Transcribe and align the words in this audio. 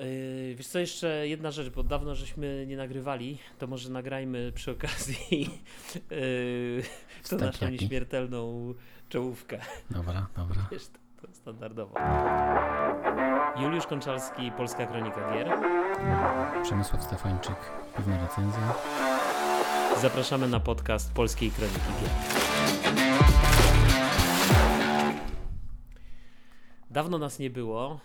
Yy, 0.00 0.54
wiesz 0.54 0.66
co, 0.66 0.78
jeszcze 0.78 1.28
jedna 1.28 1.50
rzecz, 1.50 1.68
bo 1.68 1.82
dawno 1.82 2.14
żeśmy 2.14 2.64
nie 2.66 2.76
nagrywali, 2.76 3.38
to 3.58 3.66
może 3.66 3.90
nagrajmy 3.90 4.52
przy 4.52 4.70
okazji 4.70 5.40
yy, 6.10 6.82
tą 7.30 7.38
naszą 7.38 7.68
nieśmiertelną 7.68 8.74
czołówkę. 9.08 9.60
Dobra, 9.90 10.26
dobra. 10.36 10.68
Wiesz, 10.72 10.86
to, 10.86 11.26
to 11.26 11.34
standardowo. 11.34 11.94
Juliusz 13.62 13.86
Konczalski, 13.86 14.52
Polska 14.56 14.86
Kronika 14.86 15.32
Gier. 15.32 15.48
Przemysław 16.62 17.02
Stefańczyk, 17.02 17.56
pewna 17.96 18.20
recenzja. 18.20 18.74
Zapraszamy 20.00 20.48
na 20.48 20.60
podcast 20.60 21.12
Polskiej 21.12 21.50
Kroniki 21.50 21.80
Gier. 22.00 22.10
Dawno 26.90 27.18
nas 27.18 27.38
nie 27.38 27.50
było. 27.50 28.00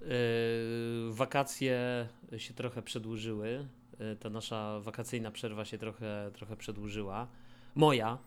Yy, 0.00 1.14
wakacje 1.14 2.08
się 2.36 2.54
trochę 2.54 2.82
przedłużyły. 2.82 3.66
Yy, 4.00 4.16
Ta 4.16 4.30
nasza 4.30 4.80
wakacyjna 4.80 5.30
przerwa 5.30 5.64
się 5.64 5.78
trochę, 5.78 6.30
trochę 6.34 6.56
przedłużyła. 6.56 7.26
Moja, 7.74 8.18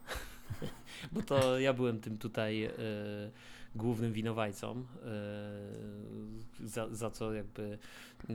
bo 1.12 1.22
to 1.22 1.60
ja 1.60 1.74
byłem 1.74 2.00
tym 2.00 2.18
tutaj 2.18 2.60
yy, 2.60 2.72
głównym 3.76 4.14
winowajcą, 4.14 4.86
za, 6.64 6.88
za 6.92 7.12
co 7.12 7.34
jakby. 7.34 7.78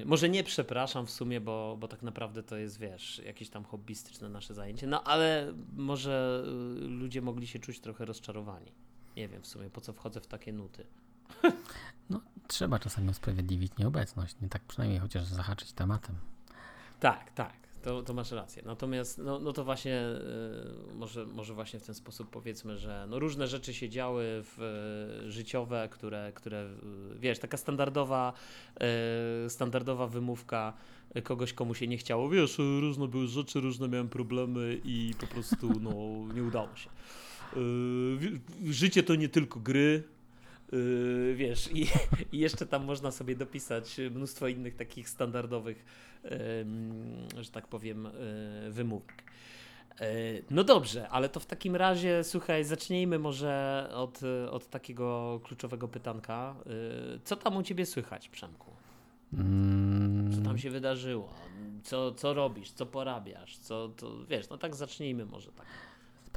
Może 0.04 0.28
nie 0.28 0.44
przepraszam 0.44 1.06
w 1.06 1.10
sumie, 1.10 1.40
bo, 1.40 1.76
bo 1.80 1.88
tak 1.88 2.02
naprawdę 2.02 2.42
to 2.42 2.56
jest, 2.56 2.78
wiesz, 2.78 3.22
jakieś 3.24 3.48
tam 3.48 3.64
hobbystyczne 3.64 4.28
nasze 4.28 4.54
zajęcie, 4.54 4.86
no 4.86 5.04
ale 5.04 5.52
może 5.76 6.44
ludzie 6.80 7.22
mogli 7.22 7.46
się 7.46 7.58
czuć 7.58 7.80
trochę 7.80 8.04
rozczarowani. 8.04 8.72
Nie 9.16 9.28
wiem 9.28 9.42
w 9.42 9.46
sumie, 9.46 9.70
po 9.70 9.80
co 9.80 9.92
wchodzę 9.92 10.20
w 10.20 10.26
takie 10.26 10.52
nuty. 10.52 10.86
Trzeba 12.48 12.78
czasami 12.78 13.08
usprawiedliwić 13.08 13.72
nieobecność, 13.78 14.36
nie 14.42 14.48
tak 14.48 14.62
przynajmniej 14.62 15.00
chociaż 15.00 15.24
zahaczyć 15.24 15.72
tematem. 15.72 16.16
Tak, 17.00 17.30
tak, 17.30 17.52
to, 17.82 18.02
to 18.02 18.14
masz 18.14 18.30
rację. 18.30 18.62
Natomiast, 18.66 19.18
no, 19.18 19.38
no 19.38 19.52
to 19.52 19.64
właśnie, 19.64 20.02
y, 20.92 20.94
może, 20.94 21.26
może 21.26 21.54
właśnie 21.54 21.80
w 21.80 21.86
ten 21.86 21.94
sposób 21.94 22.30
powiedzmy, 22.30 22.78
że 22.78 23.06
no 23.10 23.18
różne 23.18 23.46
rzeczy 23.46 23.74
się 23.74 23.88
działy 23.88 24.24
w, 24.26 24.62
y, 25.26 25.32
życiowe, 25.32 25.88
które, 25.92 26.32
które, 26.34 26.70
y, 27.14 27.18
wiesz, 27.18 27.38
taka 27.38 27.56
standardowa, 27.56 28.32
y, 29.46 29.50
standardowa 29.50 30.06
wymówka 30.06 30.72
kogoś, 31.24 31.52
komu 31.52 31.74
się 31.74 31.86
nie 31.86 31.98
chciało. 31.98 32.28
Wiesz, 32.28 32.58
y, 32.58 32.80
różne 32.80 33.08
były 33.08 33.26
rzeczy, 33.26 33.60
różne 33.60 33.88
miałem 33.88 34.08
problemy 34.08 34.80
i 34.84 35.14
po 35.20 35.26
prostu, 35.26 35.80
no, 35.80 35.92
nie 36.34 36.42
udało 36.42 36.76
się. 36.76 36.90
Y, 37.56 38.72
życie 38.72 39.02
to 39.02 39.14
nie 39.14 39.28
tylko 39.28 39.60
gry, 39.60 40.17
Yy, 40.72 41.34
wiesz, 41.36 41.70
i, 41.72 41.86
i 42.32 42.38
jeszcze 42.38 42.66
tam 42.66 42.84
można 42.84 43.10
sobie 43.10 43.36
dopisać 43.36 43.96
mnóstwo 44.10 44.48
innych 44.48 44.76
takich 44.76 45.08
standardowych, 45.08 45.84
ym, 46.60 47.28
że 47.40 47.50
tak 47.50 47.68
powiem, 47.68 48.08
yy, 48.64 48.70
wymówek. 48.72 49.22
Yy, 50.00 50.06
No 50.50 50.64
dobrze, 50.64 51.08
ale 51.08 51.28
to 51.28 51.40
w 51.40 51.46
takim 51.46 51.76
razie, 51.76 52.24
słuchaj, 52.24 52.64
zacznijmy 52.64 53.18
może 53.18 53.88
od, 53.94 54.20
od 54.50 54.70
takiego 54.70 55.40
kluczowego 55.44 55.88
pytanka. 55.88 56.54
Yy, 56.66 57.20
Co 57.24 57.36
tam 57.36 57.56
u 57.56 57.62
ciebie 57.62 57.86
słychać, 57.86 58.28
Przemku? 58.28 58.70
Mm, 59.34 60.32
Co 60.36 60.40
tam 60.42 60.58
się 60.58 60.70
wydarzyło? 60.70 61.34
Co, 61.82 62.12
co 62.12 62.34
robisz? 62.34 62.70
Co 62.72 62.86
porabiasz? 62.86 63.58
Co, 63.58 63.88
to, 63.88 64.24
wiesz, 64.26 64.48
no 64.48 64.58
tak 64.58 64.74
zacznijmy 64.74 65.26
może 65.26 65.52
tak. 65.52 65.66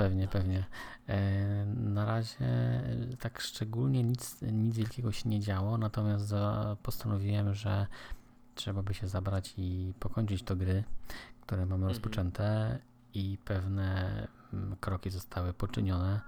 Pewnie, 0.02 0.28
pewnie. 0.28 0.66
E, 1.08 1.66
na 1.66 2.06
razie 2.06 2.46
e, 2.46 3.18
tak 3.20 3.40
szczególnie 3.42 4.04
nic, 4.04 4.42
nic 4.42 4.76
wielkiego 4.78 5.12
się 5.12 5.30
nie 5.30 5.40
działo, 5.40 5.78
natomiast 5.78 6.34
postanowiłem, 6.84 7.54
że 7.54 7.88
trzeba 8.56 8.84
by 8.84 8.94
się 8.94 9.08
zabrać 9.08 9.54
i 9.58 9.94
pokończyć 10.00 10.44
to 10.44 10.56
gry, 10.56 10.84
które 11.42 11.62
mamy 11.66 11.74
Mhm. 11.76 11.90
rozpoczęte 11.90 12.80
i 13.14 13.38
pewne 13.46 14.28
mm, 14.54 14.76
kroki 14.76 15.10
zostały 15.10 15.54
poczynione. 15.54 16.22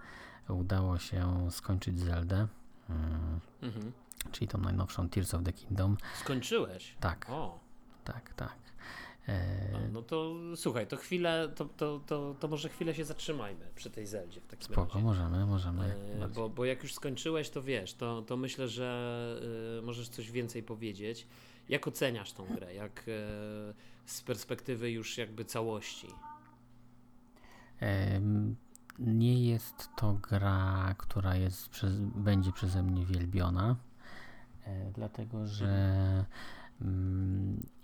Udało 0.50 0.98
się 0.98 1.52
skończyć 1.52 2.00
Zeldę, 2.00 2.48
mm, 2.90 3.40
Mhm. 3.62 3.92
czyli 4.32 4.48
tą 4.48 4.58
najnowszą 4.58 5.10
Tears 5.10 5.34
of 5.34 5.44
the 5.44 5.54
Kingdom. 5.54 5.98
Skończyłeś? 6.22 6.96
Tak, 7.00 7.28
O. 7.30 7.60
tak, 8.04 8.34
tak. 8.34 8.56
E, 9.28 9.90
No, 9.94 10.02
to 10.02 10.34
słuchaj, 10.56 10.88
to 10.88 10.98
chwilę, 10.98 11.50
to, 11.56 11.66
to, 11.66 12.02
to, 12.08 12.36
to 12.40 12.48
może 12.48 12.70
chwilę 12.70 12.96
się 12.96 13.06
zatrzymajmy 13.06 13.66
przy 13.76 13.90
tej 13.90 14.06
Zeldzie 14.08 14.42
w 14.42 14.48
takim 14.48 14.66
spoko, 14.66 14.94
razie. 14.94 15.06
możemy, 15.06 15.46
możemy. 15.46 15.96
E, 16.22 16.28
bo, 16.28 16.50
bo 16.50 16.66
jak 16.66 16.84
już 16.84 16.94
skończyłeś, 16.94 17.50
to 17.50 17.62
wiesz, 17.62 17.94
to, 17.94 18.22
to 18.22 18.38
myślę, 18.38 18.68
że 18.68 19.40
e, 19.80 19.82
możesz 19.82 20.10
coś 20.10 20.32
więcej 20.32 20.64
powiedzieć. 20.64 21.28
Jak 21.70 21.88
oceniasz 21.88 22.34
tą 22.34 22.46
grę? 22.46 22.74
Jak 22.74 23.06
z 24.06 24.22
perspektywy 24.22 24.92
już 24.92 25.18
jakby 25.18 25.46
całości? 25.46 26.08
Nie 29.00 29.44
jest 29.50 29.90
to 29.98 30.14
gra, 30.14 30.96
która 30.98 31.36
jest 31.36 31.70
przez, 31.70 32.00
będzie 32.00 32.52
przeze 32.52 32.84
mnie 32.84 33.06
wielbiona, 33.06 33.76
e, 34.66 34.92
dlatego 34.92 35.48
że 35.48 35.66
mm, 35.66 36.26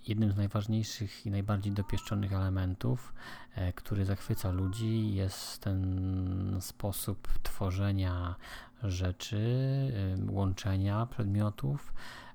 jednym 0.06 0.32
z 0.32 0.36
najważniejszych 0.36 1.26
i 1.26 1.30
najbardziej 1.30 1.72
dopieszczonych 1.72 2.32
elementów, 2.32 3.12
e, 3.54 3.72
który 3.72 4.04
zachwyca 4.04 4.50
ludzi, 4.50 5.14
jest 5.14 5.58
ten 5.58 6.56
sposób 6.60 7.28
tworzenia 7.42 8.34
rzeczy, 8.82 9.38
łączenia 10.28 11.06
przedmiotów 11.06 11.92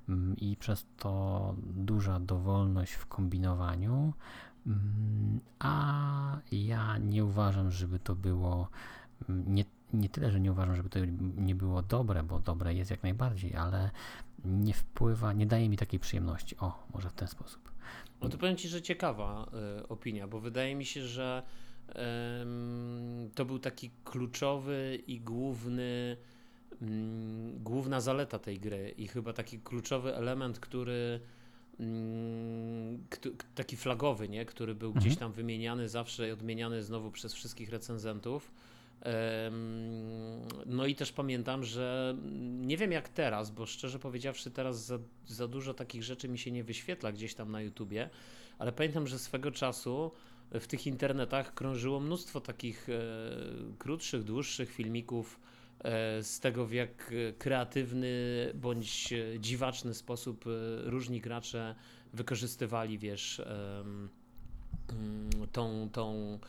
mm, 0.10 0.36
i 0.38 0.58
przez 0.58 0.86
to 0.98 1.56
duża 1.60 2.20
dowolność 2.20 2.94
w 2.94 3.06
kombinowaniu. 3.06 4.14
Mm, 4.68 5.40
A 5.60 6.38
ja 6.52 6.98
nie 6.98 7.26
uważam, 7.26 7.72
żeby 7.72 8.00
to 8.00 8.16
było. 8.16 8.70
mm, 9.30 9.54
Nie, 9.56 9.66
nie 9.96 10.10
tyle, 10.10 10.32
że 10.32 10.40
nie 10.40 10.52
uważam, 10.52 10.76
żeby 10.76 10.90
to 10.90 11.00
nie 11.38 11.56
było 11.56 11.82
dobre, 11.82 12.24
bo 12.24 12.40
dobre 12.40 12.74
jest 12.74 12.92
jak 12.92 13.04
najbardziej, 13.04 13.56
ale 13.56 13.92
nie 14.46 14.74
wpływa, 14.74 15.34
nie 15.34 15.46
daje 15.46 15.70
mi 15.70 15.78
takiej 15.78 16.00
przyjemności. 16.00 16.58
O, 16.58 16.84
może 16.94 17.10
w 17.10 17.14
ten 17.14 17.28
sposób. 17.28 17.72
No 18.22 18.30
to 18.30 18.38
powiem 18.38 18.58
Ci, 18.58 18.68
że 18.68 18.82
ciekawa 18.82 19.52
e, 19.80 19.88
opinia, 19.90 20.28
bo 20.28 20.40
wydaje 20.40 20.76
mi 20.76 20.86
się, 20.86 21.08
że 21.08 21.44
em, 21.90 23.30
to 23.36 23.46
był 23.46 23.60
taki 23.60 23.92
kluczowy 24.04 25.00
i 25.08 25.20
główny, 25.22 26.18
mm, 26.82 27.64
główna 27.64 28.02
zaleta 28.02 28.40
tej 28.40 28.60
gry 28.60 28.94
i 28.98 29.08
chyba 29.08 29.34
taki 29.34 29.60
kluczowy 29.60 30.16
element, 30.16 30.60
który 30.60 31.20
mm, 31.80 33.04
taki 33.56 33.78
flagowy, 33.78 34.30
nie? 34.30 34.46
który 34.46 34.76
był 34.76 34.94
gdzieś 34.94 35.14
Mhm. 35.14 35.20
tam 35.20 35.32
wymieniany 35.32 35.90
zawsze 35.90 36.28
i 36.28 36.32
odmieniany 36.32 36.84
znowu 36.84 37.12
przez 37.12 37.34
wszystkich 37.34 37.70
recenzentów. 37.70 38.52
No 40.66 40.86
i 40.86 40.96
też 40.96 41.12
pamiętam, 41.12 41.64
że 41.64 42.16
nie 42.42 42.78
wiem 42.78 42.92
jak 42.92 43.10
teraz, 43.10 43.52
bo 43.52 43.66
szczerze 43.66 44.00
powiedziawszy, 44.00 44.52
teraz 44.52 44.86
za, 44.86 45.00
za 45.28 45.48
dużo 45.48 45.74
takich 45.74 46.04
rzeczy 46.04 46.30
mi 46.30 46.38
się 46.38 46.52
nie 46.52 46.64
wyświetla 46.64 47.12
gdzieś 47.12 47.36
tam 47.36 47.52
na 47.52 47.62
YouTubie, 47.62 48.10
ale 48.60 48.72
pamiętam, 48.72 49.08
że 49.08 49.20
swego 49.20 49.52
czasu 49.52 50.12
w 50.52 50.68
tych 50.68 50.88
internetach 50.88 51.54
krążyło 51.54 52.00
mnóstwo 52.00 52.42
takich 52.42 52.90
e, 52.90 52.94
krótszych, 53.78 54.24
dłuższych 54.24 54.72
filmików 54.72 55.40
e, 55.80 56.24
z 56.24 56.40
tego, 56.40 56.66
w 56.66 56.72
jak 56.72 57.14
kreatywny 57.38 58.12
bądź 58.54 59.14
dziwaczny 59.40 59.94
sposób 59.94 60.46
e, 60.48 60.50
różni 60.90 61.22
gracze 61.22 61.76
wykorzystywali, 62.14 62.98
wiesz, 62.98 63.42
mm, 64.90 65.30
tą, 65.52 65.90
tą, 65.92 66.40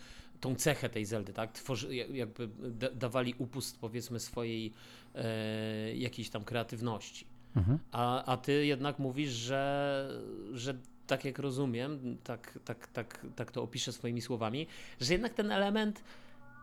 tą 0.41 0.55
cechę 0.55 0.89
tej 0.89 1.05
Zeldy, 1.05 1.33
tak? 1.33 1.53
Tworzy, 1.53 1.95
jak- 1.95 2.11
jakby 2.11 2.49
da, 2.71 2.91
dawali 2.91 3.35
upust, 3.39 3.79
powiedzmy, 3.81 4.21
swojej 4.21 4.73
e, 5.15 5.97
jakiejś 5.97 6.31
tam 6.31 6.45
kreatywności. 6.45 7.27
Mhm. 7.57 7.79
A, 7.93 8.25
a 8.25 8.37
ty 8.37 8.67
jednak 8.67 8.99
mówisz, 8.99 9.31
że, 9.31 10.09
że 10.53 10.75
tak 11.07 11.25
jak 11.25 11.39
rozumiem, 11.39 12.19
tak, 12.25 12.59
tak, 12.65 12.87
tak, 12.87 13.27
tak 13.37 13.51
to 13.53 13.63
opiszę 13.63 13.93
swoimi 13.93 14.21
słowami, 14.21 14.67
że 15.01 15.13
jednak 15.13 15.35
ten 15.35 15.53
element 15.53 16.05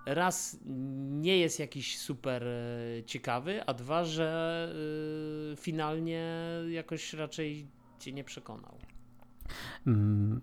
raz 0.06 0.58
nie 1.10 1.38
jest 1.38 1.60
jakiś 1.60 2.00
super 2.00 2.44
e, 2.48 3.04
ciekawy, 3.06 3.64
a 3.66 3.74
dwa, 3.74 4.06
że 4.06 4.70
y, 5.54 5.56
finalnie 5.56 6.28
jakoś 6.70 7.14
raczej 7.14 7.68
cię 8.00 8.14
nie 8.14 8.24
przekonał. 8.24 8.78
Mm, 9.88 10.42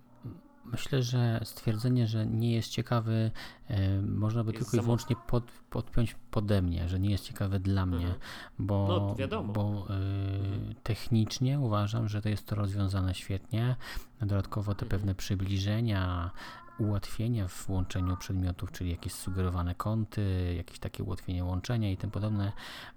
Myślę, 0.65 1.03
że 1.03 1.39
stwierdzenie, 1.43 2.07
że 2.07 2.25
nie 2.25 2.51
jest 2.53 2.69
ciekawy, 2.69 3.31
e, 3.67 4.01
można 4.01 4.43
by 4.43 4.51
Jest 4.51 4.63
tylko 4.65 4.77
i 4.77 4.85
wyłącznie 4.85 5.15
pod, 5.27 5.43
podpiąć 5.69 6.15
pode 6.31 6.61
mnie, 6.61 6.89
że 6.89 6.99
nie 6.99 7.09
jest 7.11 7.23
ciekawy 7.23 7.59
dla 7.59 7.85
mnie, 7.85 7.97
Mhm. 8.05 8.19
bo, 8.59 8.87
No, 8.87 9.15
wiadomo. 9.15 9.53
bo 9.53 9.87
e, 9.89 9.93
Mhm. 10.39 10.75
technicznie 10.83 11.59
uważam, 11.59 12.07
że 12.07 12.21
to 12.21 12.29
jest 12.29 12.47
to 12.47 12.55
rozwiązane 12.55 13.13
świetnie. 13.15 13.75
Dodatkowo 14.21 14.75
te 14.75 14.85
Mhm. 14.85 14.89
pewne 14.89 15.15
przybliżenia, 15.15 16.31
ułatwienia 16.79 17.47
w 17.47 17.69
łączeniu 17.69 18.17
przedmiotów, 18.17 18.71
czyli 18.71 18.91
jakieś 18.91 19.13
sugerowane 19.13 19.75
kąty, 19.75 20.53
jakieś 20.57 20.79
takie 20.79 21.03
ułatwienie 21.03 21.43
łączenia 21.43 21.91
i 21.91 21.97
tym 21.97 22.11
podobne, 22.11 22.51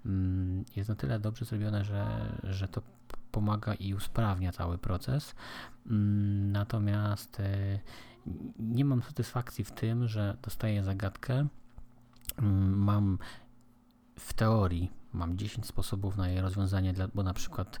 mm, 0.05 0.65
jest 0.75 0.89
na 0.89 0.95
tyle 0.95 1.19
dobrze 1.19 1.45
zrobione, 1.45 1.85
że, 1.85 2.05
że 2.43 2.67
to 2.67 2.81
pomaga 3.35 3.73
i 3.73 3.93
usprawnia 3.93 4.51
cały 4.51 4.77
proces. 4.77 5.35
Mm, 5.85 6.51
natomiast 6.51 7.39
e, 7.39 7.79
nie 8.59 8.85
mam 8.85 9.01
satysfakcji 9.01 9.63
w 9.63 9.71
tym, 9.71 10.07
że 10.07 10.37
dostaję 10.41 10.83
zagadkę, 10.83 11.47
mm, 12.37 12.83
mam 12.83 13.17
w 14.19 14.33
teorii 14.33 14.91
mam 15.13 15.37
10 15.37 15.65
sposobów 15.65 16.17
na 16.17 16.29
jej 16.29 16.41
rozwiązanie, 16.41 16.93
bo 17.13 17.23
na 17.23 17.33
przykład 17.33 17.79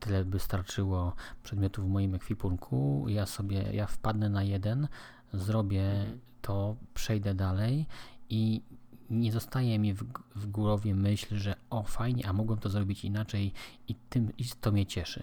tyle 0.00 0.24
by 0.24 0.38
starczyło 0.38 1.12
przedmiotów 1.42 1.84
w 1.84 1.88
moim 1.88 2.14
ekwipunku, 2.14 3.06
ja 3.08 3.26
sobie, 3.26 3.62
ja 3.72 3.86
wpadnę 3.86 4.28
na 4.28 4.42
jeden, 4.42 4.88
zrobię 5.32 5.90
mhm. 5.90 6.18
to, 6.42 6.76
przejdę 6.94 7.34
dalej 7.34 7.86
i 8.30 8.62
nie 9.10 9.32
zostaje 9.32 9.78
mi 9.78 9.94
w, 9.94 10.04
w 10.36 10.46
głowie 10.46 10.94
myśl, 10.94 11.36
że 11.36 11.56
o 11.70 11.82
fajnie, 11.82 12.26
a 12.26 12.32
mogłem 12.32 12.58
to 12.58 12.68
zrobić 12.68 13.04
inaczej 13.04 13.52
i, 13.88 13.94
tym, 13.94 14.32
i 14.38 14.44
to 14.60 14.72
mnie 14.72 14.86
cieszy. 14.86 15.22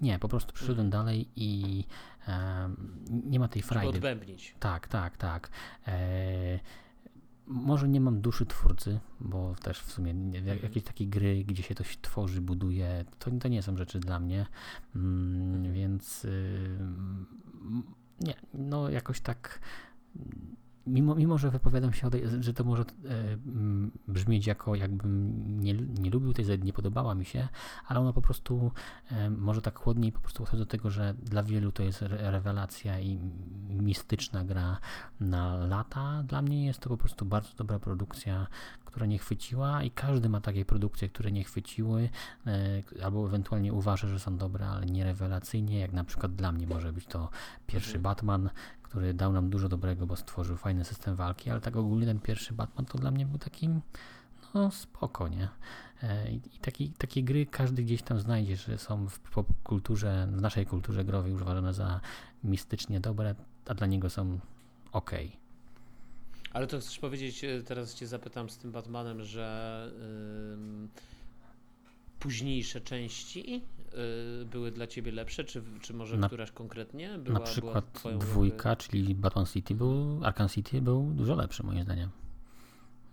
Nie, 0.00 0.18
po 0.18 0.28
prostu 0.28 0.52
przyszedłem 0.52 0.86
mhm. 0.86 1.04
dalej 1.04 1.28
i 1.36 1.84
e, 2.28 2.70
nie 3.10 3.40
ma 3.40 3.48
tej 3.48 3.62
frajdy. 3.62 3.96
Odbębnić. 3.96 4.54
Tak, 4.60 4.88
tak, 4.88 5.16
tak. 5.16 5.50
E, 5.86 6.58
może 7.46 7.88
nie 7.88 8.00
mam 8.00 8.20
duszy 8.20 8.46
twórcy, 8.46 9.00
bo 9.20 9.54
też 9.54 9.80
w 9.80 9.92
sumie 9.92 10.10
mhm. 10.10 10.58
jakieś 10.62 10.84
takie 10.84 11.06
gry, 11.06 11.44
gdzie 11.44 11.62
się 11.62 11.74
coś 11.74 11.98
tworzy, 12.02 12.40
buduje, 12.40 13.04
to, 13.18 13.30
to 13.30 13.48
nie 13.48 13.62
są 13.62 13.76
rzeczy 13.76 14.00
dla 14.00 14.20
mnie, 14.20 14.46
mm, 14.96 15.54
mhm. 15.54 15.74
więc 15.74 16.24
y, 16.24 16.78
nie, 18.20 18.34
no 18.54 18.90
jakoś 18.90 19.20
tak 19.20 19.60
mimo, 20.86 21.14
mimo 21.14 21.38
że 21.38 21.50
wypowiadam 21.50 21.92
się, 21.92 22.10
że 22.40 22.54
to 22.54 22.64
może 22.64 22.82
e, 22.82 22.84
brzmieć 24.08 24.46
jako 24.46 24.74
jakbym 24.74 25.32
nie, 25.60 25.74
nie 25.74 26.10
lubił 26.10 26.32
tej 26.32 26.44
Z, 26.44 26.64
nie 26.64 26.72
podobała 26.72 27.14
mi 27.14 27.24
się, 27.24 27.48
ale 27.86 28.00
ona 28.00 28.12
po 28.12 28.22
prostu 28.22 28.72
e, 29.10 29.30
może 29.30 29.62
tak 29.62 29.78
chłodniej 29.78 30.12
po 30.12 30.20
prostu 30.20 30.38
podchodzi 30.38 30.62
do 30.62 30.66
tego, 30.66 30.90
że 30.90 31.14
dla 31.22 31.42
wielu 31.42 31.72
to 31.72 31.82
jest 31.82 32.02
rewelacja 32.02 33.00
i 33.00 33.18
mistyczna 33.68 34.44
gra 34.44 34.78
na 35.20 35.56
lata. 35.56 36.22
Dla 36.22 36.42
mnie 36.42 36.66
jest 36.66 36.80
to 36.80 36.88
po 36.88 36.96
prostu 36.96 37.24
bardzo 37.24 37.56
dobra 37.56 37.78
produkcja, 37.78 38.46
która 38.84 39.06
nie 39.06 39.18
chwyciła 39.18 39.82
i 39.82 39.90
każdy 39.90 40.28
ma 40.28 40.40
takie 40.40 40.64
produkcje, 40.64 41.08
które 41.08 41.32
nie 41.32 41.44
chwyciły 41.44 42.08
e, 42.46 42.82
albo 43.04 43.26
ewentualnie 43.26 43.72
uważa, 43.72 44.08
że 44.08 44.20
są 44.20 44.36
dobre, 44.36 44.66
ale 44.66 44.86
nie 44.86 45.04
rewelacyjnie, 45.04 45.78
jak 45.78 45.92
na 45.92 46.04
przykład 46.04 46.34
dla 46.34 46.52
mnie 46.52 46.66
może 46.66 46.92
być 46.92 47.06
to 47.06 47.30
pierwszy 47.66 47.96
mhm. 47.96 48.02
Batman, 48.02 48.50
który 48.92 49.14
dał 49.14 49.32
nam 49.32 49.50
dużo 49.50 49.68
dobrego, 49.68 50.06
bo 50.06 50.16
stworzył 50.16 50.56
fajny 50.56 50.84
system 50.84 51.16
walki, 51.16 51.50
ale 51.50 51.60
tak 51.60 51.76
ogólnie 51.76 52.06
ten 52.06 52.20
pierwszy 52.20 52.54
Batman 52.54 52.86
to 52.86 52.98
dla 52.98 53.10
mnie 53.10 53.26
był 53.26 53.38
takim 53.38 53.80
no 54.54 54.70
spoko, 54.70 55.28
nie? 55.28 55.48
E, 56.02 56.32
I 56.32 56.40
taki, 56.60 56.90
takie 56.90 57.22
gry 57.22 57.46
każdy 57.46 57.82
gdzieś 57.82 58.02
tam 58.02 58.20
znajdzie, 58.20 58.56
że 58.56 58.78
są 58.78 59.08
w 59.08 59.20
popkulturze, 59.20 60.28
w 60.32 60.40
naszej 60.40 60.66
kulturze 60.66 61.04
growej 61.04 61.32
uważane 61.32 61.74
za 61.74 62.00
mistycznie 62.44 63.00
dobre, 63.00 63.34
a 63.66 63.74
dla 63.74 63.86
niego 63.86 64.10
są 64.10 64.38
ok. 64.92 65.10
Ale 66.52 66.66
to 66.66 66.80
chcesz 66.80 66.98
powiedzieć, 66.98 67.44
e, 67.44 67.62
teraz 67.62 67.94
cię 67.94 68.06
zapytam 68.06 68.50
z 68.50 68.58
tym 68.58 68.72
Batmanem, 68.72 69.24
że 69.24 69.90
yy, 70.82 70.88
późniejsze 72.22 72.80
części 72.80 73.62
Y, 74.42 74.44
były 74.44 74.70
dla 74.70 74.86
ciebie 74.86 75.12
lepsze, 75.12 75.44
czy, 75.44 75.62
czy 75.80 75.94
może 75.94 76.16
na, 76.16 76.26
któraś 76.26 76.50
konkretnie? 76.50 77.18
Była, 77.18 77.38
na 77.38 77.44
przykład 77.44 78.02
dwójka, 78.18 78.76
czyli 78.76 79.14
Batman 79.14 79.46
City 79.46 79.74
był, 79.74 80.20
Arkham 80.24 80.48
City 80.48 80.82
był 80.82 81.02
dużo 81.02 81.34
lepszy 81.34 81.62
moim 81.62 81.82
zdaniem. 81.82 82.10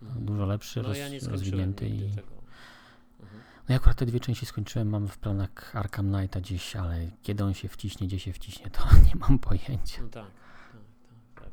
Mhm. 0.02 0.24
Dużo 0.24 0.46
lepszy, 0.46 0.82
no, 0.82 0.88
roz, 0.88 0.98
ja 0.98 1.06
rozwinięty 1.28 1.88
i... 1.88 2.04
Mhm. 2.04 2.22
No 3.68 3.72
ja 3.72 3.76
akurat 3.76 3.98
te 3.98 4.06
dwie 4.06 4.20
części 4.20 4.46
skończyłem, 4.46 4.88
mam 4.88 5.08
w 5.08 5.18
planach 5.18 5.76
Arkham 5.76 6.12
Knighta 6.12 6.40
gdzieś, 6.40 6.76
ale 6.76 7.10
kiedy 7.22 7.44
on 7.44 7.54
się 7.54 7.68
wciśnie, 7.68 8.06
gdzie 8.06 8.18
się 8.18 8.32
wciśnie, 8.32 8.70
to 8.70 8.80
nie 9.06 9.14
mam 9.20 9.38
pojęcia. 9.38 10.02
No 10.02 10.08
tak. 10.08 10.30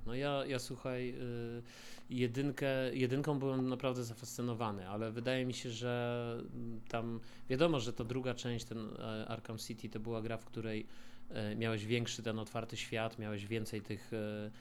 No 0.08 0.16
ja, 0.16 0.46
ja 0.46 0.60
słuchaj... 0.60 1.08
Yy 1.08 1.64
jedynkę, 2.10 2.96
jedynką 2.96 3.40
byłem 3.40 3.70
naprawdę 3.70 4.04
zafascynowany, 4.04 4.90
ale 4.90 5.12
wydaje 5.12 5.46
mi 5.46 5.54
się, 5.54 5.70
że 5.70 6.44
tam 6.88 7.20
wiadomo, 7.50 7.80
że 7.80 7.94
to 7.94 8.06
druga 8.06 8.34
część, 8.34 8.66
ten 8.66 8.78
e, 9.00 9.28
Arkham 9.28 9.58
City, 9.58 9.90
to 9.90 10.00
była 10.00 10.22
gra, 10.22 10.38
w 10.38 10.46
której 10.46 10.86
e, 11.30 11.56
miałeś 11.56 11.86
większy 11.86 12.24
ten 12.24 12.40
otwarty 12.40 12.78
świat, 12.78 13.20
miałeś 13.20 13.46
więcej 13.46 13.82
tych 13.82 14.12
e, 14.14 14.52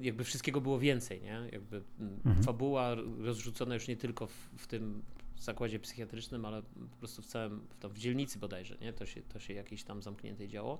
jakby 0.00 0.24
wszystkiego 0.24 0.60
było 0.60 0.78
więcej, 0.78 1.22
nie? 1.22 1.48
Jakby 1.52 1.82
mhm. 2.00 2.42
fabuła 2.42 2.94
rozrzucona 3.18 3.74
już 3.74 3.88
nie 3.88 3.96
tylko 3.96 4.26
w, 4.26 4.48
w, 4.56 4.66
tym 4.66 5.02
zakładzie 5.38 5.78
psychiatrycznym, 5.78 6.44
ale 6.44 6.62
po 6.62 6.96
prostu 6.98 7.22
w 7.22 7.26
całym, 7.26 7.60
w, 7.70 7.78
tam 7.78 7.90
w 7.90 7.98
dzielnicy 7.98 8.38
bodajże, 8.38 8.76
nie? 8.80 8.92
To 8.92 9.06
się, 9.06 9.22
to 9.22 9.38
się 9.38 9.54
jakieś 9.54 9.82
tam 9.84 10.02
zamkniętej 10.02 10.48
działo 10.48 10.78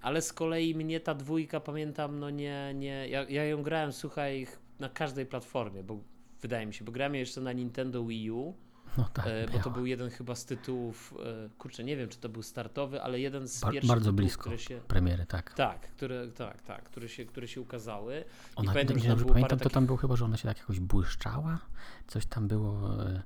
ale 0.00 0.22
z 0.22 0.32
kolei 0.32 0.74
mnie 0.74 1.00
ta 1.00 1.14
dwójka, 1.14 1.60
pamiętam, 1.60 2.18
no 2.18 2.30
nie, 2.30 2.74
nie, 2.74 3.08
ja, 3.08 3.22
ja 3.22 3.44
ją 3.44 3.62
grałem, 3.62 3.92
słuchaj, 3.92 4.46
na 4.78 4.88
każdej 4.88 5.26
platformie, 5.26 5.82
bo 5.82 5.98
wydaje 6.42 6.66
mi 6.66 6.74
się, 6.74 6.84
bo 6.84 6.92
grałem 6.92 7.14
jeszcze 7.14 7.40
na 7.40 7.52
Nintendo 7.52 8.04
Wii 8.04 8.30
U, 8.30 8.54
no 8.98 9.08
tak, 9.12 9.26
e, 9.26 9.46
bo 9.52 9.58
to 9.58 9.70
był 9.70 9.86
jeden 9.86 10.10
chyba 10.10 10.34
z 10.34 10.44
tytułów, 10.44 11.14
e, 11.44 11.48
kurczę, 11.58 11.84
nie 11.84 11.96
wiem, 11.96 12.08
czy 12.08 12.18
to 12.18 12.28
był 12.28 12.42
startowy, 12.42 13.02
ale 13.02 13.20
jeden 13.20 13.48
z 13.48 13.60
pierwszych 13.60 13.88
Bardzo 13.88 14.04
tytułów, 14.04 14.16
blisko 14.16 14.40
które 14.40 14.58
się, 14.58 14.80
premiery, 14.88 15.26
tak. 15.26 15.54
Tak, 15.54 15.80
które, 15.80 16.28
tak, 16.28 16.62
tak, 16.62 16.84
które 16.84 17.08
się, 17.08 17.24
które 17.24 17.48
się 17.48 17.60
ukazały. 17.60 18.24
Ona, 18.56 18.70
I 18.70 18.74
pamiętam, 18.74 18.96
dobrze 18.96 19.24
pamiętam, 19.24 19.58
to 19.58 19.70
tam 19.70 19.86
było 19.86 19.98
chyba, 19.98 20.16
że 20.16 20.24
ona 20.24 20.36
się 20.36 20.48
tak 20.48 20.58
jakoś 20.58 20.80
błyszczała, 20.80 21.58
coś 22.06 22.26
tam 22.26 22.48
było 22.48 23.02
e, 23.02 23.22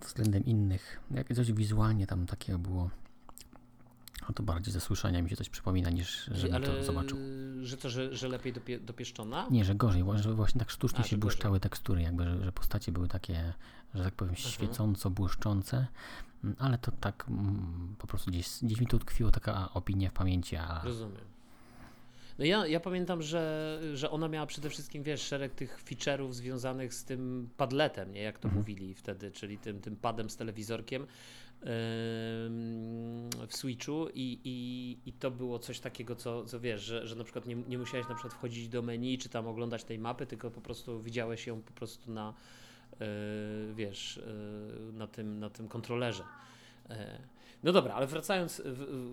względem 0.00 0.44
innych, 0.44 1.00
jak 1.10 1.34
coś 1.34 1.52
wizualnie 1.52 2.06
tam 2.06 2.26
takiego 2.26 2.58
było 2.58 2.90
no 4.22 4.34
to 4.34 4.42
bardziej 4.42 4.72
ze 4.72 4.80
słyszenia 4.80 5.22
mi 5.22 5.30
się 5.30 5.36
coś 5.36 5.48
przypomina, 5.48 5.90
niż 5.90 6.30
żebym 6.34 6.56
Ale, 6.56 6.66
to 6.66 6.84
zobaczył. 6.84 7.18
Że 7.62 7.76
to, 7.76 7.90
że, 7.90 8.16
że 8.16 8.28
lepiej 8.28 8.52
dopie, 8.52 8.80
dopieszczona? 8.80 9.46
Nie, 9.50 9.64
że 9.64 9.74
gorzej, 9.74 10.04
że 10.14 10.34
właśnie 10.34 10.58
tak 10.58 10.70
sztucznie 10.70 11.00
A, 11.00 11.02
się 11.02 11.16
błyszczały 11.16 11.60
tekstury, 11.60 12.02
jakby, 12.02 12.24
że, 12.24 12.44
że, 12.44 12.52
postacie 12.52 12.92
były 12.92 13.08
takie, 13.08 13.52
że 13.94 14.04
tak 14.04 14.14
powiem, 14.14 14.36
świecąco, 14.36 15.10
błyszczące, 15.10 15.86
mm, 16.44 16.56
ale 16.58 16.78
to 16.78 16.92
tak 16.92 17.24
mm, 17.28 17.96
po 17.98 18.06
prostu 18.06 18.30
gdzieś, 18.30 18.48
gdzieś 18.62 18.80
mi 18.80 18.86
tu 18.86 18.98
tkwiło 18.98 19.30
taka 19.30 19.72
opinia 19.72 20.10
w 20.10 20.12
pamięci. 20.12 20.56
A... 20.56 20.82
Rozumiem. 20.84 21.34
No 22.38 22.44
ja, 22.44 22.66
ja 22.66 22.80
pamiętam, 22.80 23.22
że, 23.22 23.80
że 23.94 24.10
ona 24.10 24.28
miała 24.28 24.46
przede 24.46 24.70
wszystkim, 24.70 25.02
wiesz, 25.02 25.22
szereg 25.22 25.54
tych 25.54 25.84
feature'ów 25.84 26.32
związanych 26.32 26.94
z 26.94 27.04
tym 27.04 27.48
padletem, 27.56 28.12
nie, 28.12 28.22
jak 28.22 28.38
to 28.38 28.48
mhm. 28.48 28.60
mówili 28.60 28.94
wtedy, 28.94 29.30
czyli 29.30 29.58
tym, 29.58 29.80
tym 29.80 29.96
padem 29.96 30.30
z 30.30 30.36
telewizorkiem, 30.36 31.06
w 33.46 33.50
Switchu 33.50 34.08
i, 34.14 34.40
i, 34.44 35.08
i 35.08 35.12
to 35.12 35.30
było 35.30 35.58
coś 35.58 35.80
takiego, 35.80 36.16
co, 36.16 36.44
co 36.44 36.60
wiesz, 36.60 36.82
że, 36.82 37.06
że 37.06 37.16
na 37.16 37.24
przykład 37.24 37.46
nie, 37.46 37.54
nie 37.54 37.78
musiałeś 37.78 38.08
na 38.08 38.14
przykład 38.14 38.34
wchodzić 38.34 38.68
do 38.68 38.82
menu 38.82 39.18
czy 39.18 39.28
tam 39.28 39.46
oglądać 39.46 39.84
tej 39.84 39.98
mapy, 39.98 40.26
tylko 40.26 40.50
po 40.50 40.60
prostu 40.60 41.02
widziałeś 41.02 41.46
ją 41.46 41.62
po 41.62 41.72
prostu 41.72 42.10
na 42.10 42.34
e, 42.92 43.06
wiesz, 43.74 44.18
e, 44.18 44.92
na 44.92 45.06
tym, 45.06 45.40
na 45.40 45.50
tym 45.50 45.68
kontrolerze. 45.68 46.24
E, 46.90 47.18
no 47.62 47.72
dobra, 47.72 47.94
ale 47.94 48.06
wracając, 48.06 48.62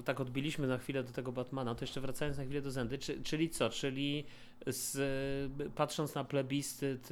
tak 0.05 0.19
odbiliśmy 0.19 0.67
na 0.67 0.77
chwilę 0.77 1.03
do 1.03 1.11
tego 1.11 1.31
Batmana, 1.31 1.75
to 1.75 1.83
jeszcze 1.83 2.01
wracając 2.01 2.37
na 2.37 2.43
chwilę 2.43 2.61
do 2.61 2.71
Zendy, 2.71 2.97
czy, 2.97 3.23
czyli 3.23 3.49
co? 3.49 3.69
Czyli 3.69 4.25
z, 4.67 4.97
patrząc 5.75 6.15
na 6.15 6.23
plebiscyt 6.23 7.09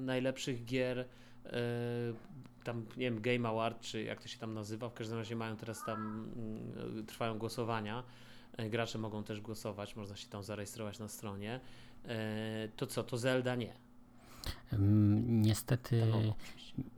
najlepszych 0.00 0.64
gier 0.64 1.04
tam, 2.64 2.86
nie 2.96 3.10
wiem, 3.10 3.20
Game 3.20 3.48
Award, 3.48 3.80
czy 3.80 4.02
jak 4.02 4.22
to 4.22 4.28
się 4.28 4.38
tam 4.38 4.54
nazywa, 4.54 4.88
w 4.88 4.94
każdym 4.94 5.18
razie 5.18 5.36
mają 5.36 5.56
teraz 5.56 5.84
tam, 5.84 5.98
mm, 6.36 7.06
trwają 7.06 7.38
głosowania, 7.38 8.04
e, 8.56 8.70
gracze 8.70 8.98
mogą 8.98 9.24
też 9.24 9.40
głosować, 9.40 9.96
można 9.96 10.16
się 10.16 10.28
tam 10.28 10.42
zarejestrować 10.42 10.98
na 10.98 11.08
stronie. 11.08 11.60
E, 12.04 12.68
to 12.76 12.86
co, 12.86 13.02
to 13.04 13.18
Zelda 13.18 13.54
nie? 13.54 13.72
Niestety 15.26 16.12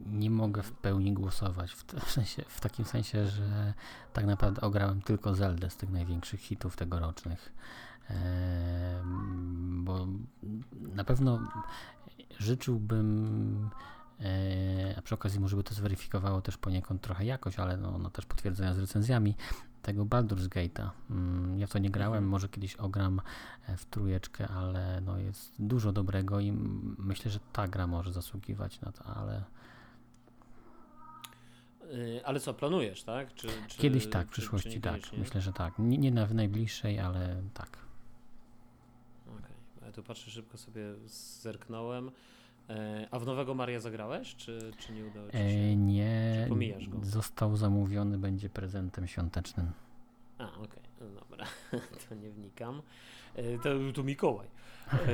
nie 0.07 0.31
mogę 0.31 0.63
w 0.63 0.73
pełni 0.73 1.13
głosować, 1.13 1.73
w, 1.73 1.85
w, 1.85 2.11
sensie, 2.11 2.45
w 2.49 2.61
takim 2.61 2.85
sensie, 2.85 3.27
że 3.27 3.75
tak 4.13 4.27
naprawdę 4.27 4.61
ograłem 4.61 5.03
tylko 5.03 5.35
Zeldę 5.35 5.71
z 5.71 5.77
tych 5.77 5.91
największych 5.91 6.41
hitów 6.41 6.77
tegorocznych. 6.77 7.53
bo 9.63 10.07
na 10.73 11.05
pewno 11.05 11.41
życzyłbym 12.39 13.71
a 14.97 15.03
przy 15.03 15.15
okazji 15.15 15.41
może 15.41 15.57
by 15.57 15.63
to 15.63 15.75
zweryfikowało 15.75 16.41
też 16.41 16.57
poniekąd 16.57 17.03
trochę 17.03 17.25
jakość, 17.25 17.59
ale 17.59 17.77
no, 17.77 17.99
no 17.99 18.11
też 18.11 18.27
potwierdzenia 18.27 18.75
z 18.75 18.79
recenzjami 18.79 19.35
tego 19.83 20.05
Baldur's 20.05 20.49
Gate'a. 20.49 20.91
Mm, 21.11 21.61
ja 21.61 21.67
w 21.67 21.71
to 21.71 21.79
nie 21.79 21.91
grałem, 21.91 22.15
mhm. 22.15 22.29
może 22.29 22.49
kiedyś 22.49 22.77
ogram 22.77 23.21
e, 23.69 23.77
w 23.77 23.87
trójeczkę, 23.87 24.49
ale 24.49 25.01
no 25.01 25.19
jest 25.19 25.55
dużo 25.59 25.93
dobrego 25.93 26.41
i 26.41 26.53
myślę, 26.99 27.31
że 27.31 27.39
ta 27.53 27.69
gra 27.69 27.87
może 27.87 28.13
zasługiwać 28.13 28.81
na 28.81 28.93
to, 28.93 29.05
ale 29.05 29.45
y, 31.95 32.21
ale 32.25 32.41
co, 32.41 32.55
planujesz, 32.55 33.03
tak? 33.03 33.35
Czy, 33.35 33.49
czy, 33.69 33.79
Kiedyś 33.79 34.07
tak, 34.07 34.29
w 34.29 34.31
przyszłości 34.31 34.81
tak. 34.81 35.01
Myślę, 35.19 35.41
że 35.41 35.53
tak. 35.53 35.75
Nie, 35.79 35.99
nie 35.99 36.11
na 36.11 36.27
najbliższej, 36.27 36.99
ale 36.99 37.43
tak. 37.55 37.79
Okej. 39.27 39.37
Okay. 39.39 39.87
Ja 39.87 39.93
tu 39.93 40.03
patrzę 40.03 40.31
szybko 40.31 40.59
sobie, 40.59 40.83
zerknąłem. 41.41 42.11
E, 42.71 43.09
a 43.11 43.19
w 43.19 43.27
nowego 43.27 43.55
Maria 43.55 43.81
zagrałeś, 43.81 44.35
czy, 44.37 44.73
czy 44.79 44.93
nie 44.93 45.05
udało 45.07 45.27
ci 45.31 45.33
się? 45.33 45.45
E, 45.45 45.77
nie, 45.77 46.41
Czy 46.45 46.49
pomijasz 46.49 46.89
go? 46.89 46.99
został 47.03 47.57
zamówiony, 47.57 48.19
będzie 48.19 48.49
prezentem 48.51 49.07
świątecznym. 49.07 49.71
A, 50.39 50.45
okej, 50.55 50.83
no 51.01 51.32
dobra, 51.73 51.87
to 52.09 52.15
nie 52.15 52.31
wnikam. 52.31 52.83
E, 53.35 53.59
To, 53.59 53.69
to 53.95 54.03
Mikołaj. 54.03 54.49
E, 54.93 54.97
tak. 54.97 55.07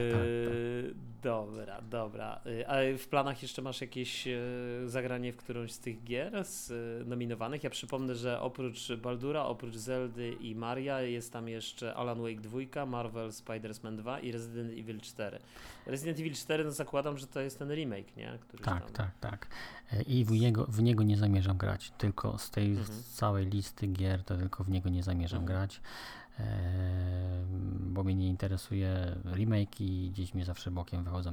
Dobra, 1.22 1.80
dobra. 1.82 2.40
E, 2.60 2.68
A 2.70 2.98
w 2.98 3.08
planach 3.08 3.42
jeszcze 3.42 3.62
masz 3.62 3.80
jakieś 3.80 4.26
e, 4.28 4.38
zagranie 4.86 5.32
w 5.32 5.36
którąś 5.36 5.72
z 5.72 5.78
tych 5.78 6.04
gier 6.04 6.44
z, 6.44 6.70
e, 6.70 7.04
nominowanych? 7.04 7.64
Ja 7.64 7.70
przypomnę, 7.70 8.14
że 8.14 8.40
oprócz 8.40 8.92
Baldura, 8.92 9.44
oprócz 9.44 9.76
Zeldy 9.76 10.32
i 10.40 10.54
Maria 10.54 11.00
jest 11.00 11.32
tam 11.32 11.48
jeszcze 11.48 11.94
Alan 11.94 12.22
Wake 12.22 12.40
2, 12.40 12.86
Marvel 12.86 13.28
Spider-Man 13.30 13.96
2 13.96 14.20
i 14.20 14.32
Resident 14.32 14.72
Evil 14.78 15.00
4. 15.00 15.38
Resident 15.86 16.18
Evil 16.18 16.34
4 16.34 16.64
no 16.64 16.70
zakładam, 16.70 17.18
że 17.18 17.26
to 17.26 17.40
jest 17.40 17.58
ten 17.58 17.70
remake, 17.74 18.16
nie? 18.16 18.38
Który 18.40 18.64
Tak, 18.64 18.84
tam... 18.84 18.92
tak, 18.92 19.10
tak. 19.20 19.48
E, 19.92 20.02
I 20.02 20.24
w 20.24 20.30
niego, 20.30 20.64
w 20.68 20.82
niego 20.82 21.02
nie 21.02 21.16
zamierzam 21.16 21.56
grać. 21.56 21.92
Tylko 21.98 22.38
z 22.38 22.50
tej 22.50 22.66
Mhm. 22.70 23.02
całej 23.12 23.46
listy 23.46 23.86
gier, 23.86 24.24
to 24.24 24.36
tylko 24.36 24.64
w 24.64 24.68
niego 24.70 24.88
nie 24.88 25.02
zamierzam 25.02 25.40
Mhm. 25.42 25.58
grać. 25.58 25.80
Bo 27.80 28.04
mnie 28.04 28.14
nie 28.14 28.28
interesuje 28.28 29.16
remake 29.34 29.80
i 29.80 30.10
gdzieś 30.10 30.34
mnie 30.34 30.44
zawsze 30.44 30.70
bokiem 30.70 31.04
wychodzą 31.04 31.32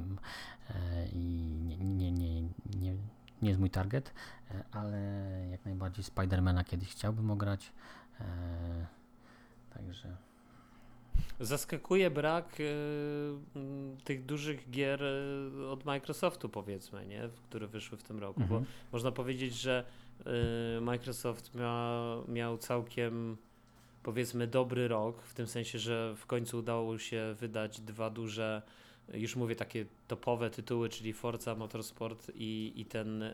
i 1.14 1.18
nie, 1.66 1.78
nie, 1.78 2.12
nie, 2.12 2.42
nie, 2.76 2.96
nie 3.42 3.50
jest 3.50 3.60
mój 3.60 3.70
target, 3.70 4.14
e, 4.52 4.64
ale 4.72 5.00
jak 5.52 5.66
najbardziej 5.66 6.04
Spidermana 6.04 6.64
kiedyś 6.64 6.90
chciałbym 6.90 7.32
ograć. 7.32 7.72
E, 8.20 8.86
także 9.74 10.18
Zaskakuje 11.40 12.12
brak 12.12 12.60
y, 12.60 13.34
tych 14.04 14.26
dużych 14.26 14.70
gier 14.70 15.04
od 15.70 15.86
Microsoftu, 15.86 16.50
powiedzmy, 16.50 17.06
nie? 17.06 17.30
które 17.50 17.68
wyszły 17.68 17.98
w 17.98 18.04
tym 18.04 18.20
roku. 18.20 18.40
Bo 18.40 18.58
mhm. 18.58 18.66
można 18.92 19.12
powiedzieć, 19.12 19.54
że 19.54 19.86
y, 20.78 20.82
Microsoft 20.82 21.56
mia, 21.56 22.02
miał 22.28 22.58
całkiem, 22.58 23.38
powiedzmy, 24.06 24.48
dobry 24.48 24.88
rok, 24.88 25.22
w 25.22 25.34
tym 25.34 25.48
sensie, 25.48 25.80
że 25.80 26.14
w 26.18 26.26
końcu 26.26 26.58
udało 26.58 26.98
się 26.98 27.36
wydać 27.40 27.82
dwa 27.82 28.10
duże, 28.10 28.62
już 29.14 29.36
mówię 29.36 29.56
takie 29.56 29.86
topowe 30.08 30.50
tytuły, 30.50 30.90
czyli 30.90 31.14
Forza 31.14 31.56
Motorsport 31.56 32.32
i, 32.36 32.74
i 32.76 32.86
ten 32.86 33.22
y, 33.24 33.34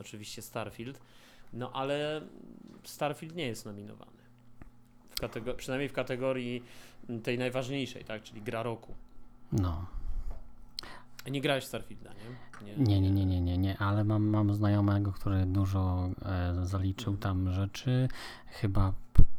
oczywiście 0.00 0.42
Starfield. 0.42 1.00
No 1.52 1.72
ale 1.72 2.20
Starfield 2.84 3.34
nie 3.34 3.46
jest 3.46 3.64
nominowany. 3.66 4.18
W 5.10 5.20
katego- 5.20 5.54
przynajmniej 5.54 5.88
w 5.88 5.92
kategorii 5.92 6.62
tej 7.22 7.38
najważniejszej, 7.38 8.04
tak, 8.04 8.22
czyli 8.22 8.42
gra 8.42 8.62
roku. 8.62 8.94
no. 9.52 9.86
Nie 11.30 11.40
grałeś 11.40 11.64
w 11.64 11.66
Starfielda, 11.66 12.10
nie? 12.12 12.76
Nie, 12.84 13.00
nie, 13.00 13.10
nie, 13.10 13.24
nie, 13.26 13.40
nie, 13.40 13.58
nie, 13.58 13.78
ale 13.78 14.04
mam, 14.04 14.26
mam 14.26 14.54
znajomego, 14.54 15.12
który 15.12 15.46
dużo 15.46 16.10
e, 16.24 16.54
zaliczył 16.66 17.12
Mhm. 17.12 17.22
tam 17.22 17.52
rzeczy. 17.52 18.08
Chyba 18.46 18.92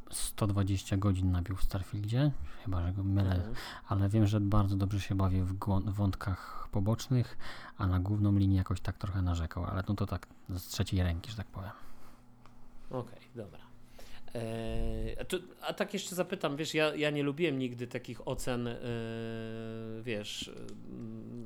120 0.10 0.98
godzin 0.98 1.32
nabił 1.32 1.56
w 1.56 1.64
Starfieldzie, 1.64 2.32
chyba, 2.64 2.82
że 2.88 2.94
go 2.94 3.04
mylę, 3.04 3.36
Mhm. 3.36 3.54
ale 3.88 4.10
wiem, 4.10 4.28
że 4.28 4.40
bardzo 4.42 4.76
dobrze 4.76 5.00
się 5.00 5.16
bawi 5.16 5.42
w 5.42 5.58
wątkach 5.94 6.68
pobocznych, 6.72 7.38
a 7.78 7.88
na 7.88 8.00
główną 8.00 8.38
linię 8.38 8.58
jakoś 8.58 8.82
tak 8.82 8.98
trochę 8.98 9.22
narzekał, 9.22 9.66
ale 9.66 9.84
no 9.90 9.96
to 9.96 10.06
tak 10.06 10.28
z 10.50 10.64
trzeciej 10.68 11.04
ręki, 11.04 11.32
że 11.32 11.38
tak 11.38 11.48
powiem. 11.48 11.72
Okej, 12.90 13.20
dobra. 13.36 13.60
Eee, 14.34 15.20
a, 15.22 15.26
tu, 15.26 15.38
a 15.62 15.74
tak 15.74 15.94
jeszcze 15.94 16.16
zapytam, 16.16 16.58
wiesz, 16.58 16.74
ja, 16.74 16.96
ja 16.96 17.10
nie 17.10 17.24
lubiłem 17.24 17.60
nigdy 17.60 17.88
takich 17.88 18.28
ocen, 18.28 18.68
e, 18.68 18.76
wiesz, 20.02 20.52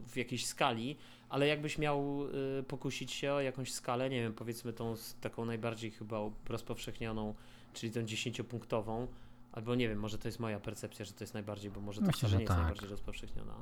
w 0.08 0.18
jakiejś 0.18 0.46
skali, 0.46 0.98
ale 1.30 1.48
jakbyś 1.48 1.78
miał 1.78 2.26
e, 2.60 2.64
pokusić 2.64 3.12
się 3.12 3.34
o 3.34 3.42
jakąś 3.42 3.72
skalę, 3.74 4.10
nie 4.10 4.22
wiem, 4.22 4.34
powiedzmy 4.34 4.74
tą 4.74 4.96
taką 5.22 5.46
najbardziej 5.46 5.92
chyba 5.92 6.18
rozpowszechnioną, 6.50 7.36
czyli 7.74 7.92
tą 7.92 8.04
dziesięciopunktową, 8.04 9.08
albo 9.52 9.76
nie 9.76 9.90
wiem, 9.90 10.00
może 10.00 10.18
to 10.18 10.28
jest 10.28 10.40
moja 10.40 10.60
percepcja, 10.60 11.06
że 11.06 11.14
to 11.14 11.24
jest 11.24 11.34
najbardziej, 11.34 11.72
bo 11.72 11.82
może 11.82 12.02
to 12.02 12.08
Myślę, 12.08 12.20
wcale 12.20 12.34
nie 12.34 12.42
jest 12.42 12.48
tak. 12.48 12.58
najbardziej 12.58 12.90
rozpowszechniona. 12.90 13.54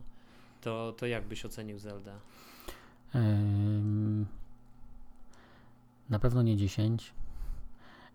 To, 0.61 0.93
to 0.97 1.05
jak 1.05 1.27
byś 1.27 1.45
ocenił 1.45 1.79
Zeldę? 1.79 2.13
Ym, 3.15 4.25
na 6.09 6.19
pewno 6.19 6.41
nie 6.41 6.57
10. 6.57 7.13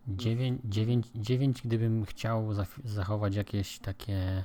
9, 0.09 0.61
9, 0.65 1.07
9 1.15 1.63
gdybym 1.63 2.05
chciał 2.05 2.49
zachować 2.85 3.35
jakieś 3.35 3.79
takie 3.79 4.45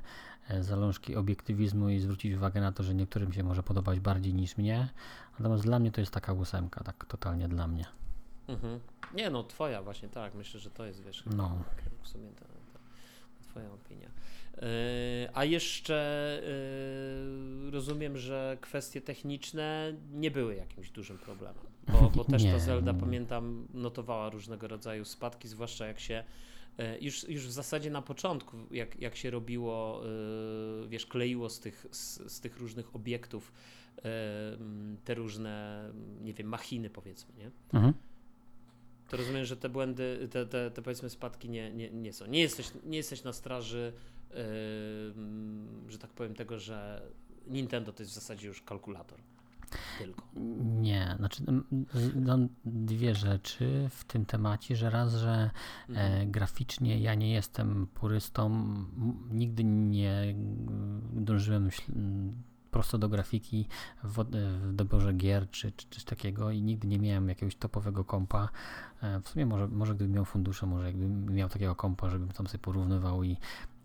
e, 0.49 0.63
zalążki 0.63 1.15
obiektywizmu 1.15 1.89
i 1.89 1.99
zwrócić 1.99 2.33
uwagę 2.33 2.61
na 2.61 2.71
to, 2.71 2.83
że 2.83 2.95
niektórym 2.95 3.33
się 3.33 3.43
może 3.43 3.63
podobać 3.63 3.99
bardziej 3.99 4.33
niż 4.33 4.57
mnie. 4.57 4.89
Natomiast 5.39 5.63
dla 5.63 5.79
mnie 5.79 5.91
to 5.91 6.01
jest 6.01 6.13
taka 6.13 6.33
ósemka, 6.33 6.83
tak 6.83 7.05
totalnie 7.05 7.47
dla 7.47 7.67
mnie. 7.67 7.85
Mhm. 8.47 8.79
Nie 9.13 9.29
no, 9.29 9.43
twoja 9.43 9.81
właśnie, 9.83 10.09
tak, 10.09 10.35
myślę, 10.35 10.59
że 10.59 10.69
to 10.69 10.85
jest, 10.85 11.03
wiesz, 11.03 11.23
No. 11.37 11.63
w 12.01 12.07
sumie 12.07 12.29
ta, 12.29 12.45
ta, 12.45 12.79
twoja 13.43 13.71
opinia. 13.71 14.09
Yy, 14.57 14.67
a 15.33 15.45
jeszcze 15.45 16.41
yy, 17.63 17.71
rozumiem, 17.71 18.17
że 18.17 18.57
kwestie 18.61 19.01
techniczne 19.01 19.93
nie 20.11 20.31
były 20.31 20.55
jakimś 20.55 20.89
dużym 20.89 21.17
problemem, 21.17 21.63
bo, 21.87 22.09
bo 22.15 22.23
też 22.23 22.43
Nie, 22.43 22.51
ta 22.51 22.59
Zelda, 22.59 22.93
pamiętam, 22.93 23.67
notowała 23.73 24.29
różnego 24.29 24.67
rodzaju 24.67 25.05
spadki, 25.05 25.47
zwłaszcza 25.47 25.87
jak 25.87 25.99
się 25.99 26.23
yy, 26.77 26.97
już, 27.01 27.29
już 27.29 27.47
w 27.47 27.51
zasadzie 27.51 27.89
na 27.91 28.01
początku, 28.01 28.57
jak, 28.71 29.01
jak 29.01 29.15
się 29.15 29.31
robiło, 29.31 30.01
yy, 30.81 30.87
wiesz, 30.89 31.05
kleiło 31.05 31.49
z 31.49 31.59
tych, 31.59 31.85
z, 31.91 32.31
z 32.33 32.41
tych 32.41 32.57
różnych 32.57 32.95
obiektów 32.95 33.51
yy, 33.97 34.03
te 35.03 35.13
różne, 35.13 35.83
nie 36.21 36.33
wiem, 36.33 36.47
machiny 36.47 36.89
powiedzmy, 36.89 37.33
nie? 37.37 37.51
Mhm. 37.73 37.93
To 39.11 39.17
rozumiem, 39.17 39.45
że 39.45 39.57
te 39.57 39.69
błędy, 39.69 40.27
te, 40.31 40.45
te, 40.45 40.71
te 40.71 40.81
powiedzmy 40.81 41.09
spadki 41.09 41.49
nie, 41.49 41.73
nie, 41.73 41.89
nie 41.89 42.13
są. 42.13 42.25
Nie 42.25 42.39
jesteś, 42.39 42.71
nie 42.85 42.97
jesteś 42.97 43.23
na 43.23 43.33
straży, 43.33 43.93
yy, 44.29 44.37
że 45.87 45.97
tak 45.97 46.09
powiem, 46.09 46.35
tego, 46.35 46.59
że 46.59 47.01
Nintendo 47.47 47.93
to 47.93 48.03
jest 48.03 48.11
w 48.11 48.15
zasadzie 48.15 48.47
już 48.47 48.61
kalkulator. 48.61 49.19
Tylko. 49.97 50.27
Nie, 50.81 51.15
znaczy 51.17 51.43
no, 52.15 52.37
dwie 52.65 53.15
rzeczy 53.15 53.89
w 53.89 54.03
tym 54.03 54.25
temacie, 54.25 54.75
że 54.75 54.89
raz, 54.89 55.15
że 55.15 55.49
Mhm. 55.89 56.21
E, 56.21 56.25
graficznie 56.25 56.99
ja 56.99 57.15
nie 57.15 57.31
jestem 57.31 57.87
purystą, 57.87 58.75
nigdy 59.31 59.63
nie 59.63 60.35
dążyłem 61.13 61.69
prosto 62.71 62.97
do 62.97 63.09
grafiki 63.09 63.67
w, 64.03 64.23
w 64.61 64.73
doborze 64.73 65.13
gier 65.13 65.49
czy, 65.51 65.71
czy 65.71 65.85
coś 65.89 66.03
takiego 66.03 66.51
i 66.51 66.61
nigdy 66.61 66.87
nie 66.87 66.99
miałem 66.99 67.29
jakiegoś 67.29 67.55
topowego 67.55 68.03
kompa. 68.03 68.49
E, 69.03 69.21
w 69.21 69.29
sumie 69.29 69.45
może, 69.45 69.67
może 69.67 69.95
gdybym 69.95 70.13
miał 70.13 70.25
fundusze, 70.25 70.65
może 70.65 70.85
jakbym 70.85 71.33
miał 71.33 71.49
takiego 71.49 71.75
kompa, 71.75 72.09
żebym 72.09 72.29
tam 72.29 72.47
sobie 72.47 72.59
porównywał 72.59 73.23
i 73.23 73.37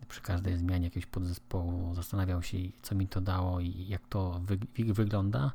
przy 0.07 0.21
każdej 0.21 0.57
zmianie 0.57 0.85
jakiegoś 0.85 1.05
podzespołu 1.05 1.95
zastanawiał 1.95 2.43
się, 2.43 2.57
co 2.81 2.95
mi 2.95 3.07
to 3.07 3.21
dało 3.21 3.59
i 3.59 3.87
jak 3.87 4.07
to 4.07 4.41
wy, 4.43 4.57
wy, 4.77 4.93
wygląda. 4.93 5.51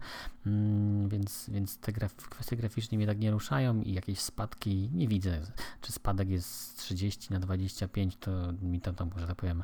Mm, 0.46 1.08
więc, 1.08 1.50
więc 1.52 1.78
te 1.78 1.92
graf, 1.92 2.14
kwestie 2.14 2.56
graficzne 2.56 2.98
mnie 2.98 3.06
tak 3.06 3.18
nie 3.18 3.30
ruszają 3.30 3.82
i 3.82 3.92
jakieś 3.92 4.18
spadki 4.18 4.90
nie 4.94 5.08
widzę 5.08 5.40
czy 5.80 5.92
spadek 5.92 6.28
jest 6.28 6.48
z 6.48 6.74
30 6.74 7.32
na 7.32 7.40
25, 7.40 8.16
to 8.16 8.30
mi 8.62 8.80
tam, 8.80 8.94
tam 8.94 9.10
że 9.16 9.26
tak 9.26 9.36
powiem, 9.36 9.62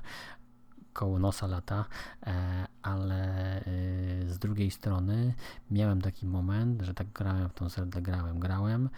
koło 0.99 1.19
nosa 1.19 1.47
lata, 1.47 1.85
e, 2.26 2.67
ale 2.83 3.25
e, 3.61 3.64
z 4.26 4.38
drugiej 4.38 4.71
strony 4.71 5.35
miałem 5.71 6.02
taki 6.02 6.26
moment, 6.26 6.83
że 6.83 6.95
tak 6.95 7.07
grałem 7.12 7.49
w 7.49 7.55
tą 7.55 7.69
Zeldę, 7.69 8.02
grałem, 8.02 8.38
grałem 8.38 8.88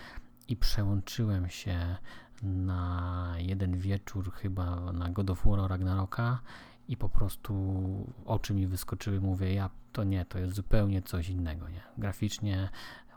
i 0.49 0.57
przełączyłem 0.57 1.49
się 1.49 1.97
na 2.42 3.35
jeden 3.38 3.78
wieczór 3.78 4.33
chyba 4.33 4.92
na 4.92 5.09
God 5.09 5.30
of 5.30 5.45
War 5.47 5.71
Ragnaroka 5.71 6.40
i 6.88 6.97
po 6.97 7.09
prostu 7.09 7.54
oczy 8.25 8.54
mi 8.54 8.66
wyskoczyły, 8.66 9.21
mówię, 9.21 9.54
ja 9.54 9.71
to 9.92 10.04
nie, 10.04 10.25
to 10.25 10.38
jest 10.38 10.54
zupełnie 10.54 11.02
coś 11.02 11.28
innego, 11.28 11.69
nie? 11.69 11.83
Graficznie, 11.99 12.69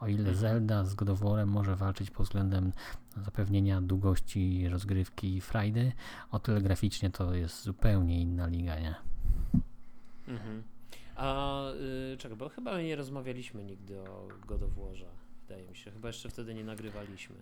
o 0.04 0.08
ile. 0.08 0.36
Zelda 0.36 0.84
z 0.84 0.96
God 0.96 1.10
może 1.46 1.76
walczyć 1.76 2.12
pod 2.12 2.26
względem 2.26 2.72
zapewnienia 3.18 3.82
długości 3.82 4.70
rozgrywki 4.70 5.36
i 5.36 5.42
frajdy, 5.42 5.92
o 6.32 6.40
tyle 6.40 6.62
graficznie 6.62 7.10
to 7.10 7.34
jest 7.34 7.64
zupełnie 7.64 8.22
inna 8.22 8.48
liga, 8.48 8.80
nie? 8.80 8.96
Mhm. 10.28 10.64
A 11.16 11.62
y, 12.14 12.18
czekaj, 12.18 12.38
bo 12.38 12.50
chyba 12.50 12.82
nie 12.82 12.96
rozmawialiśmy 12.96 13.64
nigdy 13.64 14.02
o 14.02 14.28
God 14.48 14.62
wydaje 15.42 15.68
mi 15.68 15.76
się. 15.76 15.92
Chyba 15.92 16.08
jeszcze 16.08 16.30
wtedy 16.30 16.54
nie 16.54 16.64
nagrywaliśmy. 16.64 17.36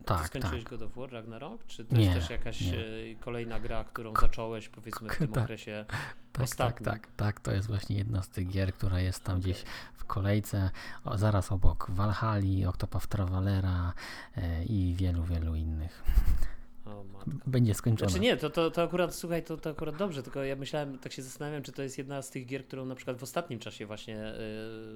Ty 0.00 0.04
Tak, 0.04 0.26
skończyłeś 0.26 0.64
tak. 0.64 0.70
God 0.70 0.82
of 0.82 0.94
War 0.96 1.12
Ragnarok? 1.12 1.66
Czy 1.66 1.84
to 1.84 1.96
Nie, 1.96 2.04
jest 2.04 2.18
też 2.18 2.30
jakaś 2.30 2.60
nie. 2.60 2.74
y, 2.78 3.16
kolejna 3.20 3.60
gra, 3.60 3.84
którą 3.84 4.12
zacząłeś 4.20 4.68
powiedzmy 4.68 5.08
w 5.08 5.16
tym 5.18 5.28
Tak. 5.32 5.44
okresie 5.44 5.84
Tak, 6.32 6.42
Ostatni. 6.42 6.84
tak, 6.86 7.00
tak, 7.06 7.12
tak, 7.16 7.40
to 7.40 7.52
jest 7.52 7.68
właśnie 7.68 7.96
jedna 7.96 8.22
z 8.22 8.28
tych 8.28 8.48
gier, 8.48 8.72
która 8.74 9.00
jest 9.00 9.24
tam 9.24 9.38
Okej. 9.38 9.52
gdzieś 9.52 9.64
w 9.94 10.04
kolejce, 10.04 10.70
o, 11.04 11.18
zaraz 11.18 11.52
obok 11.52 11.86
Valhalla, 11.90 12.68
Octopath 12.68 13.06
Travelera 13.06 13.92
e, 14.36 14.64
i 14.64 14.94
wielu, 14.94 15.24
wielu 15.24 15.54
innych. 15.54 16.02
O. 16.90 17.04
Będzie 17.46 17.74
skończone. 17.74 18.10
Znaczy 18.10 18.22
nie, 18.22 18.36
to, 18.36 18.50
to, 18.50 18.70
to 18.70 18.82
akurat, 18.82 19.14
słuchaj, 19.14 19.44
to, 19.44 19.56
to 19.56 19.70
akurat 19.70 19.96
dobrze, 19.96 20.22
tylko 20.22 20.44
ja 20.44 20.56
myślałem, 20.56 20.98
tak 20.98 21.12
się 21.12 21.22
zastanawiam, 21.22 21.62
czy 21.62 21.72
to 21.72 21.82
jest 21.82 21.98
jedna 21.98 22.22
z 22.22 22.30
tych 22.30 22.46
gier, 22.46 22.66
którą 22.66 22.84
na 22.84 22.94
przykład 22.94 23.16
w 23.18 23.22
ostatnim 23.22 23.58
czasie 23.58 23.86
właśnie 23.86 24.34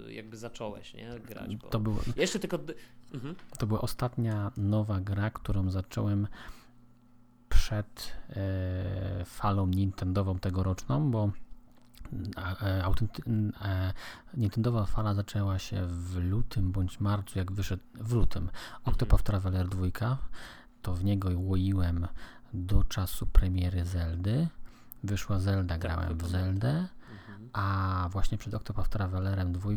y, 0.09 0.13
jakby 0.13 0.37
zacząłeś, 0.37 0.95
nie, 0.95 1.21
grać, 1.29 1.57
bo... 1.57 1.69
To, 1.69 1.81
było, 1.81 2.01
Jeszcze 2.17 2.39
tylko... 2.39 2.59
Mhm. 3.15 3.35
to 3.59 3.67
była 3.67 3.81
ostatnia 3.81 4.53
nowa 4.57 5.01
gra, 5.01 5.31
którą 5.31 5.71
zacząłem 5.71 6.27
przed 7.49 8.13
e, 8.31 9.25
falą 9.25 9.67
Nintendową 9.67 10.39
tegoroczną, 10.39 11.11
bo 11.11 11.31
e, 12.37 12.83
autenty- 12.83 13.53
e, 13.63 13.93
Nintendowa 14.35 14.87
fala 14.87 15.15
zaczęła 15.15 15.59
się 15.59 15.87
w 15.87 16.17
lutym 16.17 16.73
bądź 16.73 17.01
marcu, 17.01 17.39
jak 17.39 17.53
wyszedł 17.53 17.83
w 17.95 18.13
lutym 18.13 18.49
Octopath 18.85 19.23
Traveler 19.23 19.69
2, 19.69 20.19
to 20.85 20.95
w 20.95 21.05
niego 21.05 21.29
łoiłem 21.37 22.09
do 22.53 22.85
czasu 22.85 23.27
premiery 23.27 23.85
Zeldy. 23.85 24.49
Wyszła 25.05 25.39
Zelda, 25.39 25.75
Tak, 25.75 25.81
grałem 25.83 26.19
to 26.19 26.27
w. 26.27 26.31
Zeldę, 26.31 26.89
Mhm. 27.13 27.51
a 27.53 28.09
właśnie 28.13 28.39
przed 28.39 28.55
Octopath 28.55 28.89
Travelerem 28.89 29.53
2 29.53 29.71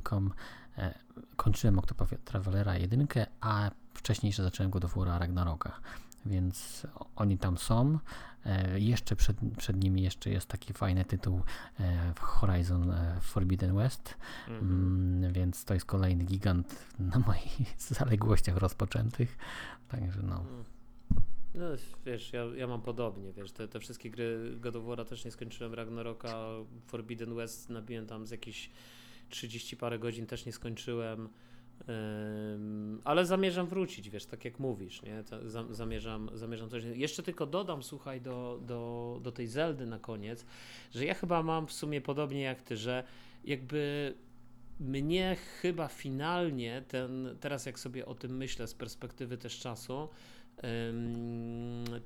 e, 0.78 0.94
kończyłem 1.36 1.80
Octopath 1.80 2.14
Travelera 2.26 2.76
1, 2.78 3.08
a 3.42 3.72
wcześniej 3.94 4.30
jeszcze 4.30 4.44
zacząłem 4.44 4.72
go 4.72 4.80
do 4.80 4.88
Fura 4.88 5.20
Ragnaroka. 5.20 5.72
Więc 6.26 6.88
oni 7.16 7.38
tam 7.38 7.58
są. 7.58 8.00
E, 8.46 8.80
jeszcze 8.80 9.16
przed, 9.16 9.38
przed 9.58 9.84
nimi 9.84 10.02
jeszcze 10.02 10.30
jest 10.30 10.48
taki 10.48 10.74
fajny 10.74 11.06
tytuł 11.06 11.42
e, 11.80 12.14
Horizon 12.20 12.92
e, 12.92 13.18
Forbidden 13.22 13.76
West. 13.76 14.18
Mhm. 14.48 14.72
Mm, 14.72 15.34
więc 15.34 15.66
to 15.66 15.74
jest 15.74 15.86
kolejny 15.86 16.24
gigant 16.24 16.76
na 17.00 17.20
moich 17.20 17.80
zaległościach 18.00 18.58
rozpoczętych. 18.58 19.38
Także 19.88 20.22
no. 20.24 20.44
No 21.58 21.66
wiesz, 22.06 22.34
ja, 22.34 22.46
ja 22.56 22.68
mam 22.68 22.82
podobnie, 22.82 23.34
wiesz, 23.34 23.52
te, 23.52 23.68
te 23.68 23.80
wszystkie 23.80 24.10
gry 24.10 24.56
God 24.60 24.76
of 24.76 25.10
też 25.10 25.26
nie 25.26 25.32
skończyłem, 25.32 25.74
Ragnaroka, 25.74 26.46
Forbidden 26.88 27.36
West 27.36 27.70
nabiłem 27.70 28.06
tam 28.06 28.28
z 28.28 28.32
jakieś 28.32 28.70
30 29.30 29.78
parę 29.78 30.00
godzin, 30.00 30.26
też 30.26 30.46
nie 30.46 30.52
skończyłem, 30.52 31.30
Ym, 31.90 33.02
ale 33.04 33.26
zamierzam 33.26 33.68
wrócić, 33.68 34.10
wiesz, 34.10 34.26
tak 34.26 34.46
jak 34.46 34.60
mówisz, 34.60 35.02
nie, 35.02 35.24
za, 35.46 35.74
zamierzam, 35.74 36.30
zamierzam 36.34 36.70
coś, 36.70 36.84
jeszcze 36.84 37.24
tylko 37.24 37.46
dodam, 37.46 37.84
słuchaj, 37.84 38.22
do, 38.22 38.60
do, 38.62 39.20
do 39.24 39.32
tej 39.32 39.48
Zeldy 39.48 39.86
na 39.86 40.00
koniec, 40.00 40.46
że 40.94 41.06
ja 41.06 41.14
chyba 41.14 41.44
mam 41.44 41.68
w 41.68 41.74
sumie 41.74 42.02
podobnie 42.02 42.42
jak 42.42 42.62
ty, 42.62 42.78
że 42.78 43.04
jakby 43.44 44.14
mnie 44.80 45.38
chyba 45.62 45.88
finalnie 45.88 46.84
ten, 46.88 47.38
teraz 47.40 47.66
jak 47.66 47.80
sobie 47.80 48.06
o 48.06 48.16
tym 48.16 48.38
myślę 48.38 48.68
z 48.68 48.74
perspektywy 48.74 49.38
też 49.38 49.60
czasu, 49.60 50.10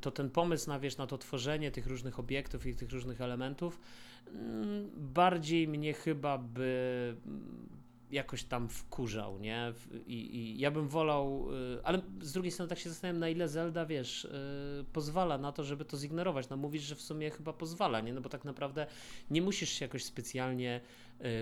to 0.01 0.11
ten 0.11 0.29
pomysł 0.29 0.69
na, 0.69 0.79
wiesz, 0.79 0.97
na 0.97 1.07
to 1.07 1.17
tworzenie 1.17 1.71
tych 1.71 1.87
różnych 1.87 2.19
obiektów 2.19 2.65
i 2.65 2.75
tych 2.75 2.91
różnych 2.91 3.21
elementów 3.21 3.79
ym, 4.27 4.91
bardziej 4.97 5.67
mnie 5.67 5.93
chyba 5.93 6.37
by 6.37 7.15
mm, 7.25 7.69
jakoś 8.11 8.43
tam 8.43 8.69
wkurzał, 8.69 9.39
nie? 9.39 9.73
I, 10.07 10.35
i 10.35 10.59
ja 10.59 10.71
bym 10.71 10.87
wolał, 10.87 11.47
y, 11.53 11.83
ale 11.83 12.01
z 12.21 12.31
drugiej 12.31 12.51
strony 12.51 12.69
tak 12.69 12.79
się 12.79 12.89
zastanawiam, 12.89 13.19
na 13.19 13.29
ile 13.29 13.49
Zelda, 13.49 13.85
wiesz, 13.85 14.25
y, 14.25 14.85
pozwala 14.93 15.37
na 15.37 15.51
to, 15.51 15.63
żeby 15.63 15.85
to 15.85 15.97
zignorować. 15.97 16.49
No 16.49 16.57
mówisz, 16.57 16.83
że 16.83 16.95
w 16.95 17.01
sumie 17.01 17.31
chyba 17.31 17.53
pozwala, 17.53 18.01
nie? 18.01 18.13
No 18.13 18.21
bo 18.21 18.29
tak 18.29 18.45
naprawdę 18.45 18.87
nie 19.29 19.41
musisz 19.41 19.69
się 19.69 19.85
jakoś 19.85 20.03
specjalnie 20.03 20.81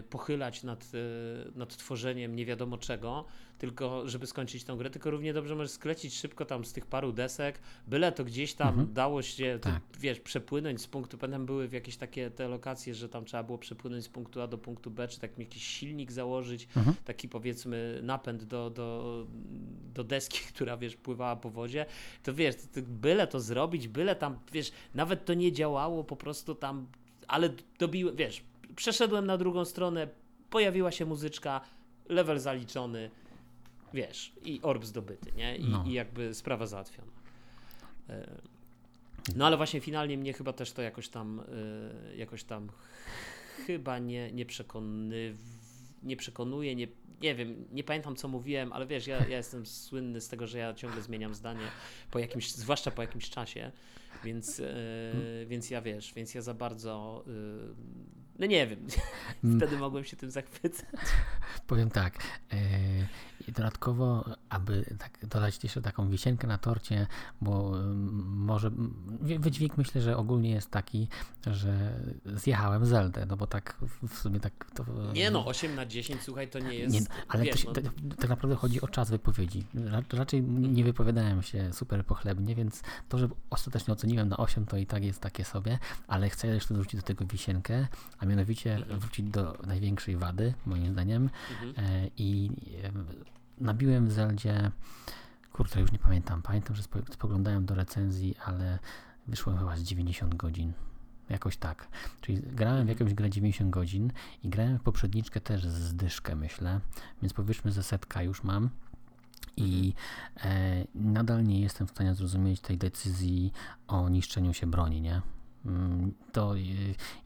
pochylać 0.10 0.64
nad, 0.64 0.92
y, 0.94 1.52
nad 1.56 1.78
tworzeniem 1.78 2.36
nie 2.36 2.46
wiadomo 2.46 2.78
czego, 2.78 3.26
tylko 3.58 4.10
żeby 4.10 4.28
skończyć 4.28 4.64
tą 4.64 4.78
grę, 4.78 4.90
tylko 4.90 5.12
równie 5.12 5.34
dobrze 5.34 5.56
możesz 5.56 5.72
sklecić 5.72 6.14
szybko 6.18 6.46
tam 6.46 6.66
z 6.66 6.74
tych 6.74 6.86
paru 6.86 7.12
desek, 7.12 7.60
byle 7.88 8.12
to 8.12 8.24
gdzieś 8.24 8.54
tam 8.54 8.68
Mhm. 8.70 8.94
dało 8.94 9.22
się, 9.22 9.60
to, 9.62 9.70
Tak. 9.70 9.82
wiesz, 10.00 10.20
przepłynąć 10.20 10.82
z 10.82 10.88
punktu, 10.88 11.18
pamiętam 11.18 11.46
były 11.46 11.68
w 11.68 11.74
jakieś 11.74 11.98
takie 11.98 12.32
te 12.32 12.48
lokacje, 12.48 12.96
że 12.96 13.10
tam 13.10 13.26
trzeba 13.26 13.44
było 13.44 13.58
przepłynąć 13.58 14.04
z 14.04 14.10
punktu 14.10 14.42
A 14.42 14.48
do 14.48 14.58
punktu 14.58 14.92
B, 14.92 15.08
czy 15.08 15.20
tak 15.20 15.40
jakiś 15.40 15.64
silnik 15.68 16.12
założyć, 16.12 16.68
Mhm. 16.78 16.96
taki 17.06 17.30
powiedzmy 17.30 18.00
napęd 18.04 18.44
do, 18.44 18.70
do, 18.70 19.28
do 19.94 20.04
deski, 20.04 20.40
która 20.54 20.78
wiesz, 20.78 20.96
pływała 20.96 21.36
po 21.36 21.50
wodzie, 21.50 21.86
to 22.24 22.34
wiesz, 22.34 22.56
to, 22.56 22.62
to 22.82 22.88
byle 22.88 23.28
to 23.28 23.40
zrobić, 23.40 23.88
byle 23.88 24.16
tam, 24.16 24.40
wiesz, 24.52 24.72
nawet 24.94 25.26
to 25.26 25.34
nie 25.34 25.52
działało, 25.52 26.04
po 26.04 26.16
prostu 26.16 26.56
tam, 26.56 26.88
ale 27.28 27.50
dobiłem, 27.80 28.16
wiesz, 28.16 28.42
przeszedłem 28.76 29.26
na 29.26 29.38
drugą 29.38 29.66
stronę, 29.66 30.08
pojawiła 30.50 30.92
się 30.92 31.06
muzyczka, 31.06 31.62
level 32.10 32.40
zaliczony, 32.40 33.12
wiesz, 33.94 34.34
i 34.44 34.60
orb 34.64 34.86
zdobyty, 34.86 35.32
nie? 35.32 35.58
I, 35.58 35.70
No. 35.70 35.84
i 35.88 35.94
jakby 35.94 36.34
sprawa 36.34 36.68
załatwiona. 36.68 37.12
E, 38.10 38.28
No 39.36 39.46
ale 39.46 39.58
właśnie 39.58 39.82
finalnie 39.82 40.18
mnie 40.18 40.34
chyba 40.34 40.54
też 40.54 40.72
to 40.72 40.82
jakoś 40.82 41.10
tam, 41.10 41.40
e, 42.12 42.16
jakoś 42.16 42.44
tam 42.44 42.70
chyba 43.68 44.00
nie, 44.00 44.32
nie 44.32 44.46
nie 46.04 46.18
przekonuje, 46.18 46.76
nie, 46.76 46.88
nie 47.22 47.36
wiem, 47.36 47.66
nie 47.72 47.84
pamiętam 47.84 48.16
co 48.16 48.28
mówiłem, 48.28 48.74
ale 48.74 48.88
wiesz, 48.88 49.08
ja, 49.08 49.28
ja 49.28 49.38
jestem 49.38 49.66
słynny 49.66 50.22
z 50.22 50.28
tego, 50.28 50.48
że 50.48 50.58
ja 50.58 50.74
ciągle 50.74 51.02
zmieniam 51.02 51.36
zdanie, 51.36 51.62
po 52.12 52.20
jakimś, 52.20 52.52
zwłaszcza 52.52 52.92
po 52.92 53.02
jakimś 53.02 53.30
czasie, 53.30 53.72
więc, 54.24 54.60
e, 54.60 55.46
więc 55.46 55.70
ja 55.70 55.82
wiesz, 55.82 56.14
więc 56.14 56.34
ja 56.34 56.42
za 56.42 56.54
bardzo, 56.54 57.24
e, 57.28 57.32
no 58.40 58.46
nie 58.46 58.68
wiem, 58.68 58.88
wtedy 59.58 59.78
mogłem 59.78 60.04
się 60.04 60.18
tym 60.18 60.32
zachwycać. 60.32 60.86
Powiem 61.68 61.90
tak. 61.90 62.18
e, 62.52 62.58
i 63.50 63.52
dodatkowo, 63.52 64.26
aby 64.50 64.96
tak 65.00 65.28
dodać 65.28 65.64
jeszcze 65.64 65.82
taką 65.82 66.10
wisienkę 66.10 66.48
na 66.48 66.58
torcie, 66.58 67.08
bo 67.42 67.80
mm, 67.80 68.38
może 68.38 68.68
mm, 68.68 68.94
wy- 69.22 69.40
wydźwięk 69.40 69.78
myślę, 69.78 70.02
że 70.02 70.18
ogólnie 70.18 70.50
jest 70.50 70.72
taki, 70.72 71.08
że 71.48 71.94
zjechałem 72.26 72.86
Zeldę, 72.86 73.26
no 73.26 73.38
bo 73.38 73.48
tak 73.48 73.78
w- 74.04 74.18
sumie 74.18 74.40
tak 74.40 74.72
to... 74.76 74.86
Nie 75.14 75.32
no, 75.32 75.46
8 75.46 75.76
na 75.76 75.86
10, 75.86 76.22
słuchaj, 76.22 76.50
to 76.50 76.60
nie 76.60 76.76
jest, 76.76 76.94
Nie, 76.94 77.02
ale 77.28 77.44
wiesz, 77.44 77.62
to 77.64 77.68
no, 77.68 77.74
tak, 77.74 77.84
tak 78.20 78.30
naprawdę 78.30 78.56
chodzi 78.56 78.82
o 78.82 78.88
czas 78.88 79.10
wypowiedzi. 79.10 79.66
Ra, 79.74 80.02
raczej 80.14 80.42
nie 80.44 80.84
wypowiadałem 80.84 81.42
się 81.44 81.74
super 81.74 82.06
pochlebnie, 82.06 82.56
więc 82.56 82.82
to, 83.10 83.18
że 83.18 83.30
ostatecznie 83.50 83.94
oceniłem 83.94 84.30
na 84.30 84.38
8, 84.38 84.66
to 84.66 84.78
i 84.78 84.86
tak 84.86 85.04
jest 85.04 85.22
takie 85.22 85.46
sobie, 85.46 85.80
ale 86.08 86.30
chcę 86.30 86.48
jeszcze 86.48 86.74
dorzucić 86.74 87.00
do 87.02 87.06
tego 87.08 87.26
wisienkę, 87.26 87.88
a 88.20 88.26
mianowicie 88.26 88.76
Mhm. 88.76 89.00
wrócić 89.00 89.30
do 89.30 89.58
największej 89.68 90.18
wady, 90.18 90.54
moim 90.66 90.92
zdaniem. 90.92 91.30
mhm. 91.52 91.86
E, 91.86 92.08
I 92.18 92.50
e, 92.84 92.92
nabiłem 93.60 94.08
w 94.08 94.12
Zeldzie, 94.12 94.72
kurczę, 95.54 95.82
już 95.82 95.92
nie 95.92 96.00
pamiętam. 96.00 96.42
Pamiętam, 96.42 96.76
że 96.76 96.84
spo, 96.84 97.00
spoglądałem 97.12 97.66
do 97.66 97.76
recenzji, 97.76 98.36
ale 98.46 98.80
wyszło 99.28 99.58
chyba 99.58 99.78
z 99.78 99.82
90 99.82 100.36
godzin. 100.36 100.74
Jakoś 101.30 101.58
tak. 101.58 101.88
Czyli 102.22 102.38
grałem 102.42 102.78
w 102.78 102.80
Mhm. 102.80 102.88
jakąś 102.88 103.14
grę 103.14 103.30
90 103.30 103.70
godzin 103.70 104.12
i 104.44 104.50
grałem 104.50 104.78
w 104.80 104.82
poprzedniczkę 104.82 105.42
też 105.42 105.68
z 105.68 105.96
dyszkę, 105.96 106.36
myślę. 106.36 106.80
Więc 107.22 107.34
powiedzmy, 107.34 107.72
że 107.72 107.84
setka 107.84 108.24
już 108.24 108.44
mam. 108.44 108.70
I 109.58 109.94
e, 110.44 110.86
nadal 110.96 111.44
nie 111.44 111.62
jestem 111.62 111.88
w 111.88 111.90
stanie 111.90 112.16
zrozumieć 112.16 112.62
tej 112.62 112.78
decyzji 112.78 113.52
o 113.88 114.10
niszczeniu 114.10 114.54
się 114.54 114.68
broni, 114.68 115.02
nie? 115.02 115.22
Mm, 115.66 116.14
To 116.32 116.58
e, 116.58 116.60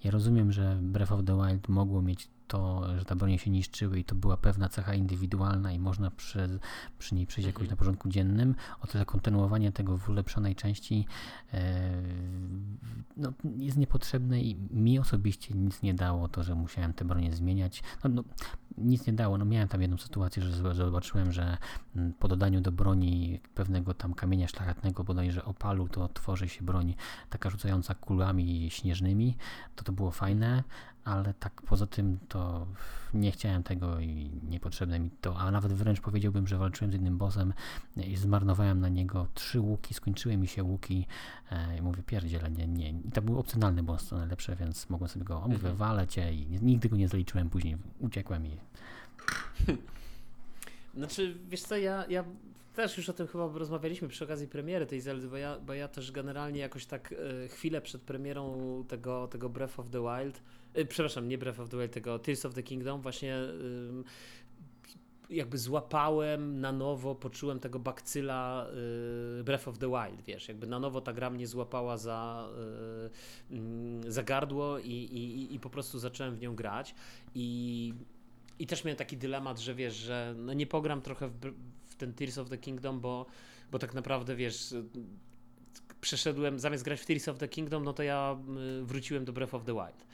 ja 0.04 0.12
rozumiem, 0.12 0.52
że 0.52 0.78
Breath 0.82 1.12
of 1.12 1.26
the 1.26 1.38
Wild 1.48 1.69
mogło 1.69 2.02
mieć 2.02 2.30
to, 2.54 2.98
że 2.98 3.06
te 3.06 3.16
bronie 3.16 3.39
się 3.39 3.52
niszczyły 3.52 4.00
i 4.00 4.04
to 4.04 4.16
była 4.16 4.38
pewna 4.38 4.70
cecha 4.70 4.94
indywidualna 4.94 5.72
i 5.72 5.80
można 5.80 6.12
przy, 6.12 6.60
przy 7.00 7.16
niej 7.16 7.28
przejść 7.28 7.48
jakoś 7.48 7.62
Mhm. 7.62 7.70
na 7.70 7.78
porządku 7.78 8.10
dziennym. 8.10 8.56
O 8.82 8.88
tyle 8.88 9.06
kontynuowanie 9.06 9.72
tego 9.72 9.98
w 9.98 10.10
ulepszonej 10.10 10.56
części 10.56 11.06
e, 11.54 11.92
no, 13.18 13.34
jest 13.58 13.78
niepotrzebne 13.78 14.42
i 14.42 14.56
mi 14.72 15.00
osobiście 15.00 15.54
nic 15.54 15.82
nie 15.82 15.94
dało 15.94 16.28
to, 16.28 16.44
że 16.44 16.56
musiałem 16.56 16.94
te 16.94 17.06
bronie 17.06 17.34
zmieniać. 17.34 17.84
No, 18.04 18.10
no, 18.10 18.24
nic 18.78 19.08
nie 19.08 19.13
dało. 19.13 19.38
No, 19.38 19.46
miałem 19.46 19.68
tam 19.68 19.82
jedną 19.82 19.98
sytuację, 19.98 20.44
że 20.44 20.76
zobaczyłem, 20.76 21.32
że 21.32 21.58
mm, 21.96 22.13
po 22.13 22.28
dodaniu 22.28 22.62
do 22.62 22.72
broni 22.72 23.39
pewnego 23.56 23.94
tam 23.94 24.13
kamienia 24.13 24.48
szlachetnego, 24.48 25.04
bodajże 25.04 25.46
opalu, 25.46 25.88
to 25.88 26.08
tworzy 26.08 26.50
się 26.50 26.63
broń 26.63 26.96
taka 27.30 27.50
rzucająca 27.50 27.96
kulami 27.96 28.70
śnieżnymi. 28.70 29.38
To 29.76 29.84
to 29.84 29.92
było 29.92 30.12
fajne, 30.12 30.63
ale 31.06 31.34
tak 31.34 31.62
poza 31.62 31.88
tym 31.88 32.18
to 32.30 32.68
nie 33.13 33.32
chciałem 33.32 33.63
tego 33.63 34.00
i 34.00 34.32
niepotrzebne 34.50 35.00
mi 35.00 35.10
to, 35.22 35.38
a 35.38 35.52
nawet 35.52 35.74
wręcz 35.74 36.02
powiedziałbym, 36.02 36.48
że 36.48 36.58
walczyłem 36.58 36.92
z 36.92 36.94
jednym 36.94 37.18
bossem 37.18 37.54
i 37.98 38.16
zmarnowałem 38.16 38.80
na 38.80 38.89
niego 38.89 39.28
trzy 39.34 39.60
łuki, 39.60 39.94
skończyły 39.94 40.38
mi 40.38 40.48
się 40.48 40.63
łuki 40.63 41.06
e, 41.52 41.78
i 41.78 41.82
mówię 41.82 42.04
pierdziele, 42.04 42.52
nie, 42.52 42.68
nie. 42.68 42.89
I 42.89 43.12
to 43.13 43.22
był 43.22 43.39
opcjonalny 43.39 43.84
boss, 43.84 44.06
co 44.06 44.18
najlepsze, 44.18 44.56
więc 44.56 44.89
mogłem 44.89 45.10
sobie 45.10 45.26
go, 45.26 45.39
mówię, 45.42 45.56
Mhm. 45.56 45.76
walę 45.76 46.08
cię 46.08 46.34
i 46.34 46.48
nigdy 46.62 46.89
go 46.89 46.96
nie 46.96 47.08
zaliczyłem 47.08 47.50
później, 47.50 47.78
uciekłem 48.00 48.46
i 48.46 48.58
Znaczy, 50.98 51.38
wiesz 51.50 51.62
co, 51.62 51.78
ja, 51.78 52.06
ja 52.10 52.24
też 52.76 52.98
już 52.98 53.10
o 53.10 53.13
tym 53.13 53.28
chyba 53.28 53.48
rozmawialiśmy 53.54 54.08
przy 54.08 54.24
okazji 54.24 54.48
premiery 54.48 54.86
tej 54.86 55.02
Zeldy, 55.02 55.28
bo 55.28 55.38
ja, 55.38 55.60
bo 55.60 55.74
ja 55.74 55.88
też 55.88 56.12
generalnie 56.12 56.60
jakoś 56.60 56.86
tak 56.86 57.13
e, 57.44 57.48
chwilę 57.48 57.82
przed 57.82 58.02
premierą 58.02 58.58
tego, 58.88 59.28
tego 59.28 59.50
Breath 59.50 59.80
of 59.80 59.89
the 59.89 60.00
Wild, 60.02 60.42
przepraszam, 60.90 61.28
nie 61.28 61.38
Breath 61.38 61.60
of 61.60 61.70
the 61.70 61.78
Wild, 61.78 61.92
tego 61.92 62.20
Tears 62.20 62.46
of 62.46 62.54
the 62.54 62.64
Kingdom, 62.64 63.02
właśnie 63.02 63.38
jakby 65.30 65.58
złapałem 65.58 66.62
na 66.62 66.72
nowo, 66.72 67.16
poczułem 67.16 67.60
tego 67.60 67.80
bakcyla 67.80 68.68
y, 69.40 69.44
Breath 69.44 69.68
of 69.68 69.78
the 69.78 69.88
Wild, 69.88 70.22
wiesz, 70.22 70.48
jakby 70.48 70.68
na 70.68 70.80
nowo 70.80 71.02
ta 71.02 71.14
gra 71.14 71.30
mnie 71.30 71.48
złapała 71.48 71.98
za, 71.98 72.50
y, 73.52 73.56
y, 74.08 74.12
za 74.12 74.24
gardło 74.24 74.80
i, 74.80 74.92
i, 74.92 75.56
i 75.56 75.60
po 75.60 75.70
prostu 75.70 76.00
zacząłem 76.00 76.36
w 76.36 76.42
nią 76.42 76.56
grać 76.56 76.96
i, 77.36 77.94
i 78.60 78.68
też 78.68 78.84
miałem 78.84 78.98
taki 78.98 79.18
dylemat, 79.18 79.60
że 79.60 79.76
wiesz, 79.76 79.96
że 79.96 80.36
no 80.38 80.54
nie 80.54 80.68
pogram 80.68 81.02
trochę 81.02 81.28
w, 81.28 81.40
w 81.86 81.96
ten 81.96 82.14
Tears 82.14 82.38
of 82.38 82.50
the 82.50 82.58
Kingdom, 82.58 83.00
bo, 83.00 83.26
bo 83.72 83.80
tak 83.80 83.94
naprawdę 83.94 84.36
wiesz, 84.36 84.76
przeszedłem, 86.02 86.60
zamiast 86.60 86.84
grać 86.84 87.02
w 87.02 87.06
Tears 87.06 87.28
of 87.28 87.38
the 87.38 87.48
Kingdom, 87.48 87.84
no 87.84 87.94
to 87.94 88.04
ja 88.04 88.38
y, 88.82 88.84
wróciłem 88.84 89.26
do 89.26 89.34
Breath 89.34 89.54
of 89.54 89.64
the 89.64 89.74
Wild. 89.74 90.06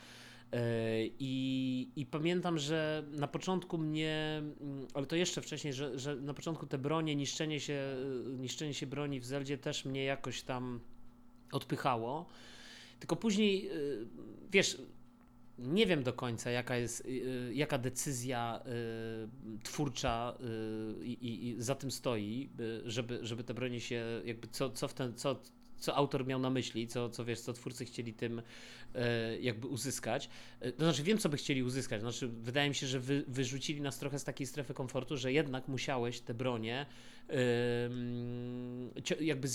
E, 0.51 1.05
I, 1.19 1.91
I, 1.95 2.05
pamiętam, 2.05 2.57
że 2.57 3.03
na 3.11 3.27
początku 3.27 3.77
mnie, 3.77 4.41
mm, 4.61 4.87
ale 4.93 5.05
to 5.05 5.15
jeszcze 5.15 5.41
wcześniej, 5.41 5.73
że, 5.73 5.99
że 5.99 6.15
na 6.15 6.33
początku 6.33 6.65
te 6.65 6.77
bronie, 6.77 7.15
niszczenie 7.15 7.59
się, 7.59 7.95
y, 8.33 8.37
niszczenie 8.37 8.73
się 8.73 8.87
broni 8.87 9.19
w 9.19 9.25
Zeldzie 9.25 9.57
też 9.57 9.85
mnie 9.85 10.03
jakoś 10.03 10.41
tam 10.41 10.79
odpychało. 11.51 12.25
Tylko 12.99 13.15
później, 13.15 13.71
y, 13.71 14.07
wiesz, 14.51 14.81
nie 15.59 15.85
wiem 15.85 16.03
do 16.03 16.13
końca, 16.13 16.51
jaka 16.51 16.77
jest, 16.77 17.07
jaka 17.53 17.77
decyzja 17.77 18.63
twórcza 19.63 20.37
i, 21.03 21.47
i 21.47 21.55
za 21.57 21.75
tym 21.75 21.91
stoi, 21.91 22.49
żeby, 22.85 23.19
żeby 23.21 23.43
te 23.43 23.53
bronie 23.53 23.79
się, 23.79 24.21
jakby 24.25 24.47
co, 24.47 24.69
co 24.69 24.87
w 24.87 24.93
ten, 24.93 25.15
co, 25.15 25.41
co 25.79 25.95
autor 25.95 26.27
miał 26.27 26.39
na 26.39 26.49
myśli, 26.49 26.87
co, 26.87 27.09
co 27.09 27.25
wiesz, 27.25 27.39
co 27.39 27.53
twórcy 27.53 27.85
chcieli 27.85 28.13
tym 28.13 28.39
e, 28.39 28.43
jakby 29.39 29.67
uzyskać. 29.67 30.29
E, 30.59 30.71
to 30.71 30.83
znaczy, 30.83 31.03
wiem, 31.03 31.17
co 31.17 31.29
by 31.29 31.37
chcieli 31.37 31.63
uzyskać. 31.63 32.01
Znaczy, 32.01 32.27
wydaje 32.27 32.69
mi 32.69 32.75
się, 32.75 32.87
że 32.87 32.99
wy, 32.99 33.23
wyrzucili 33.27 33.81
nas 33.81 33.99
trochę 33.99 34.19
z 34.19 34.23
takiej 34.23 34.47
strefy 34.47 34.73
komfortu, 34.73 35.17
że 35.17 35.33
jednak 35.33 35.67
musiałeś 35.67 36.19
te 36.19 36.33
bronie 36.33 36.85
jakby 39.19 39.47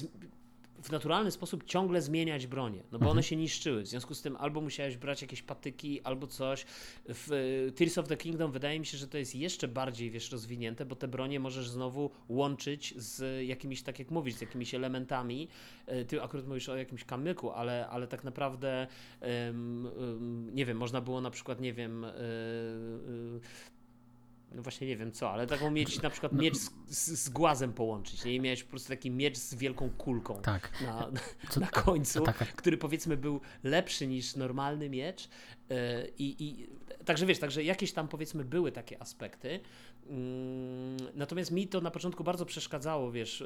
w 0.85 0.91
naturalny 0.91 1.31
sposób 1.31 1.65
ciągle 1.65 2.03
zmieniać 2.03 2.47
bronię, 2.47 2.83
no 2.83 2.99
bo 2.99 3.05
mhm. 3.05 3.11
one 3.11 3.23
się 3.23 3.37
niszczyły. 3.37 3.83
W 3.83 3.87
związku 3.87 4.15
z 4.15 4.23
tym 4.23 4.37
albo 4.37 4.61
musiałeś 4.61 4.97
brać 4.97 5.23
jakieś 5.23 5.43
patyki, 5.43 6.03
albo 6.03 6.27
coś. 6.27 6.65
W 7.09 7.33
e, 7.69 7.73
Tears 7.73 7.99
of 7.99 8.09
the 8.09 8.17
Kingdom 8.17 8.53
wydaje 8.53 8.81
mi 8.81 8.87
się, 8.87 8.99
że 8.99 9.09
to 9.09 9.19
jest 9.19 9.35
jeszcze 9.35 9.69
bardziej, 9.69 10.11
wiesz, 10.11 10.33
rozwinięte, 10.33 10.85
bo 10.85 10.97
te 10.97 11.09
bronie 11.09 11.41
możesz 11.41 11.69
znowu 11.69 12.11
łączyć 12.29 12.95
z 12.97 13.47
jakimiś, 13.47 13.83
tak 13.83 13.99
jak 13.99 14.11
mówisz, 14.11 14.35
z 14.35 14.41
jakimiś 14.41 14.75
elementami. 14.75 15.49
E, 15.87 16.05
ty 16.05 16.23
akurat 16.23 16.47
mówisz 16.47 16.69
o 16.69 16.77
jakimś 16.77 17.05
kamyku, 17.05 17.51
ale, 17.51 17.89
ale 17.89 18.07
tak 18.07 18.25
naprawdę 18.25 18.87
um, 19.21 19.87
um, 19.87 20.55
nie 20.55 20.67
wiem, 20.67 20.77
można 20.77 21.01
było 21.01 21.21
na 21.21 21.31
przykład, 21.31 21.61
nie 21.61 21.73
wiem, 21.73 22.03
yy, 22.03 23.41
no 24.55 24.63
właśnie 24.63 24.87
nie 24.87 24.97
wiem 24.97 25.13
co, 25.13 25.31
ale 25.31 25.47
taką 25.47 25.71
mieć 25.71 26.03
na 26.03 26.11
przykład 26.11 26.33
miecz 26.33 26.57
z, 26.57 26.71
z, 26.89 27.25
z 27.25 27.29
głazem 27.29 27.73
połączyć, 27.73 28.25
nie? 28.25 28.35
I 28.35 28.41
miałeś 28.41 28.65
po 28.65 28.71
prostu 28.71 28.89
taki 28.89 29.11
miecz 29.11 29.37
z 29.37 29.55
wielką 29.55 29.91
kulką 29.91 30.43
tak. 30.43 30.73
na, 30.83 31.11
co, 31.51 31.61
na 31.61 31.67
końcu, 31.67 32.21
taka... 32.25 32.45
który 32.45 32.79
powiedzmy 32.79 33.17
był 33.17 33.41
lepszy 33.63 34.07
niż 34.07 34.37
normalny 34.37 34.91
miecz 34.91 35.29
yy, 35.69 35.77
i 36.19 36.69
także 37.05 37.27
wiesz, 37.27 37.39
także 37.39 37.65
jakieś 37.65 37.93
tam 37.93 38.09
powiedzmy 38.09 38.45
były 38.45 38.73
takie 38.73 39.03
aspekty, 39.03 39.61
natomiast 41.15 41.51
mi 41.51 41.69
to 41.69 41.81
na 41.81 41.91
początku 41.91 42.25
bardzo 42.25 42.47
przeszkadzało, 42.47 43.13
wiesz, 43.13 43.41
y, 43.41 43.45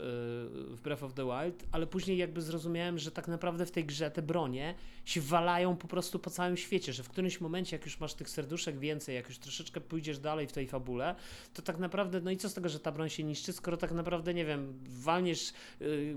w 0.69 0.81
Breath 0.83 1.03
of 1.03 1.15
the 1.15 1.25
Wild, 1.25 1.65
ale 1.73 1.87
później 1.87 2.19
jakby 2.19 2.43
zrozumiałem, 2.43 2.99
że 2.99 3.11
tak 3.11 3.29
naprawdę 3.29 3.67
w 3.67 3.71
tej 3.71 3.85
grze 3.85 4.11
te 4.11 4.23
bronie 4.23 4.75
się 5.05 5.21
walają 5.21 5.77
po 5.77 5.89
prostu 5.89 6.19
po 6.19 6.31
całym 6.31 6.57
świecie, 6.57 6.93
że 6.93 7.03
w 7.03 7.09
którymś 7.09 7.41
momencie, 7.41 7.77
jak 7.77 7.85
już 7.85 8.01
masz 8.01 8.15
tych 8.15 8.31
serduszek 8.31 8.79
więcej, 8.79 9.15
jak 9.15 9.29
już 9.29 9.39
troszeczkę 9.39 9.81
pójdziesz 9.81 10.19
dalej 10.19 10.47
w 10.47 10.53
tej 10.53 10.67
fabule, 10.67 11.15
to 11.55 11.63
tak 11.63 11.79
naprawdę, 11.79 12.21
no 12.21 12.31
i 12.31 12.37
co 12.37 12.49
z 12.49 12.55
tego, 12.55 12.69
że 12.69 12.81
ta 12.81 12.93
broń 12.93 13.11
się 13.11 13.25
niszczy, 13.25 13.53
skoro 13.53 13.77
tak 13.77 13.93
naprawdę, 13.93 14.35
nie 14.35 14.45
wiem, 14.45 14.79
walniesz 14.89 15.53
y, 15.81 16.17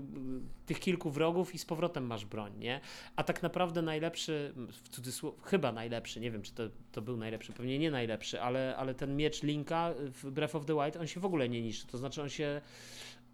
tych 0.66 0.80
kilku 0.80 1.10
wrogów 1.10 1.54
i 1.54 1.58
z 1.58 1.64
powrotem 1.64 2.06
masz 2.06 2.24
broń, 2.24 2.52
nie? 2.58 2.80
A 3.16 3.24
tak 3.24 3.42
naprawdę 3.42 3.82
najlepszy, 3.82 4.54
w 4.72 4.88
cudzysłowie, 4.88 5.36
chyba 5.42 5.72
najlepszy, 5.72 6.20
nie 6.20 6.30
wiem, 6.30 6.42
czy 6.42 6.52
to, 6.52 6.62
to 6.92 7.02
był 7.02 7.16
najlepszy, 7.16 7.52
pewnie 7.52 7.78
nie 7.78 7.90
najlepszy, 7.90 8.40
ale, 8.40 8.76
ale 8.76 8.94
ten 8.94 9.16
miecz 9.16 9.42
Linka 9.42 9.94
w 9.98 10.31
Breath 10.32 10.54
of 10.54 10.66
the 10.66 10.74
Wild, 10.74 10.96
on 10.96 11.06
się 11.06 11.20
w 11.20 11.24
ogóle 11.24 11.48
nie 11.48 11.62
niszczy. 11.62 11.86
To 11.86 11.98
znaczy 11.98 12.22
on 12.22 12.28
się, 12.28 12.60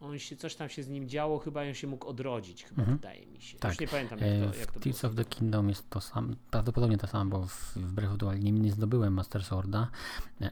on 0.01 0.19
się, 0.19 0.37
coś 0.37 0.55
tam 0.55 0.69
się 0.69 0.83
z 0.83 0.89
nim 0.89 1.09
działo, 1.09 1.39
chyba 1.39 1.63
on 1.63 1.75
się 1.75 1.87
mógł 1.87 2.07
odrodzić, 2.07 2.65
chyba 2.65 2.81
mhm. 2.81 2.97
wydaje 2.99 3.27
mi 3.27 3.41
się. 3.41 3.59
Tak. 3.59 3.71
Już 3.71 3.81
nie 3.81 3.89
pamiętam 3.89 4.19
jak 4.19 4.53
to, 4.53 4.59
jak 4.59 4.73
to 4.73 4.81
W 4.81 4.83
Tears 4.83 5.05
of 5.05 5.15
the 5.15 5.25
Kingdom 5.25 5.69
jest 5.69 5.91
to 5.91 6.01
sam, 6.01 6.37
prawdopodobnie 6.51 6.99
to 6.99 7.07
samo, 7.07 7.31
bo 7.31 7.47
w, 7.47 7.77
w 7.77 7.93
Breath 7.93 8.13
of 8.13 8.19
the 8.19 8.31
Wild 8.31 8.45
nie, 8.45 8.53
nie 8.53 8.73
zdobyłem 8.73 9.15
Master 9.15 9.45
Sworda, 9.45 9.91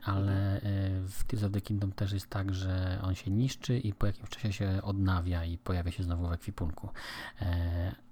ale 0.05 0.55
mhm. 0.55 1.09
w 1.09 1.25
Tears 1.25 1.45
of 1.45 1.53
the 1.53 1.61
Kingdom 1.61 1.93
też 1.93 2.13
jest 2.13 2.31
tak, 2.31 2.55
że 2.55 3.01
on 3.03 3.15
się 3.15 3.31
niszczy 3.31 3.79
i 3.79 3.93
po 3.93 4.07
jakimś 4.07 4.29
czasie 4.29 4.53
się 4.53 4.81
odnawia 4.83 5.45
i 5.45 5.59
pojawia 5.59 5.91
się 5.91 6.03
znowu 6.03 6.29
w 6.29 6.33
ekwipunku. 6.33 6.89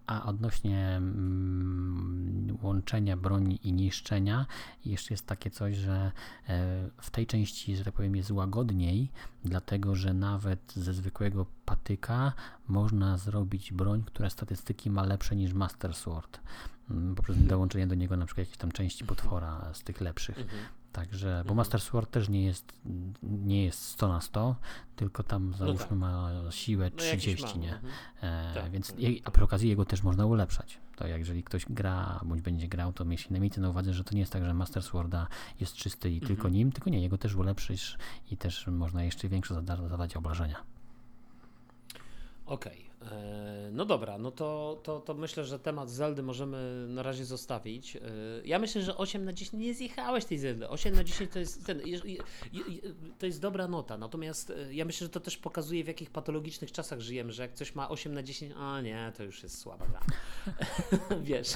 A 0.07 0.27
odnośnie 0.27 0.97
mm, 0.97 2.59
łączenia 2.63 3.17
broni 3.17 3.59
i 3.69 3.73
niszczenia, 3.73 4.47
jeszcze 4.85 5.15
jest 5.15 5.27
takie 5.27 5.51
coś, 5.51 5.77
że 5.77 6.13
e, 6.49 6.91
w 7.01 7.11
tej 7.11 7.27
części, 7.27 7.77
że 7.77 7.85
tak 7.85 7.95
powiem, 7.95 8.17
jest 8.17 8.31
łagodniej, 8.31 9.11
dlatego 9.45 9.95
że 9.95 10.15
nawet 10.15 10.73
ze 10.77 10.95
zwykłego 10.95 11.47
patyka 11.65 12.33
można 12.69 13.19
zrobić 13.19 13.73
broń, 13.73 14.03
która 14.07 14.31
statystyki 14.31 14.91
ma 14.91 15.05
lepsze 15.05 15.37
niż 15.37 15.53
Master 15.53 15.95
Sword. 15.95 16.41
Mm, 16.91 17.15
poprzez 17.15 17.47
dołączenie 17.47 17.87
do 17.87 17.95
niego 17.95 18.17
na 18.17 18.27
przykład 18.27 18.47
jakiejś 18.47 18.59
tam 18.59 18.73
części 18.73 19.05
potwora 19.05 19.71
z 19.75 19.83
tych 19.83 20.01
lepszych. 20.01 20.39
Mhm. 20.39 20.65
Także, 20.95 21.29
bo 21.29 21.41
mhm. 21.41 21.57
Master 21.57 21.81
Sword 21.81 22.11
też 22.11 22.29
nie 22.29 22.45
jest, 22.45 22.73
nie 23.23 23.65
jest 23.65 23.83
100 23.83 24.09
na 24.09 24.21
100, 24.21 24.57
tylko 24.97 25.23
tam 25.23 25.51
no 25.51 25.57
załóżmy 25.57 25.87
no 25.91 25.97
ma 25.97 26.31
siłę 26.51 26.91
30, 26.91 27.45
no 27.45 27.61
nie? 27.61 27.75
Mhm. 27.75 27.93
E, 28.23 28.55
tak, 28.55 28.71
więc, 28.71 28.95
a 29.25 29.31
przy 29.31 29.45
okazji 29.45 29.69
jego 29.69 29.85
też 29.85 30.03
można 30.03 30.27
ulepszać. 30.27 30.79
To 30.97 31.07
jak 31.07 31.19
jeżeli 31.19 31.43
ktoś 31.43 31.67
gra, 31.71 32.21
bądź 32.25 32.43
będzie 32.43 32.69
grał, 32.69 32.93
to 32.93 33.05
na 33.31 33.39
miejcie 33.39 33.61
na 33.61 33.71
uwadze, 33.71 33.95
że 33.95 34.05
to 34.05 34.15
nie 34.15 34.21
jest 34.21 34.33
tak, 34.33 34.45
że 34.45 34.55
Master 34.55 34.83
Sworda 34.83 35.27
jest 35.61 35.75
czysty 35.75 36.11
i 36.11 36.15
mhm. 36.15 36.29
tylko 36.29 36.49
nim, 36.49 36.73
tylko 36.73 36.91
nie, 36.91 37.01
jego 37.01 37.19
też 37.19 37.35
ulepszysz 37.35 37.99
i 38.31 38.37
też 38.37 38.67
można 38.67 39.05
jeszcze 39.05 39.29
większe 39.29 39.55
zadać 39.89 40.17
obrażenia. 40.17 40.57
Okej. 42.47 42.73
Okay. 42.73 42.84
E, 43.13 43.71
no 43.73 43.85
dobra, 43.85 44.19
no 44.19 44.31
to, 44.31 44.81
to, 44.83 45.01
to 45.01 45.15
myślę, 45.15 45.45
że 45.45 45.59
temat 45.59 45.91
Zeldy 45.91 46.23
możemy 46.23 46.87
na 46.89 47.03
razie 47.03 47.25
zostawić. 47.25 47.97
E, 47.97 48.01
ja 48.45 48.59
myślę, 48.59 48.83
że 48.83 48.97
8 48.97 49.25
na 49.25 49.33
10 49.33 49.53
nie 49.53 49.75
zjechałeś 49.75 50.25
tej 50.25 50.39
Zeldy. 50.39 50.69
8 50.69 50.95
na 50.95 51.05
10 51.05 51.31
to 51.31 51.39
jest 51.39 51.67
ten, 51.67 51.81
to 53.19 53.27
jest 53.27 53.41
dobra 53.41 53.69
nota. 53.69 53.99
Natomiast 53.99 54.51
e, 54.51 54.75
ja 54.75 54.85
myślę, 54.85 55.05
że 55.05 55.11
to 55.11 55.21
też 55.21 55.37
pokazuje 55.37 55.85
w 55.85 55.87
jakich 55.87 56.11
patologicznych 56.11 56.73
czasach 56.73 57.01
żyjemy, 57.01 57.33
że 57.33 57.43
jak 57.43 57.53
coś 57.53 57.75
ma 57.75 57.89
8 57.89 58.15
na 58.15 58.23
10, 58.23 58.55
a 58.57 58.81
nie, 58.81 59.13
to 59.17 59.23
już 59.23 59.43
jest 59.43 59.59
słaba 59.59 59.87
gra. 59.87 60.01
Wiesz, 61.23 61.49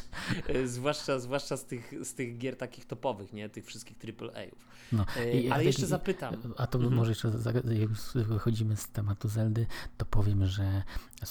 zwłaszcza, 0.64 1.18
zwłaszcza 1.18 1.56
z 1.56 1.64
tych, 1.64 1.94
z 2.02 2.14
tych 2.14 2.38
gier 2.38 2.56
takich 2.56 2.84
topowych, 2.84 3.32
nie? 3.32 3.48
Tych 3.48 3.66
wszystkich 3.66 3.96
AAA-ów. 4.20 4.68
No, 4.92 5.04
Ale 5.50 5.64
jeszcze 5.64 5.87
zapytam. 5.87 6.37
A 6.56 6.66
to 6.66 6.78
mhm. 6.78 6.96
może 6.96 7.11
jeszcze, 7.11 7.32
jak 8.14 8.26
wychodzimy 8.26 8.76
z 8.76 8.88
tematu 8.88 9.28
Zeldy, 9.28 9.66
to 9.96 10.04
powiem, 10.04 10.46
że 10.46 10.82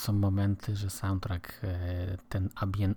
są 0.08 0.14
momenty, 0.14 0.76
że 0.76 0.90
soundtrack 0.90 1.64
e, 1.64 2.18
ten 2.30 2.50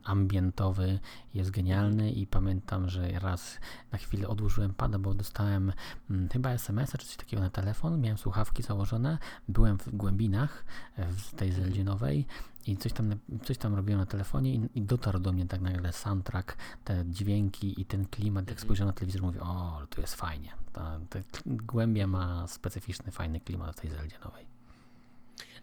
ambientowy 0.05 0.99
jest 1.35 1.51
genialny 1.51 2.12
i 2.12 2.27
pamiętam, 2.27 2.88
że 2.88 3.09
raz 3.18 3.59
na 3.92 3.99
chwilę 3.99 4.29
odłożyłem 4.29 4.75
pada, 4.75 4.99
bo 4.99 5.14
dostałem 5.14 5.73
hmm, 6.09 6.29
chyba 6.29 6.51
SMS-a 6.51 6.99
czy 6.99 7.07
coś 7.07 7.16
takiego 7.16 7.42
na 7.42 7.51
telefon, 7.51 8.01
miałem 8.01 8.18
słuchawki 8.18 8.62
założone, 8.62 9.18
byłem 9.49 9.79
w 9.79 9.96
głębinach 9.96 10.64
e, 10.96 11.07
w 11.12 11.35
tej. 11.35 11.51
Zeldzie 11.61 11.85
nowej 11.85 12.27
i 12.66 12.77
coś 12.77 12.92
tam, 12.92 13.14
coś 13.44 13.59
tam 13.59 13.75
robiłem 13.75 14.01
na 14.01 14.07
telefonie 14.07 14.55
i, 14.55 14.68
i 14.75 14.83
dotarł 14.83 15.18
do 15.18 15.33
mnie 15.33 15.46
tak 15.46 15.61
nagle 15.61 15.92
soundtrack, 15.92 16.57
te 16.85 17.05
dźwięki 17.07 17.81
i 17.81 17.85
ten 17.85 18.07
klimat, 18.07 18.44
jak 18.44 18.51
mhm. 18.51 18.66
spojrzałem 18.66 18.88
na 18.88 18.92
telewizor, 18.92 19.23
mówię, 19.23 19.40
o, 19.40 19.83
tu 19.90 20.01
jest 20.01 20.14
fajnie. 20.14 20.53
Ta, 20.73 21.01
ta 21.11 21.18
głębia 21.46 22.07
ma 22.07 22.46
specyficzny, 22.46 23.12
fajny 23.12 23.40
klimat 23.40 23.77
w 23.77 23.81
tej 23.81 23.90
Zeldzie 23.90 24.18
nowej. 24.25 24.60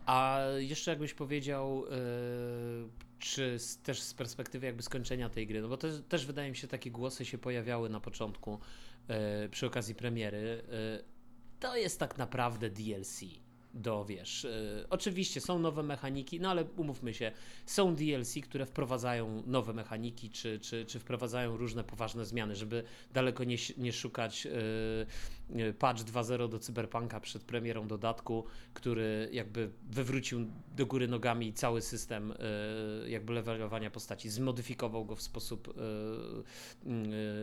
A 0.08 0.41
jeszcze 0.58 0.91
jakbyś 0.91 1.13
powiedział, 1.13 1.86
yy, 1.86 2.89
czy 3.20 3.60
z, 3.60 3.82
też 3.82 4.02
z 4.02 4.13
perspektywy 4.13 4.65
jakby 4.65 4.84
skończenia 4.84 5.30
tej 5.30 5.48
gry, 5.48 5.62
no 5.62 5.67
bo 5.67 5.78
też 6.10 6.26
wydaje 6.26 6.50
mi 6.50 6.58
się 6.58 6.67
takie 6.67 6.91
głosy 6.91 7.26
się 7.26 7.38
pojawiały 7.38 7.89
na 7.89 8.00
początku 8.00 8.60
yy, 9.10 9.50
przy 9.50 9.65
okazji 9.67 9.96
premiery. 9.96 10.63
Yy, 10.72 11.04
to 11.60 11.78
jest 11.78 12.00
tak 12.00 12.17
naprawdę 12.17 12.70
DLC. 12.70 13.24
Do, 13.73 14.06
wiesz, 14.06 14.43
y, 14.43 14.86
oczywiście 14.89 15.41
są 15.41 15.60
nowe 15.60 15.84
mechaniki, 15.84 16.39
no 16.39 16.49
ale 16.49 16.63
umówmy 16.63 17.13
się, 17.13 17.32
są 17.65 17.95
DLC, 17.95 18.34
które 18.43 18.65
wprowadzają 18.65 19.43
nowe 19.45 19.73
mechaniki, 19.73 20.30
czy, 20.30 20.60
czy, 20.60 20.86
czy 20.86 20.99
wprowadzają 20.99 21.58
różne 21.58 21.84
poważne 21.84 22.25
zmiany, 22.25 22.56
żeby 22.56 22.84
daleko 23.13 23.43
nie, 23.43 23.58
nie 23.77 23.93
szukać 23.93 24.45
y, 24.45 25.60
y, 25.60 25.73
patch 25.73 26.01
2.0 26.01 26.49
do 26.49 26.60
Cyberpunka 26.60 27.19
przed 27.19 27.43
premierą 27.43 27.88
dodatku, 27.88 28.45
który 28.73 29.30
jakby 29.32 29.69
wywrócił 29.89 30.47
do 30.75 30.86
góry 30.86 31.08
nogami 31.08 31.53
cały 31.53 31.82
system 31.82 32.32
y, 32.32 33.10
jakby 33.10 33.34
levelowania 33.34 33.91
postaci, 33.91 34.30
zmodyfikował 34.30 35.06
go 35.06 35.15
w 35.15 35.21
sposób 35.21 35.73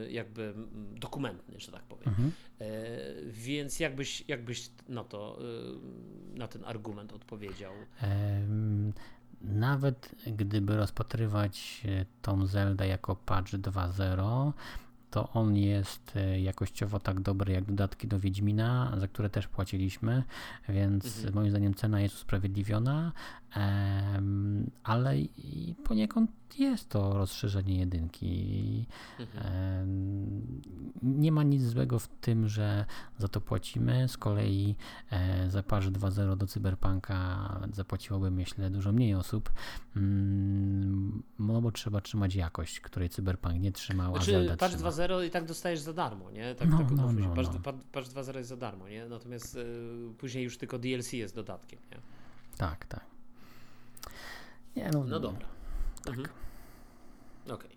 jakby 0.08 0.54
dokumentny, 0.94 1.60
że 1.60 1.72
tak 1.72 1.82
powiem. 1.82 2.08
Mhm. 2.08 2.32
Y, 2.60 2.64
więc 3.30 3.80
jakbyś, 3.80 4.24
jakbyś 4.28 4.70
na 4.88 5.04
to 5.04 5.38
na 6.34 6.48
ten 6.48 6.64
argument 6.64 7.12
odpowiedział? 7.12 7.72
Nawet 9.44 10.14
gdyby 10.26 10.76
rozpatrywać 10.76 11.82
e, 11.84 12.04
tą 12.22 12.46
Zelda 12.46 12.84
jako 12.84 13.16
patch 13.16 13.52
2.0, 13.52 14.52
to 15.10 15.28
on 15.32 15.56
jest 15.56 16.16
e, 16.16 16.40
jakościowo 16.40 17.00
tak 17.00 17.20
dobry 17.20 17.52
jak 17.52 17.64
dodatki 17.64 18.08
do 18.08 18.20
Wiedźmina, 18.20 18.94
za 18.96 19.08
które 19.08 19.30
też 19.30 19.48
płaciliśmy, 19.48 20.22
więc 20.68 21.16
mhm. 21.16 21.34
moim 21.34 21.50
zdaniem 21.50 21.74
cena 21.74 22.00
jest 22.00 22.14
usprawiedliwiona, 22.14 23.12
ale 24.84 25.14
poniekąd 25.84 26.30
jest 26.58 26.88
to 26.88 27.14
rozszerzenie 27.14 27.78
jedynki. 27.78 28.86
Mhm. 29.20 30.62
Nie 31.02 31.32
ma 31.32 31.42
nic 31.42 31.62
złego 31.62 31.98
w 31.98 32.08
tym, 32.08 32.48
że 32.48 32.84
za 33.18 33.28
to 33.28 33.40
płacimy. 33.40 34.08
Z 34.08 34.16
kolei 34.16 34.76
e, 35.10 35.50
za 35.50 35.62
Patch 35.62 35.86
2.0 35.86 36.36
do 36.36 36.46
Cyberpunka 36.46 37.48
zapłaciłoby, 37.72 38.30
myślę, 38.30 38.70
dużo 38.70 38.92
mniej 38.92 39.14
osób, 39.14 39.52
mm, 39.96 41.22
no 41.38 41.60
bo 41.60 41.72
trzeba 41.72 42.00
trzymać 42.00 42.34
jakość, 42.34 42.80
której 42.80 43.08
Cyberpunk 43.08 43.60
nie 43.60 43.72
trzymał, 43.72 44.12
znaczy, 44.12 44.36
a 44.36 44.38
Zelda 44.38 44.56
Patch 44.56 44.74
2.0 44.74 45.26
i 45.26 45.30
tak 45.30 45.44
dostajesz 45.44 45.80
za 45.80 45.92
darmo, 45.92 46.30
nie? 46.30 46.54
Tak, 46.54 46.68
no, 46.68 46.78
tak 46.78 46.90
no, 46.90 47.12
no, 47.12 47.34
patch, 47.34 47.50
no. 47.54 47.72
patch 47.92 48.08
2.0 48.08 48.36
jest 48.36 48.48
za 48.48 48.56
darmo, 48.56 48.88
nie? 48.88 49.08
Natomiast 49.08 49.56
y, 49.56 50.14
później 50.18 50.44
już 50.44 50.58
tylko 50.58 50.78
DLC 50.78 51.12
jest 51.12 51.34
dodatkiem, 51.34 51.78
nie? 51.90 51.98
Tak, 52.56 52.86
tak. 52.86 53.13
Nie, 54.76 54.90
no, 54.90 55.04
no 55.04 55.20
dobra. 55.20 55.46
Tak. 56.04 56.14
Mhm. 56.14 56.26
Okej. 57.44 57.54
Okay. 57.54 57.73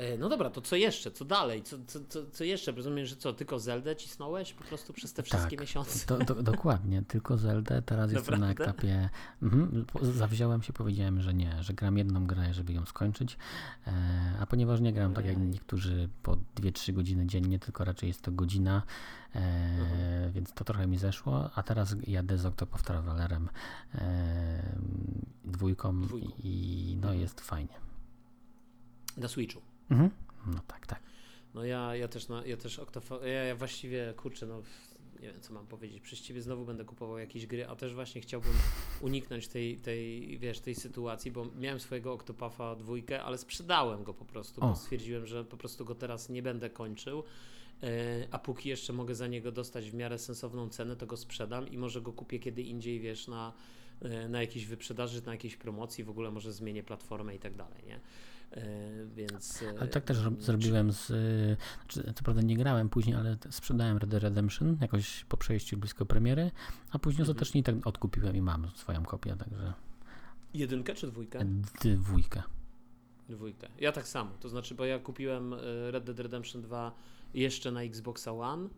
E, 0.00 0.18
no 0.18 0.28
dobra, 0.28 0.50
to 0.50 0.60
co 0.60 0.76
jeszcze? 0.76 1.10
Co 1.10 1.24
dalej? 1.24 1.62
Co, 1.62 1.76
co, 1.86 2.00
co, 2.08 2.30
co 2.32 2.44
jeszcze? 2.44 2.72
Rozumiem, 2.72 3.06
że 3.06 3.16
co, 3.16 3.32
tylko 3.32 3.58
Zeldę 3.58 3.96
cisnąłeś 3.96 4.52
po 4.52 4.64
prostu 4.64 4.92
przez 4.92 5.12
te 5.12 5.22
wszystkie 5.22 5.56
tak, 5.56 5.60
miesiące? 5.60 6.06
Do, 6.06 6.34
do, 6.34 6.42
dokładnie, 6.42 7.02
tylko 7.02 7.36
Zeldę. 7.36 7.82
Teraz 7.82 8.12
jestem 8.12 8.40
na 8.40 8.50
etapie. 8.50 9.10
Mhm, 9.42 9.84
zawziąłem 10.02 10.62
się, 10.62 10.72
powiedziałem, 10.72 11.20
że 11.20 11.34
nie, 11.34 11.62
że 11.62 11.74
gram 11.74 11.98
jedną 11.98 12.26
grę, 12.26 12.54
żeby 12.54 12.72
ją 12.72 12.86
skończyć. 12.86 13.36
E, 13.86 13.92
a 14.40 14.46
ponieważ 14.46 14.80
nie 14.80 14.92
gram 14.92 15.14
tak 15.14 15.26
jak 15.26 15.38
niektórzy 15.38 16.08
po 16.22 16.36
2-3 16.56 16.92
godziny 16.92 17.26
dziennie, 17.26 17.58
tylko 17.58 17.84
raczej 17.84 18.08
jest 18.08 18.22
to 18.22 18.32
godzina, 18.32 18.82
e, 19.34 19.38
mhm. 19.38 20.32
więc 20.32 20.52
to 20.52 20.64
trochę 20.64 20.86
mi 20.86 20.98
zeszło. 20.98 21.50
A 21.54 21.62
teraz 21.62 21.96
jadę 22.06 22.38
z 22.38 22.46
Octopath 22.46 22.84
Travelerem 22.84 23.48
dwójką, 25.44 26.02
dwójką, 26.02 26.28
i 26.38 26.96
no 27.00 27.12
jest 27.12 27.40
fajnie. 27.40 27.74
Na 29.16 29.28
Switchu. 29.28 29.69
Mhm. 29.90 30.10
No 30.46 30.60
tak, 30.66 30.86
tak. 30.86 31.02
No 31.54 31.64
ja, 31.64 31.96
ja 31.96 32.08
też, 32.08 32.28
no, 32.28 32.46
ja 32.46 32.56
też 32.56 32.78
Octof- 32.78 33.22
ja, 33.22 33.44
ja 33.44 33.56
właściwie, 33.56 34.14
kurczę, 34.16 34.46
no 34.46 34.62
nie 35.22 35.28
wiem 35.32 35.40
co 35.40 35.54
mam 35.54 35.66
powiedzieć, 35.66 36.00
przez 36.00 36.20
ciebie 36.20 36.42
znowu 36.42 36.64
będę 36.64 36.84
kupował 36.84 37.18
jakieś 37.18 37.46
gry, 37.46 37.66
a 37.68 37.76
też 37.76 37.94
właśnie 37.94 38.20
chciałbym 38.20 38.52
uniknąć 39.00 39.48
tej, 39.48 39.76
tej, 39.76 40.38
wiesz, 40.38 40.60
tej 40.60 40.74
sytuacji, 40.74 41.30
bo 41.30 41.46
miałem 41.58 41.80
swojego 41.80 42.12
Octopafa 42.12 42.76
dwójkę, 42.76 43.22
ale 43.22 43.38
sprzedałem 43.38 44.04
go 44.04 44.14
po 44.14 44.24
prostu, 44.24 44.64
o. 44.64 44.68
bo 44.68 44.76
stwierdziłem, 44.76 45.26
że 45.26 45.44
po 45.44 45.56
prostu 45.56 45.84
go 45.84 45.94
teraz 45.94 46.28
nie 46.28 46.42
będę 46.42 46.70
kończył, 46.70 47.22
e, 47.82 47.86
a 48.30 48.38
póki 48.38 48.68
jeszcze 48.68 48.92
mogę 48.92 49.14
za 49.14 49.26
niego 49.26 49.52
dostać 49.52 49.90
w 49.90 49.94
miarę 49.94 50.18
sensowną 50.18 50.68
cenę, 50.68 50.96
to 50.96 51.06
go 51.06 51.16
sprzedam 51.16 51.68
i 51.68 51.78
może 51.78 52.00
go 52.00 52.12
kupię 52.12 52.38
kiedy 52.38 52.62
indziej, 52.62 53.00
wiesz, 53.00 53.28
na, 53.28 53.52
e, 54.02 54.28
na 54.28 54.40
jakiejś 54.40 54.66
wyprzedaży, 54.66 55.22
na 55.26 55.32
jakiejś 55.32 55.56
promocji, 55.56 56.04
w 56.04 56.10
ogóle 56.10 56.30
może 56.30 56.52
zmienię 56.52 56.82
platformę 56.82 57.34
i 57.34 57.38
tak 57.38 57.54
dalej, 57.54 57.82
nie? 57.86 58.00
E, 58.52 59.06
więc... 59.06 59.64
Ale 59.80 59.88
tak 59.88 60.04
też 60.04 60.18
zrobiłem 60.38 60.92
z... 60.92 61.06
Znaczy, 61.78 62.12
co 62.14 62.24
prawda 62.24 62.42
nie 62.42 62.56
grałem 62.56 62.88
później, 62.88 63.16
ale 63.16 63.36
sprzedałem 63.50 63.98
Red 63.98 64.10
Dead 64.10 64.22
Redemption 64.22 64.76
jakoś 64.80 65.24
po 65.24 65.36
przejściu 65.36 65.76
blisko 65.76 66.06
premiery, 66.06 66.50
a 66.90 66.98
później 66.98 67.20
mhm. 67.22 67.30
ostatecznie 67.30 67.62
tak 67.62 67.86
odkupiłem 67.86 68.36
i 68.36 68.42
mam 68.42 68.70
swoją 68.74 69.04
kopię, 69.04 69.36
także... 69.36 69.72
Jedynkę 70.54 70.94
czy 70.94 71.06
dwójkę? 71.06 71.44
Dwójkę. 71.84 72.42
Dwójkę. 73.28 73.68
Ja 73.80 73.92
tak 73.92 74.08
samo, 74.08 74.30
to 74.40 74.48
znaczy, 74.48 74.74
bo 74.74 74.84
ja 74.84 74.98
kupiłem 74.98 75.54
e, 75.54 75.90
Red 75.90 76.04
Dead 76.04 76.20
Redemption 76.20 76.62
2 76.62 76.92
jeszcze 77.34 77.72
na 77.72 77.82
Xboxa 77.82 78.32
One, 78.32 78.68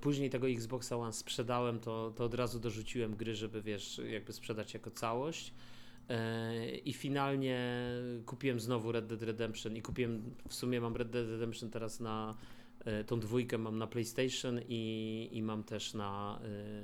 Później 0.00 0.30
tego 0.30 0.48
Xboxa 0.48 0.96
One 0.96 1.12
sprzedałem, 1.12 1.80
to, 1.80 2.12
to 2.16 2.24
od 2.24 2.34
razu 2.34 2.60
dorzuciłem 2.60 3.16
gry, 3.16 3.34
żeby 3.34 3.62
wiesz, 3.62 4.00
jakby 4.08 4.32
sprzedać 4.32 4.74
jako 4.74 4.90
całość. 4.90 5.54
I 6.84 6.92
finalnie 6.92 7.82
kupiłem 8.26 8.60
znowu 8.60 8.92
Red 8.92 9.06
Dead 9.06 9.22
Redemption 9.22 9.76
i 9.76 9.82
kupiłem, 9.82 10.34
w 10.48 10.54
sumie 10.54 10.80
mam 10.80 10.96
Red 10.96 11.10
Dead 11.10 11.28
Redemption 11.28 11.70
teraz 11.70 12.00
na 12.00 12.34
e, 12.84 13.04
tą 13.04 13.20
dwójkę 13.20 13.58
mam 13.58 13.78
na 13.78 13.86
PlayStation 13.86 14.60
i, 14.68 15.28
i 15.32 15.42
mam 15.42 15.64
też 15.64 15.94
na, 15.94 16.40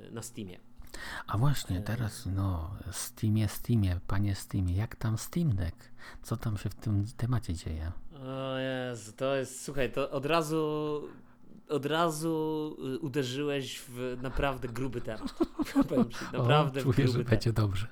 e, 0.07 0.11
na 0.11 0.21
Steamie. 0.21 0.59
A 1.27 1.37
właśnie, 1.37 1.77
e, 1.77 1.81
teraz 1.81 2.25
no, 2.25 2.75
Steamie, 2.91 3.47
Steamie, 3.47 3.99
panie 4.07 4.35
Steamie, 4.35 4.75
jak 4.75 4.95
tam 4.95 5.17
Steam 5.17 5.55
Deck? 5.55 5.91
Co 6.21 6.37
tam 6.37 6.57
się 6.57 6.69
w 6.69 6.75
tym 6.75 7.05
temacie 7.17 7.53
dzieje? 7.53 7.91
O 8.25 8.57
Jezu, 8.57 9.11
to 9.11 9.35
jest, 9.35 9.63
słuchaj, 9.63 9.91
to 9.91 10.11
od 10.11 10.25
razu 10.25 11.01
od 11.69 11.85
razu 11.85 12.77
y, 12.95 12.99
uderzyłeś 12.99 13.79
w 13.79 14.17
naprawdę 14.21 14.67
gruby 14.67 15.01
temat. 15.01 15.33
Powiem 15.89 16.09
ci, 16.09 16.25
naprawdę 16.33 16.79
o, 16.79 16.83
czuję, 16.83 16.95
gruby 16.95 17.07
że 17.07 17.13
temat. 17.13 17.29
będzie 17.29 17.53
dobrze. 17.53 17.87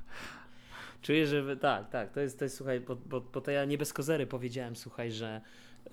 Czuję, 1.01 1.27
że 1.27 1.57
tak, 1.57 1.89
tak, 1.89 2.11
to 2.11 2.19
jest, 2.19 2.39
to 2.39 2.45
jest 2.45 2.57
słuchaj, 2.57 2.79
bo, 2.79 2.95
bo, 2.95 3.21
bo 3.21 3.41
to 3.41 3.51
ja 3.51 3.65
nie 3.65 3.77
bez 3.77 3.93
kozery 3.93 4.27
powiedziałem, 4.27 4.75
słuchaj, 4.75 5.11
że 5.11 5.41
yy, 5.85 5.91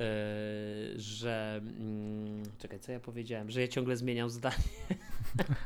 że 0.97 1.61
yy, 1.64 2.42
czekaj, 2.59 2.81
co 2.81 2.92
ja 2.92 3.01
powiedziałem, 3.01 3.51
że 3.51 3.61
ja 3.61 3.68
ciągle 3.68 3.97
zmieniam 3.97 4.31
zdanie. 4.31 4.57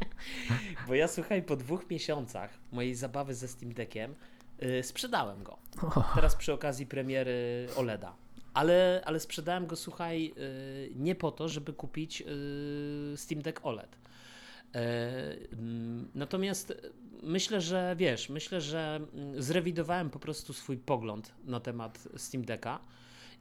bo 0.89 0.95
ja 0.95 1.09
słuchaj, 1.09 1.43
po 1.43 1.57
dwóch 1.57 1.91
miesiącach 1.91 2.59
mojej 2.73 2.95
zabawy 2.95 3.35
ze 3.35 3.49
Steam 3.49 3.73
Deckiem 3.73 4.15
yy, 4.61 4.83
sprzedałem 4.83 5.43
go. 5.43 5.59
Teraz 6.15 6.37
przy 6.37 6.53
okazji 6.53 6.87
premiery 6.87 7.69
OLEDa. 7.77 8.15
Ale, 8.55 9.03
ale 9.05 9.21
sprzedałem 9.21 9.67
go, 9.67 9.77
słuchaj, 9.77 10.33
y, 10.39 10.93
nie 10.97 11.15
po 11.15 11.31
to, 11.31 11.49
żeby 11.49 11.73
kupić 11.73 12.23
Steam 13.17 13.43
Deck 13.43 13.61
OLED. 13.67 13.97
Natomiast 16.15 16.75
myślę, 17.23 17.61
że 17.61 17.95
wiesz, 17.99 18.29
myślę, 18.29 18.61
że 18.61 19.01
mm, 19.15 19.43
zrewidowałem 19.43 20.11
po 20.11 20.19
prostu 20.19 20.53
swój 20.53 20.77
pogląd 20.77 21.35
na 21.45 21.61
temat 21.61 22.09
Steam 22.17 22.45
Decka 22.45 22.81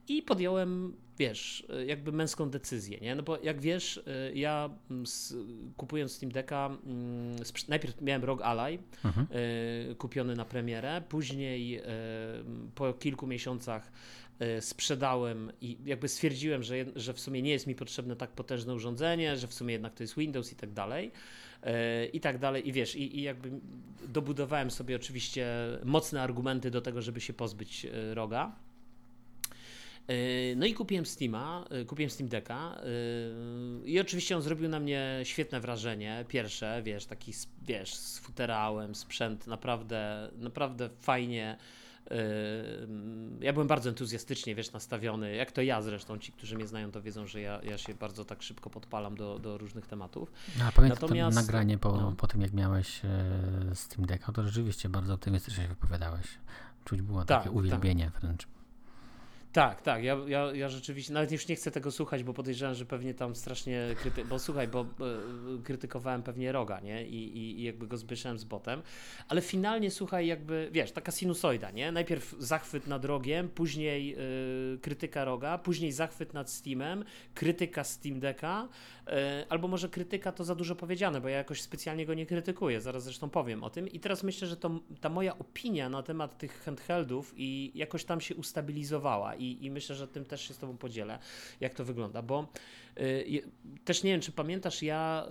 i 0.08 0.22
podjąłem, 0.22 0.94
wiesz, 1.18 1.68
jakby 1.86 2.12
męską 2.12 2.50
decyzję, 2.50 3.00
nie? 3.00 3.16
No 3.16 3.24
bo 3.24 3.40
jak 3.44 3.62
wiesz, 3.62 3.98
y, 3.98 4.32
ja 4.36 4.70
mm, 4.92 5.06
kupując 5.78 6.12
Steam 6.12 6.32
Decka, 6.32 6.70
najpierw 7.68 8.02
miałem 8.02 8.24
ROG 8.24 8.42
Ally 8.42 8.80
mhm. 9.06 9.28
kupiony 9.98 10.36
na 10.36 10.46
premierę, 10.46 11.02
później 11.10 11.82
po 12.76 12.94
kilku 12.94 13.28
miesiącach 13.28 13.92
sprzedałem 14.60 15.52
i 15.62 15.78
jakby 15.86 16.08
stwierdziłem, 16.08 16.64
że, 16.64 16.76
że 16.96 17.14
w 17.14 17.20
sumie 17.20 17.42
nie 17.42 17.52
jest 17.52 17.68
mi 17.68 17.76
potrzebne 17.76 18.16
tak 18.16 18.32
potężne 18.32 18.74
urządzenie, 18.74 19.38
że 19.38 19.48
w 19.48 19.54
sumie 19.54 19.74
jednak 19.74 19.94
to 19.94 20.04
jest 20.04 20.18
Windows 20.18 20.52
i 20.52 20.56
tak 20.56 20.72
dalej. 20.72 21.12
I 22.14 22.20
tak 22.20 22.38
dalej, 22.38 22.68
i 22.68 22.72
wiesz, 22.72 22.96
i, 22.96 23.20
i 23.20 23.22
jakby 23.22 23.52
dobudowałem 24.08 24.72
sobie 24.72 24.96
oczywiście 24.96 25.48
mocne 25.84 26.22
argumenty 26.22 26.72
do 26.72 26.82
tego, 26.82 27.02
żeby 27.02 27.22
się 27.22 27.34
pozbyć 27.34 27.88
roga. 28.14 28.56
No 30.56 30.66
i 30.66 30.74
kupiłem 30.74 31.06
Steama, 31.06 31.66
kupiłem 31.88 32.10
Steam 32.10 32.30
Decka 32.30 32.82
i 33.86 34.00
oczywiście 34.00 34.36
on 34.36 34.42
zrobił 34.42 34.70
na 34.70 34.80
mnie 34.80 35.20
świetne 35.24 35.60
wrażenie. 35.60 36.26
Pierwsze, 36.28 36.82
wiesz, 36.84 37.06
taki, 37.06 37.34
wiesz, 37.62 37.96
z 37.96 38.20
futerałem, 38.20 38.96
sprzęt 38.96 39.48
naprawdę, 39.48 40.32
naprawdę 40.38 40.90
fajnie 41.00 41.58
ja 43.40 43.54
byłem 43.54 43.68
bardzo 43.68 43.90
entuzjastycznie, 43.90 44.56
wiesz, 44.56 44.72
nastawiony, 44.72 45.36
jak 45.36 45.52
to 45.52 45.62
ja 45.62 45.82
zresztą, 45.82 46.18
ci, 46.18 46.32
którzy 46.32 46.56
mnie 46.56 46.68
znają, 46.68 46.92
to 46.92 47.02
wiedzą, 47.02 47.28
że 47.28 47.42
ja, 47.42 47.62
ja 47.64 47.78
się 47.78 47.94
bardzo 47.94 48.26
tak 48.26 48.44
szybko 48.44 48.70
podpalam 48.70 49.16
do, 49.16 49.40
do 49.40 49.58
różnych 49.58 49.88
tematów. 49.88 50.32
A 50.68 50.72
pamiętam 50.72 51.02
Natomiast, 51.02 51.36
nagranie 51.36 51.78
po, 51.78 51.92
no. 51.92 52.12
po 52.12 52.28
tym, 52.28 52.42
jak 52.42 52.54
miałeś 52.54 53.02
e, 53.06 53.76
Steam 53.76 54.06
Decka, 54.08 54.32
to 54.32 54.44
rzeczywiście 54.44 54.90
bardzo 54.90 55.14
optymistycznie 55.14 55.64
się 55.64 55.70
wypowiadałeś. 55.70 56.26
Czuć 56.86 57.02
było 57.02 57.26
takie 57.26 57.44
tak, 57.44 57.54
uwielbienie 57.54 58.12
tak. 58.14 58.22
wręcz. 58.22 58.48
Tak, 59.52 59.82
tak. 59.82 60.04
Ja, 60.04 60.18
ja, 60.28 60.56
ja 60.56 60.70
rzeczywiście 60.70 61.14
nawet 61.14 61.32
już 61.32 61.48
nie 61.48 61.56
chcę 61.56 61.72
tego 61.72 61.92
słuchać, 61.92 62.24
bo 62.24 62.34
podejrzewam, 62.34 62.76
że 62.76 62.86
pewnie 62.86 63.14
tam 63.14 63.36
strasznie 63.36 63.88
kryty... 64.02 64.26
Bo 64.26 64.40
słuchaj, 64.40 64.68
bo 64.68 64.82
e, 64.82 64.86
krytykowałem 65.64 66.24
pewnie 66.24 66.52
roga, 66.52 66.80
nie? 66.80 67.08
I, 67.08 67.38
i, 67.38 67.60
I 67.60 67.64
jakby 67.64 67.88
go 67.88 67.98
zbyszałem 67.98 68.40
z 68.40 68.44
botem. 68.44 68.82
Ale 69.28 69.42
finalnie 69.42 69.92
słuchaj, 69.92 70.28
jakby 70.28 70.70
wiesz, 70.72 70.92
taka 70.92 71.12
sinusoida, 71.12 71.72
nie? 71.72 71.92
Najpierw 71.92 72.36
zachwyt 72.40 72.88
nad 72.88 73.06
rogiem, 73.06 73.50
później 73.50 74.16
y, 74.76 74.80
krytyka 74.82 75.26
roga, 75.26 75.58
później 75.58 75.92
zachwyt 75.92 76.34
nad 76.34 76.50
Steamem, 76.50 77.04
krytyka 77.34 77.84
Steam 77.84 78.20
Decka, 78.20 78.68
y, 79.08 79.12
albo 79.50 79.68
może 79.68 79.90
krytyka 79.90 80.32
to 80.32 80.44
za 80.44 80.56
dużo 80.56 80.76
powiedziane, 80.76 81.22
bo 81.22 81.28
ja 81.28 81.38
jakoś 81.38 81.62
specjalnie 81.62 82.06
go 82.06 82.14
nie 82.14 82.26
krytykuję. 82.26 82.82
Zaraz 82.82 83.04
zresztą 83.04 83.30
powiem 83.30 83.64
o 83.64 83.70
tym. 83.70 83.88
I 83.88 84.00
teraz 84.00 84.24
myślę, 84.24 84.48
że 84.48 84.58
to, 84.58 84.80
ta 85.02 85.10
moja 85.10 85.38
opinia 85.38 85.90
na 85.90 86.04
temat 86.04 86.38
tych 86.38 86.64
handheldów 86.64 87.34
i 87.38 87.72
jakoś 87.76 88.06
tam 88.06 88.22
się 88.22 88.36
ustabilizowała 88.36 89.36
i, 89.42 89.66
i 89.66 89.72
myślę, 89.72 89.96
że 89.96 90.08
tym 90.08 90.26
też 90.26 90.48
się 90.48 90.54
z 90.54 90.58
Tobą 90.58 90.78
podzielę, 90.78 91.20
jak 91.60 91.74
to 91.74 91.86
wygląda, 91.86 92.22
bo 92.22 92.48
y, 92.98 93.42
też 93.86 94.04
nie 94.04 94.12
wiem, 94.12 94.22
czy 94.22 94.32
pamiętasz, 94.32 94.84
ja 94.84 95.28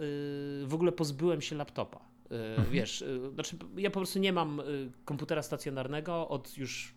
y, 0.62 0.66
w 0.66 0.74
ogóle 0.74 0.92
pozbyłem 0.92 1.40
się 1.40 1.56
laptopa. 1.56 1.98
Y, 2.32 2.34
mhm. 2.34 2.70
Wiesz, 2.70 3.02
y, 3.02 3.30
znaczy 3.34 3.56
ja 3.76 3.90
po 3.90 4.00
prostu 4.00 4.18
nie 4.18 4.32
mam 4.32 4.60
y, 4.60 4.90
komputera 5.04 5.42
stacjonarnego 5.42 6.28
od 6.28 6.58
już 6.58 6.94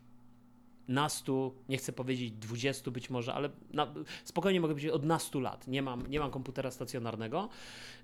nastu, 0.88 1.56
nie 1.69 1.78
chcę 1.78 1.93
powiedzieć 1.93 2.32
dwudziestu 2.32 2.91
być 2.91 3.10
może, 3.10 3.34
ale 3.34 3.50
na, 3.74 3.93
spokojnie 4.24 4.62
mogę 4.62 4.74
powiedzieć 4.74 4.91
od 4.91 5.06
nastu 5.06 5.39
lat. 5.39 5.67
Nie 5.67 5.82
mam, 5.82 6.08
nie 6.08 6.19
mam 6.19 6.32
komputera 6.32 6.72
stacjonarnego, 6.72 7.50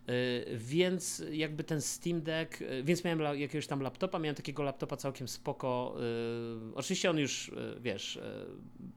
yy, 0.07 0.13
więc 0.57 1.23
jakby 1.31 1.63
ten 1.63 1.81
Steam 1.81 2.21
Deck, 2.21 2.61
yy, 2.61 2.83
więc 2.83 3.03
miałem 3.03 3.39
jakiegoś 3.39 3.67
tam 3.67 3.81
laptopa, 3.81 4.19
miałem 4.19 4.35
takiego 4.35 4.63
laptopa 4.63 4.97
całkiem 4.97 5.27
spoko. 5.27 5.95
Yy, 5.97 6.75
oczywiście 6.75 7.09
on 7.09 7.17
już, 7.17 7.47
y, 7.49 7.77
wiesz, 7.81 8.15
y, 8.15 8.21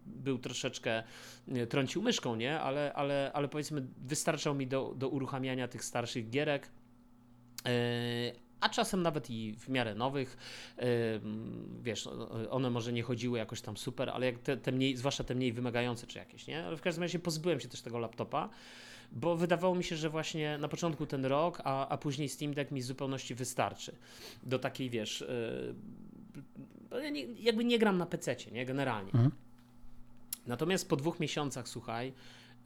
był 0.06 0.38
troszeczkę, 0.38 1.02
y, 1.56 1.66
trącił 1.66 2.02
myszką, 2.02 2.36
nie? 2.36 2.60
Ale, 2.60 2.92
ale, 2.92 3.30
ale 3.34 3.48
powiedzmy 3.48 3.86
wystarczał 3.98 4.54
mi 4.54 4.66
do, 4.66 4.94
do 4.96 5.08
uruchamiania 5.08 5.68
tych 5.68 5.84
starszych 5.84 6.30
gierek 6.30 6.70
a 8.62 8.68
czasem 8.68 9.02
nawet 9.02 9.30
i 9.30 9.54
w 9.58 9.68
miarę 9.68 9.94
nowych. 9.94 10.36
Wiesz, 11.82 12.08
one 12.50 12.70
może 12.70 12.92
nie 12.92 13.02
chodziły 13.02 13.38
jakoś 13.38 13.60
tam 13.60 13.76
super, 13.76 14.10
ale 14.10 14.26
jak 14.26 14.38
te, 14.38 14.56
te 14.56 14.72
mniej, 14.72 14.96
zwłaszcza 14.96 15.24
te 15.24 15.34
mniej 15.34 15.52
wymagające 15.52 16.06
czy 16.06 16.18
jakieś, 16.18 16.46
nie? 16.46 16.66
Ale 16.66 16.76
w 16.76 16.80
każdym 16.80 17.02
razie 17.02 17.18
pozbyłem 17.18 17.60
się 17.60 17.68
też 17.68 17.82
tego 17.82 17.98
laptopa 17.98 18.48
bo 19.12 19.36
wydawało 19.36 19.74
mi 19.74 19.84
się, 19.84 19.96
że 19.96 20.10
właśnie 20.10 20.58
na 20.58 20.68
początku 20.68 21.06
ten 21.06 21.24
rok, 21.24 21.60
a, 21.64 21.88
a 21.88 21.98
później 21.98 22.28
Steam 22.28 22.54
Deck 22.54 22.70
mi 22.70 22.80
w 22.80 22.84
zupełności 22.84 23.34
wystarczy. 23.34 23.94
Do 24.42 24.58
takiej, 24.58 24.90
wiesz, 24.90 25.24
yy, 26.90 27.34
jakby 27.38 27.64
nie 27.64 27.78
gram 27.78 27.98
na 27.98 28.06
PC, 28.06 28.36
nie, 28.52 28.66
generalnie. 28.66 29.12
Mhm. 29.12 29.30
Natomiast 30.46 30.88
po 30.88 30.96
dwóch 30.96 31.20
miesiącach, 31.20 31.68
słuchaj, 31.68 32.12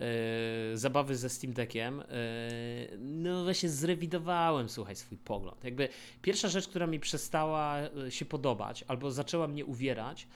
Yy, 0.00 0.78
zabawy 0.78 1.16
ze 1.16 1.28
Steam 1.28 1.52
Deckiem, 1.52 1.98
yy, 1.98 2.98
no 2.98 3.44
właśnie 3.44 3.68
zrewidowałem, 3.68 4.68
słuchaj, 4.68 4.96
swój 4.96 5.18
pogląd. 5.18 5.64
Jakby 5.64 5.88
pierwsza 6.22 6.48
rzecz, 6.48 6.68
która 6.68 6.86
mi 6.86 7.00
przestała 7.00 7.78
e, 7.78 8.10
się 8.10 8.24
podobać 8.24 8.84
albo 8.88 9.10
zaczęła 9.10 9.48
mnie 9.48 9.64
uwierać, 9.64 10.28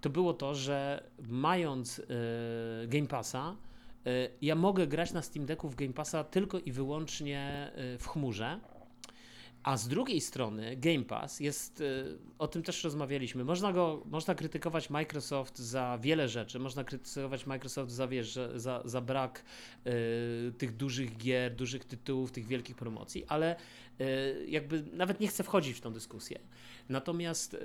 to 0.00 0.10
było 0.10 0.34
to, 0.34 0.54
że 0.54 1.04
mając 1.28 2.02
Game 2.86 3.06
Passa, 3.06 3.56
ja 4.42 4.54
mogę 4.54 4.86
grać 4.86 5.12
na 5.12 5.22
Steam 5.22 5.46
Decku 5.46 5.68
w 5.68 5.74
Game 5.74 5.92
Passa 5.92 6.24
tylko 6.24 6.58
i 6.58 6.72
wyłącznie 6.72 7.72
w 7.98 8.06
chmurze 8.06 8.60
a 9.68 9.76
z 9.76 9.88
drugiej 9.88 10.20
strony 10.20 10.76
Game 10.76 11.04
Pass 11.04 11.40
jest, 11.40 11.80
y, 11.80 12.18
o 12.38 12.48
tym 12.48 12.62
też 12.62 12.84
rozmawialiśmy, 12.84 13.44
można 13.44 13.72
go, 13.72 14.02
można 14.06 14.34
krytykować 14.34 14.90
Microsoft 14.90 15.58
za 15.58 15.98
wiele 16.02 16.28
rzeczy, 16.28 16.58
można 16.58 16.84
krytykować 16.84 17.46
Microsoft 17.46 17.92
za, 17.92 18.08
wiesz, 18.08 18.38
za, 18.54 18.82
za 18.84 19.00
brak 19.00 19.44
y, 19.86 20.52
tych 20.58 20.76
dużych 20.76 21.16
gier, 21.16 21.54
dużych 21.54 21.84
tytułów, 21.84 22.32
tych 22.32 22.46
wielkich 22.46 22.76
promocji, 22.76 23.24
ale 23.26 23.56
y, 24.00 24.46
jakby 24.48 24.84
nawet 24.92 25.20
nie 25.20 25.28
chcę 25.28 25.44
wchodzić 25.44 25.76
w 25.76 25.80
tą 25.80 25.92
dyskusję. 25.92 26.38
Natomiast 26.88 27.54
y, 27.54 27.58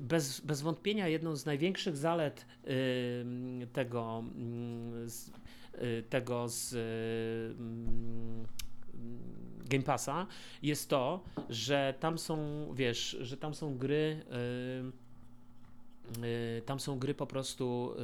bez, 0.00 0.40
bez 0.40 0.62
wątpienia 0.62 1.08
jedną 1.08 1.36
z 1.36 1.46
największych 1.46 1.96
zalet 1.96 2.46
y, 2.64 3.66
tego, 3.72 4.24
mm, 4.36 5.08
y, 5.82 6.04
tego 6.08 6.48
z 6.48 6.74
mm, 7.58 8.46
Game 9.68 9.84
Passa 9.84 10.26
jest 10.62 10.90
to, 10.90 11.24
że 11.48 11.94
tam 12.00 12.18
są, 12.18 12.66
wiesz, 12.74 13.16
że 13.20 13.36
tam 13.36 13.54
są 13.54 13.78
gry. 13.78 14.24
Yy, 14.30 14.92
yy, 16.28 16.62
tam 16.62 16.80
są 16.80 16.98
gry 16.98 17.14
po 17.14 17.26
prostu 17.26 17.94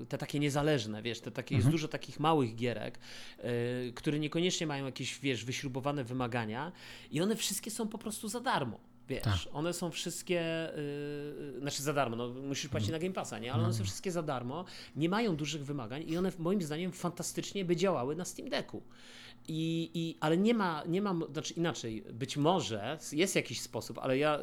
yy, 0.00 0.06
te 0.06 0.18
takie 0.18 0.38
niezależne, 0.38 1.02
wiesz, 1.02 1.20
te 1.20 1.30
takie, 1.30 1.54
mhm. 1.54 1.58
jest 1.58 1.70
dużo 1.70 1.88
takich 1.88 2.20
małych 2.20 2.54
gierek, 2.56 2.98
y, 3.38 3.92
które 3.92 4.18
niekoniecznie 4.18 4.66
mają 4.66 4.86
jakieś, 4.86 5.18
wiesz, 5.18 5.44
wyśrubowane 5.44 6.04
wymagania 6.04 6.72
i 7.10 7.20
one 7.20 7.36
wszystkie 7.36 7.70
są 7.70 7.88
po 7.88 7.98
prostu 7.98 8.28
za 8.28 8.40
darmo. 8.40 8.80
Wiesz, 9.08 9.22
tak. 9.22 9.54
one 9.54 9.72
są 9.72 9.90
wszystkie, 9.90 10.70
yy, 11.52 11.60
znaczy 11.60 11.82
za 11.82 11.92
darmo, 11.92 12.16
no 12.16 12.28
musisz 12.28 12.68
płacić 12.68 12.88
mhm. 12.88 13.02
na 13.02 13.08
Game 13.08 13.14
Passa, 13.14 13.38
nie? 13.38 13.52
Ale 13.52 13.62
one 13.62 13.72
są 13.72 13.76
mhm. 13.76 13.86
wszystkie 13.86 14.12
za 14.12 14.22
darmo, 14.22 14.64
nie 14.96 15.08
mają 15.08 15.36
dużych 15.36 15.64
wymagań 15.64 16.04
i 16.06 16.16
one 16.16 16.32
moim 16.38 16.62
zdaniem 16.62 16.92
fantastycznie 16.92 17.64
by 17.64 17.76
działały 17.76 18.16
na 18.16 18.24
Steam 18.24 18.48
Decku. 18.48 18.82
I, 19.52 19.90
i, 19.94 20.16
ale 20.20 20.36
nie 20.36 20.54
ma, 20.54 20.82
nie 20.88 21.02
ma, 21.02 21.14
znaczy 21.32 21.54
inaczej, 21.54 22.02
być 22.12 22.36
może 22.36 22.98
jest 23.12 23.36
jakiś 23.36 23.60
sposób, 23.60 23.98
ale 23.98 24.18
ja 24.18 24.38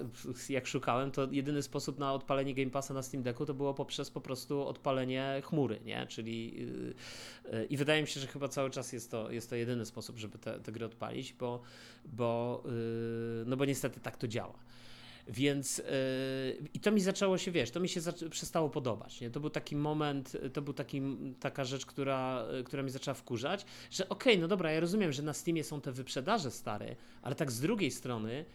jak 0.50 0.68
szukałem, 0.68 1.12
to 1.12 1.28
jedyny 1.32 1.62
sposób 1.62 2.00
na 2.00 2.14
odpalenie 2.14 2.54
Game 2.54 2.70
Passa 2.70 2.94
na 2.94 3.02
Steam 3.02 3.24
Decku 3.24 3.46
to 3.46 3.54
było 3.54 3.74
poprzez 3.74 4.12
po 4.12 4.22
prostu 4.22 4.68
odpalenie 4.68 5.42
chmury, 5.46 5.80
nie? 5.86 6.08
Czyli 6.08 6.60
yy, 7.52 7.66
i 7.66 7.78
wydaje 7.78 8.02
mi 8.02 8.08
się, 8.08 8.20
że 8.20 8.28
chyba 8.28 8.48
cały 8.48 8.70
czas 8.70 8.94
jest 8.94 9.12
to, 9.12 9.32
jest 9.32 9.50
to 9.50 9.56
jedyny 9.56 9.86
sposób, 9.86 10.18
żeby 10.18 10.38
te, 10.38 10.60
te 10.60 10.72
gry 10.72 10.86
odpalić, 10.86 11.34
bo, 11.34 11.62
bo, 12.06 12.64
yy, 12.66 13.44
no 13.46 13.58
bo 13.58 13.66
niestety 13.66 14.00
tak 14.00 14.18
to 14.18 14.28
działa. 14.28 14.60
Więc 15.30 15.78
yy, 15.78 15.86
i 16.74 16.80
to 16.80 16.92
mi 16.92 17.02
zaczęło 17.02 17.38
się, 17.38 17.52
wiesz, 17.52 17.72
to 17.72 17.80
mi 17.80 17.90
się 17.90 18.02
przestało 18.30 18.70
podobać. 18.70 19.22
Nie? 19.22 19.30
To 19.30 19.40
był 19.40 19.50
taki 19.50 19.76
moment, 19.76 20.38
to 20.54 20.62
był 20.62 20.74
taki, 20.74 21.02
taka 21.40 21.66
rzecz, 21.66 21.86
która, 21.86 22.46
która 22.66 22.84
mi 22.84 22.90
zaczęła 22.90 23.16
wkurzać, 23.16 23.66
że 23.92 24.10
okej, 24.10 24.34
okay, 24.34 24.42
no 24.42 24.48
dobra, 24.48 24.72
ja 24.72 24.80
rozumiem, 24.80 25.14
że 25.14 25.24
na 25.24 25.34
Steamie 25.34 25.64
są 25.64 25.82
te 25.82 25.92
wyprzedaże 25.92 26.52
stare, 26.52 26.96
ale 27.22 27.36
tak 27.36 27.52
z 27.52 27.60
drugiej 27.60 27.92
strony, 27.92 28.46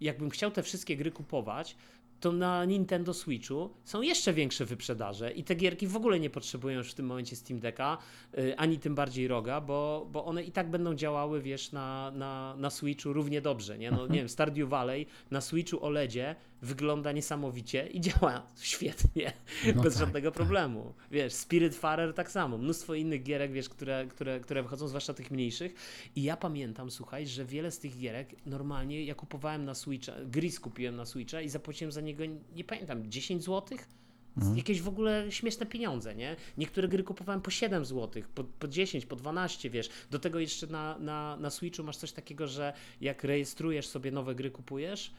jakbym 0.00 0.30
chciał 0.30 0.50
te 0.50 0.62
wszystkie 0.62 0.96
gry 0.96 1.10
kupować, 1.10 1.76
to 2.20 2.32
na 2.32 2.64
Nintendo 2.64 3.14
Switchu 3.14 3.70
są 3.84 4.02
jeszcze 4.02 4.32
większe 4.32 4.64
wyprzedaże 4.64 5.32
i 5.32 5.44
te 5.44 5.54
gierki 5.54 5.86
w 5.86 5.96
ogóle 5.96 6.20
nie 6.20 6.30
potrzebują 6.30 6.78
już 6.78 6.90
w 6.90 6.94
tym 6.94 7.06
momencie 7.06 7.36
Steam 7.36 7.60
Decka, 7.60 7.98
yy, 8.36 8.58
ani 8.58 8.78
tym 8.78 8.94
bardziej 8.94 9.28
Roga, 9.28 9.60
bo, 9.60 10.08
bo 10.12 10.24
one 10.24 10.42
i 10.42 10.52
tak 10.52 10.70
będą 10.70 10.94
działały, 10.94 11.42
wiesz, 11.42 11.72
na, 11.72 12.10
na, 12.10 12.56
na 12.58 12.70
Switchu 12.70 13.12
równie 13.12 13.40
dobrze, 13.40 13.78
nie? 13.78 13.90
No 13.90 14.06
nie 14.06 14.18
wiem, 14.18 14.28
Stardew 14.28 14.68
Valley 14.68 15.06
na 15.30 15.40
Switchu 15.40 15.84
OLEDzie 15.84 16.36
wygląda 16.62 17.12
niesamowicie 17.12 17.86
i 17.86 18.00
działa 18.00 18.46
świetnie, 18.60 19.32
no 19.76 19.82
bez 19.82 19.94
tak, 19.94 20.00
żadnego 20.00 20.30
tak. 20.30 20.36
problemu. 20.36 20.94
Wiesz, 21.10 21.32
Spirit 21.32 21.76
Farer 21.76 22.14
tak 22.14 22.30
samo, 22.30 22.58
mnóstwo 22.58 22.94
innych 22.94 23.22
gierek, 23.22 23.52
wiesz, 23.52 23.68
które, 23.68 24.06
które, 24.06 24.40
które 24.40 24.62
wychodzą, 24.62 24.88
zwłaszcza 24.88 25.14
tych 25.14 25.30
mniejszych 25.30 25.74
i 26.16 26.22
ja 26.22 26.36
pamiętam, 26.36 26.90
słuchaj, 26.90 27.26
że 27.26 27.44
wiele 27.44 27.70
z 27.70 27.78
tych 27.78 27.98
gierek 27.98 28.34
normalnie 28.46 29.04
ja 29.04 29.14
kupowałem 29.14 29.64
na 29.64 29.74
Switcha, 29.74 30.12
Gris 30.26 30.60
kupiłem 30.60 30.96
na 30.96 31.04
Switcha 31.04 31.40
i 31.40 31.48
zapłaciłem 31.48 31.92
za 31.92 32.00
niego, 32.04 32.24
nie 32.54 32.64
pamiętam, 32.64 33.10
10 33.10 33.42
złotych? 33.42 33.88
Mhm. 34.36 34.56
Jakieś 34.56 34.82
w 34.82 34.88
ogóle 34.88 35.26
śmieszne 35.30 35.66
pieniądze, 35.66 36.14
nie? 36.14 36.36
Niektóre 36.58 36.88
gry 36.88 37.02
kupowałem 37.02 37.40
po 37.40 37.50
7 37.50 37.84
zł, 37.84 38.22
po, 38.34 38.44
po 38.44 38.68
10, 38.68 39.06
po 39.06 39.16
12, 39.16 39.70
wiesz. 39.70 39.90
Do 40.10 40.18
tego 40.18 40.38
jeszcze 40.38 40.66
na, 40.66 40.98
na, 40.98 41.36
na 41.36 41.50
Switchu 41.50 41.84
masz 41.84 41.96
coś 41.96 42.12
takiego, 42.12 42.46
że 42.46 42.72
jak 43.00 43.24
rejestrujesz 43.24 43.86
sobie 43.86 44.10
nowe 44.10 44.34
gry, 44.34 44.50
kupujesz 44.50 45.12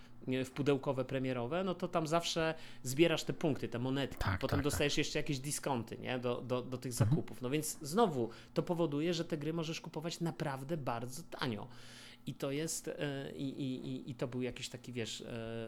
w 0.45 0.50
pudełkowe 0.50 1.06
premierowe, 1.06 1.63
no 1.63 1.76
to 1.76 1.88
tam 1.88 2.08
zawsze 2.08 2.54
zbierasz 2.84 3.24
te 3.24 3.34
punkty, 3.34 3.67
te 3.67 3.80
monety. 3.80 4.15
Tak, 4.17 4.39
Potem 4.39 4.58
tak, 4.58 4.63
dostajesz 4.63 4.93
tak. 4.93 4.98
jeszcze 4.98 5.19
jakieś 5.19 5.39
dyskonty, 5.39 5.98
nie? 5.98 6.19
Do, 6.19 6.41
do, 6.41 6.62
do 6.62 6.78
tych 6.78 6.91
mhm. 6.91 7.10
zakupów. 7.10 7.41
No 7.41 7.50
więc 7.50 7.78
znowu 7.82 8.30
to 8.54 8.63
powoduje, 8.63 9.13
że 9.13 9.26
te 9.26 9.38
gry 9.38 9.54
możesz 9.54 9.82
kupować 9.82 10.19
naprawdę 10.19 10.78
bardzo 10.78 11.24
tanio. 11.24 11.67
I 12.27 12.33
to 12.33 12.51
jest, 12.51 12.88
e, 12.88 13.31
i, 13.35 13.61
i, 13.61 14.11
i 14.11 14.15
to 14.15 14.27
był 14.27 14.41
jakiś 14.41 14.69
taki, 14.69 14.93
wiesz, 14.93 15.21
e, 15.21 15.67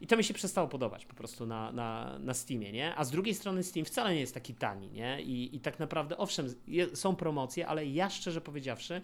i 0.00 0.06
to 0.06 0.16
mi 0.16 0.24
się 0.24 0.34
przestało 0.34 0.68
podobać 0.68 1.06
po 1.06 1.14
prostu 1.14 1.46
na, 1.46 1.72
na, 1.72 2.18
na 2.18 2.34
Steamie, 2.34 2.72
nie? 2.72 2.94
A 2.96 3.04
z 3.04 3.10
drugiej 3.10 3.34
strony 3.34 3.62
Steam 3.62 3.86
wcale 3.86 4.14
nie 4.14 4.20
jest 4.20 4.34
taki 4.34 4.54
tani, 4.54 4.90
nie? 4.90 5.22
I, 5.22 5.56
i 5.56 5.60
tak 5.60 5.78
naprawdę, 5.78 6.16
owszem, 6.16 6.54
są 6.94 7.16
promocje, 7.16 7.66
ale 7.66 7.86
ja 7.86 8.10
szczerze 8.10 8.40
powiedziawszy, 8.40 9.00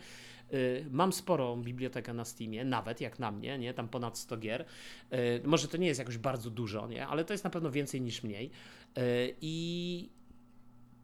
y, 0.52 0.86
mam 0.90 1.12
sporą 1.12 1.62
bibliotekę 1.62 2.14
na 2.14 2.24
Steamie, 2.24 2.64
nawet 2.64 3.00
jak 3.00 3.18
na 3.18 3.32
mnie, 3.32 3.58
nie? 3.58 3.74
Tam 3.74 3.88
ponad 3.88 4.18
100 4.18 4.36
gier. 4.36 4.64
Y, 5.12 5.42
może 5.44 5.68
to 5.68 5.76
nie 5.76 5.86
jest 5.86 5.98
jakoś 5.98 6.18
bardzo 6.18 6.50
dużo, 6.50 6.86
nie? 6.86 7.06
Ale 7.06 7.24
to 7.24 7.34
jest 7.34 7.44
na 7.44 7.50
pewno 7.50 7.70
więcej 7.70 8.00
niż 8.00 8.22
mniej. 8.22 8.50
Y, 8.98 9.34
I 9.40 10.15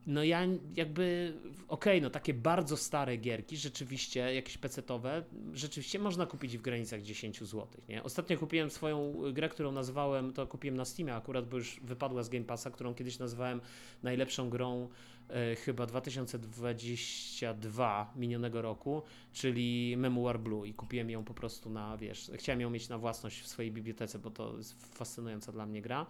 no 0.07 0.25
ja 0.25 0.47
jakby, 0.77 1.35
okej, 1.69 1.69
okay, 1.69 2.01
no 2.01 2.11
takie 2.11 2.35
bardzo 2.35 2.77
stare 2.77 3.17
gierki, 3.17 3.57
rzeczywiście, 3.57 4.35
jakieś 4.35 4.59
pecetowe, 4.59 5.25
rzeczywiście 5.53 5.99
można 5.99 6.27
kupić 6.27 6.59
w 6.59 6.63
granicach 6.63 7.03
10 7.03 7.41
zł, 7.41 7.69
nie? 7.89 8.03
Ostatnio 8.03 8.39
kupiłem 8.39 8.71
swoją 8.71 9.15
grę, 9.33 9.49
którą 9.49 9.73
nazwałem, 9.73 10.33
to 10.33 10.47
kupiłem 10.47 10.77
na 10.77 10.85
Steamie 10.85 11.15
akurat, 11.15 11.49
bo 11.49 11.57
już 11.57 11.81
wypadła 11.81 12.23
z 12.23 12.29
Game 12.29 12.45
Passa, 12.45 12.71
którą 12.71 12.95
kiedyś 12.95 13.19
nazwałem 13.19 13.61
najlepszą 14.03 14.51
grą 14.51 14.89
e, 15.29 15.57
chyba 15.57 15.87
2022 15.87 18.13
minionego 18.17 18.63
roku, 18.63 19.03
czyli 19.33 19.97
Memoir 19.97 20.41
Blue 20.41 20.67
i 20.67 20.75
kupiłem 20.75 21.11
ją 21.11 21.25
po 21.25 21.35
prostu 21.35 21.71
na, 21.71 21.97
wiesz, 21.97 22.31
chciałem 22.35 22.61
ją 22.61 22.71
mieć 22.71 22.89
na 22.89 22.99
własność 22.99 23.41
w 23.41 23.49
swojej 23.49 23.73
bibliotece, 23.73 24.19
bo 24.19 24.31
to 24.31 24.57
jest 24.57 24.97
fascynująca 24.97 25.53
dla 25.53 25.67
mnie 25.67 25.83
gra. 25.83 26.07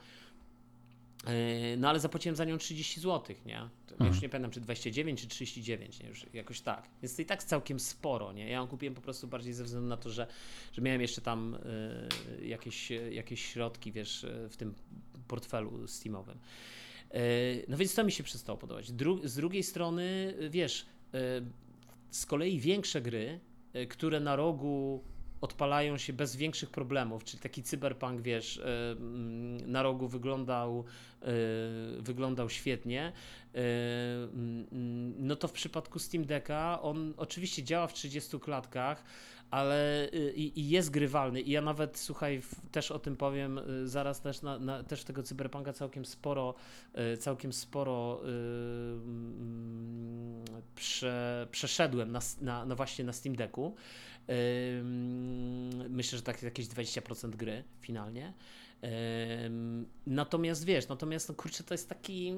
E, 1.26 1.76
no 1.76 1.88
ale 1.88 2.00
zapłaciłem 2.00 2.36
za 2.36 2.44
nią 2.44 2.58
30 2.58 3.00
zł, 3.00 3.36
nie? 3.46 3.68
Mhm. 3.90 4.10
Już 4.10 4.22
nie 4.22 4.28
pamiętam, 4.28 4.50
czy 4.50 4.60
29, 4.60 5.20
czy 5.20 5.28
39, 5.28 6.00
nie? 6.00 6.08
Już 6.08 6.26
jakoś 6.32 6.60
tak. 6.60 6.88
Więc 7.02 7.16
to 7.16 7.22
i 7.22 7.26
tak 7.26 7.44
całkiem 7.44 7.80
sporo, 7.80 8.32
nie? 8.32 8.44
Ja 8.44 8.56
ją 8.56 8.68
kupiłem 8.68 8.94
po 8.94 9.00
prostu 9.00 9.28
bardziej 9.28 9.52
ze 9.52 9.64
względu 9.64 9.88
na 9.88 9.96
to, 9.96 10.10
że, 10.10 10.26
że 10.72 10.82
miałem 10.82 11.00
jeszcze 11.00 11.20
tam 11.20 11.58
y, 12.40 12.46
jakieś, 12.46 12.90
jakieś 13.10 13.44
środki, 13.44 13.92
wiesz, 13.92 14.26
w 14.50 14.56
tym 14.56 14.74
portfelu 15.28 15.88
Steamowym. 15.88 16.38
Y, 17.14 17.64
no 17.68 17.76
więc 17.76 17.94
to 17.94 18.04
mi 18.04 18.12
się 18.12 18.22
przestało 18.22 18.58
podobać. 18.58 18.92
Dru 18.92 19.28
z 19.28 19.34
drugiej 19.34 19.62
strony, 19.62 20.34
wiesz, 20.50 20.86
y, 21.14 21.18
z 22.10 22.26
kolei 22.26 22.60
większe 22.60 23.02
gry, 23.02 23.40
które 23.88 24.20
na 24.20 24.36
rogu 24.36 25.04
odpalają 25.42 25.98
się 25.98 26.12
bez 26.12 26.36
większych 26.36 26.70
problemów, 26.70 27.24
czyli 27.24 27.42
taki 27.42 27.62
cyberpunk, 27.62 28.20
wiesz, 28.20 28.58
e, 28.58 28.90
mm, 28.90 29.70
na 29.70 29.82
rogu 29.82 30.08
wyglądał, 30.08 30.84
e, 31.22 31.26
wyglądał 31.98 32.50
świetnie, 32.50 33.12
e, 33.54 33.58
mm, 34.24 35.14
no 35.18 35.36
to 35.36 35.48
w 35.48 35.52
przypadku 35.52 35.98
Steam 35.98 36.24
Decka 36.24 36.82
on 36.82 37.14
oczywiście 37.16 37.62
działa 37.62 37.86
w 37.86 37.92
30 37.92 38.40
klatkach, 38.40 39.04
ale 39.50 40.08
i, 40.34 40.60
i, 40.60 40.68
jest 40.68 40.90
grywalny 40.90 41.40
i 41.40 41.50
ja 41.50 41.60
nawet, 41.60 41.98
słuchaj, 41.98 42.42
też 42.70 42.90
o 42.90 42.98
tym 42.98 43.16
powiem, 43.16 43.60
zaraz 43.84 44.20
też, 44.20 44.42
na, 44.42 44.58
na, 44.58 44.82
też 44.82 45.04
tego 45.04 45.22
cyberpunka 45.22 45.72
całkiem 45.72 46.04
sporo, 46.04 46.54
całkiem 47.18 47.52
sporo 47.52 48.20
yy, 48.24 49.02
prze, 50.74 51.48
przeszedłem 51.50 52.12
na, 52.12 52.20
na, 52.40 52.66
na, 52.66 52.74
właśnie 52.74 53.04
na 53.04 53.12
Steam 53.12 53.36
Decku. 53.36 53.74
Myślę, 55.88 56.18
że 56.18 56.22
tak 56.22 56.42
jakieś 56.42 56.66
20% 56.66 57.30
gry 57.30 57.64
finalnie. 57.80 58.32
Natomiast 60.06 60.64
wiesz, 60.64 60.88
natomiast 60.88 61.28
no 61.28 61.34
kurczę, 61.34 61.64
to 61.64 61.74
jest 61.74 61.88
taki 61.88 62.34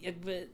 jakby 0.00 0.48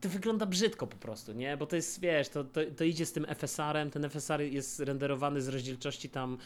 to 0.00 0.08
wygląda 0.08 0.46
brzydko 0.46 0.86
po 0.86 0.96
prostu, 0.96 1.32
nie? 1.32 1.56
Bo 1.56 1.66
to 1.66 1.76
jest, 1.76 2.00
wiesz, 2.00 2.28
to, 2.28 2.44
to, 2.44 2.60
to 2.76 2.84
idzie 2.84 3.06
z 3.06 3.12
tym 3.12 3.26
FSR-em, 3.26 3.90
ten 3.90 4.10
FSR 4.10 4.40
jest 4.40 4.80
renderowany 4.80 5.42
z 5.42 5.48
rozdzielczości 5.48 6.08
tam 6.08 6.38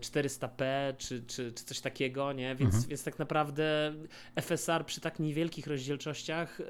400p 0.00 0.64
czy, 0.98 1.22
czy, 1.26 1.52
czy 1.52 1.64
coś 1.64 1.80
takiego, 1.80 2.32
nie? 2.32 2.56
Więc, 2.56 2.74
mhm. 2.74 2.88
więc 2.88 3.04
tak 3.04 3.18
naprawdę 3.18 3.94
FSR 4.36 4.86
przy 4.86 5.00
tak 5.00 5.18
niewielkich 5.18 5.66
rozdzielczościach 5.66 6.60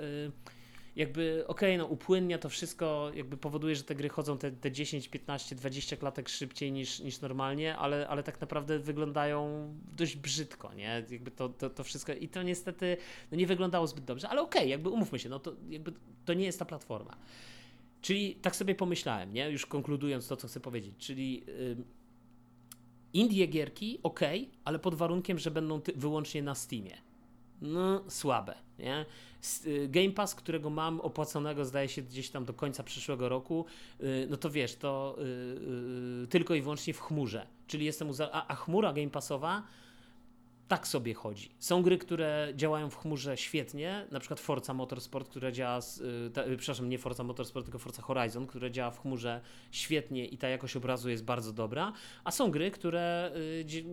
jakby 0.99 1.45
okej, 1.47 1.75
okay, 1.75 1.79
no 1.79 1.87
upłynnia 1.87 2.39
to 2.39 2.49
wszystko, 2.49 3.11
jakby 3.15 3.37
powoduje, 3.37 3.77
że 3.77 3.83
te 3.83 3.95
gry 3.95 4.09
chodzą 4.09 4.39
te, 4.39 4.53
te 4.53 4.73
10, 4.73 5.09
15, 5.09 5.57
20 5.57 5.97
klatek 5.97 6.29
szybciej 6.29 6.73
niż, 6.73 7.01
niż 7.01 7.21
normalnie, 7.21 7.77
ale, 7.77 8.09
ale 8.09 8.23
tak 8.23 8.41
naprawdę 8.41 8.79
wyglądają 8.79 9.69
dość 9.97 10.17
brzydko, 10.17 10.75
nie? 10.75 11.05
Jakby 11.11 11.31
to, 11.31 11.49
to, 11.49 11.71
to 11.71 11.85
wszystko 11.85 12.13
i 12.13 12.29
to 12.29 12.43
niestety 12.43 12.97
no 13.33 13.39
nie 13.39 13.47
wyglądało 13.47 13.87
zbyt 13.87 14.05
dobrze, 14.05 14.29
ale 14.29 14.43
okej, 14.43 14.61
okay, 14.61 14.69
jakby 14.69 14.89
umówmy 14.89 15.19
się, 15.19 15.29
no 15.29 15.39
to 15.39 15.53
jakby 15.69 15.93
to 16.25 16.35
nie 16.35 16.45
jest 16.45 16.59
ta 16.59 16.65
platforma. 16.65 17.17
Czyli 18.01 18.35
tak 18.35 18.57
sobie 18.57 18.75
pomyślałem, 18.75 19.33
nie? 19.33 19.51
Już 19.51 19.67
konkludując 19.67 20.29
to, 20.29 20.37
co 20.37 20.49
chcę 20.49 20.61
powiedzieć, 20.61 20.95
czyli 20.99 21.45
yy, 21.47 21.77
indie 23.13 23.47
gierki, 23.47 23.99
ok, 24.03 24.21
ale 24.65 24.79
pod 24.79 24.95
warunkiem, 24.95 25.39
że 25.39 25.51
będą 25.51 25.81
wyłącznie 25.97 26.43
na 26.43 26.55
Steamie. 26.55 26.97
No, 27.61 28.05
słabe, 28.09 28.55
nie? 28.79 29.07
Y, 29.67 29.89
Game 29.89 30.11
Pass, 30.11 30.35
którego 30.35 30.71
mam 30.71 31.01
opłaconego, 31.01 31.65
zdaje 31.65 31.89
się 31.89 32.03
gdzieś 32.03 32.31
tam 32.31 32.45
do 32.45 32.55
końca 32.55 32.83
przyszłego 32.83 33.29
roku, 33.29 33.65
y, 34.01 34.27
no 34.31 34.37
to 34.37 34.51
wiesz, 34.51 34.77
to 34.77 35.17
yy, 36.21 36.27
tylko 36.27 36.55
i 36.55 36.63
wyłącznie 36.63 36.95
w 36.95 37.01
chmurze. 37.01 37.47
Czyli 37.67 37.87
jestem, 37.87 38.11
a, 38.33 38.47
a 38.47 38.55
chmura 38.55 38.93
Game 38.93 39.11
Passowa 39.11 39.63
tak 40.69 40.89
sobie 40.89 41.15
chodzi. 41.15 41.51
Są 41.59 41.83
gry, 41.83 41.99
które 41.99 42.53
działają 42.57 42.91
w 42.91 42.97
chmurze 42.97 43.37
świetnie, 43.37 44.07
na 44.11 44.21
przykład 44.21 44.41
Forza 44.41 44.75
Motorsport, 44.75 45.29
która 45.29 45.53
działa, 45.53 45.81
z, 45.81 46.01
y, 46.01 46.31
ta, 46.35 46.43
przepraszam, 46.59 46.89
nie 46.89 46.99
Forza 46.99 47.25
Motorsport, 47.25 47.67
tylko 47.67 47.79
Forza 47.79 48.03
Horizon, 48.03 48.47
która 48.47 48.71
działa 48.71 48.91
w 48.91 49.01
chmurze 49.01 49.41
świetnie 49.71 50.27
i 50.27 50.39
ta 50.39 50.49
jakość 50.49 50.77
obrazu 50.77 51.11
jest 51.11 51.25
bardzo 51.25 51.53
dobra, 51.53 51.93
a 52.25 52.31
są 52.31 52.51
gry, 52.51 52.71
które 52.71 53.33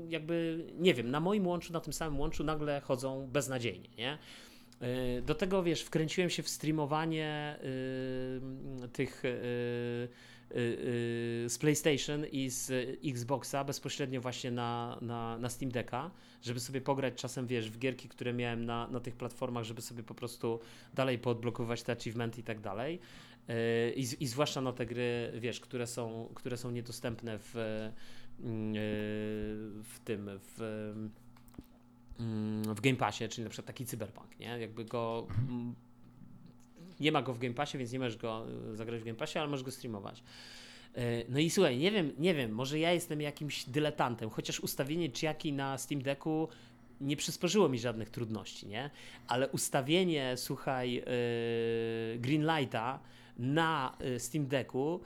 jakby, 0.10 0.66
nie 0.78 0.94
wiem, 0.94 1.12
na 1.12 1.20
moim 1.20 1.48
łączu, 1.48 1.74
na 1.74 1.80
tym 1.80 1.94
samym 1.94 2.20
łączu 2.20 2.44
nagle 2.44 2.82
chodzą 2.82 3.28
beznadziejnie, 3.28 3.90
nie? 3.98 4.18
Y, 4.82 5.22
do 5.22 5.36
tego, 5.36 5.64
wiesz, 5.64 5.82
wkręciłem 5.84 6.30
się 6.30 6.44
w 6.44 6.50
streamowanie 6.50 7.60
y, 8.84 8.88
tych 8.88 9.26
y, 9.26 10.08
z 11.50 11.58
PlayStation 11.58 12.26
i 12.26 12.50
z 12.50 12.72
Xboxa 13.06 13.64
bezpośrednio 13.64 14.22
właśnie 14.22 14.52
na, 14.52 14.98
na, 15.02 15.38
na 15.38 15.50
Steam 15.50 15.72
Decka, 15.72 16.12
żeby 16.42 16.60
sobie 16.60 16.82
pograć 16.82 17.14
czasem, 17.14 17.48
wiesz, 17.48 17.70
w 17.70 17.80
gierki, 17.80 18.10
które 18.10 18.34
miałem 18.34 18.66
na, 18.66 18.88
na 18.88 19.00
tych 19.00 19.16
platformach, 19.16 19.64
żeby 19.64 19.82
sobie 19.82 20.04
po 20.04 20.16
prostu 20.16 20.60
dalej 20.94 21.20
podblokować 21.20 21.84
te 21.84 21.92
achievementy 21.92 22.42
i 22.42 22.44
tak 22.44 22.60
dalej. 22.60 23.00
I, 23.96 24.08
I 24.20 24.28
zwłaszcza 24.28 24.62
na 24.62 24.74
te 24.74 24.86
gry, 24.86 25.32
wiesz, 25.40 25.60
które 25.60 25.88
są, 25.88 26.30
które 26.36 26.58
są 26.58 26.72
niedostępne 26.72 27.40
w, 27.40 27.54
w 29.84 30.00
tym, 30.06 30.30
w 30.34 30.94
w 32.76 32.82
Game 32.82 32.96
Passie, 32.96 33.30
czyli 33.30 33.44
na 33.44 33.50
przykład 33.50 33.68
taki 33.68 33.86
Cyberpunk, 33.86 34.40
nie? 34.40 34.60
Jakby 34.60 34.86
go 34.86 35.28
mm, 35.50 35.76
nie 37.00 37.12
ma 37.12 37.22
go 37.22 37.34
w 37.34 37.40
Game 37.40 37.54
Passie, 37.54 37.78
więc 37.78 37.92
nie 37.92 38.00
możesz 38.00 38.18
go 38.18 38.46
y, 38.74 38.76
zagrać 38.76 39.02
w 39.02 39.04
Game 39.04 39.18
Passie, 39.18 39.40
ale 39.40 39.48
możesz 39.48 39.64
go 39.64 39.72
streamować. 39.72 40.24
Y, 40.98 41.26
no 41.30 41.40
i 41.40 41.50
słuchaj, 41.50 41.78
nie 41.78 41.92
wiem, 41.92 42.12
nie 42.18 42.34
wiem, 42.34 42.52
może 42.52 42.80
ja 42.80 42.92
jestem 42.92 43.22
jakimś 43.22 43.66
dyletantem, 43.66 44.30
chociaż 44.30 44.60
ustawienie 44.60 45.12
Chiaki 45.12 45.54
na 45.54 45.78
Steam 45.78 46.02
Decku 46.02 46.48
nie 47.02 47.18
przysporzyło 47.18 47.70
mi 47.70 47.80
żadnych 47.80 48.10
trudności, 48.10 48.68
nie? 48.68 48.90
Ale 49.28 49.50
ustawienie, 49.50 50.34
słuchaj, 50.38 50.94
yy, 50.94 51.04
Greenlighta 52.20 53.00
na 53.38 53.98
Steam 54.18 54.48
Decku 54.48 55.00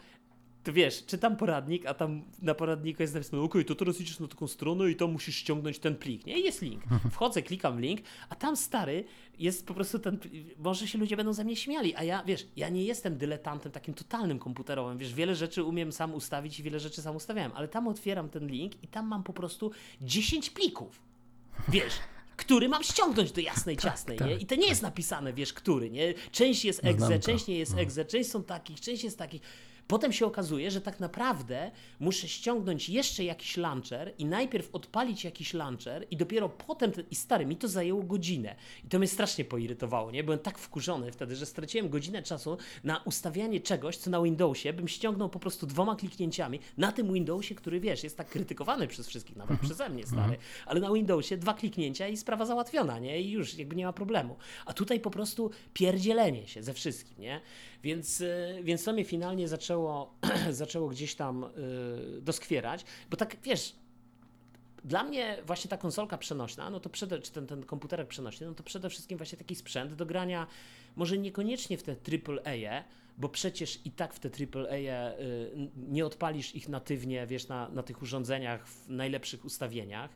to 0.63 0.73
wiesz, 0.73 1.05
czytam 1.05 1.37
poradnik, 1.37 1.85
a 1.85 1.93
tam 1.93 2.23
na 2.41 2.53
poradniku 2.53 3.01
jest 3.01 3.13
napisane, 3.13 3.43
okej, 3.43 3.61
okay, 3.61 3.65
to 3.65 3.75
teraz 3.75 4.01
idziesz 4.01 4.19
na 4.19 4.27
taką 4.27 4.47
stronę 4.47 4.91
i 4.91 4.95
to 4.95 5.07
musisz 5.07 5.35
ściągnąć 5.35 5.79
ten 5.79 5.95
plik, 5.95 6.25
nie? 6.25 6.39
I 6.39 6.43
jest 6.43 6.61
link. 6.61 6.83
Wchodzę, 7.11 7.41
klikam 7.41 7.79
link, 7.81 8.01
a 8.29 8.35
tam 8.35 8.57
stary 8.57 9.03
jest 9.39 9.67
po 9.67 9.73
prostu 9.73 9.99
ten, 9.99 10.19
może 10.57 10.87
się 10.87 10.97
ludzie 10.97 11.17
będą 11.17 11.33
ze 11.33 11.43
mnie 11.43 11.55
śmiali, 11.55 11.95
a 11.95 12.03
ja, 12.03 12.23
wiesz, 12.23 12.47
ja 12.55 12.69
nie 12.69 12.83
jestem 12.83 13.17
dyletantem 13.17 13.71
takim 13.71 13.93
totalnym 13.93 14.39
komputerowym, 14.39 14.97
wiesz, 14.97 15.13
wiele 15.13 15.35
rzeczy 15.35 15.63
umiem 15.63 15.91
sam 15.91 16.13
ustawić 16.13 16.59
i 16.59 16.63
wiele 16.63 16.79
rzeczy 16.79 17.01
sam 17.01 17.15
ustawiałem, 17.15 17.51
ale 17.55 17.67
tam 17.67 17.87
otwieram 17.87 18.29
ten 18.29 18.47
link 18.47 18.83
i 18.83 18.87
tam 18.87 19.07
mam 19.07 19.23
po 19.23 19.33
prostu 19.33 19.71
10 20.01 20.49
plików. 20.49 21.01
Wiesz, 21.67 21.93
który 22.37 22.69
mam 22.69 22.83
ściągnąć 22.83 23.31
do 23.31 23.41
jasnej, 23.41 23.75
tak, 23.75 23.83
ciasnej, 23.83 24.17
tak, 24.17 24.27
nie? 24.27 24.35
I 24.35 24.45
to 24.45 24.55
nie 24.55 24.61
tak. 24.61 24.69
jest 24.69 24.81
napisane, 24.81 25.33
wiesz, 25.33 25.53
który, 25.53 25.89
nie? 25.89 26.13
Część 26.31 26.65
jest 26.65 26.85
exe, 26.85 27.19
część 27.19 27.47
nie 27.47 27.57
jest 27.57 27.75
no. 27.75 27.81
exe, 27.81 28.05
część 28.05 28.29
są 28.29 28.43
takich, 28.43 28.81
część 28.81 29.03
jest 29.03 29.17
takich. 29.17 29.41
Potem 29.89 30.13
się 30.13 30.25
okazuje, 30.25 30.71
że 30.71 30.81
tak 30.81 30.99
naprawdę 30.99 31.71
muszę 31.99 32.27
ściągnąć 32.27 32.89
jeszcze 32.89 33.23
jakiś 33.23 33.57
launcher 33.57 34.13
i 34.17 34.25
najpierw 34.25 34.75
odpalić 34.75 35.23
jakiś 35.23 35.53
launcher 35.53 36.05
i 36.11 36.17
dopiero 36.17 36.49
potem, 36.49 36.91
ten, 36.91 37.05
i 37.11 37.15
stary, 37.15 37.45
mi 37.45 37.55
to 37.55 37.67
zajęło 37.67 38.03
godzinę. 38.03 38.55
I 38.85 38.87
to 38.87 38.99
mnie 38.99 39.07
strasznie 39.07 39.45
poirytowało, 39.45 40.11
nie? 40.11 40.23
Byłem 40.23 40.39
tak 40.39 40.57
wkurzony 40.57 41.11
wtedy, 41.11 41.35
że 41.35 41.45
straciłem 41.45 41.89
godzinę 41.89 42.23
czasu 42.23 42.57
na 42.83 42.97
ustawianie 42.97 43.59
czegoś, 43.59 43.97
co 43.97 44.09
na 44.09 44.21
Windowsie 44.21 44.73
bym 44.73 44.87
ściągnął 44.87 45.29
po 45.29 45.39
prostu 45.39 45.67
dwoma 45.67 45.95
kliknięciami 45.95 46.59
na 46.77 46.91
tym 46.91 47.13
Windowsie, 47.13 47.55
który 47.55 47.79
wiesz, 47.79 48.03
jest 48.03 48.17
tak 48.17 48.29
krytykowany 48.29 48.87
przez 48.87 49.07
wszystkich, 49.07 49.35
nawet 49.35 49.51
mhm. 49.51 49.69
przeze 49.69 49.89
mnie, 49.89 50.03
stary, 50.03 50.21
mhm. 50.21 50.39
ale 50.65 50.79
na 50.79 50.93
Windowsie 50.93 51.37
dwa 51.37 51.53
kliknięcia 51.53 52.07
i 52.07 52.17
sprawa 52.17 52.45
załatwiona, 52.45 52.99
nie? 52.99 53.21
I 53.21 53.31
już 53.31 53.57
jakby 53.57 53.75
nie 53.75 53.85
ma 53.85 53.93
problemu. 53.93 54.35
A 54.65 54.73
tutaj 54.73 54.99
po 54.99 55.11
prostu 55.11 55.51
pierdzielenie 55.73 56.47
się 56.47 56.63
ze 56.63 56.73
wszystkim, 56.73 57.15
nie? 57.19 57.41
Więc, 57.83 58.21
y, 58.21 58.59
więc 58.63 58.83
to 58.83 58.93
mnie 58.93 59.05
finalnie 59.05 59.47
zaczęło, 59.47 60.13
zaczęło 60.51 60.89
gdzieś 60.89 61.15
tam 61.15 61.43
y, 61.43 62.21
doskwierać, 62.21 62.85
bo 63.09 63.17
tak 63.17 63.37
wiesz, 63.43 63.75
dla 64.83 65.03
mnie 65.03 65.37
właśnie 65.45 65.69
ta 65.69 65.77
konsolka 65.77 66.17
przenośna, 66.17 66.69
no 66.69 66.79
to 66.79 66.89
przede, 66.89 67.19
czy 67.19 67.31
ten, 67.31 67.47
ten 67.47 67.65
komputerek 67.65 68.07
przenośny, 68.07 68.47
no 68.47 68.53
to 68.53 68.63
przede 68.63 68.89
wszystkim 68.89 69.17
właśnie 69.17 69.37
taki 69.37 69.55
sprzęt 69.55 69.93
do 69.93 70.05
grania, 70.05 70.47
może 70.95 71.17
niekoniecznie 71.17 71.77
w 71.77 71.83
te 71.83 71.91
AAA, 71.91 72.83
bo 73.17 73.29
przecież 73.29 73.79
i 73.85 73.91
tak 73.91 74.13
w 74.13 74.19
te 74.19 74.29
AAA 74.29 74.73
y, 74.75 75.69
nie 75.77 76.05
odpalisz 76.05 76.55
ich 76.55 76.69
natywnie, 76.69 77.27
wiesz, 77.27 77.47
na, 77.47 77.69
na 77.69 77.83
tych 77.83 78.01
urządzeniach 78.01 78.67
w 78.67 78.89
najlepszych 78.89 79.45
ustawieniach. 79.45 80.09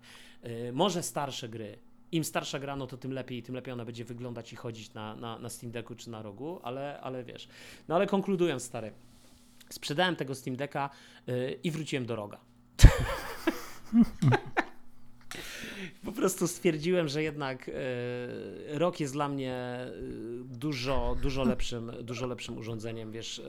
może 0.74 1.03
starsze 1.03 1.49
gry, 1.49 1.78
im 2.14 2.24
starsza 2.24 2.59
gra, 2.59 2.76
no 2.76 2.88
to 2.88 2.97
tym 2.97 3.11
lepiej, 3.11 3.43
tym 3.43 3.55
lepiej 3.55 3.74
ona 3.74 3.86
będzie 3.86 4.05
wyglądać 4.05 4.53
i 4.53 4.55
chodzić 4.55 4.93
na, 4.93 5.16
na, 5.16 5.39
na 5.39 5.49
Steam 5.49 5.72
Decku 5.72 5.95
czy 5.95 6.09
na 6.09 6.22
rogu, 6.22 6.59
ale, 6.64 6.99
ale 7.01 7.24
wiesz. 7.24 7.47
No 7.88 7.95
ale 7.95 8.07
konkludując, 8.07 8.64
stary, 8.64 8.91
sprzedałem 9.70 10.16
tego 10.16 10.36
Steam 10.36 10.55
Decka 10.55 10.89
yy, 11.28 11.59
i 11.64 11.72
wróciłem 11.72 12.05
do 12.05 12.16
roga. 12.16 12.39
po 16.06 16.12
prostu 16.12 16.47
stwierdziłem, 16.47 17.08
że 17.08 17.24
jednak 17.24 17.70
y, 17.70 17.74
rok 18.68 18.99
jest 18.99 19.14
dla 19.14 19.30
mnie 19.30 19.80
y, 19.88 20.43
dużo, 20.43 21.18
dużo 21.22 21.43
lepszym, 21.43 21.91
dużo 22.01 22.28
lepszym 22.28 22.58
urządzeniem, 22.58 23.12
wiesz, 23.12 23.39
y, 23.39 23.43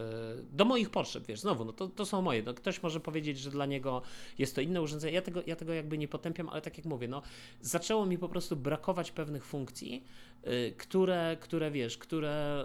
do 0.53 0.65
moich 0.65 0.91
potrzeb, 0.91 1.27
wiesz, 1.27 1.41
znowu, 1.41 1.65
no 1.65 1.73
to, 1.73 1.89
to 1.89 2.07
są 2.07 2.23
moje, 2.23 2.43
no 2.43 2.55
ktoś 2.55 2.83
może 2.83 3.01
powiedzieć, 3.01 3.39
że 3.39 3.51
dla 3.51 3.67
niego 3.67 4.03
jest 4.39 4.55
to 4.55 4.61
inne 4.61 4.83
urządzenie, 4.83 5.13
ja 5.13 5.23
tego, 5.23 5.43
ja 5.47 5.57
tego 5.57 5.73
jakby 5.73 5.99
nie 5.99 6.09
potępiam, 6.09 6.49
ale 6.49 6.61
tak 6.61 6.79
jak 6.79 6.87
mówię, 6.87 7.09
no 7.09 7.23
zaczęło 7.61 8.07
mi 8.07 8.19
po 8.19 8.29
prostu 8.29 8.57
brakować 8.57 9.11
pewnych 9.11 9.45
funkcji, 9.45 10.05
które, 10.77 11.37
które 11.41 11.71
wiesz, 11.71 11.99
które 11.99 12.65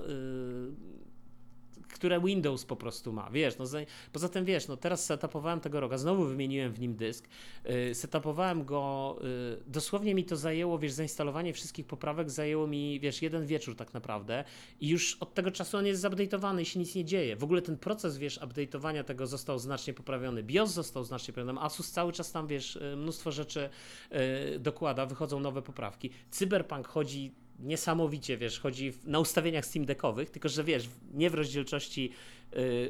które 1.94 2.22
Windows 2.22 2.66
po 2.66 2.76
prostu 2.76 3.14
ma, 3.14 3.30
wiesz, 3.30 3.58
no 3.58 3.66
poza 4.14 4.30
tym 4.30 4.46
wiesz, 4.46 4.68
no 4.68 4.78
teraz 4.78 5.06
setupowałem 5.06 5.60
tego 5.60 5.80
roga, 5.80 5.98
znowu 5.98 6.26
wymieniłem 6.26 6.74
w 6.74 6.80
nim 6.80 6.96
dysk, 6.96 7.28
yy, 7.66 7.96
setupowałem 7.96 8.66
go, 8.66 9.16
yy, 9.22 9.64
dosłownie 9.68 10.16
mi 10.16 10.24
to 10.26 10.38
zajęło, 10.38 10.80
wiesz, 10.80 10.92
zainstalowanie 10.92 11.54
wszystkich 11.54 11.86
poprawek 11.86 12.30
zajęło 12.30 12.68
mi, 12.68 13.00
wiesz, 13.00 13.22
jeden 13.22 13.46
wieczór 13.46 13.76
tak 13.76 13.94
naprawdę 13.94 14.44
i 14.82 14.90
już 14.90 15.18
od 15.20 15.34
tego 15.34 15.52
czasu 15.52 15.78
on 15.78 15.86
jest 15.86 16.04
zupdate'owany 16.04 16.62
i 16.62 16.66
się 16.66 16.80
nic 16.80 16.96
nie 16.96 17.06
dzieje. 17.06 17.36
W 17.36 17.44
ogóle 17.44 17.62
ten 17.62 17.78
proces, 17.78 18.18
wiesz, 18.18 18.40
update'owania 18.40 19.04
tego 19.04 19.28
został 19.28 19.60
znacznie 19.60 19.94
poprawiony, 19.94 20.44
BIOS 20.44 20.72
został 20.72 21.04
znacznie 21.04 21.34
poprawiony, 21.34 21.60
Asus 21.62 21.92
cały 21.92 22.14
czas 22.14 22.32
tam, 22.32 22.48
wiesz, 22.48 22.76
y, 22.76 22.96
mnóstwo 22.96 23.32
rzeczy 23.32 23.70
yy, 24.12 24.60
dokłada, 24.60 25.06
wychodzą 25.06 25.40
nowe 25.40 25.62
poprawki. 25.62 26.10
Cyberpunk 26.32 26.88
chodzi 26.88 27.32
niesamowicie, 27.64 28.38
wiesz, 28.38 28.60
chodzi 28.60 28.94
na 29.06 29.20
ustawieniach 29.20 29.66
Steam 29.66 29.86
Deckowych, 29.86 30.30
tylko 30.30 30.50
że 30.50 30.64
wiesz, 30.64 30.90
nie 31.14 31.30
w 31.30 31.34
rozdzielczości 31.34 32.12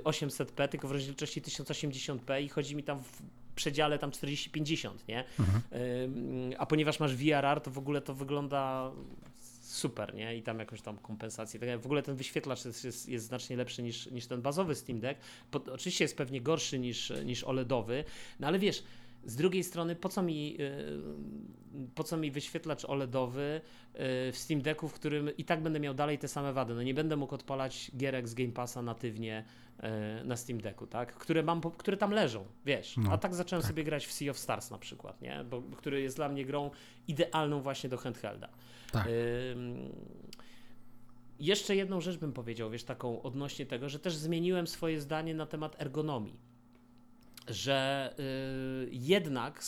800p, 0.03 0.63
y, 0.63 0.67
tylko 0.67 0.88
w 0.88 0.91
rozdzielczości 0.91 1.41
1080p 1.41 2.41
i 2.41 2.49
chodzi 2.49 2.76
mi 2.76 2.84
tam 2.84 3.03
w 3.03 3.22
przedziale 3.55 3.99
tam 3.99 4.11
40-50, 4.11 4.91
nie? 5.07 5.24
Mhm. 5.39 5.61
A 6.57 6.65
ponieważ 6.65 6.99
masz 6.99 7.15
VRR, 7.15 7.61
to 7.61 7.72
w 7.72 7.78
ogóle 7.78 8.01
to 8.01 8.13
wygląda 8.13 8.91
super, 9.61 10.13
nie? 10.15 10.38
I 10.38 10.41
tam 10.41 10.59
jakąś 10.59 10.82
tam 10.82 10.97
kompensację. 10.97 11.59
Tak 11.59 11.80
w 11.80 11.86
ogóle 11.86 12.03
ten 12.03 12.15
wyświetlacz 12.15 12.65
jest, 12.65 12.86
jest, 12.86 13.09
jest 13.09 13.26
znacznie 13.26 13.57
lepszy 13.57 13.84
niż, 13.84 14.05
niż 14.05 14.28
ten 14.28 14.41
bazowy 14.41 14.76
Steam 14.76 14.99
Deck. 14.99 15.22
oczywiście 15.51 16.03
jest 16.03 16.17
pewnie 16.17 16.41
gorszy 16.41 16.80
niż, 16.80 17.13
niż 17.26 17.43
OLEDowy, 17.43 18.03
no 18.39 18.47
ale 18.47 18.59
wiesz, 18.59 18.84
z 19.24 19.36
drugiej 19.36 19.63
strony, 19.63 19.95
po 19.95 20.09
co 20.09 20.24
mi, 20.24 20.57
y, 20.59 21.89
po 21.95 22.03
co 22.03 22.17
mi 22.17 22.32
wyświetlacz 22.32 22.86
OLEDowy 22.86 23.61
y, 23.61 23.61
w 24.32 24.38
Steam 24.38 24.61
Decku, 24.61 24.88
w 24.88 24.93
którym 24.93 25.38
i 25.38 25.45
tak 25.45 25.63
będę 25.63 25.80
miał 25.80 25.93
dalej 25.93 26.17
te 26.17 26.28
same 26.28 26.53
wady? 26.53 26.76
No 26.76 26.84
nie 26.84 26.93
będę 26.93 27.15
mógł 27.15 27.36
odpalać 27.36 27.91
gierek 27.97 28.28
z 28.28 28.34
Game 28.34 28.51
Passa 28.51 28.82
natywnie 28.82 29.43
y, 29.80 30.26
na 30.26 30.36
Steam 30.36 30.61
Decku, 30.61 30.88
tak? 30.88 31.13
Które, 31.13 31.43
mam, 31.43 31.61
które 31.61 31.97
tam 31.97 32.11
leżą, 32.11 32.45
wiesz. 32.65 32.97
No, 32.97 33.11
A 33.11 33.17
tak 33.17 33.36
zacząłem 33.36 33.61
tak. 33.61 33.70
sobie 33.70 33.84
grać 33.84 34.07
w 34.07 34.11
Sea 34.11 34.32
of 34.32 34.38
Stars 34.39 34.72
na 34.72 34.78
przykład, 34.78 35.22
nie? 35.22 35.45
Bo, 35.49 35.61
który 35.61 36.01
jest 36.01 36.15
dla 36.15 36.30
mnie 36.30 36.45
grą 36.45 36.72
idealną 37.07 37.61
właśnie 37.61 37.89
do 37.89 37.97
handhelda. 37.97 38.49
Tak. 38.91 39.07
jeszcze 41.39 41.76
jedną 41.76 42.01
rzecz 42.01 42.17
bym 42.17 42.34
powiedział, 42.34 42.70
wiesz, 42.70 42.84
taką 42.84 43.22
odnośnie 43.22 43.65
tego, 43.65 43.89
że 43.89 43.99
też 43.99 44.15
zmieniłem 44.15 44.67
swoje 44.67 45.01
zdanie 45.01 45.36
na 45.36 45.45
temat 45.45 45.82
ergonomii 45.82 46.49
że 47.50 48.10
y, 48.86 48.89
jednak, 48.91 49.64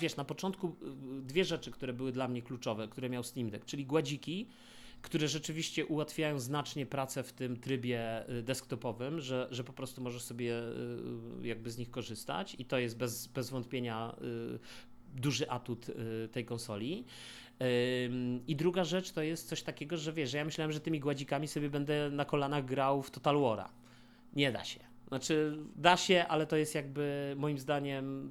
wiesz, 0.00 0.16
na 0.16 0.24
początku 0.24 0.76
y, 1.18 1.22
dwie 1.22 1.44
rzeczy, 1.44 1.70
które 1.70 1.92
były 1.92 2.12
dla 2.12 2.28
mnie 2.28 2.42
kluczowe, 2.42 2.88
które 2.88 3.10
miał 3.10 3.22
Steam 3.22 3.50
Deck, 3.50 3.64
czyli 3.64 3.86
gładziki, 3.86 4.48
które 5.02 5.28
rzeczywiście 5.28 5.86
ułatwiają 5.86 6.38
znacznie 6.38 6.86
pracę 6.86 7.22
w 7.22 7.32
tym 7.32 7.56
trybie 7.56 8.28
y, 8.30 8.42
desktopowym, 8.42 9.20
że, 9.20 9.48
że 9.50 9.64
po 9.64 9.72
prostu 9.72 10.02
możesz 10.02 10.22
sobie 10.22 10.54
jakby 11.42 11.70
z 11.70 11.78
nich 11.78 11.90
korzystać 11.90 12.56
i 12.58 12.64
to 12.64 12.78
jest 12.78 12.96
bez, 12.96 13.26
bez 13.26 13.50
wątpienia 13.50 14.16
duży 15.14 15.50
atut 15.50 15.86
tej 16.32 16.44
konsoli. 16.44 17.04
I 18.46 18.56
druga 18.56 18.84
rzecz 18.84 19.12
to 19.12 19.22
jest 19.22 19.48
coś 19.48 19.62
takiego, 19.62 19.96
że 19.96 20.12
wiesz, 20.12 20.32
ja 20.32 20.44
myślałem, 20.44 20.72
że 20.72 20.80
tymi 20.80 21.00
gładzikami 21.00 21.48
sobie 21.48 21.70
będę 21.70 22.10
na 22.10 22.24
kolanach 22.24 22.64
grał 22.64 23.02
w 23.02 23.10
Total 23.10 23.36
War'a. 23.36 23.68
Nie 24.32 24.52
da 24.52 24.64
się. 24.64 24.93
Znaczy, 25.08 25.58
da 25.76 25.96
się, 25.96 26.24
ale 26.28 26.46
to 26.46 26.56
jest 26.56 26.74
jakby 26.74 27.34
moim 27.38 27.58
zdaniem 27.58 28.30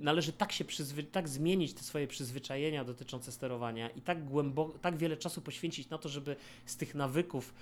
należy 0.00 0.32
tak 0.32 0.52
się 0.52 0.64
przyzwy- 0.64 1.06
tak 1.12 1.28
zmienić 1.28 1.74
te 1.74 1.82
swoje 1.82 2.06
przyzwyczajenia 2.06 2.84
dotyczące 2.84 3.32
sterowania 3.32 3.90
i 3.90 4.00
tak 4.00 4.24
głęboko, 4.24 4.78
tak 4.78 4.96
wiele 4.96 5.16
czasu 5.16 5.40
poświęcić 5.40 5.90
na 5.90 5.98
to, 5.98 6.08
żeby 6.08 6.36
z 6.66 6.76
tych 6.76 6.94
nawyków, 6.94 7.54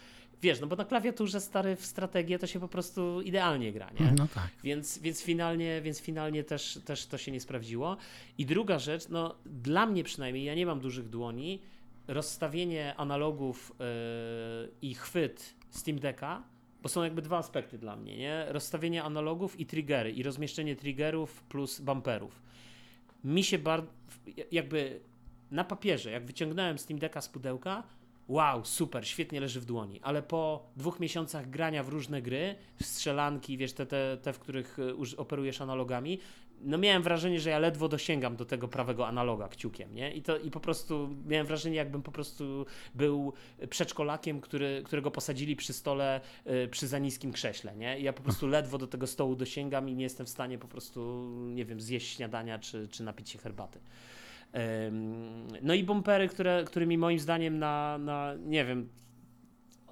wiesz, 0.43 0.61
no 0.61 0.67
bo 0.67 0.77
na 0.77 0.85
klawiaturze 0.85 1.41
stary 1.41 1.77
w 1.77 1.87
strategię 1.87 2.39
to 2.39 2.47
się 2.47 2.61
po 2.61 2.69
prostu 2.69 3.21
idealnie 3.21 3.73
gra, 3.73 3.91
nie? 4.01 4.13
No 4.13 4.29
tak. 4.35 4.49
Więc, 4.65 4.99
więc 4.99 5.23
finalnie, 5.23 5.81
więc 5.83 6.01
finalnie 6.01 6.45
też, 6.45 6.79
też 6.85 7.07
to 7.07 7.19
się 7.19 7.33
nie 7.33 7.41
sprawdziło. 7.41 7.97
I 8.39 8.47
druga 8.47 8.79
rzecz, 8.79 9.09
no 9.09 9.35
dla 9.47 9.87
mnie 9.87 10.05
przynajmniej, 10.05 10.45
ja 10.45 10.55
nie 10.55 10.67
mam 10.67 10.81
dużych 10.81 11.09
dłoni, 11.09 11.61
rozstawienie 12.09 12.97
analogów 12.97 13.73
yy, 13.79 14.71
i 14.83 14.95
chwyt 14.95 15.55
Steam 15.71 15.99
Decka 15.99 16.43
bo 16.85 16.89
są 16.89 17.03
jakby 17.03 17.23
dwa 17.23 17.39
aspekty 17.39 17.79
dla 17.79 17.97
mnie, 17.97 18.17
nie? 18.17 18.47
Rozstawienie 18.49 19.03
analogów 19.03 19.61
i 19.61 19.67
triggery 19.67 20.13
i 20.13 20.23
rozmieszczenie 20.23 20.77
triggerów 20.77 21.43
plus 21.43 21.81
bumperów. 21.81 22.43
Mi 23.25 23.45
się 23.45 23.59
bardzo, 23.59 23.89
jakby 24.53 25.01
na 25.51 25.65
papierze, 25.65 26.11
jak 26.11 26.27
wyciągnąłem 26.27 26.79
Steam 26.79 26.99
Decka 26.99 27.21
z 27.21 27.29
pudełka, 27.29 27.83
wow, 28.29 28.65
super, 28.65 29.09
świetnie 29.09 29.41
leży 29.41 29.61
w 29.61 29.65
dłoni, 29.65 30.01
ale 30.03 30.23
po 30.23 30.67
dwóch 30.77 31.01
miesiącach 31.01 31.51
grania 31.51 31.83
w 31.83 31.89
różne 31.89 32.23
gry, 32.23 32.55
w 32.81 32.85
strzelanki, 32.85 33.57
wiesz, 33.57 33.73
te, 33.73 33.87
te, 33.87 34.19
te 34.23 34.33
w 34.33 34.39
których 34.39 34.79
e, 34.79 35.17
operujesz 35.17 35.61
analogami, 35.61 36.19
no 36.65 36.79
miałem 36.79 37.03
wrażenie, 37.03 37.41
że 37.41 37.51
ja 37.51 37.59
ledwo 37.59 37.89
dosięgam 37.89 38.37
do 38.37 38.45
tego 38.45 38.69
prawego 38.69 39.09
analoga 39.09 39.49
kciukiem, 39.49 39.95
nie? 39.95 40.13
I, 40.13 40.23
to, 40.23 40.39
i 40.39 40.51
po 40.51 40.61
prostu 40.61 41.09
miałem 41.27 41.47
wrażenie, 41.47 41.77
jakbym 41.77 42.03
po 42.03 42.13
prostu 42.13 42.67
był 42.95 43.33
przedszkolakiem, 43.71 44.41
który, 44.41 44.83
którego 44.85 45.11
posadzili 45.11 45.57
przy 45.57 45.73
stole 45.73 46.21
y, 46.47 46.69
przy 46.69 46.87
za 46.87 46.99
niskim 46.99 47.33
krześle, 47.33 47.77
nie? 47.77 48.01
I 48.01 48.03
ja 48.03 48.13
po 48.13 48.23
prostu 48.23 48.47
ledwo 48.47 48.79
do 48.79 48.87
tego 48.87 49.07
stołu 49.07 49.37
dosięgam 49.37 49.89
i 49.89 49.95
nie 49.95 50.05
jestem 50.05 50.27
w 50.27 50.31
stanie 50.31 50.59
po 50.59 50.69
prostu, 50.69 51.31
nie 51.55 51.65
wiem, 51.65 51.81
zjeść 51.81 52.17
śniadania 52.17 52.59
czy, 52.59 52.89
czy 52.89 53.03
napić 53.03 53.31
się 53.31 53.39
herbaty. 53.39 53.81
No 55.63 55.75
i 55.75 55.85
bumpery, 55.85 56.29
które, 56.29 56.65
którymi 56.65 56.99
moim 56.99 57.19
zdaniem 57.19 57.59
na, 57.59 57.99
na 57.99 58.35
nie 58.47 58.65
wiem, 58.65 58.89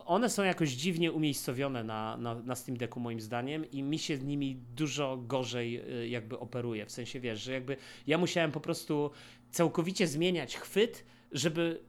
one 0.06 0.30
są 0.30 0.42
jakoś 0.42 0.70
dziwnie 0.70 1.12
umiejscowione 1.12 1.84
na, 1.84 2.16
na, 2.16 2.34
na 2.34 2.54
Steam 2.54 2.78
Decku 2.78 3.00
moim 3.00 3.20
zdaniem 3.20 3.70
i 3.70 3.82
mi 3.82 3.98
się 3.98 4.16
z 4.16 4.24
nimi 4.24 4.56
dużo 4.76 5.16
gorzej 5.16 6.00
y, 6.04 6.08
jakby 6.08 6.38
operuje, 6.38 6.86
w 6.86 6.90
sensie 6.90 7.20
wiesz, 7.20 7.42
że 7.42 7.52
jakby 7.52 7.76
ja 8.06 8.18
musiałem 8.18 8.52
po 8.52 8.60
prostu 8.60 9.10
całkowicie 9.50 10.06
zmieniać 10.06 10.56
chwyt, 10.56 11.04
żeby 11.32 11.80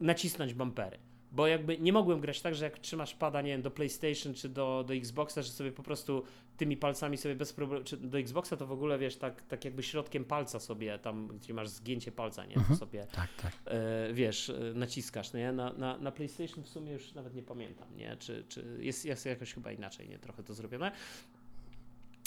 nacisnąć 0.00 0.54
bumpery 0.54 0.98
bo 1.32 1.46
jakby 1.46 1.78
nie 1.78 1.92
mogłem 1.92 2.20
grać 2.20 2.40
tak, 2.40 2.54
że 2.54 2.64
jak 2.64 2.78
trzymasz 2.78 3.14
pada, 3.14 3.42
nie 3.42 3.50
wiem, 3.50 3.62
do 3.62 3.70
PlayStation 3.70 4.34
czy 4.34 4.48
do, 4.48 4.84
do 4.86 4.94
Xboxa, 4.94 5.42
że 5.42 5.50
sobie 5.50 5.72
po 5.72 5.82
prostu 5.82 6.22
tymi 6.56 6.76
palcami 6.76 7.16
sobie 7.16 7.34
bez 7.34 7.52
problemu, 7.52 7.84
czy 7.84 7.96
do 7.96 8.18
Xboxa 8.18 8.56
to 8.56 8.66
w 8.66 8.72
ogóle, 8.72 8.98
wiesz, 8.98 9.16
tak, 9.16 9.42
tak 9.42 9.64
jakby 9.64 9.82
środkiem 9.82 10.24
palca 10.24 10.60
sobie 10.60 10.98
tam, 10.98 11.28
gdzie 11.28 11.54
masz 11.54 11.68
zgięcie 11.68 12.12
palca, 12.12 12.46
nie, 12.46 12.56
mhm. 12.56 12.78
sobie, 12.78 13.06
tak, 13.12 13.28
tak. 13.42 13.52
E, 13.66 14.12
wiesz, 14.12 14.50
e, 14.50 14.72
naciskasz, 14.74 15.32
nie, 15.32 15.52
na, 15.52 15.72
na, 15.72 15.98
na 15.98 16.12
PlayStation 16.12 16.64
w 16.64 16.68
sumie 16.68 16.92
już 16.92 17.14
nawet 17.14 17.34
nie 17.34 17.42
pamiętam, 17.42 17.96
nie, 17.96 18.16
czy, 18.16 18.44
czy 18.48 18.78
jest, 18.80 19.04
jest 19.04 19.26
jakoś 19.26 19.54
chyba 19.54 19.72
inaczej, 19.72 20.08
nie, 20.08 20.18
trochę 20.18 20.42
to 20.42 20.54
zrobione. 20.54 20.92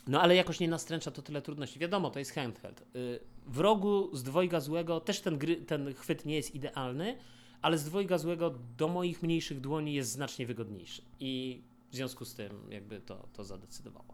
No 0.08 0.22
ale 0.22 0.36
jakoś 0.36 0.60
nie 0.60 0.68
nastręcza 0.68 1.12
to 1.12 1.22
tyle 1.22 1.42
trudności. 1.42 1.80
Wiadomo, 1.80 2.10
to 2.10 2.20
jest 2.20 2.32
handheld. 2.32 2.82
Y, 2.96 3.20
w 3.48 3.60
rogu 3.60 4.16
z 4.16 4.24
dwojga 4.24 4.60
złego 4.60 5.00
też 5.00 5.22
ten, 5.22 5.38
gry, 5.38 5.56
ten 5.56 5.94
chwyt 5.94 6.26
nie 6.26 6.36
jest 6.36 6.56
idealny, 6.56 7.18
ale 7.62 7.78
z 7.78 7.84
dwojga 7.84 8.18
złego 8.18 8.54
do 8.78 8.88
moich 8.88 9.24
mniejszych 9.24 9.62
dłoni 9.62 9.94
jest 9.94 10.12
znacznie 10.12 10.46
wygodniejszy 10.46 11.02
i 11.20 11.62
w 11.92 11.96
związku 11.96 12.26
z 12.26 12.34
tym 12.34 12.52
jakby 12.70 13.02
to, 13.02 13.28
to 13.34 13.44
zadecydowało. 13.44 14.14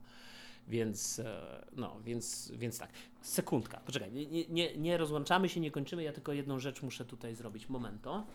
Więc, 0.67 1.19
e, 1.19 1.65
no, 1.75 1.97
więc, 2.05 2.51
więc 2.55 2.79
tak. 2.79 2.89
Sekundka, 3.21 3.79
poczekaj, 3.79 4.11
nie, 4.11 4.45
nie, 4.47 4.77
nie 4.77 4.97
rozłączamy 4.97 5.49
się, 5.49 5.59
nie 5.59 5.71
kończymy, 5.71 6.03
ja 6.03 6.13
tylko 6.13 6.33
jedną 6.33 6.59
rzecz 6.59 6.81
muszę 6.81 7.05
tutaj 7.05 7.35
zrobić. 7.35 7.69
Momento. 7.69 8.25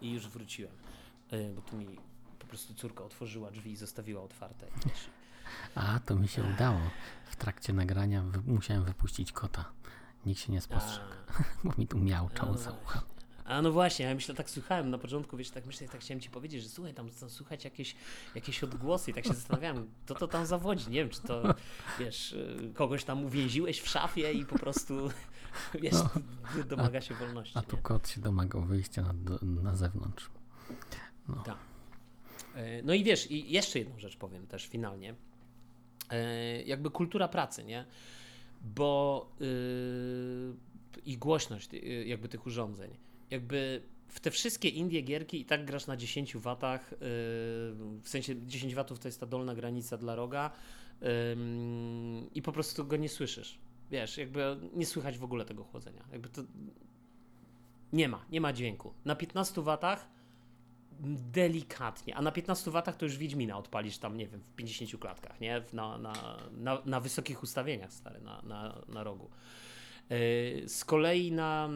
I 0.00 0.10
już 0.10 0.28
wróciłem, 0.28 0.72
e, 1.30 1.48
bo 1.48 1.62
tu 1.62 1.76
mi 1.76 1.86
po 2.38 2.46
prostu 2.46 2.74
córka 2.74 3.04
otworzyła 3.04 3.50
drzwi 3.50 3.70
i 3.70 3.76
zostawiła 3.76 4.22
otwarte. 4.22 4.66
A, 5.74 6.00
to 6.06 6.14
mi 6.16 6.28
się 6.28 6.42
udało. 6.54 6.80
W 7.26 7.36
trakcie 7.36 7.72
nagrania 7.72 8.22
wy 8.22 8.52
musiałem 8.52 8.84
wypuścić 8.84 9.32
kota. 9.32 9.64
Nikt 10.26 10.40
się 10.40 10.52
nie 10.52 10.60
spostrzegł, 10.60 11.12
bo 11.64 11.72
mi 11.78 11.86
tu 11.86 11.98
miałczał 11.98 12.58
za 12.58 12.70
uchem. 12.70 13.02
A 13.44 13.62
no 13.62 13.72
właśnie, 13.72 14.06
ja 14.06 14.14
myślę, 14.14 14.34
tak 14.34 14.50
słuchałem 14.50 14.90
na 14.90 14.98
początku, 14.98 15.36
wiesz, 15.36 15.50
tak 15.50 15.66
myślę, 15.66 15.88
tak 15.88 16.00
chciałem 16.00 16.20
ci 16.20 16.30
powiedzieć, 16.30 16.62
że 16.62 16.68
słuchaj, 16.68 16.94
tam, 16.94 17.10
tam 17.10 17.30
słuchać 17.30 17.64
jakieś, 17.64 17.96
jakieś 18.34 18.64
odgłosy 18.64 19.10
i 19.10 19.14
tak 19.14 19.24
się 19.24 19.34
zastanawiałem, 19.34 19.90
kto 20.04 20.14
to 20.14 20.28
tam 20.28 20.46
zawodzi, 20.46 20.90
nie 20.90 21.00
wiem, 21.00 21.08
czy 21.08 21.22
to, 21.22 21.54
wiesz, 21.98 22.32
y, 22.32 22.72
kogoś 22.74 23.04
tam 23.04 23.24
uwięziłeś 23.24 23.80
w 23.80 23.88
szafie 23.88 24.32
i 24.32 24.46
po 24.46 24.58
prostu, 24.58 25.10
wiesz, 25.82 25.92
no, 25.92 26.64
domaga 26.64 27.00
się 27.00 27.14
wolności. 27.14 27.58
A 27.58 27.62
tu 27.62 27.76
nie? 27.76 27.82
kot 27.82 28.08
się 28.08 28.20
domagał 28.20 28.62
wyjścia 28.62 29.02
na, 29.02 29.38
na 29.62 29.76
zewnątrz. 29.76 30.30
No. 31.28 31.42
Tak. 31.42 31.56
E, 32.54 32.82
no 32.82 32.94
i 32.94 33.04
wiesz, 33.04 33.30
i 33.30 33.52
jeszcze 33.52 33.78
jedną 33.78 33.98
rzecz 33.98 34.16
powiem 34.16 34.46
też 34.46 34.66
finalnie. 34.66 35.14
E, 36.10 36.62
jakby 36.62 36.90
kultura 36.90 37.28
pracy, 37.28 37.64
nie? 37.64 37.84
Bo 38.60 39.26
yy, 39.40 39.46
i 41.06 41.18
głośność 41.18 41.72
yy, 41.72 42.06
jakby 42.06 42.28
tych 42.28 42.46
urządzeń. 42.46 42.90
Jakby 43.30 43.82
w 44.08 44.20
te 44.20 44.30
wszystkie 44.30 44.68
Indie 44.68 45.02
gierki 45.02 45.40
i 45.40 45.44
tak 45.44 45.64
grasz 45.64 45.86
na 45.86 45.96
10 45.96 46.36
watach, 46.36 46.90
yy, 46.92 46.98
w 48.02 48.04
sensie 48.04 48.46
10 48.46 48.74
watów 48.74 48.98
to 48.98 49.08
jest 49.08 49.20
ta 49.20 49.26
dolna 49.26 49.54
granica 49.54 49.96
dla 49.96 50.14
roga 50.14 50.50
i 52.34 52.42
po 52.42 52.52
prostu 52.52 52.84
go 52.84 52.96
nie 52.96 53.08
słyszysz. 53.08 53.58
Wiesz, 53.90 54.18
jakby 54.18 54.56
nie 54.74 54.86
słychać 54.86 55.18
w 55.18 55.24
ogóle 55.24 55.44
tego 55.44 55.64
chłodzenia. 55.64 56.04
Jakby 56.12 56.28
to 56.28 56.42
nie 57.92 58.08
ma, 58.08 58.24
nie 58.30 58.40
ma 58.40 58.52
dźwięku. 58.52 58.92
Na 59.04 59.16
15 59.16 59.62
watach 59.62 60.08
delikatnie, 61.32 62.16
a 62.16 62.22
na 62.22 62.32
15 62.32 62.70
watach 62.70 62.96
to 62.96 63.04
już 63.04 63.16
Wiedźmina 63.16 63.58
odpalisz 63.58 63.98
tam, 63.98 64.16
nie 64.16 64.26
wiem, 64.26 64.40
w 64.40 64.54
50 64.54 65.00
klatkach, 65.00 65.40
nie? 65.40 65.62
Na, 65.72 65.98
na, 65.98 66.12
na, 66.52 66.82
na 66.86 67.00
wysokich 67.00 67.42
ustawieniach, 67.42 67.92
stary, 67.92 68.20
na, 68.20 68.42
na, 68.42 68.82
na 68.88 69.04
rogu. 69.04 69.30
E, 70.10 70.68
z 70.68 70.84
kolei 70.84 71.32
na 71.32 71.68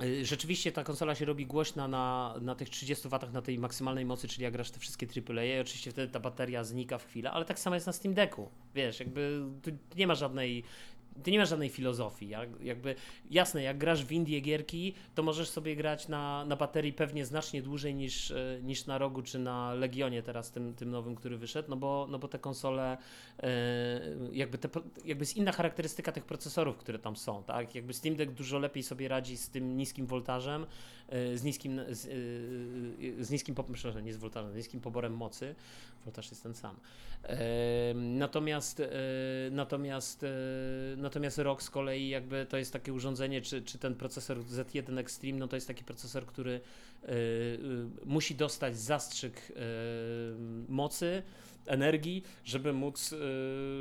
e, 0.00 0.24
Rzeczywiście 0.24 0.72
ta 0.72 0.84
konsola 0.84 1.14
się 1.14 1.24
robi 1.24 1.46
głośna 1.46 1.88
na, 1.88 2.34
na 2.40 2.54
tych 2.54 2.70
30 2.70 3.08
watach, 3.08 3.32
na 3.32 3.42
tej 3.42 3.58
maksymalnej 3.58 4.04
mocy, 4.04 4.28
czyli 4.28 4.44
jak 4.44 4.52
grasz 4.52 4.70
te 4.70 4.80
wszystkie 4.80 5.06
AAA, 5.06 5.44
i 5.44 5.60
oczywiście 5.60 5.90
wtedy 5.90 6.12
ta 6.12 6.20
bateria 6.20 6.64
znika 6.64 6.98
w 6.98 7.04
chwilę, 7.04 7.30
ale 7.30 7.44
tak 7.44 7.58
samo 7.58 7.76
jest 7.76 7.86
na 7.86 7.92
Steam 7.92 8.14
Decku. 8.14 8.50
Wiesz, 8.74 9.00
jakby 9.00 9.42
tu 9.62 9.70
nie 9.96 10.06
ma 10.06 10.14
żadnej 10.14 10.64
ty 11.22 11.30
nie 11.30 11.38
masz 11.38 11.48
żadnej 11.48 11.68
filozofii. 11.68 12.28
Jak, 12.28 12.48
jakby 12.60 12.94
jasne, 13.30 13.62
jak 13.62 13.78
grasz 13.78 14.04
w 14.04 14.12
Indie 14.12 14.40
gierki, 14.40 14.94
to 15.14 15.22
możesz 15.22 15.48
sobie 15.48 15.76
grać 15.76 16.08
na, 16.08 16.44
na 16.44 16.56
baterii 16.56 16.92
pewnie 16.92 17.26
znacznie 17.26 17.62
dłużej 17.62 17.94
niż, 17.94 18.30
e, 18.30 18.58
niż 18.62 18.86
na 18.86 18.98
rogu 18.98 19.22
czy 19.22 19.38
na 19.38 19.74
Legionie 19.74 20.22
teraz 20.22 20.50
tym, 20.50 20.74
tym 20.74 20.90
nowym, 20.90 21.14
który 21.14 21.36
wyszedł, 21.36 21.70
no 21.70 21.76
bo, 21.76 22.06
no 22.10 22.18
bo 22.18 22.28
te 22.28 22.38
konsole 22.38 22.98
e, 23.42 23.48
jakby, 24.32 24.58
te, 24.58 24.68
jakby 25.04 25.22
jest 25.22 25.36
inna 25.36 25.52
charakterystyka 25.52 26.12
tych 26.12 26.24
procesorów, 26.24 26.76
które 26.76 26.98
tam 26.98 27.16
są, 27.16 27.42
tak? 27.42 27.74
Jakby 27.74 27.92
Steam 27.92 28.16
Deck 28.16 28.32
dużo 28.32 28.58
lepiej 28.58 28.82
sobie 28.82 29.08
radzi 29.08 29.36
z 29.36 29.50
tym 29.50 29.76
niskim 29.76 30.06
voltażem, 30.06 30.62
e, 30.62 31.03
z 31.08 31.42
niskim, 31.42 31.80
z, 31.88 32.02
z 33.20 33.30
niskim, 33.30 33.54
przepraszam, 33.54 34.04
nie 34.04 34.14
z 34.14 34.16
voltażem, 34.16 34.52
z 34.52 34.56
niskim 34.56 34.80
poborem 34.80 35.16
mocy. 35.16 35.54
Voltaż 36.04 36.30
jest 36.30 36.42
ten 36.42 36.54
sam. 36.54 36.76
Natomiast 37.94 38.82
natomiast 39.50 40.24
natomiast 40.96 41.38
ROG 41.38 41.62
z 41.62 41.70
kolei 41.70 42.08
jakby 42.08 42.46
to 42.46 42.56
jest 42.56 42.72
takie 42.72 42.92
urządzenie, 42.92 43.42
czy, 43.42 43.62
czy 43.62 43.78
ten 43.78 43.94
procesor 43.94 44.38
Z1 44.38 44.98
Extreme, 44.98 45.38
no 45.38 45.48
to 45.48 45.56
jest 45.56 45.68
taki 45.68 45.84
procesor, 45.84 46.26
który 46.26 46.60
musi 48.04 48.34
dostać 48.34 48.78
zastrzyk 48.78 49.52
mocy, 50.68 51.22
energii, 51.66 52.22
żeby 52.44 52.72
móc, 52.72 53.14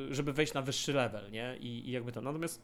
żeby 0.09 0.33
wejść 0.33 0.53
na 0.53 0.61
wyższy 0.61 0.93
level, 0.93 1.31
nie? 1.31 1.57
I, 1.59 1.89
i 1.89 1.91
jakby 1.91 2.11
to. 2.11 2.21
Natomiast 2.21 2.61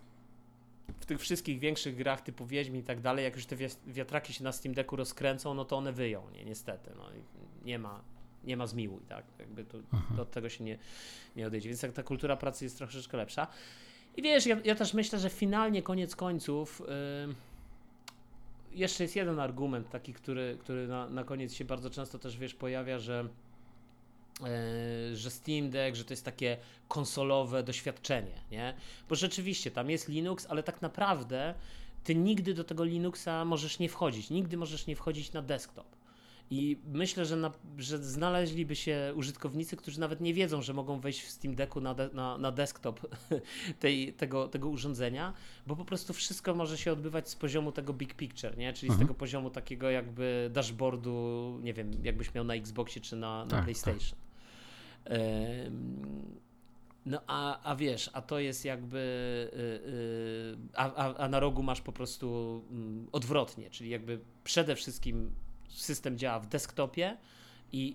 w 0.99 1.05
tych 1.05 1.19
wszystkich 1.19 1.59
większych 1.59 1.95
grach 1.95 2.21
typu 2.21 2.45
Wiedźmin 2.45 2.81
i 2.81 2.83
tak 2.83 3.01
dalej, 3.01 3.23
jak 3.25 3.35
już 3.35 3.45
te 3.45 3.55
wiatraki 3.87 4.33
się 4.33 4.43
na 4.43 4.51
Steam 4.51 4.75
Decku 4.75 4.95
rozkręcą, 4.95 5.53
no 5.53 5.65
to 5.65 5.77
one 5.77 5.93
wyją, 5.93 6.29
nie? 6.29 6.45
Niestety, 6.45 6.91
no 6.97 7.03
nie 7.65 7.79
ma, 7.79 8.01
nie 8.43 8.57
ma 8.57 8.67
zmiłuj, 8.67 9.01
tak? 9.09 9.25
Jakby 9.39 9.65
to, 9.65 9.77
to 10.15 10.21
od 10.21 10.31
tego 10.31 10.49
się 10.49 10.63
nie, 10.63 10.77
nie 11.35 11.47
odejdzie. 11.47 11.69
Więc 11.69 11.81
tak 11.81 11.91
ta 11.91 12.03
kultura 12.03 12.37
pracy 12.37 12.65
jest 12.65 12.77
troszeczkę 12.77 13.17
lepsza. 13.17 13.47
I 14.17 14.21
wiesz, 14.21 14.45
ja, 14.45 14.57
ja 14.63 14.75
też 14.75 14.93
myślę, 14.93 15.19
że 15.19 15.29
finalnie, 15.29 15.81
koniec 15.81 16.15
końców, 16.15 16.81
yy, 17.27 17.35
jeszcze 18.71 19.03
jest 19.03 19.15
jeden 19.15 19.39
argument 19.39 19.89
taki, 19.89 20.13
który, 20.13 20.57
który 20.59 20.87
na, 20.87 21.09
na 21.09 21.23
koniec 21.23 21.53
się 21.53 21.65
bardzo 21.65 21.89
często 21.89 22.19
też, 22.19 22.37
wiesz, 22.37 22.55
pojawia, 22.55 22.99
że 22.99 23.29
że 25.13 25.31
Steam 25.31 25.69
Deck, 25.69 25.97
że 25.97 26.05
to 26.05 26.13
jest 26.13 26.25
takie 26.25 26.57
konsolowe 26.87 27.63
doświadczenie, 27.63 28.41
nie? 28.51 28.73
Bo 29.09 29.15
rzeczywiście 29.15 29.71
tam 29.71 29.89
jest 29.89 30.07
Linux, 30.07 30.45
ale 30.49 30.63
tak 30.63 30.81
naprawdę 30.81 31.53
ty 32.03 32.15
nigdy 32.15 32.53
do 32.53 32.63
tego 32.63 32.83
Linuxa 32.83 33.45
możesz 33.45 33.79
nie 33.79 33.89
wchodzić, 33.89 34.29
nigdy 34.29 34.57
możesz 34.57 34.87
nie 34.87 34.95
wchodzić 34.95 35.33
na 35.33 35.41
desktop. 35.41 35.99
I 36.51 36.77
myślę, 36.85 37.25
że, 37.25 37.35
na, 37.35 37.51
że 37.77 37.97
znaleźliby 37.97 38.75
się 38.75 39.13
użytkownicy, 39.15 39.77
którzy 39.77 39.99
nawet 39.99 40.21
nie 40.21 40.33
wiedzą, 40.33 40.61
że 40.61 40.73
mogą 40.73 40.99
wejść 40.99 41.21
w 41.21 41.29
Steam 41.29 41.55
Decku 41.55 41.81
na, 41.81 41.93
de, 41.93 42.09
na, 42.13 42.37
na 42.37 42.51
desktop 42.51 42.99
tej, 43.79 44.13
tego, 44.13 44.47
tego 44.47 44.69
urządzenia, 44.69 45.33
bo 45.67 45.75
po 45.75 45.85
prostu 45.85 46.13
wszystko 46.13 46.55
może 46.55 46.77
się 46.77 46.91
odbywać 46.91 47.29
z 47.29 47.35
poziomu 47.35 47.71
tego 47.71 47.93
big 47.93 48.13
picture, 48.13 48.57
nie? 48.57 48.73
czyli 48.73 48.89
mhm. 48.89 48.99
z 48.99 49.07
tego 49.07 49.13
poziomu 49.13 49.49
takiego 49.49 49.89
jakby 49.89 50.49
dashboardu, 50.53 51.59
nie 51.63 51.73
wiem, 51.73 51.91
jakbyś 52.03 52.33
miał 52.33 52.43
na 52.43 52.53
Xboxie 52.53 53.01
czy 53.01 53.15
na, 53.15 53.45
na 53.45 53.51
tak, 53.51 53.63
PlayStation. 53.63 54.19
Tak. 54.19 54.28
No 57.05 57.21
a, 57.27 57.61
a 57.63 57.75
wiesz, 57.75 58.09
a 58.13 58.21
to 58.21 58.39
jest 58.39 58.65
jakby, 58.65 58.97
yy, 59.53 59.91
yy, 59.91 60.57
a, 60.75 60.93
a, 60.93 61.15
a 61.15 61.29
na 61.29 61.39
rogu 61.39 61.63
masz 61.63 61.81
po 61.81 61.91
prostu 61.91 62.61
yy, 62.71 63.11
odwrotnie, 63.11 63.69
czyli 63.69 63.89
jakby 63.89 64.19
przede 64.43 64.75
wszystkim 64.75 65.31
system 65.69 66.17
działa 66.17 66.39
w 66.39 66.47
desktopie 66.47 67.17
i, 67.71 67.93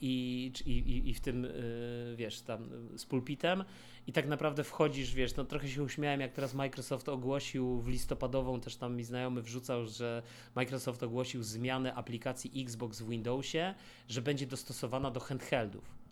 i, 0.67 0.71
i, 0.71 1.09
i 1.11 1.15
w 1.15 1.21
tym, 1.21 1.45
y, 1.45 2.15
wiesz, 2.17 2.41
tam 2.41 2.69
z 2.97 3.05
pulpitem 3.05 3.65
i 4.07 4.13
tak 4.13 4.29
naprawdę 4.29 4.65
wchodzisz, 4.65 5.15
wiesz, 5.15 5.37
no 5.37 5.45
trochę 5.45 5.69
się 5.69 5.83
uśmiałem, 5.83 6.21
jak 6.21 6.33
teraz 6.33 6.55
Microsoft 6.55 7.09
ogłosił 7.09 7.81
w 7.81 7.89
listopadową, 7.89 8.61
też 8.61 8.77
tam 8.77 8.97
mi 8.97 9.05
znajomy 9.05 9.43
wrzucał, 9.43 9.87
że 9.87 10.23
Microsoft 10.55 11.03
ogłosił 11.03 11.43
zmianę 11.43 11.95
aplikacji 11.95 12.63
Xbox 12.63 13.01
w 13.01 13.09
Windowsie, 13.09 13.75
że 14.09 14.23
będzie 14.23 14.47
dostosowana 14.47 15.11
do 15.11 15.21
handheldów. 15.21 16.04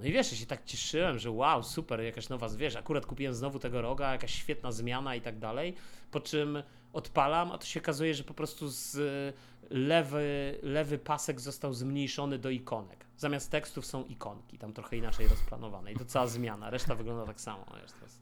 No 0.00 0.06
i 0.06 0.12
wiesz, 0.12 0.32
ja 0.32 0.38
się 0.38 0.46
tak 0.46 0.64
cieszyłem, 0.64 1.18
że 1.18 1.30
wow, 1.30 1.62
super, 1.62 2.00
jakaś 2.00 2.28
nowa, 2.28 2.48
wiesz, 2.48 2.76
akurat 2.76 3.06
kupiłem 3.06 3.34
znowu 3.34 3.58
tego 3.58 3.82
roga, 3.82 4.12
jakaś 4.12 4.34
świetna 4.34 4.72
zmiana 4.72 5.14
i 5.14 5.20
tak 5.20 5.38
dalej, 5.38 5.74
po 6.10 6.20
czym 6.20 6.62
odpalam, 6.92 7.52
a 7.52 7.58
to 7.58 7.66
się 7.66 7.80
okazuje, 7.80 8.14
że 8.14 8.24
po 8.24 8.34
prostu 8.34 8.68
z 8.68 8.96
lewy, 9.70 10.58
lewy 10.62 10.98
pasek 10.98 11.40
został 11.40 11.72
zmniejszony 11.72 12.38
do 12.38 12.50
ikonek. 12.50 13.04
Zamiast 13.16 13.50
tekstów 13.50 13.86
są 13.86 14.04
ikonki, 14.04 14.58
tam 14.58 14.72
trochę 14.72 14.96
inaczej 14.96 15.28
rozplanowane 15.28 15.92
i 15.92 15.96
to 15.96 16.04
cała 16.04 16.26
zmiana, 16.26 16.70
reszta 16.70 16.94
wygląda 16.94 17.26
tak 17.26 17.40
samo. 17.40 17.66
Wiesz, 17.82 17.90
jest... 18.02 18.20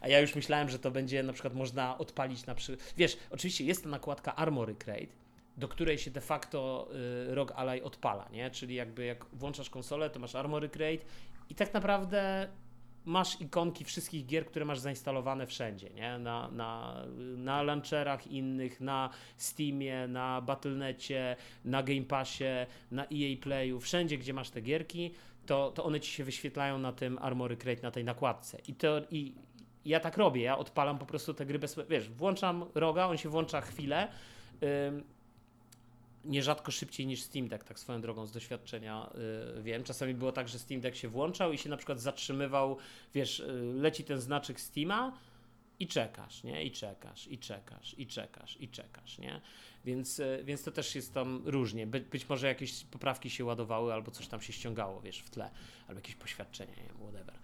A 0.00 0.08
ja 0.08 0.20
już 0.20 0.34
myślałem, 0.34 0.68
że 0.68 0.78
to 0.78 0.90
będzie 0.90 1.22
na 1.22 1.32
przykład 1.32 1.54
można 1.54 1.98
odpalić 1.98 2.46
na 2.46 2.54
przykład. 2.54 2.94
Wiesz, 2.96 3.16
oczywiście 3.30 3.64
jest 3.64 3.82
ta 3.82 3.88
nakładka 3.88 4.36
Armory 4.36 4.74
Crate, 4.74 5.25
do 5.56 5.68
której 5.68 5.98
się 5.98 6.10
de 6.10 6.20
facto 6.20 6.88
y, 7.30 7.34
ROG 7.34 7.52
Ally 7.56 7.82
odpala, 7.82 8.28
nie? 8.32 8.50
Czyli 8.50 8.74
jakby 8.74 9.04
jak 9.04 9.24
włączasz 9.32 9.70
konsolę, 9.70 10.10
to 10.10 10.18
masz 10.18 10.34
Armory 10.34 10.68
Crate 10.68 11.04
i 11.50 11.54
tak 11.54 11.74
naprawdę 11.74 12.48
masz 13.04 13.40
ikonki 13.40 13.84
wszystkich 13.84 14.26
gier, 14.26 14.46
które 14.46 14.64
masz 14.64 14.78
zainstalowane 14.78 15.46
wszędzie, 15.46 15.90
nie? 15.90 16.18
Na, 16.18 16.50
na, 16.50 17.02
na 17.36 17.62
launcherach 17.62 18.26
innych, 18.26 18.80
na 18.80 19.10
Steamie, 19.36 20.08
na 20.08 20.40
Battle.necie, 20.40 21.36
na 21.64 21.82
Game 21.82 22.02
Passie, 22.02 22.44
na 22.90 23.04
EA 23.04 23.36
Playu, 23.40 23.80
wszędzie, 23.80 24.18
gdzie 24.18 24.32
masz 24.32 24.50
te 24.50 24.60
gierki, 24.60 25.14
to, 25.46 25.70
to 25.70 25.84
one 25.84 26.00
ci 26.00 26.12
się 26.12 26.24
wyświetlają 26.24 26.78
na 26.78 26.92
tym 26.92 27.18
Armory 27.18 27.56
Crate, 27.56 27.82
na 27.82 27.90
tej 27.90 28.04
nakładce. 28.04 28.58
I, 28.68 28.74
to, 28.74 29.00
i 29.10 29.34
ja 29.84 30.00
tak 30.00 30.16
robię, 30.16 30.42
ja 30.42 30.58
odpalam 30.58 30.98
po 30.98 31.06
prostu 31.06 31.34
te 31.34 31.46
gry 31.46 31.58
bez... 31.58 31.76
Wiesz, 31.88 32.08
włączam 32.08 32.64
roga, 32.74 33.06
on 33.06 33.16
się 33.16 33.28
włącza 33.28 33.60
chwilę, 33.60 34.08
nierzadko 36.26 36.70
szybciej 36.70 37.06
niż 37.06 37.22
Steam 37.22 37.48
Deck, 37.48 37.64
tak 37.64 37.78
swoją 37.78 38.00
drogą 38.00 38.26
z 38.26 38.32
doświadczenia 38.32 39.10
yy, 39.54 39.62
wiem. 39.62 39.84
Czasami 39.84 40.14
było 40.14 40.32
tak, 40.32 40.48
że 40.48 40.58
Steam 40.58 40.80
Deck 40.80 40.96
się 40.96 41.08
włączał 41.08 41.52
i 41.52 41.58
się 41.58 41.68
na 41.68 41.76
przykład 41.76 42.00
zatrzymywał, 42.00 42.76
wiesz, 43.14 43.38
yy, 43.38 43.74
leci 43.74 44.04
ten 44.04 44.20
znaczek 44.20 44.60
Steama 44.60 45.18
i 45.80 45.86
czekasz, 45.86 46.44
nie? 46.44 46.64
I 46.64 46.70
czekasz, 46.70 47.26
i 47.26 47.38
czekasz, 47.38 47.94
i 47.98 48.06
czekasz, 48.06 48.56
i 48.60 48.68
czekasz, 48.68 49.18
nie? 49.18 49.40
Więc, 49.84 50.18
yy, 50.18 50.44
więc 50.44 50.62
to 50.62 50.70
też 50.70 50.94
jest 50.94 51.14
tam 51.14 51.42
różnie. 51.44 51.86
By, 51.86 52.00
być 52.00 52.28
może 52.28 52.46
jakieś 52.46 52.84
poprawki 52.84 53.30
się 53.30 53.44
ładowały 53.44 53.92
albo 53.92 54.10
coś 54.10 54.26
tam 54.26 54.40
się 54.40 54.52
ściągało, 54.52 55.00
wiesz, 55.00 55.18
w 55.18 55.30
tle, 55.30 55.50
albo 55.88 55.98
jakieś 55.98 56.14
poświadczenie, 56.14 56.72
nie 56.76 56.82
wiem, 56.82 56.96
whatever. 56.96 57.34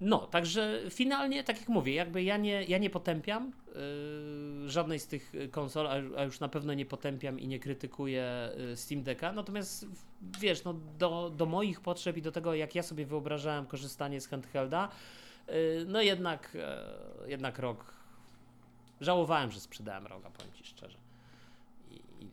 No, 0.00 0.18
także 0.18 0.80
finalnie, 0.90 1.44
tak 1.44 1.60
jak 1.60 1.68
mówię, 1.68 1.94
jakby 1.94 2.22
ja 2.22 2.36
nie, 2.36 2.64
ja 2.64 2.78
nie 2.78 2.90
potępiam 2.90 3.52
yy, 3.66 4.70
żadnej 4.70 5.00
z 5.00 5.06
tych 5.06 5.32
konsol, 5.50 5.86
a, 5.86 6.20
a, 6.20 6.24
już 6.24 6.40
na 6.40 6.48
pewno 6.48 6.74
nie 6.74 6.86
potępiam 6.86 7.40
i 7.40 7.48
nie 7.48 7.58
krytykuję 7.58 8.50
yy, 8.56 8.76
Steam 8.76 9.02
Decka, 9.02 9.32
natomiast 9.32 9.86
wiesz, 10.40 10.64
no, 10.64 10.74
do, 10.98 11.30
do 11.36 11.46
moich 11.46 11.80
potrzeb 11.80 12.16
i 12.16 12.22
do 12.22 12.32
tego, 12.32 12.54
jak 12.54 12.74
ja 12.74 12.82
sobie 12.82 13.06
wyobrażałem 13.06 13.66
korzystanie 13.66 14.20
z 14.20 14.28
handhelda, 14.28 14.88
yy, 15.48 15.54
no 15.86 16.02
jednak, 16.02 16.56
yy, 17.22 17.30
jednak 17.30 17.58
rok, 17.58 17.94
żałowałem, 19.00 19.50
że 19.50 19.60
sprzedałem 19.60 20.06
roga, 20.06 20.30
powiem 20.30 20.52
Ci 20.52 20.64
szczerze. 20.64 20.98
I, 21.90 21.94
i 21.94 22.28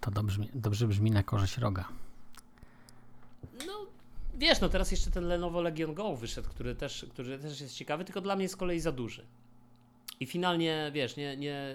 To 0.00 0.10
dobrze, 0.10 0.42
dobrze 0.54 0.86
brzmi 0.86 1.10
na 1.10 1.22
korzyść 1.22 1.58
roga. 1.58 1.88
Wiesz, 4.50 4.60
no 4.60 4.68
teraz 4.68 4.90
jeszcze 4.90 5.10
ten 5.10 5.24
Lenovo 5.24 5.60
Legion 5.60 5.94
Go 5.94 6.16
wyszedł, 6.16 6.48
który 6.48 6.74
też, 6.74 7.06
który 7.10 7.38
też 7.38 7.60
jest 7.60 7.74
ciekawy, 7.74 8.04
tylko 8.04 8.20
dla 8.20 8.36
mnie 8.36 8.48
z 8.48 8.56
kolei 8.56 8.80
za 8.80 8.92
duży. 8.92 9.26
I 10.20 10.26
finalnie, 10.26 10.90
wiesz, 10.94 11.16
nie, 11.16 11.36
nie 11.36 11.74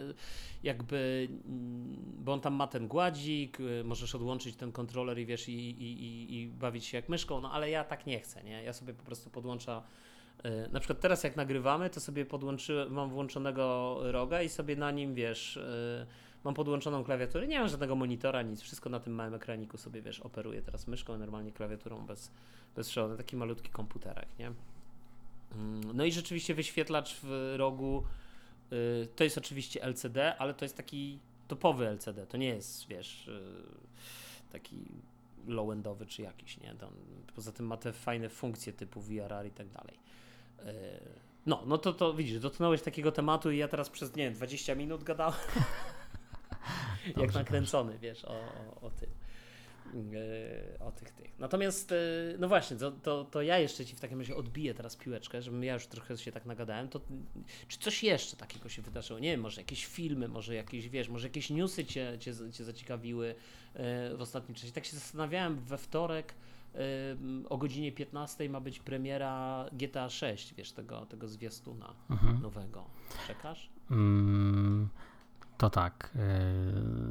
jakby, 0.64 1.28
mm, 1.46 1.96
bo 2.18 2.34
on 2.34 2.42
tam 2.42 2.54
ma 2.54 2.68
ten 2.68 2.88
gładzik, 2.88 3.60
y, 3.60 3.84
możesz 3.84 4.16
odłączyć 4.16 4.56
ten 4.56 4.72
kontroler 4.72 5.20
i 5.20 5.26
wiesz, 5.26 5.50
i, 5.50 5.54
i, 5.54 6.04
i, 6.04 6.42
i 6.42 6.48
bawić 6.48 6.86
się 6.86 6.98
jak 6.98 7.10
myszką, 7.10 7.42
no 7.42 7.52
ale 7.52 7.70
ja 7.70 7.84
tak 7.84 8.06
nie 8.06 8.20
chcę, 8.20 8.44
nie? 8.44 8.64
Ja 8.64 8.74
sobie 8.74 8.94
po 8.94 9.04
prostu 9.04 9.30
podłączam, 9.30 9.82
y, 10.46 10.70
na 10.72 10.80
przykład 10.80 11.00
teraz 11.00 11.24
jak 11.24 11.36
nagrywamy, 11.36 11.90
to 11.90 12.00
sobie 12.00 12.26
podłączyłem, 12.26 12.94
mam 12.94 13.10
włączonego 13.10 13.98
roga 14.02 14.42
i 14.42 14.50
sobie 14.50 14.76
na 14.76 14.92
nim, 14.92 15.14
wiesz, 15.14 15.58
y, 15.58 16.06
mam 16.46 16.54
podłączoną 16.54 17.04
klawiaturę, 17.04 17.48
nie 17.48 17.60
mam 17.60 17.70
żadnego 17.70 17.96
monitora, 17.96 18.42
nic, 18.42 18.62
wszystko 18.62 18.90
na 18.90 19.00
tym 19.00 19.14
małym 19.14 19.34
ekraniku 19.34 19.78
sobie, 19.78 20.02
wiesz, 20.02 20.20
operuję 20.20 20.62
teraz 20.62 20.88
myszką, 20.88 21.18
normalnie 21.18 21.52
klawiaturą 21.52 22.06
bez, 22.06 22.32
bez 22.76 22.90
przewodu, 22.90 23.18
taki 23.18 23.36
malutki 23.36 23.70
komputerek, 23.70 24.28
nie? 24.40 24.52
Mm, 25.52 25.82
No 25.98 26.06
i 26.06 26.12
rzeczywiście 26.12 26.54
wyświetlacz 26.54 27.16
w 27.24 27.54
rogu 27.58 28.04
y, 28.74 29.08
to 29.16 29.24
jest 29.24 29.38
oczywiście 29.38 29.84
LCD, 29.84 30.36
ale 30.38 30.54
to 30.54 30.66
jest 30.66 30.78
taki 30.78 31.20
topowy 31.48 31.88
LCD, 31.88 32.28
to 32.28 32.38
nie 32.38 32.48
jest, 32.48 32.88
wiesz, 32.88 33.28
y, 33.28 33.54
taki 34.52 34.86
low-endowy 35.48 36.06
czy 36.06 36.22
jakiś, 36.22 36.60
nie? 36.60 36.76
To, 36.76 36.92
poza 37.36 37.52
tym 37.52 37.68
ma 37.68 37.78
te 37.78 37.94
fajne 37.94 38.30
funkcje 38.30 38.74
typu 38.74 39.02
VRR 39.02 39.46
i 39.48 39.52
tak 39.52 39.70
dalej. 39.70 40.00
Y, 40.60 41.26
No, 41.46 41.64
no 41.66 41.78
to, 41.78 41.94
to 41.94 42.14
widzisz, 42.14 42.40
dotknąłeś 42.40 42.82
takiego 42.82 43.12
tematu 43.12 43.52
i 43.52 43.58
ja 43.58 43.68
teraz 43.68 43.90
przez, 43.90 44.16
nie 44.16 44.24
wiem, 44.24 44.34
20 44.34 44.76
minut 44.76 45.04
gadałem. 45.04 45.34
Jak 47.06 47.16
Dobrze, 47.16 47.40
nakręcony, 47.40 47.98
wiesz, 48.00 48.26
o, 48.26 48.30
o, 48.34 48.82
o 48.82 48.90
tym. 48.90 49.10
Yy, 49.94 50.80
o 50.80 50.92
tych 50.92 51.12
tych. 51.12 51.40
Natomiast, 51.40 51.92
yy, 51.92 52.38
no 52.40 52.48
właśnie, 52.48 52.78
to, 52.78 52.92
to, 52.92 53.26
to 53.26 53.42
ja 53.42 53.60
jeszcze 53.60 53.86
ci 53.86 53.96
w 53.96 54.00
takim 54.00 54.20
razie 54.20 54.36
odbiję 54.36 54.74
teraz 54.74 54.96
piłeczkę, 54.96 55.42
żebym 55.42 55.64
ja 55.64 55.74
już 55.74 55.88
trochę 55.88 56.18
się 56.18 56.32
tak 56.32 56.46
nagadałem. 56.46 56.90
To, 56.90 57.02
czy 57.68 57.80
coś 57.80 58.04
jeszcze 58.04 58.38
takiego 58.38 58.70
się 58.70 58.82
wydarzyło? 58.82 59.20
Nie 59.20 59.32
wiem, 59.32 59.42
może 59.42 59.62
jakieś 59.62 59.86
filmy, 59.86 60.28
może 60.28 60.56
jakieś, 60.56 60.90
wiesz, 60.90 61.10
może 61.10 61.28
jakieś 61.28 61.50
newsy 61.50 61.86
cię, 61.86 62.18
cię, 62.20 62.34
cię 62.52 62.64
zaciekawiły 62.64 63.28
yy, 63.28 64.18
w 64.18 64.22
ostatnim 64.22 64.56
czasie. 64.56 64.74
Tak 64.74 64.86
się 64.86 64.96
zastanawiałem, 64.96 65.60
we 65.60 65.78
wtorek 65.78 66.34
o 67.50 67.58
godzinie 67.58 67.92
15 67.92 68.50
ma 68.50 68.60
być 68.60 68.80
premiera 68.80 69.66
GTA 69.72 70.10
6, 70.10 70.54
wiesz, 70.54 70.72
tego, 70.72 71.06
tego 71.06 71.28
zwiastuna 71.28 71.94
Mhm. 72.10 72.42
nowego. 72.42 72.84
Czekasz? 73.28 73.70
Mm, 73.92 74.90
to 75.58 75.70
tak. 75.70 76.12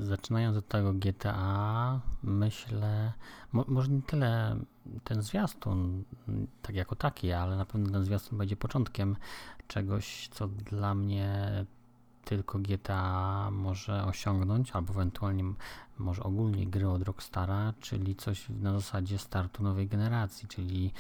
y, 0.01 0.05
zaczynając 0.05 0.57
od 0.57 0.69
tego 0.69 0.93
GTA, 0.93 2.01
myślę, 2.23 3.13
mo, 3.53 3.65
może 3.69 3.89
nie 3.89 4.03
tyle 4.03 4.57
ten 5.05 5.23
zwiastun, 5.23 6.05
tak 6.63 6.77
jako 6.77 6.97
taki, 6.97 7.33
ale 7.33 7.57
na 7.57 7.65
pewno 7.65 7.91
ten 7.91 8.05
zwiastun 8.05 8.39
będzie 8.39 8.57
początkiem 8.57 9.17
czegoś, 9.69 10.29
co 10.29 10.49
dla 10.49 10.95
mnie 10.95 11.51
tylko 12.25 12.59
GTA 12.59 13.49
może 13.53 14.05
osiągnąć, 14.05 14.73
albo 14.73 14.93
ewentualnie 14.93 15.45
może 15.99 16.23
ogólnie 16.23 16.67
gry 16.67 16.89
od 16.89 17.03
Rockstara, 17.03 17.75
czyli 17.81 18.17
coś 18.17 18.49
na 18.49 18.73
zasadzie 18.73 19.19
startu 19.19 19.63
nowej 19.63 19.87
generacji, 19.89 20.49
czyli 20.49 20.93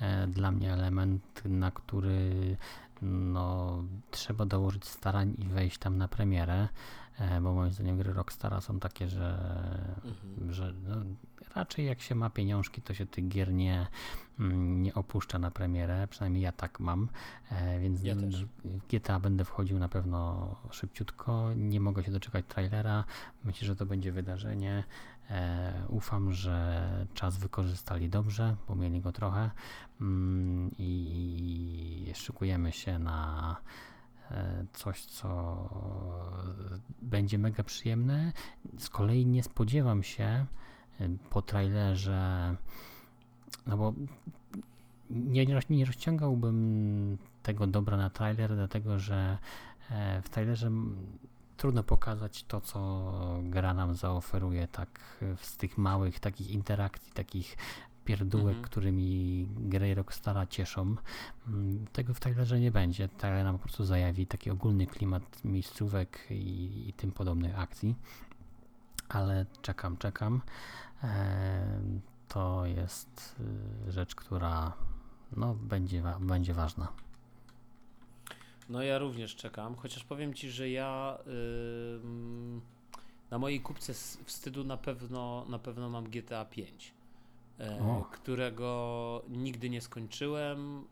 e, 0.00 0.26
dla 0.26 0.50
mnie 0.50 0.72
element, 0.72 1.42
na 1.44 1.70
który 1.70 2.56
no, 3.02 3.82
trzeba 4.10 4.46
dołożyć 4.46 4.84
starań 4.84 5.34
i 5.38 5.46
wejść 5.46 5.78
tam 5.78 5.96
na 5.98 6.08
premierę, 6.08 6.68
e, 7.18 7.40
bo 7.40 7.52
moim 7.54 7.72
zdaniem 7.72 7.98
gry 7.98 8.12
Rockstara 8.12 8.60
są 8.60 8.80
takie, 8.80 9.08
że, 9.08 9.38
Mhm. 10.04 10.52
że 10.52 10.72
no, 10.72 10.96
raczej 11.54 11.86
jak 11.86 12.00
się 12.00 12.14
ma 12.14 12.30
pieniążki, 12.30 12.82
to 12.82 12.94
się 12.94 13.06
tych 13.06 13.28
gier 13.28 13.52
nie, 13.52 13.86
mm, 14.40 14.82
nie 14.82 14.94
opuszcza 14.94 15.38
na 15.38 15.50
premierę, 15.50 16.06
przynajmniej 16.10 16.42
ja 16.42 16.52
tak 16.52 16.80
mam, 16.80 17.08
e, 17.50 17.80
więc 17.80 18.02
Ja 18.02 18.14
w 18.14 18.86
GTA 18.88 19.20
będę 19.20 19.44
wchodził 19.44 19.78
na 19.78 19.88
pewno 19.88 20.54
szybciutko, 20.70 21.50
nie 21.56 21.80
mogę 21.80 22.04
się 22.04 22.10
doczekać 22.10 22.44
trailera, 22.48 23.04
myślę, 23.44 23.66
że 23.66 23.76
to 23.76 23.86
będzie 23.86 24.12
wydarzenie, 24.12 24.84
e, 25.30 25.72
ufam, 25.88 26.32
że 26.32 27.06
czas 27.14 27.36
wykorzystali 27.36 28.08
dobrze, 28.08 28.56
bo 28.68 28.74
mieli 28.74 29.00
go 29.00 29.12
trochę. 29.12 29.50
Mm, 30.00 30.70
i 30.78 32.12
szykujemy 32.14 32.72
się 32.72 32.98
na 32.98 33.56
e, 34.30 34.64
coś, 34.72 35.04
co 35.04 35.68
będzie 37.02 37.38
mega 37.38 37.62
przyjemne. 37.62 38.32
Z 38.78 38.88
kolei 38.88 39.26
nie 39.26 39.42
spodziewam 39.42 40.02
się 40.02 40.46
po 41.30 41.42
trailerze, 41.42 42.56
no 43.66 43.76
bo 43.76 43.94
nie, 45.10 45.46
nie 45.46 45.54
roz- 45.54 45.70
nie 45.70 45.84
rozciągałbym 45.84 47.18
tego 47.42 47.66
dobra 47.66 47.96
na 47.96 48.10
trailer, 48.10 48.54
dlatego 48.54 48.98
że 48.98 49.38
e, 49.90 50.22
w 50.22 50.28
trailerze 50.28 50.70
trudno 51.56 51.82
pokazać 51.82 52.44
to, 52.44 52.60
co 52.60 53.12
gra 53.42 53.74
nam 53.74 53.94
zaoferuje, 53.94 54.68
tak 54.68 55.18
z 55.36 55.56
tych 55.56 55.78
małych 55.78 56.20
takich 56.20 56.50
interakcji, 56.50 57.12
takich 57.12 57.56
pierdółek, 58.04 58.46
Mhm. 58.56 58.64
którymi 58.64 59.46
gry 59.56 59.94
Rockstara 59.94 60.46
cieszą. 60.46 60.96
Mm, 61.48 61.86
Tego 61.92 62.14
w 62.14 62.20
trailerze 62.20 62.60
nie 62.60 62.70
będzie. 62.70 63.08
Trailer 63.08 63.44
nam 63.44 63.54
po 63.58 63.62
prostu 63.62 63.84
zajawi 63.84 64.26
taki 64.26 64.50
ogólny 64.50 64.86
klimat 64.86 65.44
miejscówek 65.44 66.18
i, 66.30 66.88
i 66.88 66.92
tym 66.92 67.12
podobnych 67.12 67.58
akcji. 67.58 67.94
Ale 69.12 69.46
czekam, 69.62 69.96
czekam. 69.96 70.40
E, 71.04 71.80
to 72.28 72.66
jest 72.66 73.36
y, 73.88 73.92
rzecz, 73.92 74.14
która 74.14 74.72
no, 75.36 75.54
będzie, 75.54 76.02
będzie 76.20 76.54
ważna. 76.54 76.92
No 78.68 78.82
ja 78.82 78.98
również 78.98 79.36
czekam, 79.36 79.74
chociaż 79.74 80.04
powiem 80.04 80.34
ci, 80.34 80.50
że 80.50 80.70
ja 80.70 81.18
ym, 82.04 82.60
na 83.30 83.38
mojej 83.38 83.60
kupce 83.60 83.94
wstydu 84.24 84.64
na 84.64 84.76
pewno, 84.76 85.44
na 85.48 85.58
pewno 85.58 85.90
mam 85.90 86.04
GTA 86.04 86.44
5, 86.44 86.94
e, 87.58 88.02
którego 88.12 89.22
nigdy 89.28 89.70
nie 89.70 89.80
skończyłem. 89.80 90.84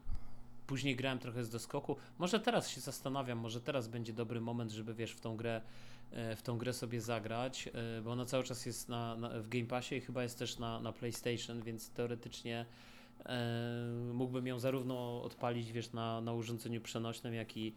Później 0.66 0.96
grałem 0.96 1.18
trochę 1.18 1.44
z 1.44 1.50
doskoku. 1.50 1.96
Może 2.18 2.40
teraz 2.40 2.68
się 2.68 2.80
zastanawiam, 2.80 3.38
może 3.38 3.60
teraz 3.60 3.88
będzie 3.88 4.12
dobry 4.12 4.40
moment, 4.40 4.72
żeby 4.72 4.94
wiesz, 4.94 5.12
w 5.12 5.20
tą 5.20 5.36
grę, 5.36 5.60
w 6.12 6.42
tą 6.42 6.58
grę 6.58 6.72
sobie 6.72 7.00
zagrać, 7.00 7.68
e, 7.68 8.02
bo 8.02 8.12
ona 8.12 8.24
cały 8.24 8.44
czas 8.44 8.66
jest 8.66 8.88
na, 8.88 9.16
na, 9.16 9.28
w 9.28 9.48
Game 9.48 9.66
Passie 9.66 9.96
i 9.96 10.00
chyba 10.00 10.22
jest 10.22 10.38
też 10.38 10.58
na, 10.58 10.80
na 10.80 10.92
PlayStation, 10.92 11.62
więc 11.62 11.90
teoretycznie 11.90 12.66
e, 13.26 14.10
mógłbym 14.12 14.46
ją 14.46 14.58
zarówno 14.58 15.22
odpalić, 15.22 15.72
wiesz, 15.72 15.92
na, 15.92 16.20
na 16.20 16.32
urządzeniu 16.32 16.80
przenośnym, 16.80 17.34
jak 17.34 17.56
i 17.56 17.74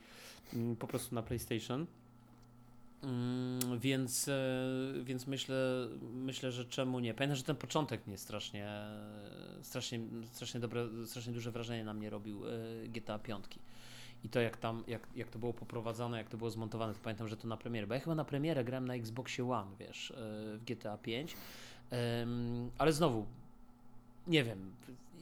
mm, 0.54 0.76
po 0.76 0.88
prostu 0.88 1.16
na 1.16 1.24
PlayStation. 1.24 1.86
Mm, 3.04 3.80
Więc, 3.80 4.28
e, 4.28 4.64
więc 5.04 5.28
myślę, 5.28 5.88
myślę, 6.14 6.52
że 6.52 6.66
czemu 6.66 7.00
nie. 7.00 7.14
Pamiętam, 7.14 7.36
że 7.36 7.44
ten 7.44 7.56
początek 7.56 8.08
mnie 8.08 8.18
strasznie, 8.18 8.70
strasznie, 9.62 10.00
strasznie 10.32 10.60
dobre, 10.60 10.88
strasznie 11.06 11.34
duże 11.34 11.52
wrażenie 11.52 11.84
na 11.84 11.94
mnie 11.94 12.10
robił 12.10 12.48
e, 12.48 12.52
GTA 12.88 13.20
5. 13.20 13.46
I 14.24 14.30
to 14.30 14.42
jak 14.42 14.58
tam, 14.58 14.84
jak, 14.88 15.08
jak 15.16 15.30
to 15.30 15.40
było 15.40 15.54
poprowadzone, 15.54 16.18
jak 16.18 16.30
to 16.30 16.38
było 16.38 16.50
zmontowane, 16.50 16.94
to 16.94 17.00
pamiętam, 17.04 17.28
że 17.28 17.38
to 17.38 17.48
na 17.48 17.58
premierę. 17.58 17.88
Bo 17.88 17.94
ja 17.94 18.00
chyba 18.00 18.16
na 18.16 18.26
premierę 18.26 18.64
grałem 18.64 18.88
na 18.88 18.96
Xboxie 18.96 19.52
One, 19.52 19.76
wiesz, 19.80 20.12
e, 20.12 20.16
w 20.58 20.64
GTA 20.66 20.98
5. 20.98 21.36
Em, 21.90 22.72
Ale 22.78 22.94
znowu, 22.94 23.26
nie 24.28 24.44
wiem, 24.44 24.76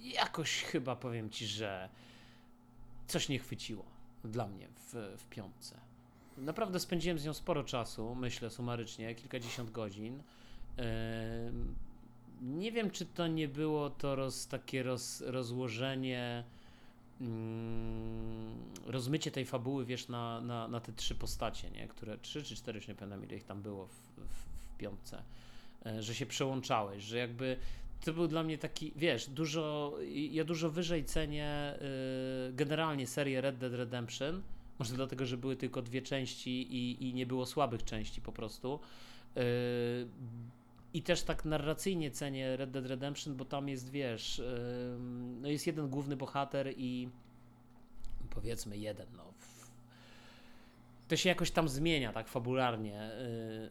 jakoś 0.03 0.63
chyba 0.63 0.95
powiem 0.95 1.29
ci, 1.29 1.47
że 1.47 1.89
coś 3.07 3.29
nie 3.29 3.39
chwyciło 3.39 3.85
dla 4.23 4.47
mnie 4.47 4.67
w, 4.75 5.15
w 5.17 5.25
piątce. 5.25 5.79
Naprawdę 6.37 6.79
spędziłem 6.79 7.19
z 7.19 7.25
nią 7.25 7.33
sporo 7.33 7.63
czasu, 7.63 8.15
myślę 8.15 8.49
sumarycznie, 8.49 9.15
kilkadziesiąt 9.15 9.71
godzin. 9.71 10.23
Nie 12.41 12.71
wiem, 12.71 12.91
czy 12.91 13.05
to 13.05 13.27
nie 13.27 13.47
było 13.47 13.89
to 13.89 14.15
roz, 14.15 14.47
takie 14.47 14.83
roz, 14.83 15.21
rozłożenie, 15.21 16.43
rozmycie 18.85 19.31
tej 19.31 19.45
fabuły, 19.45 19.85
wiesz, 19.85 20.07
na, 20.07 20.41
na, 20.41 20.67
na 20.67 20.79
te 20.79 20.93
trzy 20.93 21.15
postacie, 21.15 21.71
nie? 21.71 21.87
Które, 21.87 22.17
trzy 22.17 22.43
czy 22.43 22.55
cztery, 22.55 22.79
już 22.79 22.87
nie 22.87 22.95
pamiętam 22.95 23.23
ile 23.23 23.35
ich 23.35 23.43
tam 23.43 23.61
było 23.61 23.87
w, 23.87 23.91
w, 23.91 24.73
w 24.73 24.77
piątce, 24.77 25.23
e, 25.85 26.03
że 26.03 26.15
się 26.15 26.25
przełączałeś, 26.25 27.03
że 27.03 27.17
jakby 27.17 27.57
to 28.05 28.13
był 28.13 28.27
dla 28.27 28.43
mnie 28.43 28.57
taki, 28.57 28.91
wiesz, 28.95 29.29
dużo, 29.29 29.97
ja 30.31 30.43
dużo 30.43 30.69
wyżej 30.69 31.05
cenię 31.05 31.75
y, 32.49 32.53
generalnie 32.53 33.07
serię 33.07 33.41
Red 33.41 33.57
Dead 33.57 33.73
Redemption, 33.73 34.41
może 34.79 34.95
dlatego, 34.95 35.25
że 35.25 35.37
były 35.37 35.55
tylko 35.55 35.81
dwie 35.81 36.01
części 36.01 36.49
i, 36.49 37.09
i 37.09 37.13
nie 37.13 37.25
było 37.25 37.45
słabych 37.45 37.83
części 37.83 38.21
po 38.21 38.31
prostu. 38.31 38.79
Y, 39.37 39.41
I 40.93 41.01
też 41.01 41.23
tak 41.23 41.45
narracyjnie 41.45 42.11
cenię 42.11 42.57
Red 42.57 42.71
Dead 42.71 42.85
Redemption, 42.85 43.35
bo 43.35 43.45
tam 43.45 43.69
jest, 43.69 43.89
wiesz, 43.89 44.39
y, 44.39 44.97
no 45.41 45.49
jest 45.49 45.67
jeden 45.67 45.89
główny 45.89 46.15
bohater 46.17 46.73
i 46.77 47.09
powiedzmy 48.29 48.77
jeden, 48.77 49.07
no. 49.17 49.33
to 51.07 51.17
się 51.17 51.29
jakoś 51.29 51.51
tam 51.51 51.69
zmienia, 51.69 52.13
tak, 52.13 52.27
fabularnie 52.27 52.91
yy, 52.91 53.69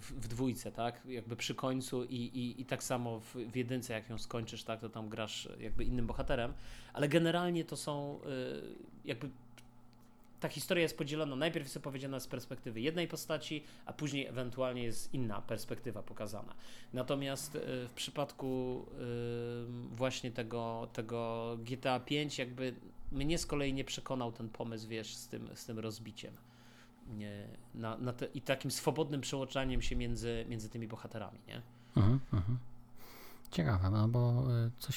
w, 0.00 0.12
w, 0.12 0.28
dwójce, 0.28 0.72
tak, 0.72 1.06
jakby 1.06 1.36
przy 1.36 1.54
końcu 1.54 2.04
i, 2.04 2.14
i, 2.14 2.60
i 2.60 2.64
tak 2.64 2.82
samo 2.82 3.20
w, 3.20 3.34
w 3.34 3.56
jedynce, 3.56 3.92
jak 3.92 4.10
ją 4.10 4.18
skończysz, 4.18 4.64
tak, 4.64 4.80
to 4.80 4.88
tam 4.88 5.08
grasz 5.08 5.48
jakby 5.60 5.84
innym 5.84 6.06
bohaterem, 6.06 6.52
ale 6.92 7.08
generalnie 7.08 7.64
to 7.64 7.76
są 7.76 8.20
yy, 8.24 8.74
jakby 9.04 9.30
ta 10.40 10.48
historia 10.48 10.82
jest 10.82 10.98
podzielona, 10.98 11.36
najpierw 11.36 11.66
jest 11.66 11.76
opowiedziana 11.76 12.20
z 12.20 12.26
perspektywy 12.26 12.80
jednej 12.80 13.08
postaci, 13.08 13.64
a 13.86 13.92
później 13.92 14.26
ewentualnie 14.26 14.82
jest 14.82 15.14
inna 15.14 15.42
perspektywa 15.42 16.02
pokazana. 16.02 16.54
Natomiast 16.92 17.58
w 17.88 17.92
przypadku 17.94 18.86
właśnie 19.90 20.30
tego, 20.30 20.88
tego 20.92 21.58
GTA 21.64 22.00
5 22.00 22.38
jakby 22.38 22.74
mnie 23.12 23.38
z 23.38 23.46
kolei 23.46 23.74
nie 23.74 23.84
przekonał 23.84 24.32
ten 24.32 24.48
pomysł, 24.48 24.88
wiesz, 24.88 25.14
z 25.16 25.28
tym, 25.28 25.48
z 25.54 25.66
tym 25.66 25.78
rozbiciem. 25.78 26.34
Nie, 27.08 27.48
na, 27.74 27.98
na 27.98 28.12
te, 28.12 28.26
I 28.26 28.40
takim 28.40 28.70
swobodnym 28.70 29.20
przełączaniem 29.20 29.82
się 29.82 29.96
między, 29.96 30.44
między 30.48 30.68
tymi 30.68 30.88
bohaterami, 30.88 31.38
nie? 31.48 31.62
Mhm, 31.96 32.20
mhm. 32.32 32.58
Ciekawe, 33.50 33.90
no 33.90 34.08
bo 34.08 34.44
y, 34.66 34.70
coś 34.78 34.96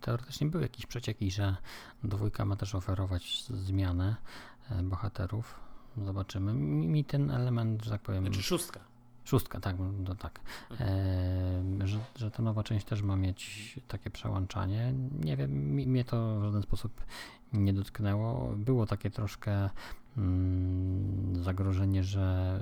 teoretycznie 0.00 0.46
były 0.46 0.62
jakieś 0.62 0.86
przecieki, 0.86 1.30
że 1.30 1.56
dwójka 2.04 2.44
ma 2.44 2.56
też 2.56 2.74
oferować 2.74 3.44
zmianę 3.44 4.08
e, 4.08 4.57
bohaterów. 4.82 5.60
Zobaczymy. 6.04 6.54
Mi 6.54 7.04
ten 7.04 7.30
element, 7.30 7.84
że 7.84 7.90
tak 7.90 8.00
powiem. 8.00 8.24
Znaczy 8.24 8.42
szóstka. 8.42 8.80
Szóstka, 9.24 9.60
tak, 9.60 9.76
no 10.04 10.14
tak. 10.14 10.40
Mhm. 10.70 11.82
E, 11.82 11.86
że, 11.86 11.98
że 12.16 12.30
ta 12.30 12.42
nowa 12.42 12.62
część 12.62 12.86
też 12.86 13.02
ma 13.02 13.16
mieć 13.16 13.80
takie 13.88 14.10
przełączanie. 14.10 14.94
Nie 15.24 15.36
wiem, 15.36 15.50
mnie 15.72 16.04
to 16.04 16.40
w 16.40 16.44
żaden 16.44 16.62
sposób 16.62 17.04
nie 17.52 17.72
dotknęło. 17.72 18.52
Było 18.56 18.86
takie 18.86 19.10
troszkę 19.10 19.70
mm, 20.16 21.42
zagrożenie, 21.42 22.04
że, 22.04 22.58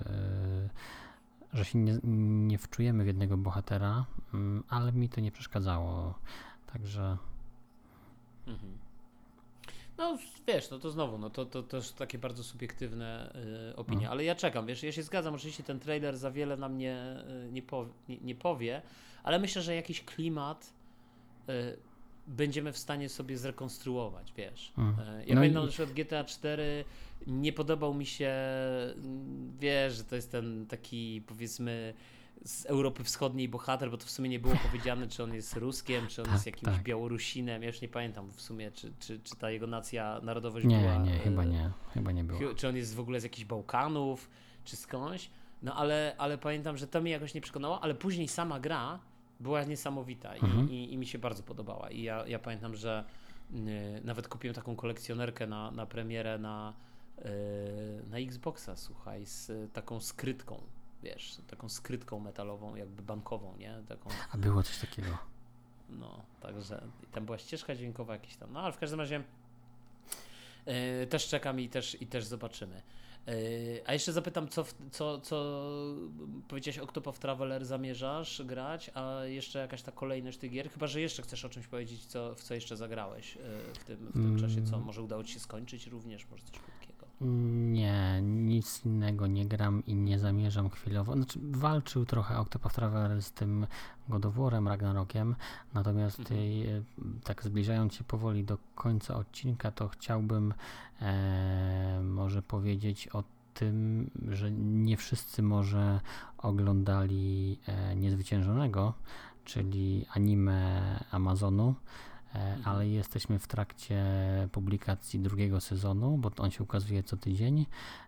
y, 1.53 1.57
że 1.57 1.65
się 1.65 1.79
nie, 1.79 1.99
nie 2.49 2.59
wczujemy 2.59 3.05
w 3.05 3.07
jednego 3.07 3.37
bohatera, 3.37 4.05
mm, 4.35 4.63
ale 4.69 4.93
mi 4.93 5.09
to 5.09 5.21
nie 5.21 5.33
przeszkadzało. 5.33 6.15
Także. 6.73 7.17
Mhm. 8.47 8.86
No 9.99 10.19
wiesz, 10.47 10.71
no 10.71 10.79
to 10.79 10.91
znowu, 10.91 11.19
no 11.19 11.31
to, 11.31 11.45
to 11.47 11.63
też 11.63 11.93
takie 11.93 12.19
bardzo 12.19 12.45
subiektywne 12.45 13.33
y, 13.73 13.77
opinie, 13.77 13.97
mhm. 13.97 14.13
ale 14.13 14.25
ja 14.25 14.35
czekam, 14.35 14.67
wiesz, 14.67 14.83
ja 14.83 14.93
się 14.93 15.03
zgadzam, 15.03 15.35
oczywiście 15.35 15.63
ten 15.63 15.81
trailer 15.81 16.17
za 16.17 16.31
wiele 16.31 16.57
nam 16.57 16.79
nie, 16.79 17.25
y, 17.49 17.53
nie, 17.53 17.63
powie, 17.63 17.93
nie, 18.09 18.17
nie 18.19 18.35
powie, 18.35 18.83
ale 19.23 19.39
myślę, 19.39 19.63
że 19.63 19.75
jakiś 19.75 20.05
klimat 20.05 20.73
y, 21.49 21.77
będziemy 22.27 22.73
w 22.73 22.79
stanie 22.79 23.09
sobie 23.09 23.39
zrekonstruować, 23.39 24.33
wiesz. 24.37 24.73
Mhm. 24.79 25.09
E, 25.09 25.25
ja 25.27 25.35
no 25.35 25.41
pamiętam, 25.41 25.69
i... 25.69 25.73
że 25.73 25.87
GTA 25.87 26.25
4 26.25 26.85
nie 27.27 27.53
podobał 27.53 27.95
mi 27.95 28.07
się, 28.07 28.33
mm, 28.97 29.57
wiesz, 29.59 29.95
że 29.95 30.05
to 30.05 30.17
jest 30.17 30.33
ten 30.33 30.67
taki, 30.67 31.23
powiedzmy, 31.27 31.95
z 32.47 32.67
Europy 32.67 33.05
Wschodniej 33.05 33.49
bohater, 33.49 33.91
bo 33.91 33.97
to 33.97 34.07
w 34.07 34.11
sumie 34.11 34.29
nie 34.29 34.39
było 34.39 34.55
powiedziane, 34.71 35.09
czy 35.09 35.23
on 35.23 35.35
jest 35.35 35.57
Ruskiem, 35.57 36.07
czy 36.07 36.23
on 36.23 36.25
tak, 36.25 36.35
jest 36.35 36.47
jakimś 36.47 36.73
tak. 36.73 36.83
Białorusinem. 36.83 37.63
Ja 37.63 37.69
już 37.69 37.81
nie 37.81 37.89
pamiętam 37.89 38.33
w 38.33 38.41
sumie, 38.41 38.71
czy, 38.71 38.93
czy, 39.01 39.21
czy 39.21 39.37
ta 39.37 39.51
jego 39.51 39.67
nacja, 39.67 40.21
narodowość 40.23 40.67
nie, 40.67 40.79
była. 40.79 40.97
Nie, 40.97 41.13
nie, 41.13 41.19
chyba 41.19 41.45
nie. 41.45 41.71
Chyba 41.95 42.13
nie 42.13 42.25
było. 42.25 42.55
Czy 42.55 42.69
on 42.69 42.77
jest 42.77 42.95
w 42.95 43.01
ogóle 43.01 43.21
z 43.21 43.23
jakichś 43.23 43.45
Bałkanów, 43.45 44.31
czy 44.65 44.77
skądś. 44.77 45.31
No 45.63 45.75
ale, 45.75 46.15
ale 46.19 46.39
pamiętam, 46.39 46.77
że 46.77 46.87
to 46.87 47.01
mnie 47.01 47.11
jakoś 47.11 47.35
nie 47.35 47.41
przekonało, 47.41 47.81
ale 47.81 47.95
później 47.95 48.29
sama 48.29 48.61
gra 48.61 48.99
była 49.41 49.65
niesamowita 49.65 50.37
i, 50.37 50.45
mhm. 50.45 50.71
i, 50.71 50.93
i, 50.93 50.99
mi 50.99 51.07
się 51.07 51.19
bardzo 51.19 51.43
podobała. 51.43 51.91
I 51.91 52.03
ja, 52.03 52.27
ja 52.27 52.39
pamiętam, 52.39 52.75
że 52.75 53.05
y, 53.55 53.57
nawet 54.05 54.29
kupiłem 54.29 54.55
taką 54.55 54.77
kolekcjonerkę 54.77 55.47
na, 55.47 55.71
na 55.71 55.87
premierę 55.87 56.39
na, 56.39 56.73
y, 57.19 57.25
na 58.11 58.19
Xboxa, 58.19 58.77
słuchaj, 58.77 59.27
z 59.27 59.73
taką 59.73 60.01
skrytką, 60.01 60.61
wiesz, 61.03 61.37
taką 61.47 61.69
skrytką 61.69 62.21
metalową, 62.21 62.77
jakby 62.77 63.03
bankową, 63.03 63.57
nie? 63.57 63.83
Taką, 63.89 64.11
A 64.33 64.37
było 64.37 64.63
coś 64.63 64.79
takiego. 64.79 65.19
No, 65.91 66.23
także 66.41 66.83
i 67.03 67.07
tam 67.07 67.27
była 67.27 67.39
ścieżka 67.39 67.75
dźwiękowa 67.75 68.13
jakieś 68.13 68.37
tam, 68.37 68.53
no 68.53 68.61
ale 68.61 68.73
w 68.73 68.79
każdym 68.79 69.01
razie 69.01 69.23
y, 71.03 71.07
też 71.07 71.29
czekam 71.29 71.61
i 71.61 71.69
też, 71.69 72.03
i 72.03 72.07
też 72.07 72.25
zobaczymy. 72.25 72.83
Yy, 73.27 73.35
a 73.87 73.93
jeszcze 73.93 74.13
zapytam, 74.13 74.49
co, 74.49 74.65
co, 74.91 75.21
co 75.21 75.63
powiedziałeś 76.49 76.79
Octopath 76.79 77.19
Traveler 77.19 77.65
zamierzasz 77.65 78.43
grać, 78.43 78.91
a 78.95 79.25
jeszcze 79.25 79.59
jakaś 79.59 79.83
ta 79.83 79.93
kolejność 79.93 80.39
tych 80.39 80.51
gier? 80.51 80.71
Chyba, 80.71 80.87
że 80.87 81.01
jeszcze 81.01 81.23
chcesz 81.23 81.45
o 81.45 81.49
czymś 81.49 81.67
powiedzieć, 81.67 82.07
co, 82.07 82.35
w 82.35 82.43
co 82.43 82.55
jeszcze 82.55 82.77
zagrałeś 82.77 83.37
yy, 83.37 83.43
w 83.75 83.85
tym, 83.85 83.97
w 83.97 84.13
tym 84.13 84.41
czasie, 84.41 84.63
co 84.63 84.75
mm. 84.75 84.87
może 84.87 85.03
udało 85.03 85.25
Ci 85.25 85.35
się 85.35 85.41
skończyć 85.41 85.87
również, 85.87 86.27
może 86.31 86.43
coś 86.43 86.59
krótkiego? 86.59 86.96
Nie, 87.21 88.21
nic 88.23 88.85
innego 88.85 89.27
nie 89.27 89.47
gram 89.47 89.83
i 89.87 89.95
nie 89.95 90.19
zamierzam 90.19 90.71
chwilowo. 90.71 91.15
Znaczy, 91.15 91.39
walczył 91.43 92.07
trochę 92.07 92.39
Octopath 92.39 92.75
Traveler 92.75 93.23
z 93.23 93.33
tym 93.33 93.67
Godoworem, 94.09 94.69
Ragnarokiem, 94.69 95.35
natomiast 95.75 96.19
mhm. 96.19 96.41
Y, 96.41 96.83
tak 97.25 97.43
zbliżając 97.43 97.95
się 97.95 98.05
powoli 98.05 98.45
do 98.45 98.59
końca 98.75 99.17
odcinka, 99.17 99.71
to 99.71 99.89
chciałbym 99.89 100.55
e, 101.01 102.01
może 102.05 102.43
powiedzieć 102.43 103.09
o 103.09 103.25
tym, 103.55 104.11
że 104.29 104.51
nie 104.51 104.97
wszyscy 104.97 105.43
może 105.43 106.01
oglądali 106.39 107.59
e, 107.67 107.97
Niezwyciężonego, 107.97 108.95
czyli 109.45 110.07
anime 110.15 111.05
Amazonu. 111.11 111.75
Ale 112.65 112.89
jesteśmy 112.89 113.39
w 113.39 113.47
trakcie 113.47 114.05
publikacji 114.53 115.21
drugiego 115.21 115.61
sezonu, 115.61 116.19
bo 116.19 116.31
on 116.39 116.51
się 116.51 116.65
ukazuje 116.65 117.03
co 117.03 117.17
tydzień. 117.17 117.67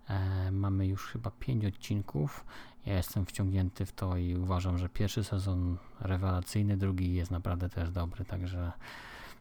E, 0.09 0.51
mamy 0.51 0.87
już 0.87 1.07
chyba 1.07 1.31
pięć 1.31 1.65
odcinków. 1.65 2.45
Ja 2.87 2.97
jestem 2.97 3.27
wciągnięty 3.27 3.87
w 3.87 3.93
to 3.93 4.17
i 4.17 4.37
uważam, 4.37 4.79
że 4.79 4.89
pierwszy 4.89 5.25
sezon 5.25 5.77
rewelacyjny, 6.01 6.77
drugi 6.77 7.15
jest 7.15 7.31
naprawdę 7.31 7.69
też 7.69 7.91
dobry, 7.91 8.25
także 8.25 8.73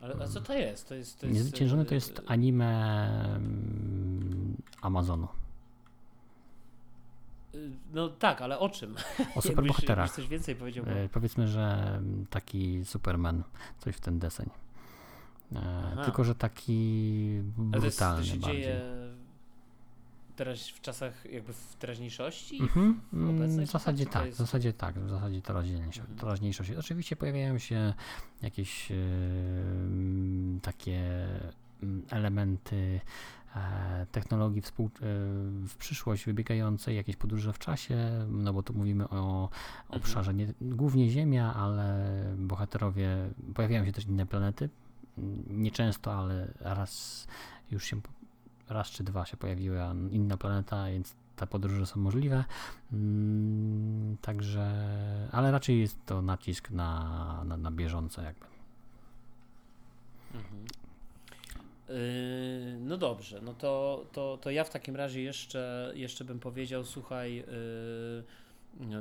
ale 0.02 0.16
a 0.24 0.28
co 0.28 0.42
to 0.42 0.54
jest? 0.54 0.90
To 0.90 0.96
jest, 0.96 1.20
to 1.20 1.28
jest 1.28 1.40
Niezwyciężony 1.40 1.86
to 1.86 1.96
jest 1.96 2.20
e, 2.20 2.22
anime 2.28 3.10
mm, 3.36 4.58
Amazonu. 4.82 5.28
No 7.94 8.10
tak, 8.10 8.42
ale 8.42 8.60
o 8.60 8.70
czym? 8.70 8.96
O 9.36 9.42
superbohaterach. 9.48 10.16
coś 10.16 10.28
więcej 10.28 10.56
powiedział. 10.56 10.86
E, 10.88 11.10
powiedzmy, 11.10 11.48
że 11.48 12.00
taki 12.30 12.86
Superman, 12.86 13.44
coś 13.80 13.96
w 13.96 14.00
ten 14.00 14.20
deseń. 14.20 14.50
E, 15.56 16.02
tylko, 16.06 16.24
że 16.24 16.36
taki 16.36 17.42
brutalny 17.58 17.80
to, 17.80 17.86
jest, 17.86 18.00
to 18.00 18.24
się 18.24 18.40
bardziej. 18.40 18.62
Dzieje 18.62 18.82
teraz 20.38 20.68
w 20.68 20.82
czasach 20.82 21.26
jakby 21.32 21.54
w 21.54 21.76
teraźniejszości? 21.80 22.62
Mhm. 22.62 23.02
Mm, 23.14 23.66
w 23.66 23.70
zasadzie 23.70 24.06
tak, 24.06 24.26
jest... 24.26 24.38
w 24.38 24.40
zasadzie 24.40 24.74
tak, 24.74 25.00
w 25.00 25.10
zasadzie. 25.10 25.42
Mhm. 25.46 26.18
teraźniejszość. 26.18 26.72
Oczywiście 26.72 27.16
pojawiają 27.16 27.58
się 27.58 27.94
jakieś 28.42 28.90
yy, 28.90 28.98
takie 30.62 31.28
mm, 31.84 32.04
elementy 32.10 33.02
e, 33.56 34.06
technologii 34.12 34.62
e, 34.62 34.64
w 35.68 35.76
przyszłość 35.78 36.26
wybiegającej, 36.26 36.96
jakieś 36.96 37.16
podróże 37.16 37.54
w 37.54 37.60
czasie, 37.60 38.26
no 38.30 38.54
bo 38.54 38.64
tu 38.64 38.74
mówimy 38.74 39.10
o 39.10 39.44
mhm. 39.44 40.02
obszarze 40.02 40.34
nie, 40.34 40.54
głównie 40.62 41.10
Ziemia, 41.10 41.54
ale 41.54 42.06
bohaterowie, 42.38 43.30
pojawiają 43.54 43.86
się 43.86 43.92
też 43.92 44.06
inne 44.06 44.26
planety, 44.26 44.70
nieczęsto, 45.48 46.14
ale 46.14 46.54
raz 46.60 47.28
już 47.72 47.84
się 47.84 48.02
raz 48.70 48.90
czy 48.90 49.04
dwa 49.04 49.26
się 49.26 49.38
pojawiła 49.38 49.96
inna 50.12 50.38
planeta, 50.38 50.86
więc 50.86 51.16
te 51.36 51.48
podróże 51.48 51.86
są 51.86 52.00
możliwe. 52.00 52.44
Mm, 52.94 54.18
także, 54.22 54.68
ale 55.32 55.52
raczej 55.52 55.80
jest 55.80 56.06
to 56.06 56.22
nacisk 56.22 56.72
na, 56.72 57.44
na, 57.46 57.58
na 57.58 57.72
bieżące 57.72 58.24
jakby. 58.24 58.46
Mhm. 60.34 60.66
Yy, 61.90 62.80
no 62.80 62.98
dobrze, 62.98 63.42
no 63.42 63.54
to, 63.54 64.06
to, 64.12 64.38
to 64.42 64.52
ja 64.52 64.64
w 64.64 64.70
takim 64.70 64.96
razie 64.96 65.22
jeszcze, 65.22 65.92
jeszcze 65.96 66.26
bym 66.26 66.40
powiedział, 66.40 66.86
słuchaj, 66.86 67.36
yy, 67.36 68.24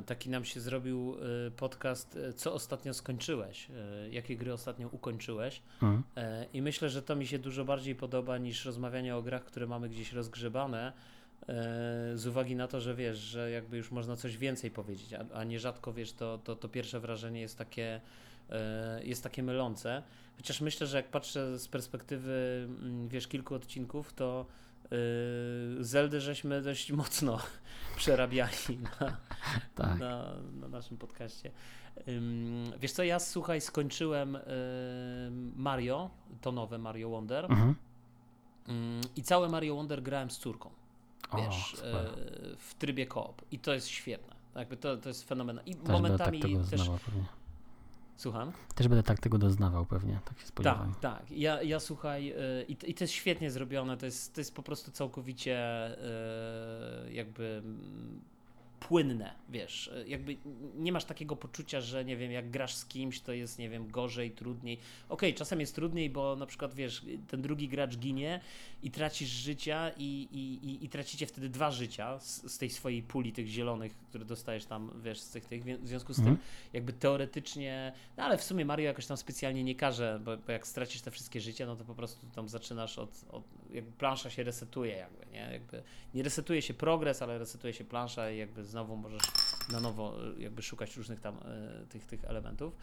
taki 0.05 0.29
nam 0.29 0.45
się 0.45 0.59
zrobił 0.59 1.15
y, 1.47 1.51
podcast, 1.51 2.15
y, 2.15 2.33
co 2.33 2.53
ostatnio 2.53 2.93
skończyłeś, 2.93 3.69
y, 3.69 4.09
jakie 4.11 4.37
gry 4.37 4.53
ostatnio 4.53 4.87
ukończyłeś. 4.91 5.61
Mhm. 5.73 6.03
E, 6.15 6.45
I 6.53 6.61
myślę, 6.61 6.89
że 6.89 7.01
to 7.01 7.15
mi 7.15 7.27
się 7.27 7.39
dużo 7.39 7.65
bardziej 7.65 7.95
podoba 7.95 8.37
niż 8.37 8.65
rozmawianie 8.65 9.15
o 9.15 9.21
grach, 9.21 9.45
które 9.45 9.67
mamy 9.67 9.89
gdzieś 9.89 10.13
rozgrzebane. 10.13 10.93
E, 11.41 12.11
z 12.15 12.27
uwagi 12.27 12.55
na 12.55 12.67
to, 12.67 12.81
że 12.81 12.95
wiesz, 12.95 13.17
że 13.17 13.51
jakby 13.51 13.77
już 13.77 13.91
można 13.91 14.15
coś 14.15 14.37
więcej 14.37 14.71
powiedzieć, 14.71 15.13
a, 15.13 15.25
a 15.33 15.43
nierzadko 15.43 15.93
wiesz, 15.93 16.13
to, 16.13 16.37
to, 16.37 16.55
to 16.55 16.69
pierwsze 16.69 16.99
wrażenie 16.99 17.41
jest 17.41 17.57
takie, 17.57 18.01
e, 18.49 19.03
jest 19.03 19.23
takie 19.23 19.43
mylące. 19.43 20.03
Chociaż 20.37 20.61
myślę, 20.61 20.87
że 20.87 20.97
jak 20.97 21.07
patrzę 21.07 21.59
z 21.59 21.67
perspektywy, 21.67 22.67
mm, 22.69 23.07
wiesz, 23.07 23.27
kilku 23.27 23.55
odcinków, 23.55 24.13
to 24.13 24.45
Zeldy 25.79 26.21
żeśmy 26.21 26.61
dość 26.61 26.91
mocno 26.91 27.39
przerabiali 27.97 28.79
na, 28.99 29.17
tak. 29.75 29.99
na, 29.99 30.33
na 30.59 30.67
naszym 30.67 30.97
podcaście. 30.97 31.51
Wiesz 32.79 32.91
co, 32.91 33.03
ja 33.03 33.19
słuchaj, 33.19 33.61
skończyłem 33.61 34.37
Mario, 35.55 36.09
to 36.41 36.51
nowe 36.51 36.77
Mario 36.77 37.09
Wonder. 37.09 37.45
Mhm. 37.45 37.75
I 39.15 39.23
całe 39.23 39.49
Mario 39.49 39.75
Wonder 39.75 40.03
grałem 40.03 40.29
z 40.29 40.37
córką. 40.37 40.69
wiesz, 41.37 41.73
e, 41.83 42.09
w 42.57 42.73
trybie 42.79 43.05
koop 43.05 43.41
i 43.51 43.59
to 43.59 43.73
jest 43.73 43.87
świetne. 43.87 44.35
Jakby 44.55 44.77
to, 44.77 44.97
to 44.97 45.09
jest 45.09 45.27
fenomenalne. 45.27 45.71
I 45.71 45.75
Też 45.75 45.89
momentami 45.89 46.39
tak 46.39 46.51
tego 46.51 46.63
też... 46.63 46.81
Słucham? 48.17 48.51
Też 48.75 48.87
będę 48.87 49.03
tak 49.03 49.19
tego 49.19 49.37
doznawał 49.37 49.85
pewnie, 49.85 50.19
tak 50.25 50.39
się 50.39 50.45
spodziewam. 50.45 50.93
Tak, 51.01 51.19
tak. 51.19 51.31
Ja, 51.31 51.63
ja 51.63 51.79
słuchaj, 51.79 52.31
y, 52.31 52.65
i, 52.67 52.77
i 52.91 52.93
to 52.93 53.03
jest 53.03 53.13
świetnie 53.13 53.51
zrobione, 53.51 53.97
to 53.97 54.05
jest, 54.05 54.33
to 54.33 54.41
jest 54.41 54.55
po 54.55 54.63
prostu 54.63 54.91
całkowicie 54.91 55.87
y, 57.07 57.13
jakby 57.13 57.63
płynne, 58.79 59.33
wiesz, 59.49 59.91
jakby 60.07 60.37
nie 60.75 60.91
masz 60.91 61.05
takiego 61.05 61.35
poczucia, 61.35 61.81
że 61.81 62.05
nie 62.05 62.17
wiem, 62.17 62.31
jak 62.31 62.49
grasz 62.49 62.75
z 62.75 62.85
kimś, 62.85 63.21
to 63.21 63.33
jest, 63.33 63.59
nie 63.59 63.69
wiem, 63.69 63.91
gorzej, 63.91 64.31
trudniej. 64.31 64.77
Okej, 65.09 65.29
okay, 65.29 65.33
czasem 65.33 65.59
jest 65.59 65.75
trudniej, 65.75 66.09
bo 66.09 66.35
na 66.35 66.45
przykład, 66.45 66.73
wiesz, 66.73 67.05
ten 67.27 67.41
drugi 67.41 67.67
gracz 67.67 67.97
ginie 67.97 68.39
i 68.83 68.91
tracisz 68.91 69.29
życia 69.29 69.91
i, 69.97 70.27
i, 70.31 70.69
i, 70.69 70.85
i 70.85 70.89
tracicie 70.89 71.25
wtedy 71.25 71.49
dwa 71.49 71.71
życia 71.71 72.19
z, 72.19 72.51
z, 72.51 72.57
tej 72.57 72.69
swojej 72.69 73.03
puli 73.03 73.33
tych 73.33 73.47
zielonych, 73.47 73.95
które 74.09 74.25
dostajesz 74.25 74.65
tam, 74.65 74.91
wiesz, 75.03 75.19
z 75.19 75.29
tych, 75.29 75.45
tych 75.45 75.63
w 75.63 75.87
związku 75.87 76.13
z 76.13 76.19
mhm. 76.19 76.37
tym 76.37 76.45
jakby 76.73 76.93
teoretycznie, 76.93 77.93
no 78.17 78.23
ale 78.23 78.37
w 78.37 78.43
sumie 78.43 78.65
Mario 78.65 78.85
jakoś 78.85 79.05
tam 79.05 79.17
specjalnie 79.17 79.63
nie 79.63 79.75
każe, 79.75 80.19
bo, 80.23 80.37
bo 80.37 80.51
jak 80.51 80.67
stracisz 80.67 81.01
te 81.01 81.11
wszystkie 81.11 81.41
życia, 81.41 81.65
no 81.65 81.75
to 81.75 81.85
po 81.85 81.95
prostu 81.95 82.27
tam 82.35 82.49
zaczynasz 82.49 82.99
od, 82.99 83.25
od 83.29 83.43
jakby 83.73 83.91
plansza 83.91 84.29
się 84.29 84.43
resetuje 84.43 84.95
jakby, 84.95 85.25
nie? 85.31 85.49
Jakby 85.51 85.83
nie 86.13 86.23
resetuje 86.23 86.61
się 86.61 86.73
progres, 86.73 87.21
ale 87.21 87.37
resetuje 87.37 87.73
się 87.73 87.85
plansza 87.85 88.31
i 88.31 88.37
jakby 88.37 88.63
znowu 88.67 88.97
możesz 88.97 89.21
na 89.71 89.79
nowo 89.79 90.13
e, 90.37 90.41
jakby 90.41 90.61
szukać 90.61 90.97
różnych 90.97 91.19
tam 91.19 91.35
e, 91.35 91.85
tych, 91.89 92.05
tych 92.05 92.25
elementów. 92.25 92.75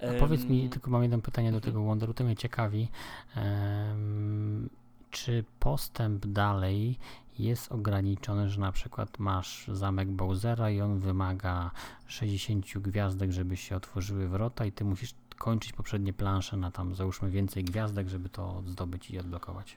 A 0.00 0.20
powiedz 0.20 0.44
mi, 0.44 0.68
tylko 0.68 0.90
mam 0.90 1.02
jedno 1.02 1.18
pytanie 1.18 1.52
do 1.52 1.60
tego 1.60 1.82
Wonderu, 1.82 2.14
to 2.14 2.24
mnie 2.24 2.36
ciekawi. 2.36 2.88
Um, 3.36 4.70
czy 5.10 5.44
postęp 5.60 6.26
dalej 6.26 6.98
jest 7.38 7.72
ograniczony, 7.72 8.48
że 8.48 8.60
na 8.60 8.72
przykład 8.72 9.18
masz 9.18 9.68
zamek 9.68 10.08
Bowsera 10.08 10.70
i 10.70 10.80
on 10.80 10.98
wymaga 10.98 11.70
60 12.06 12.78
gwiazdek, 12.78 13.32
żeby 13.32 13.56
się 13.56 13.76
otworzyły 13.76 14.28
wrota 14.28 14.66
i 14.66 14.72
ty 14.72 14.84
musisz 14.84 15.14
kończyć 15.38 15.72
poprzednie 15.72 16.12
plansze 16.12 16.56
na 16.56 16.70
tam 16.70 16.94
załóżmy 16.94 17.30
więcej 17.30 17.64
gwiazdek, 17.64 18.08
żeby 18.08 18.28
to 18.28 18.62
zdobyć 18.66 19.10
i 19.10 19.18
odblokować. 19.18 19.76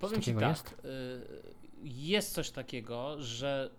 Powiem 0.00 0.22
Ci 0.22 0.34
tak, 0.34 0.48
jest? 0.48 0.76
Y, 0.84 1.54
jest 1.84 2.32
coś 2.32 2.50
takiego, 2.50 3.22
że 3.22 3.70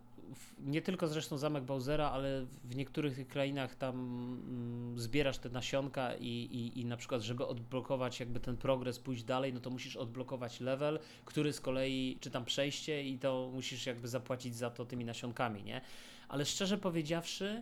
nie 0.59 0.82
tylko 0.82 1.07
zresztą 1.07 1.38
zamek 1.38 1.63
Bowsera, 1.63 2.11
ale 2.11 2.45
w 2.63 2.76
niektórych 2.76 3.28
krainach 3.28 3.76
tam 3.76 3.95
mm, 3.95 4.99
zbierasz 4.99 5.38
te 5.38 5.49
nasionka 5.49 6.15
i, 6.15 6.28
i, 6.28 6.80
i 6.80 6.86
na 6.86 6.97
przykład, 6.97 7.21
żeby 7.21 7.45
odblokować 7.45 8.19
jakby 8.19 8.39
ten 8.39 8.57
progres, 8.57 8.99
pójść 8.99 9.23
dalej, 9.23 9.53
no 9.53 9.59
to 9.59 9.69
musisz 9.69 9.95
odblokować 9.95 10.59
level, 10.59 10.99
który 11.26 11.53
z 11.53 11.61
kolei, 11.61 12.17
czy 12.21 12.32
tam 12.32 12.45
przejście 12.45 13.03
i 13.03 13.19
to 13.19 13.49
musisz 13.53 13.86
jakby 13.86 14.07
zapłacić 14.07 14.55
za 14.55 14.69
to 14.69 14.86
tymi 14.86 15.05
nasionkami, 15.05 15.63
nie? 15.63 15.82
Ale 16.28 16.45
szczerze 16.45 16.78
powiedziawszy, 16.78 17.61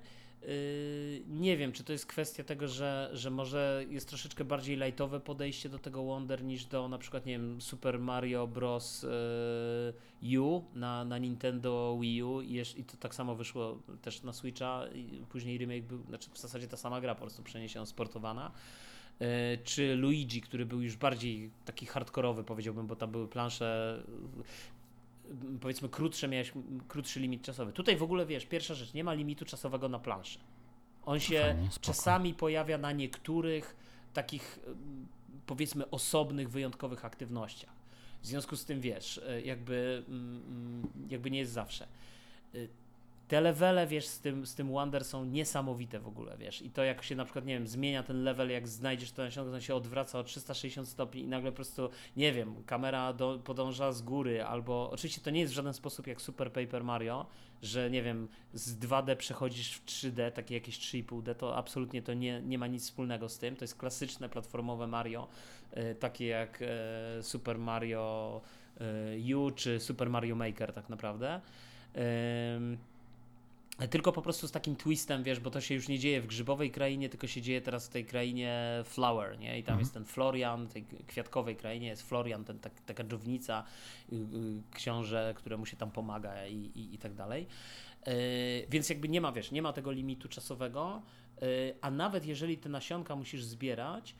nie 1.27 1.57
wiem, 1.57 1.71
czy 1.71 1.83
to 1.83 1.93
jest 1.93 2.05
kwestia 2.05 2.43
tego, 2.43 2.67
że, 2.67 3.09
że 3.13 3.29
może 3.29 3.85
jest 3.89 4.09
troszeczkę 4.09 4.45
bardziej 4.45 4.77
lightowe 4.77 5.19
podejście 5.19 5.69
do 5.69 5.79
tego 5.79 6.03
Wonder 6.03 6.43
niż 6.43 6.65
do 6.65 6.87
na 6.87 6.97
przykład, 6.97 7.25
nie 7.25 7.33
wiem, 7.33 7.61
Super 7.61 7.99
Mario 7.99 8.47
Bros. 8.47 9.05
Yy, 10.21 10.39
U 10.39 10.63
na, 10.75 11.05
na 11.05 11.17
Nintendo 11.17 11.97
Wii 12.01 12.23
U 12.23 12.41
i, 12.41 12.61
i 12.77 12.83
to 12.83 12.97
tak 12.99 13.15
samo 13.15 13.35
wyszło 13.35 13.79
też 14.01 14.23
na 14.23 14.33
Switcha. 14.33 14.85
Później 15.29 15.57
remake 15.57 15.83
był, 15.83 16.03
znaczy 16.03 16.29
w 16.33 16.37
zasadzie 16.37 16.67
ta 16.67 16.77
sama 16.77 17.01
gra 17.01 17.15
po 17.15 17.21
prostu 17.21 17.43
przeniesiona, 17.43 17.85
sportowana. 17.85 18.51
Yy, 19.19 19.27
czy 19.63 19.95
Luigi, 19.95 20.41
który 20.41 20.65
był 20.65 20.81
już 20.81 20.97
bardziej 20.97 21.51
taki 21.65 21.85
hardkorowy, 21.85 22.43
powiedziałbym, 22.43 22.87
bo 22.87 22.95
tam 22.95 23.11
były 23.11 23.27
plansze 23.27 24.03
powiedzmy 25.61 25.89
krótsze, 25.89 26.27
miałeś 26.27 26.51
krótszy 26.87 27.19
limit 27.19 27.41
czasowy. 27.41 27.73
Tutaj 27.73 27.97
w 27.97 28.03
ogóle 28.03 28.25
wiesz, 28.25 28.45
pierwsza 28.45 28.73
rzecz, 28.73 28.93
nie 28.93 29.03
ma 29.03 29.13
limitu 29.13 29.45
czasowego 29.45 29.89
na 29.89 29.99
planszy. 29.99 30.39
On 31.05 31.19
się 31.19 31.41
Fajnie, 31.41 31.69
czasami 31.81 32.33
pojawia 32.33 32.77
na 32.77 32.91
niektórych 32.91 33.75
takich 34.13 34.59
powiedzmy 35.45 35.89
osobnych, 35.89 36.49
wyjątkowych 36.49 37.05
aktywnościach. 37.05 37.73
W 38.21 38.27
związku 38.27 38.55
z 38.55 38.65
tym 38.65 38.81
wiesz, 38.81 39.21
jakby, 39.43 40.03
mm, 40.07 40.43
mm, 40.47 40.87
jakby 41.09 41.31
nie 41.31 41.39
jest 41.39 41.51
zawsze. 41.51 41.87
E, 43.33 43.35
te 43.35 43.41
levele, 43.41 43.87
wiesz, 43.87 44.05
z 44.05 44.19
tym, 44.19 44.45
z 44.45 44.55
tym 44.55 44.71
Wonder 44.71 45.05
są 45.05 45.25
niesamowite 45.25 45.99
w 45.99 46.07
ogóle, 46.07 46.37
wiesz. 46.37 46.61
I 46.61 46.69
to 46.69 46.83
jak 46.83 47.03
się 47.03 47.15
na 47.15 47.25
przykład, 47.25 47.45
nie 47.45 47.53
wiem, 47.53 47.67
zmienia 47.67 48.03
ten 48.03 48.23
level, 48.23 48.49
jak 48.49 48.67
znajdziesz 48.67 49.11
to 49.11 49.23
nasionko, 49.23 49.51
to 49.51 49.61
się 49.61 49.75
odwraca 49.75 50.19
o 50.19 50.23
360 50.23 50.87
stopni 50.87 51.21
i 51.21 51.27
nagle 51.27 51.51
po 51.51 51.55
prostu, 51.55 51.89
nie 52.17 52.33
wiem, 52.33 52.63
kamera 52.65 53.13
do, 53.13 53.39
podąża 53.43 53.91
z 53.91 54.01
góry, 54.01 54.43
albo 54.43 54.91
oczywiście 54.91 55.21
to 55.21 55.29
nie 55.29 55.39
jest 55.39 55.53
w 55.53 55.55
żaden 55.55 55.73
sposób 55.73 56.07
jak 56.07 56.21
Super 56.21 56.51
Paper 56.51 56.83
Mario, 56.83 57.25
że 57.61 57.89
nie 57.89 58.03
wiem, 58.03 58.27
z 58.53 58.79
2D 58.79 59.15
przechodzisz 59.15 59.73
w 59.73 59.85
3D, 59.85 60.31
takie 60.31 60.53
jakieś 60.53 60.79
3,5D, 60.79 61.35
to 61.35 61.55
absolutnie 61.55 62.01
to 62.01 62.13
nie, 62.13 62.41
nie 62.41 62.57
ma 62.57 62.67
nic 62.67 62.83
wspólnego 62.83 63.29
z 63.29 63.37
tym. 63.37 63.55
To 63.55 63.63
jest 63.63 63.77
klasyczne 63.77 64.29
platformowe 64.29 64.87
Mario, 64.87 65.27
y, 65.77 65.95
takie 65.95 66.27
jak 66.27 66.61
y, 66.61 66.67
Super 67.23 67.59
Mario 67.59 68.41
y, 69.27 69.37
U 69.37 69.51
czy 69.51 69.79
Super 69.79 70.09
Mario 70.09 70.35
Maker 70.35 70.73
tak 70.73 70.89
naprawdę. 70.89 71.41
Tylko 73.89 74.11
po 74.11 74.21
prostu 74.21 74.47
z 74.47 74.51
takim 74.51 74.75
twistem, 74.75 75.23
wiesz, 75.23 75.39
bo 75.39 75.49
to 75.49 75.61
się 75.61 75.75
już 75.75 75.87
nie 75.87 75.99
dzieje 75.99 76.21
w 76.21 76.27
grzybowej 76.27 76.71
krainie, 76.71 77.09
tylko 77.09 77.27
się 77.27 77.41
dzieje 77.41 77.61
teraz 77.61 77.87
w 77.87 77.89
tej 77.89 78.05
krainie 78.05 78.81
Flower, 78.83 79.39
nie? 79.39 79.59
I 79.59 79.63
tam 79.63 79.73
mhm. 79.73 79.79
jest 79.79 79.93
ten 79.93 80.05
Florian, 80.05 80.67
tej 80.67 80.85
kwiatkowej 81.07 81.55
krainie 81.55 81.87
jest 81.87 82.09
Florian, 82.09 82.43
ten, 82.43 82.59
tak, 82.59 82.73
taka 82.85 83.03
dżownica, 83.03 83.63
y, 84.11 84.15
y, 84.15 84.19
książę, 84.71 85.33
któremu 85.37 85.65
się 85.65 85.77
tam 85.77 85.91
pomaga 85.91 86.47
i, 86.47 86.55
i, 86.55 86.95
i 86.95 86.97
tak 86.97 87.13
dalej. 87.13 87.47
Yy, 88.07 88.13
więc 88.69 88.89
jakby 88.89 89.09
nie 89.09 89.21
ma, 89.21 89.31
wiesz, 89.31 89.51
nie 89.51 89.61
ma 89.61 89.73
tego 89.73 89.91
limitu 89.91 90.29
czasowego, 90.29 91.01
yy, 91.41 91.47
a 91.81 91.91
nawet 91.91 92.25
jeżeli 92.25 92.57
te 92.57 92.69
nasionka 92.69 93.15
musisz 93.15 93.43
zbierać, 93.43 94.15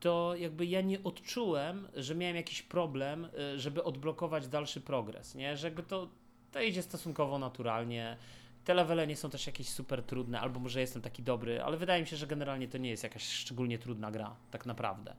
to 0.00 0.34
jakby 0.38 0.66
ja 0.66 0.80
nie 0.80 1.02
odczułem, 1.02 1.88
że 1.94 2.14
miałem 2.14 2.36
jakiś 2.36 2.62
problem, 2.62 3.28
yy, 3.36 3.58
żeby 3.58 3.84
odblokować 3.84 4.48
dalszy 4.48 4.80
progres, 4.80 5.34
nie? 5.34 5.56
Że 5.56 5.66
jakby 5.66 5.82
to, 5.82 6.08
to 6.52 6.62
idzie 6.62 6.82
stosunkowo 6.82 7.38
naturalnie. 7.38 8.16
Te 8.66 8.74
levele 8.74 9.06
nie 9.06 9.16
są 9.16 9.30
też 9.30 9.46
jakieś 9.46 9.68
super 9.68 10.02
trudne, 10.02 10.40
albo 10.40 10.60
może 10.60 10.80
jestem 10.80 11.02
taki 11.02 11.22
dobry, 11.22 11.62
ale 11.62 11.76
wydaje 11.76 12.02
mi 12.02 12.08
się, 12.08 12.16
że 12.16 12.26
generalnie 12.26 12.68
to 12.68 12.78
nie 12.78 12.90
jest 12.90 13.02
jakaś 13.02 13.22
szczególnie 13.22 13.78
trudna 13.78 14.10
gra, 14.10 14.36
tak 14.50 14.66
naprawdę. 14.66 15.14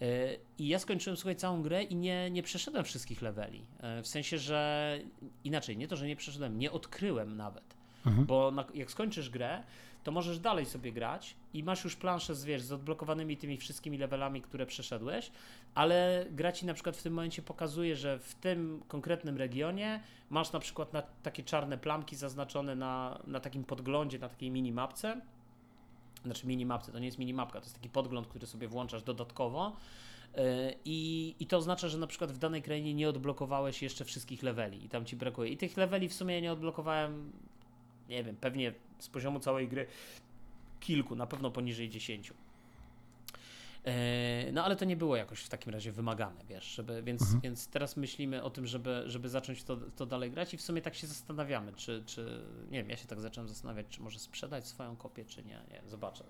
E, 0.00 0.36
I 0.58 0.68
ja 0.68 0.78
skończyłem 0.78 1.16
słuchaj 1.16 1.36
całą 1.36 1.62
grę 1.62 1.82
i 1.82 1.96
nie, 1.96 2.30
nie 2.30 2.42
przeszedłem 2.42 2.84
wszystkich 2.84 3.22
leveli. 3.22 3.64
E, 3.80 4.02
w 4.02 4.06
sensie, 4.06 4.38
że 4.38 4.98
inaczej, 5.44 5.76
nie 5.76 5.88
to, 5.88 5.96
że 5.96 6.06
nie 6.06 6.16
przeszedłem, 6.16 6.58
nie 6.58 6.72
odkryłem 6.72 7.36
nawet. 7.36 7.76
Mhm. 8.06 8.26
Bo 8.26 8.50
na, 8.50 8.64
jak 8.74 8.90
skończysz 8.90 9.30
grę, 9.30 9.62
to 10.04 10.12
możesz 10.12 10.38
dalej 10.38 10.66
sobie 10.66 10.92
grać 10.92 11.36
i 11.54 11.64
masz 11.64 11.84
już 11.84 11.96
planszę 11.96 12.34
z, 12.34 12.44
wiesz, 12.44 12.62
z 12.62 12.72
odblokowanymi 12.72 13.36
tymi 13.36 13.56
wszystkimi 13.56 13.98
levelami, 13.98 14.42
które 14.42 14.66
przeszedłeś, 14.66 15.30
ale 15.74 16.26
gra 16.30 16.52
ci 16.52 16.66
na 16.66 16.74
przykład 16.74 16.96
w 16.96 17.02
tym 17.02 17.12
momencie 17.12 17.42
pokazuje, 17.42 17.96
że 17.96 18.18
w 18.18 18.34
tym 18.34 18.82
konkretnym 18.88 19.36
regionie 19.36 20.00
masz 20.30 20.52
na 20.52 20.60
przykład 20.60 20.92
na 20.92 21.02
takie 21.02 21.42
czarne 21.42 21.78
plamki 21.78 22.16
zaznaczone 22.16 22.76
na, 22.76 23.20
na 23.26 23.40
takim 23.40 23.64
podglądzie, 23.64 24.18
na 24.18 24.28
takiej 24.28 24.50
minimapce. 24.50 25.20
Znaczy 26.24 26.46
minimapce, 26.46 26.92
to 26.92 26.98
nie 26.98 27.06
jest 27.06 27.18
minimapka, 27.18 27.60
to 27.60 27.64
jest 27.64 27.74
taki 27.74 27.88
podgląd, 27.88 28.26
który 28.26 28.46
sobie 28.46 28.68
włączasz 28.68 29.02
dodatkowo. 29.02 29.76
E, 30.34 30.74
I, 30.84 31.34
I 31.40 31.46
to 31.46 31.56
oznacza, 31.56 31.88
że 31.88 31.98
na 31.98 32.06
przykład 32.06 32.32
w 32.32 32.38
danej 32.38 32.62
krainie 32.62 32.94
nie 32.94 33.08
odblokowałeś 33.08 33.82
jeszcze 33.82 34.04
wszystkich 34.04 34.42
leveli 34.42 34.84
i 34.84 34.88
tam 34.88 35.04
ci 35.04 35.16
brakuje. 35.16 35.50
I 35.50 35.56
tych 35.56 35.76
leveli 35.76 36.08
w 36.08 36.14
sumie 36.14 36.42
nie 36.42 36.52
odblokowałem, 36.52 37.32
nie 38.08 38.24
wiem, 38.24 38.36
pewnie 38.36 38.74
z 38.98 39.08
poziomu 39.08 39.40
całej 39.40 39.68
gry 39.68 39.86
kilku, 40.80 41.16
na 41.16 41.26
pewno 41.26 41.50
poniżej 41.50 41.90
10. 41.90 42.32
E, 43.84 44.52
no 44.52 44.64
ale 44.64 44.76
to 44.76 44.84
nie 44.84 44.96
było 44.96 45.16
jakoś 45.16 45.40
w 45.40 45.48
takim 45.48 45.72
razie 45.72 45.92
wymagane, 45.92 46.44
wiesz, 46.48 46.64
żeby, 46.64 47.02
więc, 47.02 47.22
mhm. 47.22 47.40
więc 47.40 47.68
teraz 47.68 47.96
myślimy 47.96 48.42
o 48.42 48.50
tym, 48.50 48.66
żeby, 48.66 49.02
żeby 49.06 49.28
zacząć 49.28 49.64
to, 49.64 49.76
to 49.76 50.06
dalej 50.06 50.30
grać 50.30 50.54
i 50.54 50.56
w 50.56 50.62
sumie 50.62 50.82
tak 50.82 50.94
się 50.94 51.06
zastanawiamy, 51.06 51.72
czy, 51.72 52.02
czy, 52.06 52.42
nie 52.70 52.78
wiem, 52.78 52.90
ja 52.90 52.96
się 52.96 53.06
tak 53.06 53.20
zacząłem 53.20 53.48
zastanawiać, 53.48 53.86
czy 53.90 54.02
może 54.02 54.18
sprzedać 54.18 54.66
swoją 54.66 54.96
kopię, 54.96 55.24
czy 55.24 55.44
nie, 55.44 55.62
nie, 55.70 55.82
zobaczę, 55.86 56.24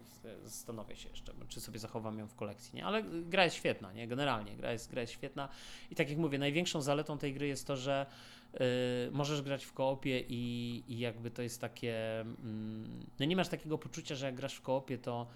zastanowię 0.44 0.96
się 0.96 1.08
jeszcze, 1.08 1.32
czy 1.48 1.60
sobie 1.60 1.78
zachowam 1.78 2.18
ją 2.18 2.26
w 2.26 2.34
kolekcji, 2.34 2.76
nie, 2.76 2.84
ale 2.84 3.02
gra 3.02 3.44
jest 3.44 3.56
świetna, 3.56 3.92
nie, 3.92 4.08
generalnie, 4.08 4.56
gra 4.56 4.72
jest, 4.72 4.90
gra 4.90 5.00
jest 5.00 5.12
świetna 5.12 5.48
i 5.90 5.94
tak 5.94 6.10
jak 6.10 6.18
mówię, 6.18 6.38
największą 6.38 6.82
zaletą 6.82 7.18
tej 7.18 7.34
gry 7.34 7.46
jest 7.46 7.66
to, 7.66 7.76
że 7.76 8.06
Yy, 8.52 9.10
możesz 9.12 9.42
grać 9.42 9.64
w 9.64 9.72
koopie 9.72 10.20
i, 10.28 10.84
i 10.88 10.98
jakby 10.98 11.30
to 11.30 11.42
jest 11.42 11.60
takie. 11.60 12.20
Mm, 12.20 13.06
no 13.20 13.26
nie 13.26 13.36
masz 13.36 13.48
takiego 13.48 13.78
poczucia, 13.78 14.14
że 14.14 14.26
jak 14.26 14.34
grasz 14.34 14.54
w 14.54 14.62
koopie, 14.62 14.98
to 14.98 15.26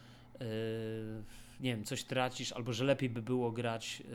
yy, 0.40 0.46
nie 1.60 1.76
wiem, 1.76 1.84
coś 1.84 2.04
tracisz, 2.04 2.52
albo 2.52 2.72
że 2.72 2.84
lepiej 2.84 3.10
by 3.10 3.22
było 3.22 3.52
grać 3.52 4.00
yy, 4.00 4.06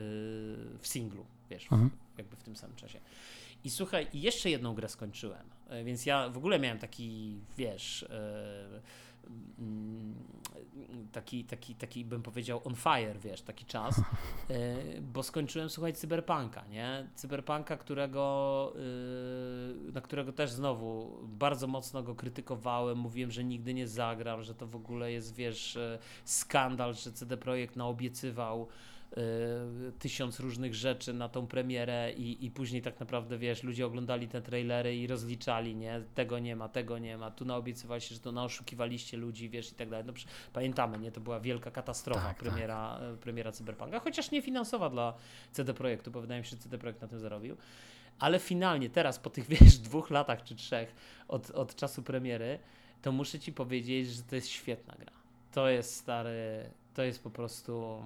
w 0.80 0.82
singlu, 0.82 1.26
wiesz, 1.50 1.64
mhm. 1.72 1.90
jakby 2.18 2.36
w 2.36 2.42
tym 2.42 2.56
samym 2.56 2.76
czasie. 2.76 3.00
I 3.64 3.70
słuchaj, 3.70 4.06
jeszcze 4.12 4.50
jedną 4.50 4.74
grę 4.74 4.88
skończyłem, 4.88 5.46
e, 5.68 5.84
więc 5.84 6.06
ja 6.06 6.28
w 6.28 6.36
ogóle 6.36 6.58
miałem 6.58 6.78
taki, 6.78 7.38
wiesz, 7.58 8.06
mm, 8.08 8.80
taki, 11.12 11.44
taki, 11.44 11.74
taki 11.74 12.04
bym 12.04 12.22
powiedział 12.22 12.60
on 12.64 12.74
fire, 12.74 13.18
wiesz, 13.18 13.42
taki 13.42 13.64
czas, 13.64 14.00
bo 15.12 15.22
skończyłem 15.22 15.70
słuchać 15.70 15.98
Cyberpunka, 15.98 16.64
nie? 16.66 17.08
Cyberpunka, 17.14 17.76
którego, 17.76 18.72
na 19.92 20.00
którego 20.00 20.32
też 20.32 20.50
znowu 20.50 21.18
bardzo 21.22 21.66
mocno 21.66 22.02
go 22.02 22.14
krytykowałem, 22.14 22.98
mówiłem, 22.98 23.30
że 23.30 23.44
nigdy 23.44 23.74
nie 23.74 23.88
zagram, 23.88 24.42
że 24.42 24.54
to 24.54 24.66
w 24.66 24.76
ogóle 24.76 25.12
jest, 25.12 25.34
wiesz, 25.34 25.78
skandal, 26.24 26.94
że 26.94 27.12
CD 27.12 27.36
Projekt 27.36 27.76
naobiecywał 27.76 28.68
tysiąc 29.98 30.40
różnych 30.40 30.74
rzeczy 30.74 31.12
na 31.12 31.28
tą 31.28 31.46
premierę 31.46 32.12
i, 32.12 32.44
i 32.44 32.50
później 32.50 32.82
tak 32.82 33.00
naprawdę, 33.00 33.38
wiesz, 33.38 33.62
ludzie 33.62 33.86
oglądali 33.86 34.28
te 34.28 34.42
trailery 34.42 34.96
i 34.96 35.06
rozliczali, 35.06 35.76
nie, 35.76 36.02
tego 36.14 36.38
nie 36.38 36.56
ma, 36.56 36.68
tego 36.68 36.98
nie 36.98 37.18
ma, 37.18 37.30
tu 37.30 37.44
naobiecywali 37.44 38.00
się, 38.00 38.14
że 38.14 38.20
to 38.20 38.32
naoszukiwaliście 38.32 39.16
ludzi, 39.16 39.48
wiesz, 39.48 39.72
i 39.72 39.74
tak 39.74 39.90
dalej. 39.90 40.06
No, 40.06 40.12
pamiętamy, 40.52 40.98
nie, 40.98 41.12
to 41.12 41.20
była 41.20 41.40
wielka 41.40 41.70
katastrofa 41.70 42.20
tak, 42.20 42.36
premiera, 42.36 42.98
tak. 43.00 43.18
premiera 43.18 43.52
Cyberpunka, 43.52 44.00
chociaż 44.00 44.30
nie 44.30 44.42
finansowa 44.42 44.90
dla 44.90 45.14
CD 45.52 45.74
Projektu, 45.74 46.10
bo 46.10 46.20
wydaje 46.20 46.40
mi 46.40 46.46
się, 46.46 46.50
że 46.50 46.56
CD 46.56 46.78
Projekt 46.78 47.02
na 47.02 47.08
tym 47.08 47.20
zarobił. 47.20 47.56
Ale 48.18 48.38
finalnie, 48.38 48.90
teraz 48.90 49.18
po 49.18 49.30
tych, 49.30 49.46
wiesz, 49.60 49.78
dwóch 49.78 50.10
latach 50.10 50.44
czy 50.44 50.54
trzech 50.54 50.94
od, 51.28 51.50
od 51.50 51.74
czasu 51.74 52.02
premiery, 52.02 52.58
to 53.02 53.12
muszę 53.12 53.38
ci 53.38 53.52
powiedzieć, 53.52 54.08
że 54.08 54.22
to 54.22 54.34
jest 54.34 54.48
świetna 54.48 54.94
gra. 54.98 55.12
To 55.52 55.68
jest 55.68 55.96
stary, 55.96 56.70
to 56.94 57.02
jest 57.02 57.22
po 57.22 57.30
prostu 57.30 58.02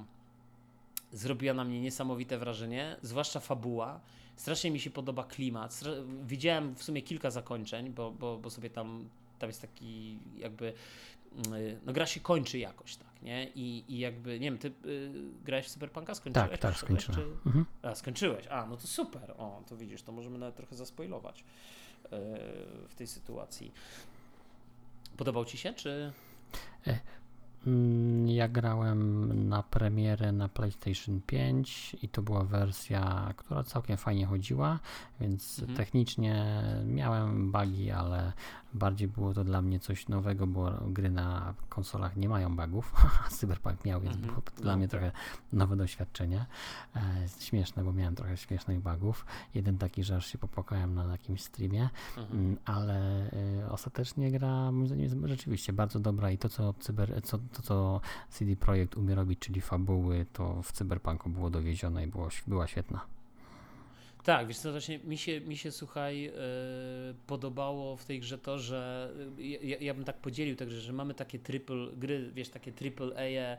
zrobiła 1.15 1.55
na 1.55 1.65
mnie 1.65 1.81
niesamowite 1.81 2.39
wrażenie, 2.39 2.97
zwłaszcza 3.03 3.41
fabuła. 3.41 4.01
Strasznie 4.37 4.71
mi 4.71 4.81
się 4.81 4.91
podoba 4.91 5.25
klimat. 5.25 5.81
Widziałem 6.23 6.75
w 6.75 6.83
sumie 6.83 7.03
kilka 7.03 7.31
zakończeń, 7.31 7.91
bo, 7.91 8.11
bo, 8.11 8.39
bo 8.39 8.51
sobie 8.51 8.71
tam, 8.71 9.09
tam 9.39 9.51
jest 9.51 9.61
taki 9.61 10.19
jakby 10.37 10.73
mm, 11.47 11.81
no 11.87 11.93
gra 11.93 12.07
się 12.07 12.21
kończy 12.21 12.59
jakoś, 12.59 12.97
tak, 12.97 13.23
nie? 13.23 13.49
I, 13.55 13.85
i 13.89 13.99
jakby, 13.99 14.41
nie 14.41 14.47
wiem, 14.51 14.59
ty 14.59 14.73
y, 14.87 15.11
grałeś 15.45 15.67
w 15.67 15.71
Cyberpunka? 15.71 16.15
Skończyłeś? 16.15 16.51
Tak, 16.51 16.61
tak, 16.61 16.77
skończyłem. 16.77 17.21
Czy... 17.21 17.47
Mhm. 17.47 17.67
A, 17.83 17.95
skończyłeś. 17.95 18.47
A, 18.47 18.67
no 18.67 18.77
to 18.77 18.87
super. 18.87 19.35
O, 19.39 19.62
to 19.69 19.77
widzisz, 19.77 20.03
to 20.03 20.12
możemy 20.12 20.39
nawet 20.39 20.57
trochę 20.57 20.77
zaspoilować 20.77 21.41
y, 21.41 22.09
w 22.89 22.95
tej 22.97 23.07
sytuacji. 23.07 23.73
Podobał 25.17 25.45
ci 25.45 25.59
się, 25.59 25.73
czy... 25.73 26.12
Mm, 27.67 28.29
ja 28.29 28.49
grałem 28.49 29.49
na 29.49 29.62
premierę 29.62 30.33
na 30.33 30.49
PlayStation 30.49 31.21
5 31.27 31.97
i 32.03 32.09
to 32.09 32.23
była 32.23 32.45
wersja, 32.45 33.35
która 33.37 33.62
całkiem 33.62 33.97
fajnie 33.97 34.27
chodziła, 34.27 34.79
więc 35.21 35.59
mhm. 35.59 35.77
technicznie 35.77 36.62
miałem 36.87 37.53
bugi, 37.53 37.91
ale 37.91 38.33
bardziej 38.75 39.09
było 39.09 39.35
to 39.35 39.45
dla 39.45 39.62
mnie 39.62 39.81
coś 39.81 40.09
nowego, 40.09 40.47
bo 40.47 40.73
gry 40.87 41.11
na 41.11 41.55
konsolach 41.69 42.17
nie 42.17 42.29
mają 42.29 42.57
bugów, 42.57 42.93
a 43.27 43.29
Cyberpunk 43.37 43.85
miał, 43.85 44.01
więc 44.01 44.17
mhm. 44.17 44.33
było 44.33 44.43
to 44.43 44.62
dla 44.62 44.73
no, 44.73 44.79
mnie 44.79 44.89
tak. 44.89 45.01
trochę 45.01 45.12
nowe 45.53 45.77
doświadczenie. 45.77 46.47
E, 46.97 47.01
śmieszne, 47.41 47.85
bo 47.85 47.93
miałem 47.93 48.15
trochę 48.15 48.37
śmiesznych 48.37 48.81
bugów. 48.81 49.27
Jeden 49.55 49.79
taki, 49.79 50.05
że 50.05 50.17
aż 50.17 50.27
się 50.27 50.39
popłakałem 50.39 50.95
na 50.95 51.05
jakimś 51.05 51.43
streamie, 51.43 51.89
mhm. 52.17 52.41
Mm, 52.41 52.57
ale 52.65 53.31
e, 53.33 53.71
ostatecznie 53.71 54.31
gra 54.31 54.73
moim 54.73 54.87
zdaniem 54.87 55.05
jest 55.05 55.17
rzeczywiście 55.25 55.73
bardzo 55.73 56.01
dobra 56.01 56.31
i 56.31 56.39
to, 56.39 56.49
co, 56.49 56.73
cyber, 56.73 57.23
co, 57.23 57.39
to, 57.55 57.62
co 57.62 58.00
CD 58.30 58.57
Projekt 58.57 58.96
umie 58.96 59.14
robić, 59.14 59.38
czyli 59.38 59.61
fabuły, 59.61 60.26
to 60.32 60.62
w 60.62 60.72
Cyberpunku 60.72 61.30
było 61.30 61.50
dowiezione 61.50 62.05
i 62.05 62.07
było, 62.07 62.28
była 62.46 62.66
świetna. 62.66 63.14
Tak, 64.24 64.46
wiesz 64.46 64.59
co, 64.59 64.70
właśnie 64.70 64.98
mi 64.98 65.18
się, 65.18 65.40
mi 65.40 65.57
się 65.57 65.70
słuchaj, 65.70 66.22
yy, 66.22 66.32
podobało 67.26 67.96
w 67.96 68.05
tej 68.05 68.20
grze 68.20 68.38
to, 68.38 68.59
że 68.59 69.11
yy, 69.38 69.46
ja, 69.46 69.76
ja, 69.80 69.94
bym 69.94 70.05
tak 70.05 70.16
podzielił 70.16 70.57
także, 70.57 70.80
że 70.80 70.92
mamy 70.92 71.14
takie 71.14 71.38
triple 71.38 71.86
gry, 71.96 72.30
wiesz, 72.34 72.48
takie 72.48 72.72
triple 72.72 73.12
A, 73.16 73.57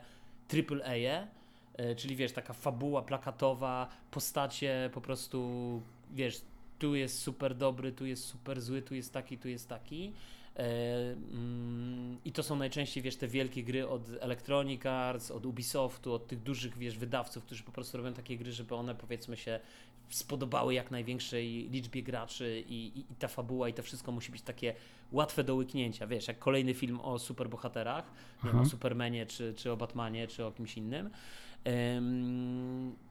triple 0.48 0.84
A, 0.86 0.94
yy, 0.94 1.96
czyli 1.96 2.16
wiesz, 2.16 2.32
taka 2.32 2.52
fabuła 2.52 3.02
plakatowa, 3.02 3.88
postacie 4.10 4.90
po 4.94 5.00
prostu, 5.00 5.82
wiesz, 6.14 6.40
tu 6.78 6.94
jest 6.94 7.18
super 7.18 7.54
dobry, 7.54 7.92
tu 7.92 8.06
jest 8.06 8.24
super 8.24 8.60
zły, 8.60 8.82
tu 8.82 8.94
jest 8.94 9.12
taki, 9.12 9.38
tu 9.38 9.48
jest 9.48 9.68
taki. 9.68 10.12
Mm, 10.56 12.18
I 12.24 12.32
to 12.32 12.42
są 12.42 12.56
najczęściej, 12.56 13.02
wiesz, 13.02 13.16
te 13.16 13.28
wielkie 13.28 13.62
gry 13.62 13.88
od 13.88 14.02
Electronic 14.20 14.86
Arts, 14.86 15.30
od 15.30 15.46
Ubisoftu, 15.46 16.12
od 16.12 16.26
tych 16.26 16.42
dużych, 16.42 16.78
wiesz, 16.78 16.98
wydawców, 16.98 17.44
którzy 17.44 17.62
po 17.62 17.72
prostu 17.72 17.96
robią 17.96 18.12
takie 18.12 18.36
gry, 18.36 18.52
żeby 18.52 18.74
one, 18.74 18.94
powiedzmy 18.94 19.36
się, 19.36 19.60
spodobały 20.08 20.74
jak 20.74 20.90
największej 20.90 21.68
liczbie 21.70 22.02
graczy 22.02 22.64
i, 22.68 22.98
i, 22.98 23.00
i, 23.00 23.16
ta 23.18 23.28
fabuła 23.28 23.68
i 23.68 23.74
to 23.74 23.82
wszystko 23.82 24.12
musi 24.12 24.32
być 24.32 24.42
takie 24.42 24.74
łatwe 25.12 25.44
do 25.44 25.54
łyknięcia, 25.54 26.06
wiesz, 26.06 26.28
jak 26.28 26.38
kolejny 26.38 26.74
film 26.74 27.00
o 27.00 27.18
superbohaterach, 27.18 28.04
nie 28.44 28.50
wiem, 28.50 28.60
o 28.60 28.66
Supermanie, 28.66 29.26
czy, 29.26 29.54
czy 29.56 29.72
o 29.72 29.76
Batmanie, 29.76 30.28
czy 30.28 30.44
o 30.44 30.52
kimś 30.52 30.76
innym. 30.76 31.10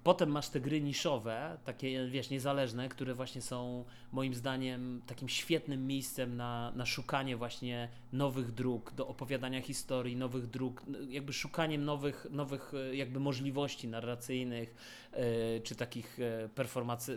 Potem 0.03 0.29
masz 0.29 0.49
te 0.49 0.59
gry 0.59 0.81
niszowe, 0.81 1.57
takie 1.65 2.07
wiesz, 2.07 2.29
niezależne, 2.29 2.89
które 2.89 3.13
właśnie 3.13 3.41
są 3.41 3.85
moim 4.11 4.33
zdaniem 4.33 5.01
takim 5.07 5.29
świetnym 5.29 5.87
miejscem 5.87 6.37
na, 6.37 6.71
na 6.75 6.85
szukanie 6.85 7.37
właśnie 7.37 7.89
nowych 8.13 8.51
dróg, 8.51 8.93
do 8.93 9.07
opowiadania 9.07 9.61
historii, 9.61 10.15
nowych 10.15 10.47
dróg, 10.47 10.85
jakby 11.09 11.33
szukaniem 11.33 11.85
nowych, 11.85 12.27
nowych 12.31 12.73
e, 12.73 12.95
jakby 12.95 13.19
możliwości 13.19 13.87
narracyjnych, 13.87 14.75
e, 15.11 15.59
czy 15.59 15.75
takich 15.75 16.19
e, 16.19 16.49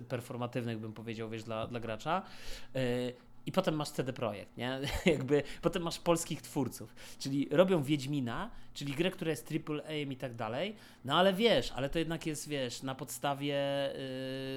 performatywnych 0.09 0.79
bym 0.79 0.93
powiedział, 0.93 1.31
wiesz, 1.31 1.43
dla, 1.43 1.67
dla 1.67 1.81
gracza 1.81 2.23
i 3.49 3.53
potem 3.53 3.75
masz 3.75 3.91
CD 3.91 4.13
Projekt, 4.13 4.57
nie? 4.57 4.81
Jakby 5.07 5.43
potem 5.63 5.83
masz 5.83 5.99
polskich 5.99 6.43
twórców, 6.43 6.95
czyli 7.19 7.49
robią 7.51 7.83
Wiedźmina, 7.83 8.51
czyli 8.75 8.95
grę, 8.95 9.11
która 9.11 9.31
jest 9.31 9.47
triple 9.47 9.83
A 9.89 9.93
i 9.93 10.17
tak 10.17 10.35
dalej, 10.35 10.77
no 11.05 11.19
ale 11.19 11.33
wiesz, 11.33 11.73
ale 11.73 11.91
to 11.91 11.99
jednak 11.99 12.27
jest, 12.27 12.49
wiesz, 12.49 12.83
na 12.83 12.95
podstawie 12.95 13.57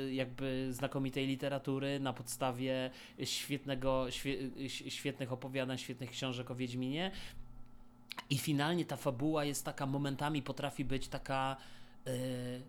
yy, 0.06 0.14
jakby 0.14 0.68
znakomitej 0.72 1.28
literatury, 1.28 2.00
na 2.00 2.14
podstawie 2.14 2.90
świetnego, 3.24 4.12
świe, 4.12 4.38
świetnych 4.70 5.32
opowiadań, 5.32 5.78
świetnych 5.78 6.12
książek 6.12 6.52
o 6.52 6.56
Wiedźminie 6.56 7.12
i 8.30 8.38
finalnie 8.38 8.86
ta 8.86 8.96
fabuła 8.96 9.46
jest 9.46 9.66
taka, 9.66 9.86
momentami 9.86 10.42
potrafi 10.42 10.86
być 10.86 11.08
taka 11.08 11.58
yy, 12.06 12.14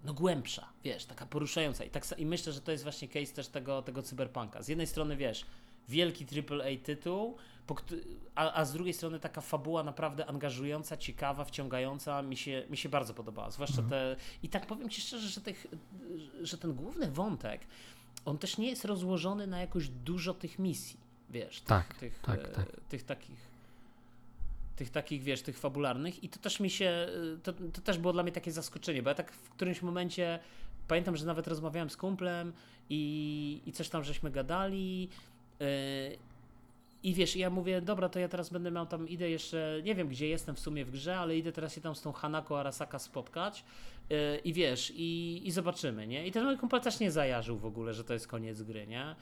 no 0.04 0.14
głębsza, 0.14 0.68
wiesz, 0.84 1.04
taka 1.04 1.26
poruszająca. 1.26 1.84
I, 1.84 1.90
tak, 1.90 2.04
I 2.18 2.26
myślę, 2.26 2.52
że 2.52 2.60
to 2.60 2.72
jest 2.72 2.84
właśnie 2.84 3.08
case 3.08 3.34
też 3.34 3.48
tego, 3.48 3.82
tego 3.82 4.02
cyberpunka. 4.02 4.62
Z 4.62 4.68
jednej 4.68 4.86
strony, 4.86 5.16
wiesz, 5.16 5.46
wielki 5.88 6.26
AAA 6.50 6.84
tytuł, 6.84 7.36
a, 8.34 8.52
a 8.52 8.64
z 8.64 8.72
drugiej 8.72 8.94
strony 8.94 9.20
taka 9.20 9.40
fabuła 9.40 9.82
naprawdę 9.82 10.26
angażująca, 10.26 10.96
ciekawa, 10.96 11.44
wciągająca, 11.44 12.22
mi 12.22 12.36
się, 12.36 12.66
mi 12.70 12.76
się 12.76 12.88
bardzo 12.88 13.14
podobała. 13.14 13.50
Zwłaszcza 13.50 13.82
mhm. 13.82 13.90
te. 13.90 14.22
I 14.42 14.48
tak 14.48 14.66
powiem 14.66 14.88
Ci 14.88 15.00
szczerze, 15.00 15.28
że, 15.28 15.40
tych, 15.40 15.66
że 16.42 16.58
ten 16.58 16.74
główny 16.74 17.10
wątek, 17.10 17.60
on 18.24 18.38
też 18.38 18.58
nie 18.58 18.70
jest 18.70 18.84
rozłożony 18.84 19.46
na 19.46 19.60
jakoś 19.60 19.88
dużo 19.88 20.34
tych 20.34 20.58
misji, 20.58 21.00
wiesz, 21.30 21.60
tych, 21.60 21.68
tak, 21.68 21.94
tych, 21.94 22.18
tak, 22.18 22.40
e, 22.40 22.48
tak. 22.48 22.66
tych 22.88 23.02
takich 23.02 23.52
tych 24.76 24.90
takich, 24.90 25.22
wiesz, 25.22 25.42
tych 25.42 25.58
fabularnych 25.58 26.24
i 26.24 26.28
to 26.28 26.38
też 26.38 26.60
mi 26.60 26.70
się, 26.70 27.08
to, 27.42 27.52
to 27.52 27.80
też 27.80 27.98
było 27.98 28.12
dla 28.12 28.22
mnie 28.22 28.32
takie 28.32 28.52
zaskoczenie, 28.52 29.02
bo 29.02 29.08
ja 29.08 29.14
tak 29.14 29.32
w 29.32 29.50
którymś 29.50 29.82
momencie 29.82 30.38
pamiętam, 30.88 31.16
że 31.16 31.26
nawet 31.26 31.46
rozmawiałem 31.46 31.90
z 31.90 31.96
kumplem 31.96 32.52
i, 32.90 33.62
i 33.66 33.72
coś 33.72 33.88
tam 33.88 34.04
żeśmy 34.04 34.30
gadali 34.30 35.08
I 37.02 37.14
wiesz, 37.14 37.36
ja 37.36 37.50
mówię, 37.50 37.80
dobra, 37.80 38.08
to 38.08 38.18
ja 38.18 38.28
teraz 38.28 38.50
będę 38.50 38.70
miał 38.70 38.86
tam, 38.86 39.08
idę 39.08 39.30
jeszcze, 39.30 39.80
nie 39.84 39.94
wiem 39.94 40.08
gdzie 40.08 40.28
jestem 40.28 40.54
w 40.54 40.60
sumie 40.60 40.84
w 40.84 40.90
grze, 40.90 41.18
ale 41.18 41.36
idę 41.36 41.52
teraz 41.52 41.74
się 41.74 41.80
tam 41.80 41.94
z 41.94 42.02
tą 42.02 42.12
Hanako 42.12 42.60
Arasaka 42.60 42.98
spotkać 42.98 43.64
yy, 44.10 44.16
i 44.44 44.52
wiesz, 44.52 44.92
i, 44.96 45.40
i 45.44 45.50
zobaczymy, 45.50 46.06
nie? 46.06 46.26
I 46.26 46.32
ten 46.32 46.44
mój 46.44 46.58
kumpel 46.58 46.80
też 46.80 47.00
nie 47.00 47.10
zajarzył 47.10 47.58
w 47.58 47.66
ogóle, 47.66 47.94
że 47.94 48.04
to 48.04 48.12
jest 48.12 48.28
koniec 48.28 48.62
gry, 48.62 48.86
nie? 48.86 49.14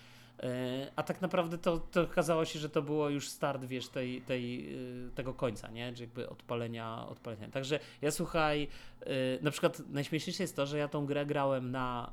Yy, 0.43 0.49
a 0.97 1.03
tak 1.03 1.21
naprawdę 1.21 1.59
to, 1.59 1.79
to 1.79 2.03
okazało 2.03 2.45
się, 2.45 2.59
że 2.59 2.69
to 2.69 2.83
było 2.83 3.09
już 3.09 3.29
start, 3.29 3.65
wiesz, 3.65 3.89
tej, 3.89 4.23
tej, 4.23 4.77
tego 5.15 5.35
końca, 5.35 5.71
nie? 5.71 5.93
Czy 5.93 6.03
jakby 6.03 6.29
odpalenia, 6.29 7.07
odpalenia. 7.09 7.49
Także 7.49 7.81
ja 8.03 8.11
słuchaj, 8.11 8.69
na 9.43 9.51
przykład 9.51 9.83
najśmieszniejsze 9.89 10.43
jest 10.43 10.57
to, 10.57 10.67
że 10.67 10.79
ja 10.79 10.89
tą 10.89 11.07
grę 11.07 11.27
grałem 11.27 11.71
na 11.71 12.13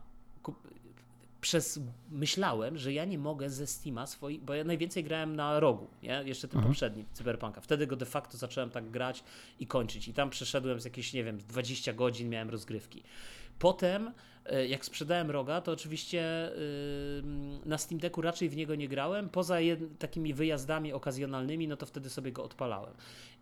przez 1.42 1.80
myślałem, 2.12 2.78
że 2.78 2.94
ja 2.94 3.06
nie 3.06 3.18
mogę 3.18 3.50
ze 3.50 3.68
Steama 3.68 4.06
swoi, 4.06 4.40
bo 4.40 4.54
ja 4.54 4.64
najwięcej 4.64 5.04
grałem 5.04 5.36
na 5.36 5.60
rogu, 5.60 5.88
nie? 6.04 6.24
jeszcze 6.26 6.48
tym 6.48 6.58
mhm. 6.58 6.74
poprzednim, 6.74 7.06
Cyberpunka. 7.14 7.62
Wtedy 7.62 7.88
go 7.88 7.96
de 7.96 8.06
facto 8.06 8.38
zacząłem 8.38 8.70
tak 8.70 8.90
grać 8.90 9.24
i 9.60 9.68
kończyć. 9.68 10.08
I 10.08 10.14
tam 10.14 10.30
przeszedłem 10.30 10.80
z 10.80 10.86
jakieś, 10.86 11.14
nie 11.14 11.24
wiem, 11.24 11.38
20 11.38 11.94
godzin 11.94 12.30
miałem 12.30 12.50
rozgrywki. 12.50 13.04
Potem, 13.60 14.12
e, 14.46 14.68
jak 14.68 14.86
sprzedałem 14.86 15.32
roga, 15.32 15.62
to 15.62 15.72
oczywiście 15.72 16.52
na 17.66 17.78
Steam 17.78 18.00
Decku 18.00 18.22
raczej 18.22 18.50
w 18.50 18.56
niego 18.56 18.76
nie 18.76 18.88
grałem. 18.88 19.30
Poza 19.30 19.58
takimi 20.00 20.34
wyjazdami 20.34 20.94
okazjonalnymi, 20.94 21.68
no 21.68 21.78
to 21.78 21.86
wtedy 21.86 22.10
sobie 22.10 22.32
go 22.32 22.44
odpalałem. 22.44 22.94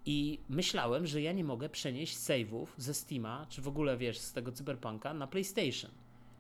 I 0.06 0.40
myślałem, 0.50 1.08
że 1.08 1.22
ja 1.22 1.32
nie 1.32 1.44
mogę 1.44 1.70
przenieść 1.70 2.18
save'ów 2.18 2.66
ze 2.78 2.94
Steama, 2.94 3.46
czy 3.50 3.62
w 3.62 3.68
ogóle 3.68 3.98
wiesz, 3.98 4.18
z 4.18 4.34
tego 4.34 4.52
Cyberpunka 4.52 5.14
na 5.14 5.28
PlayStation 5.28 5.92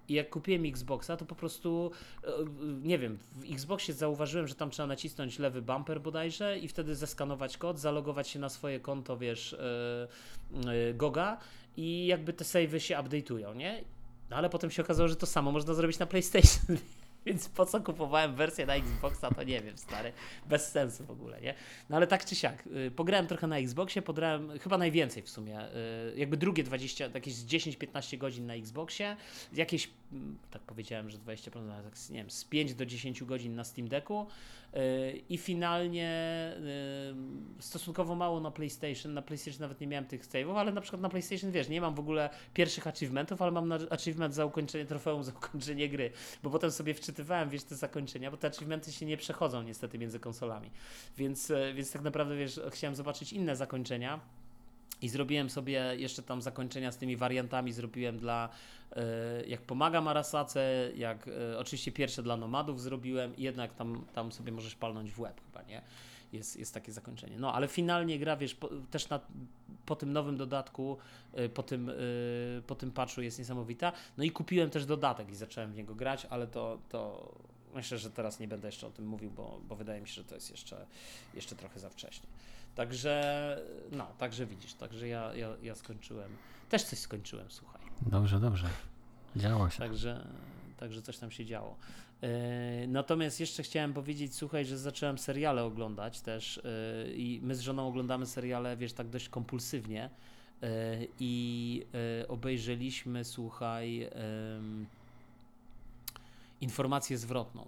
I 0.10 0.14
jak 0.14 0.30
kupiłem 0.30 0.66
Xboxa, 0.66 1.18
to 1.18 1.26
po 1.26 1.36
prostu, 1.36 1.91
e, 2.24 2.28
nie 2.84 2.99
wiem, 2.99 3.18
w 3.32 3.53
Xboxie 3.53 3.94
zauważyłem, 3.94 4.48
że 4.48 4.56
tam 4.56 4.69
trzeba 4.69 4.88
nacisnąć 4.88 5.40
lewy 5.40 5.61
bumper 5.61 6.02
bodajże 6.02 6.60
i 6.60 6.68
wtedy 6.68 6.95
zeskanować 6.95 7.57
kod, 7.57 7.80
zalogować 7.80 8.27
się 8.27 8.40
na 8.40 8.49
swoje 8.49 8.80
konto, 8.80 9.18
wiesz, 9.18 9.56
yy, 10.52 10.72
yy, 10.73 10.94
Goga 10.94 11.38
i 11.77 12.06
jakby 12.06 12.34
te 12.34 12.44
savey 12.44 12.80
się 12.80 12.95
update'ują, 12.95 13.56
nie? 13.56 13.84
No 14.30 14.36
ale 14.36 14.49
potem 14.49 14.72
się 14.72 14.82
okazało, 14.82 15.10
że 15.10 15.15
to 15.15 15.26
samo 15.26 15.52
można 15.52 15.73
zrobić 15.73 15.99
na 15.99 16.06
PlayStation. 16.06 16.77
Więc 17.26 17.49
po 17.49 17.65
co 17.65 17.81
kupowałem 17.81 18.35
wersję 18.35 18.65
na 18.65 18.76
Xboxa, 18.76 19.31
to 19.31 19.43
nie 19.43 19.61
wiem, 19.61 19.77
stary. 19.77 20.11
Bez 20.49 20.72
sensu 20.72 21.06
w 21.06 21.11
ogóle, 21.11 21.41
nie? 21.41 21.53
No 21.89 21.95
ale 21.95 22.07
tak 22.07 22.26
czy 22.26 22.35
siak, 22.35 22.68
y, 22.88 22.91
pograłem 22.91 23.27
trochę 23.27 23.47
na 23.47 23.57
Xboxie, 23.57 24.02
pograłem 24.02 24.60
chyba 24.60 24.77
najwięcej 24.77 25.23
w 25.23 25.30
sumie. 25.30 25.68
Y, 26.14 26.18
jakby 26.18 26.38
drugie 26.38 26.64
20, 26.64 27.10
jakieś 27.14 27.34
10-15 27.34 28.18
godzin 28.18 28.45
na 28.45 28.53
Xboxie, 28.53 29.18
jakieś, 29.53 29.89
mm, 30.11 30.38
tak 30.52 30.61
powiedziałem, 30.61 31.10
że 31.10 31.18
20%, 31.18 31.84
tak, 31.84 32.10
nie 32.10 32.18
wiem, 32.18 32.30
z 32.30 32.45
5 32.45 32.73
do 32.73 32.85
10 32.85 33.23
godzin 33.23 33.56
na 33.56 33.64
Steam 33.64 33.88
Decku 33.88 34.27
i 35.30 35.38
finalnie 35.38 36.11
stosunkowo 37.60 38.15
mało 38.15 38.39
na 38.39 38.52
PlayStation. 38.52 39.14
Na 39.14 39.22
PlayStation 39.22 39.61
nawet 39.61 39.81
nie 39.81 39.88
miałem 39.88 40.06
tych 40.06 40.27
save'ów, 40.27 40.57
ale 40.57 40.72
na 40.72 40.81
przykład 40.81 41.02
na 41.02 41.10
PlayStation, 41.10 41.52
wiesz, 41.52 41.69
nie 41.69 41.81
mam 41.81 41.95
w 41.95 41.99
ogóle 41.99 42.30
pierwszych 42.53 42.88
achievementów, 42.88 43.41
ale 43.41 43.52
mam 43.52 43.72
achievement 43.89 44.34
za 44.34 44.45
ukończenie 44.45 44.85
trofeum, 44.85 45.23
za 45.23 45.31
ukończenie 45.31 45.89
gry, 45.89 46.11
bo 46.43 46.49
potem 46.49 46.72
sobie 46.72 46.93
wczytywałem, 46.93 47.49
wiesz, 47.49 47.64
te 47.64 47.76
zakończenia, 47.76 48.31
bo 48.31 48.38
te 48.38 48.47
achievementy 48.47 48.91
się 48.91 49.06
nie 49.06 49.18
przechodzą 49.18 49.64
niestety 49.64 49.97
między 49.99 50.19
konsolami. 50.19 50.72
Więc, 51.18 51.52
e, 51.52 51.73
więc 51.73 51.91
tak 51.91 52.02
naprawdę, 52.02 52.35
wiesz, 52.35 52.60
chciałem 52.69 52.95
zobaczyć 52.95 53.34
inne 53.34 53.56
zakończenia. 53.56 54.19
I 55.02 55.10
zrobiłem 55.10 55.49
sobie 55.49 55.95
jeszcze 55.98 56.24
tam 56.24 56.41
zakończenia 56.41 56.91
z 56.91 56.98
tymi 56.98 57.18
wariantami. 57.18 57.74
Zrobiłem 57.74 58.20
dla, 58.20 58.49
e, 58.91 59.45
jak 59.48 59.62
pomagam 59.62 60.07
Arasace, 60.07 60.90
jak 60.95 61.28
e, 61.28 61.60
oczywiście 61.60 61.91
pierwsze 61.91 62.24
dla 62.24 62.38
nomadów 62.38 62.82
zrobiłem 62.82 63.34
jednak 63.38 63.74
tam, 63.74 64.06
tam 64.14 64.32
sobie 64.32 64.52
możesz 64.52 64.76
palnąć 64.76 65.12
w 65.12 65.20
łeb 65.20 65.41
chyba, 65.45 65.64
nie? 65.64 65.82
Jest, 66.34 66.57
jest 66.57 66.74
takie 66.74 66.91
zakończenie. 66.91 67.40
No, 67.40 67.53
ale 67.53 67.68
finalnie 67.68 68.20
gra, 68.20 68.38
wiesz, 68.38 68.56
po, 68.56 68.70
też 68.91 69.10
na, 69.10 69.20
po 69.86 69.95
tym 69.95 70.14
nowym 70.14 70.38
dodatku, 70.38 70.98
y, 71.40 71.49
po 71.49 71.64
tym, 71.64 71.91
po 72.68 72.76
tym 72.76 72.91
patchu 72.91 73.22
jest 73.22 73.40
niesamowita. 73.40 73.91
No 74.18 74.24
i 74.24 74.32
kupiłem 74.32 74.70
też 74.70 74.86
dodatek 74.86 75.30
i 75.30 75.36
zacząłem 75.36 75.72
w 75.72 75.76
niego 75.76 75.95
grać, 75.95 76.28
ale 76.30 76.48
to, 76.48 76.80
to 76.90 77.32
myślę, 77.76 77.98
że 77.98 78.12
teraz 78.12 78.40
nie 78.40 78.48
będę 78.48 78.68
jeszcze 78.68 78.88
o 78.88 78.91
tym 78.91 79.07
mówił, 79.07 79.32
bo, 79.32 79.60
bo 79.68 79.76
wydaje 79.76 80.02
mi 80.02 80.07
się, 80.07 80.14
że 80.14 80.24
to 80.24 80.36
jest 80.36 80.52
jeszcze, 80.52 80.86
jeszcze 81.34 81.56
trochę 81.56 81.80
za 81.80 81.90
wcześnie. 81.90 82.28
Także, 82.76 83.57
no, 83.91 84.07
także 84.18 84.45
widzisz, 84.45 84.73
także 84.73 85.07
ja, 85.07 85.35
ja, 85.35 85.49
ja 85.64 85.76
skończyłem, 85.76 86.31
też 86.69 86.84
coś 86.84 86.99
skończyłem, 86.99 87.45
słuchaj. 87.49 87.81
Dobrze, 88.02 88.39
dobrze. 88.39 88.68
Działo 89.35 89.69
się. 89.69 89.80
Także, 89.80 90.27
także 90.77 91.02
coś 91.02 91.18
tam 91.18 91.31
się 91.31 91.45
działo. 91.45 91.77
E, 92.22 92.88
natomiast 92.88 93.39
jeszcze 93.39 93.64
chciałem 93.64 93.93
powiedzieć, 93.93 94.35
słuchaj, 94.35 94.65
że 94.65 94.77
zacząłem 94.77 95.18
seriale 95.18 95.64
oglądać 95.64 96.22
też 96.22 96.57
e, 96.57 96.61
i 97.14 97.39
my 97.43 97.56
z 97.56 97.60
żoną 97.60 97.88
oglądamy 97.88 98.26
seriale, 98.26 98.77
wiesz, 98.77 98.93
tak 98.93 99.10
dość 99.10 99.30
kompulsywnie 99.30 100.10
e, 100.64 100.97
i 101.19 101.85
obejrzeliśmy, 102.27 103.23
słuchaj, 103.23 104.10
informację 106.61 107.18
zwrotną. 107.18 107.65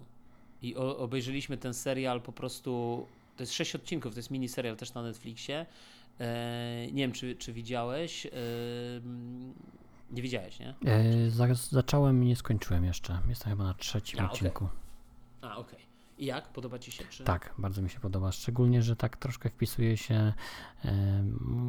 I 0.62 0.76
obejrzeliśmy 0.76 1.56
ten 1.56 1.74
serial 1.74 2.20
po 2.20 2.32
prostu, 2.32 3.06
to 3.38 3.42
jest 3.42 3.52
sześć 3.52 3.74
odcinków, 3.74 4.14
to 4.14 4.18
jest 4.18 4.30
mini 4.30 4.48
serial 4.48 4.76
też 4.76 4.94
na 4.94 5.02
Netflixie. 5.02 5.66
Nie 6.92 7.02
wiem, 7.02 7.12
czy, 7.12 7.36
czy 7.36 7.52
widziałeś. 7.52 8.26
Nie 10.10 10.22
widziałeś, 10.22 10.60
nie? 10.60 10.74
E, 10.86 11.30
za, 11.30 11.54
zacząłem 11.54 12.24
i 12.24 12.26
nie 12.26 12.36
skończyłem 12.36 12.84
jeszcze. 12.84 13.20
Jestem 13.28 13.50
chyba 13.50 13.64
na 13.64 13.74
trzecim 13.74 14.20
A, 14.20 14.30
odcinku. 14.30 14.64
Okay. 14.64 15.50
A, 15.50 15.56
okej. 15.56 15.74
Okay. 15.74 15.88
I 16.18 16.26
jak? 16.26 16.48
Podoba 16.48 16.78
Ci 16.78 16.92
się? 16.92 17.04
Czy... 17.10 17.24
Tak, 17.24 17.54
bardzo 17.58 17.82
mi 17.82 17.90
się 17.90 18.00
podoba. 18.00 18.32
Szczególnie, 18.32 18.82
że 18.82 18.96
tak 18.96 19.16
troszkę 19.16 19.50
wpisuje 19.50 19.96
się, 19.96 20.32
e, 20.84 21.22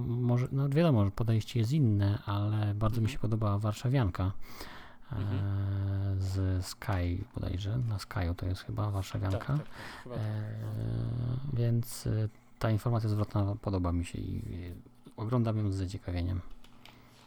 może, 0.07 0.47
no 0.51 0.69
wiadomo, 0.69 1.05
że 1.05 1.11
podejście 1.11 1.59
jest 1.59 1.71
inne, 1.71 2.19
ale 2.25 2.75
bardzo 2.75 3.01
mi 3.01 3.05
mhm. 3.05 3.13
się 3.13 3.19
podobała 3.19 3.59
Warszawianka 3.59 4.23
e, 4.23 4.31
mhm. 5.11 6.21
z 6.21 6.65
Sky 6.65 7.23
bodajże. 7.35 7.77
Na 7.77 7.97
Sky'u 7.97 8.35
to 8.35 8.45
jest 8.45 8.61
chyba 8.61 8.91
Warszawianka. 8.91 9.39
Tak, 9.39 9.47
tak, 9.47 9.67
tak. 10.03 10.13
E, 10.17 10.53
więc 11.53 12.07
e, 12.07 12.29
ta 12.59 12.71
informacja 12.71 13.09
zwrotna 13.09 13.55
podoba 13.61 13.91
mi 13.91 14.05
się 14.05 14.19
i 14.19 14.41
oglądam 15.17 15.57
ją 15.57 15.71
z 15.71 15.75
zaciekawieniem. 15.75 16.41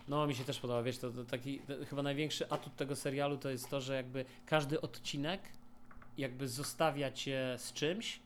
No, 0.09 0.27
mi 0.27 0.35
się 0.35 0.45
też 0.45 0.61
podoba, 0.61 0.83
wiesz, 0.83 0.99
to, 0.99 1.11
to 1.11 1.25
taki 1.25 1.59
to 1.59 1.73
chyba 1.87 2.03
największy 2.03 2.51
atut 2.51 2.77
tego 2.77 2.97
serialu 2.97 3.39
to 3.39 3.51
jest 3.51 3.69
to, 3.69 3.81
że 3.81 3.97
jakby 3.97 4.25
każdy 4.47 4.81
odcinek 4.81 5.41
jakby 6.19 6.49
zostawia 6.49 7.11
cię 7.11 7.57
z 7.59 7.73
czymś 7.73 8.21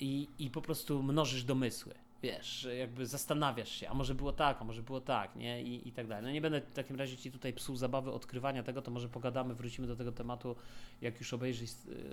i, 0.00 0.28
i 0.38 0.50
po 0.50 0.62
prostu 0.62 1.02
mnożysz 1.02 1.44
domysły. 1.44 1.94
Wiesz, 2.24 2.68
jakby 2.78 3.06
zastanawiasz 3.06 3.68
się, 3.68 3.88
a 3.88 3.94
może 3.94 4.14
było 4.14 4.32
tak, 4.32 4.60
a 4.60 4.64
może 4.64 4.82
było 4.82 5.00
tak, 5.00 5.36
nie? 5.36 5.62
I, 5.62 5.88
i 5.88 5.92
tak 5.92 6.06
dalej. 6.06 6.24
No 6.24 6.30
nie 6.30 6.40
będę 6.40 6.60
w 6.60 6.72
takim 6.72 6.96
razie 6.96 7.16
ci 7.16 7.32
tutaj 7.32 7.52
psuł 7.52 7.76
zabawy 7.76 8.12
odkrywania 8.12 8.62
tego, 8.62 8.82
to 8.82 8.90
może 8.90 9.08
pogadamy, 9.08 9.54
wrócimy 9.54 9.86
do 9.86 9.96
tego 9.96 10.12
tematu, 10.12 10.56
jak 11.00 11.20
już 11.20 11.34
obejrzysz, 11.34 11.70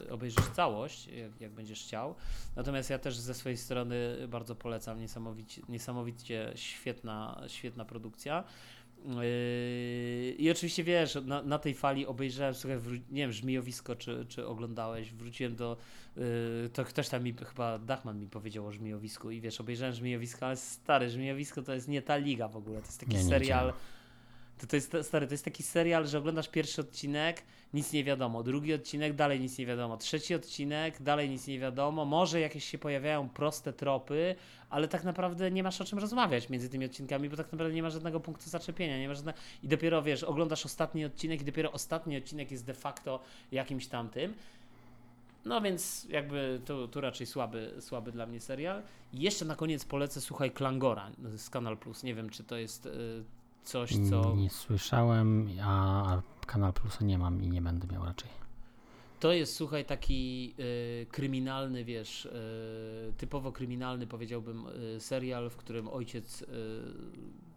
y, 0.07 0.11
obejrzysz 0.11 0.45
całość, 0.55 1.07
jak, 1.07 1.41
jak 1.41 1.51
będziesz 1.51 1.83
chciał. 1.83 2.15
Natomiast 2.55 2.89
ja 2.89 2.99
też 2.99 3.17
ze 3.17 3.33
swojej 3.33 3.57
strony 3.57 4.27
bardzo 4.27 4.55
polecam, 4.55 4.99
niesamowicie, 4.99 5.61
niesamowicie 5.69 6.51
świetna, 6.55 7.41
świetna 7.47 7.85
produkcja. 7.85 8.43
Yy, 9.05 10.31
I 10.31 10.51
oczywiście 10.51 10.83
wiesz, 10.83 11.17
na, 11.25 11.41
na 11.41 11.59
tej 11.59 11.73
fali 11.73 12.05
obejrzałem, 12.05 12.53
słuchaj, 12.53 12.77
nie 13.11 13.21
wiem, 13.21 13.31
Żmijowisko, 13.31 13.95
czy, 13.95 14.25
czy 14.29 14.47
oglądałeś, 14.47 15.13
wróciłem 15.13 15.55
do, 15.55 15.77
yy, 16.15 16.23
to 16.73 16.85
ktoś 16.85 17.09
tam 17.09 17.23
mi, 17.23 17.33
chyba 17.33 17.79
Dachman 17.79 18.19
mi 18.19 18.27
powiedział 18.27 18.67
o 18.67 18.71
Żmijowisku 18.71 19.31
i 19.31 19.41
wiesz, 19.41 19.61
obejrzałem 19.61 19.93
Żmijowisko, 19.93 20.45
ale 20.45 20.57
stary, 20.57 21.09
Żmijowisko 21.09 21.61
to 21.61 21.73
jest 21.73 21.87
nie 21.87 22.01
ta 22.01 22.17
liga 22.17 22.47
w 22.47 22.57
ogóle, 22.57 22.81
to 22.81 22.85
jest 22.85 22.99
taki 22.99 23.15
nie, 23.15 23.23
serial, 23.23 23.67
nie 23.67 23.73
to, 24.61 24.67
to 24.67 24.75
jest, 24.75 24.95
stary, 25.01 25.27
to 25.27 25.33
jest 25.33 25.45
taki 25.45 25.63
serial, 25.63 26.07
że 26.07 26.17
oglądasz 26.17 26.49
pierwszy 26.49 26.81
odcinek, 26.81 27.43
nic 27.73 27.93
nie 27.93 28.03
wiadomo, 28.03 28.43
drugi 28.43 28.73
odcinek, 28.73 29.13
dalej 29.13 29.39
nic 29.39 29.57
nie 29.57 29.65
wiadomo, 29.65 29.97
trzeci 29.97 30.35
odcinek, 30.35 31.01
dalej 31.01 31.29
nic 31.29 31.47
nie 31.47 31.59
wiadomo, 31.59 32.05
może 32.05 32.39
jakieś 32.39 32.65
się 32.65 32.77
pojawiają 32.77 33.29
proste 33.29 33.73
tropy, 33.73 34.35
ale 34.69 34.87
tak 34.87 35.03
naprawdę 35.03 35.51
nie 35.51 35.63
masz 35.63 35.81
o 35.81 35.85
czym 35.85 35.99
rozmawiać 35.99 36.49
między 36.49 36.69
tymi 36.69 36.85
odcinkami, 36.85 37.29
bo 37.29 37.37
tak 37.37 37.51
naprawdę 37.51 37.75
nie 37.75 37.83
ma 37.83 37.89
żadnego 37.89 38.19
punktu 38.19 38.49
zaczepienia, 38.49 38.99
nie 38.99 39.07
ma 39.07 39.13
żadnego... 39.13 39.39
i 39.63 39.67
dopiero, 39.67 40.01
wiesz, 40.01 40.23
oglądasz 40.23 40.65
ostatni 40.65 41.05
odcinek 41.05 41.41
i 41.41 41.45
dopiero 41.45 41.71
ostatni 41.71 42.17
odcinek 42.17 42.51
jest 42.51 42.65
de 42.65 42.73
facto 42.73 43.19
jakimś 43.51 43.87
tamtym, 43.87 44.33
no 45.45 45.61
więc 45.61 46.07
jakby 46.09 46.61
tu, 46.65 46.87
tu 46.87 47.01
raczej 47.01 47.27
słaby, 47.27 47.73
słaby 47.79 48.11
dla 48.11 48.25
mnie 48.25 48.39
serial. 48.39 48.81
I 49.13 49.19
jeszcze 49.19 49.45
na 49.45 49.55
koniec 49.55 49.85
polecę, 49.85 50.21
słuchaj, 50.21 50.51
Klangora 50.51 51.11
z 51.37 51.49
Kanal 51.49 51.77
Plus. 51.77 52.03
Nie 52.03 52.15
wiem, 52.15 52.29
czy 52.29 52.43
to 52.43 52.57
jest 52.57 52.85
y, 52.85 53.23
coś, 53.63 53.97
co... 54.09 54.35
Nie 54.35 54.49
słyszałem, 54.49 55.49
a 55.61 56.21
Kanal 56.45 56.73
Plusa 56.73 57.05
nie 57.05 57.17
mam 57.17 57.43
i 57.43 57.47
nie 57.49 57.61
będę 57.61 57.87
miał 57.87 58.05
raczej. 58.05 58.29
To 59.19 59.33
jest, 59.33 59.55
słuchaj, 59.55 59.85
taki 59.85 60.53
y, 60.59 61.05
kryminalny, 61.11 61.85
wiesz, 61.85 62.25
y, 62.25 63.13
typowo 63.17 63.51
kryminalny, 63.51 64.07
powiedziałbym, 64.07 64.67
y, 64.67 64.99
serial, 64.99 65.49
w 65.49 65.57
którym 65.57 65.87
ojciec 65.87 66.41
y, 66.41 66.45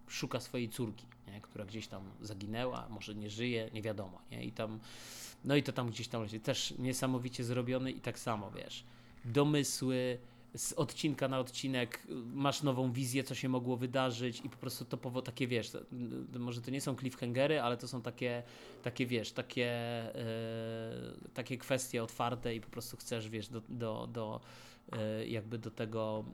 szuka 0.09 0.41
swojej 0.41 0.69
córki, 0.69 1.07
nie? 1.27 1.41
która 1.41 1.65
gdzieś 1.65 1.87
tam 1.87 2.03
zaginęła, 2.21 2.89
może 2.91 3.15
nie 3.15 3.31
żyje, 3.31 3.71
nie 3.75 3.83
wiadomo, 3.83 4.23
nie? 4.31 4.45
I 4.45 4.53
tam, 4.53 4.81
no 5.45 5.57
i 5.57 5.63
to 5.63 5.73
tam 5.73 5.91
gdzieś 5.91 6.09
tam 6.09 6.29
też 6.43 6.75
niesamowicie 6.79 7.45
zrobiony 7.45 7.93
i 7.93 8.01
tak 8.01 8.19
samo, 8.19 8.51
wiesz, 8.51 8.85
domysły, 9.25 10.19
z 10.57 10.73
odcinka 10.73 11.29
na 11.29 11.39
odcinek 11.39 12.07
masz 12.33 12.63
nową 12.63 12.93
wizję, 12.93 13.25
co 13.25 13.35
się 13.35 13.49
mogło 13.49 13.77
wydarzyć 13.77 14.41
i 14.45 14.51
po 14.51 14.57
prostu 14.57 14.85
topowo 14.85 15.23
takie, 15.23 15.47
wiesz, 15.47 15.71
to, 15.71 15.79
może 16.39 16.63
to 16.63 16.71
nie 16.71 16.81
są 16.81 16.97
cliffhangery, 16.97 17.61
ale 17.61 17.77
to 17.77 17.89
są 17.89 18.03
takie, 18.03 18.43
takie 18.83 19.07
wiesz, 19.07 19.33
takie, 19.33 20.03
yy, 20.15 21.31
takie 21.35 21.59
kwestie 21.59 22.03
otwarte 22.03 22.55
i 22.55 22.61
po 22.61 22.71
prostu 22.71 22.97
chcesz, 22.97 23.29
wiesz, 23.29 23.49
do, 23.49 23.63
do, 23.69 24.09
do 24.13 24.41
yy, 24.93 25.29
jakby 25.29 25.59
do 25.59 25.71
tego, 25.71 26.25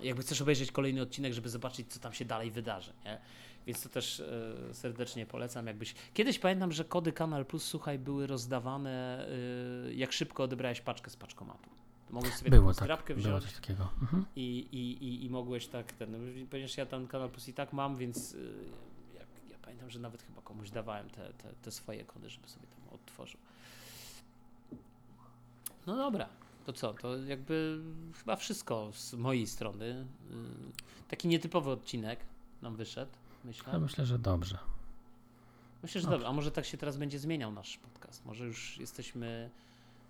yy, 0.00 0.06
jakby 0.06 0.22
chcesz 0.22 0.42
obejrzeć 0.42 0.72
kolejny 0.72 1.02
odcinek, 1.02 1.32
żeby 1.32 1.48
zobaczyć, 1.48 1.92
co 1.92 2.00
tam 2.00 2.12
się 2.12 2.24
dalej 2.24 2.50
wydarzy, 2.50 2.92
nie? 3.04 3.20
Więc 3.66 3.82
to 3.82 3.88
też 3.88 4.20
e, 4.20 4.74
serdecznie 4.74 5.26
polecam. 5.26 5.66
Jakbyś... 5.66 5.94
Kiedyś 6.14 6.38
pamiętam, 6.38 6.72
że 6.72 6.84
kody 6.84 7.12
Kanal 7.12 7.46
Plus, 7.46 7.64
słuchaj, 7.64 7.98
były 7.98 8.26
rozdawane, 8.26 9.26
jak 9.94 10.12
szybko 10.12 10.42
odebrałeś 10.42 10.80
paczkę 10.80 11.10
z 11.10 11.16
paczkomatu. 11.16 11.83
Mogłeś 12.14 12.34
sobie 12.34 12.50
było 12.50 12.74
taką 12.74 12.96
tak, 12.96 13.06
wziąć 13.06 13.26
było 13.26 13.40
coś 13.40 13.52
takiego. 13.52 13.88
Mhm. 14.02 14.24
I, 14.36 14.68
i, 14.72 15.04
i, 15.04 15.24
i 15.24 15.30
mogłeś 15.30 15.66
tak 15.66 15.92
ten, 15.92 16.12
no, 16.12 16.18
ponieważ 16.50 16.76
ja 16.76 16.86
ten 16.86 17.06
kanał 17.06 17.28
Plus 17.28 17.48
i 17.48 17.54
tak 17.54 17.72
mam, 17.72 17.96
więc 17.96 18.32
y, 18.32 18.54
jak, 19.14 19.26
ja 19.50 19.56
pamiętam, 19.62 19.90
że 19.90 19.98
nawet 19.98 20.22
chyba 20.22 20.42
komuś 20.42 20.70
dawałem 20.70 21.10
te, 21.10 21.32
te, 21.32 21.52
te 21.62 21.70
swoje 21.70 22.04
kody, 22.04 22.30
żeby 22.30 22.48
sobie 22.48 22.66
tam 22.66 22.94
odtworzył. 22.94 23.40
No 25.86 25.96
dobra, 25.96 26.28
to 26.66 26.72
co? 26.72 26.94
To 26.94 27.16
jakby 27.16 27.80
chyba 28.18 28.36
wszystko 28.36 28.90
z 28.92 29.14
mojej 29.14 29.46
strony. 29.46 29.84
Y, 29.84 30.06
taki 31.08 31.28
nietypowy 31.28 31.70
odcinek 31.70 32.20
nam 32.62 32.76
wyszedł, 32.76 33.12
myślę. 33.44 33.72
Ja 33.72 33.78
myślę, 33.78 34.06
że 34.06 34.18
dobrze. 34.18 34.58
Myślę, 35.82 36.00
że 36.00 36.06
Dobrze. 36.06 36.18
dobrze. 36.18 36.28
A 36.28 36.32
może 36.32 36.50
tak 36.50 36.64
się 36.64 36.76
teraz 36.78 36.96
będzie 36.96 37.18
zmieniał 37.18 37.52
nasz 37.52 37.78
podcast? 37.78 38.24
Może 38.24 38.46
już 38.46 38.78
jesteśmy. 38.78 39.50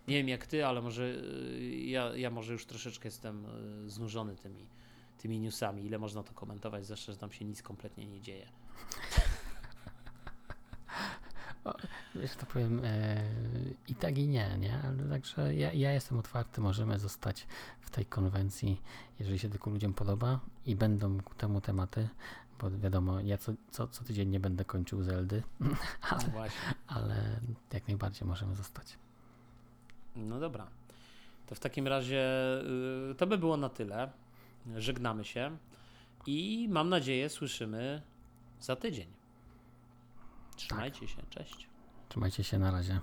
Nie 0.09 0.17
wiem 0.17 0.29
jak 0.29 0.47
ty, 0.47 0.67
ale 0.67 0.83
może 0.83 1.05
y, 1.05 1.75
ja, 1.87 2.17
ja 2.17 2.31
może 2.31 2.53
już 2.53 2.67
troszeczkę 2.67 3.09
jestem 3.09 3.47
y, 3.87 3.91
znużony 3.91 4.37
tymi, 4.37 4.67
tymi 5.19 5.41
newsami. 5.41 5.85
Ile 5.87 5.99
można 5.99 6.23
to 6.23 6.33
komentować, 6.35 6.85
zwłaszcza, 6.85 7.13
że 7.13 7.19
tam 7.19 7.33
się 7.33 7.45
nic 7.45 7.63
kompletnie 7.63 8.07
nie 8.07 8.21
dzieje. 8.21 8.47
Wiesz, 12.15 12.37
to 12.37 12.47
powiem 12.47 12.81
e, 12.85 13.23
i 13.89 13.95
tak 13.95 14.19
i 14.19 14.29
nie, 14.29 14.59
nie? 14.59 14.81
Ale 14.85 15.09
także 15.09 15.55
ja, 15.55 15.73
ja 15.73 15.93
jestem 15.93 16.19
otwarty, 16.19 16.61
możemy 16.61 16.99
zostać 16.99 17.47
w 17.81 17.91
tej 17.91 18.07
konwencji, 18.07 18.81
jeżeli 19.19 19.39
się 19.39 19.49
tylko 19.49 19.71
ludziom 19.71 19.95
podoba 19.95 20.41
i 20.67 20.77
będą 20.77 21.21
ku 21.21 21.35
temu 21.35 21.61
tematy, 21.61 22.09
bo 22.61 22.71
wiadomo, 22.71 23.21
ja 23.21 23.39
co, 23.39 23.53
co, 23.71 23.89
co 23.89 24.05
tydzień 24.05 24.29
nie 24.29 24.41
będę 24.41 24.65
kończył 24.65 25.03
Zeldy, 25.03 25.43
No 25.61 25.77
ale, 26.11 26.25
właśnie. 26.25 26.75
ale 26.87 27.41
jak 27.73 27.89
najbardziej 27.89 28.29
możemy 28.29 28.55
zostać. 28.55 28.99
No 30.17 30.41
dobra. 30.41 30.67
To 31.47 31.55
w 31.55 31.61
takim 31.61 31.89
razie 31.89 32.25
y, 33.11 33.15
to 33.15 33.27
by 33.27 33.39
było 33.39 33.57
na 33.57 33.69
tyle. 33.69 34.11
Żegnamy 34.77 35.25
się 35.25 35.57
i 36.27 36.69
mam 36.71 36.89
nadzieję 36.89 37.29
słyszymy 37.29 38.03
za 38.61 38.77
tydzień. 38.77 39.09
Trzymajcie 40.57 41.09
się, 41.09 41.23
cześć. 41.31 41.69
Trzymajcie 42.09 42.45
się 42.45 42.59
na 42.59 42.71
razie. 42.71 43.01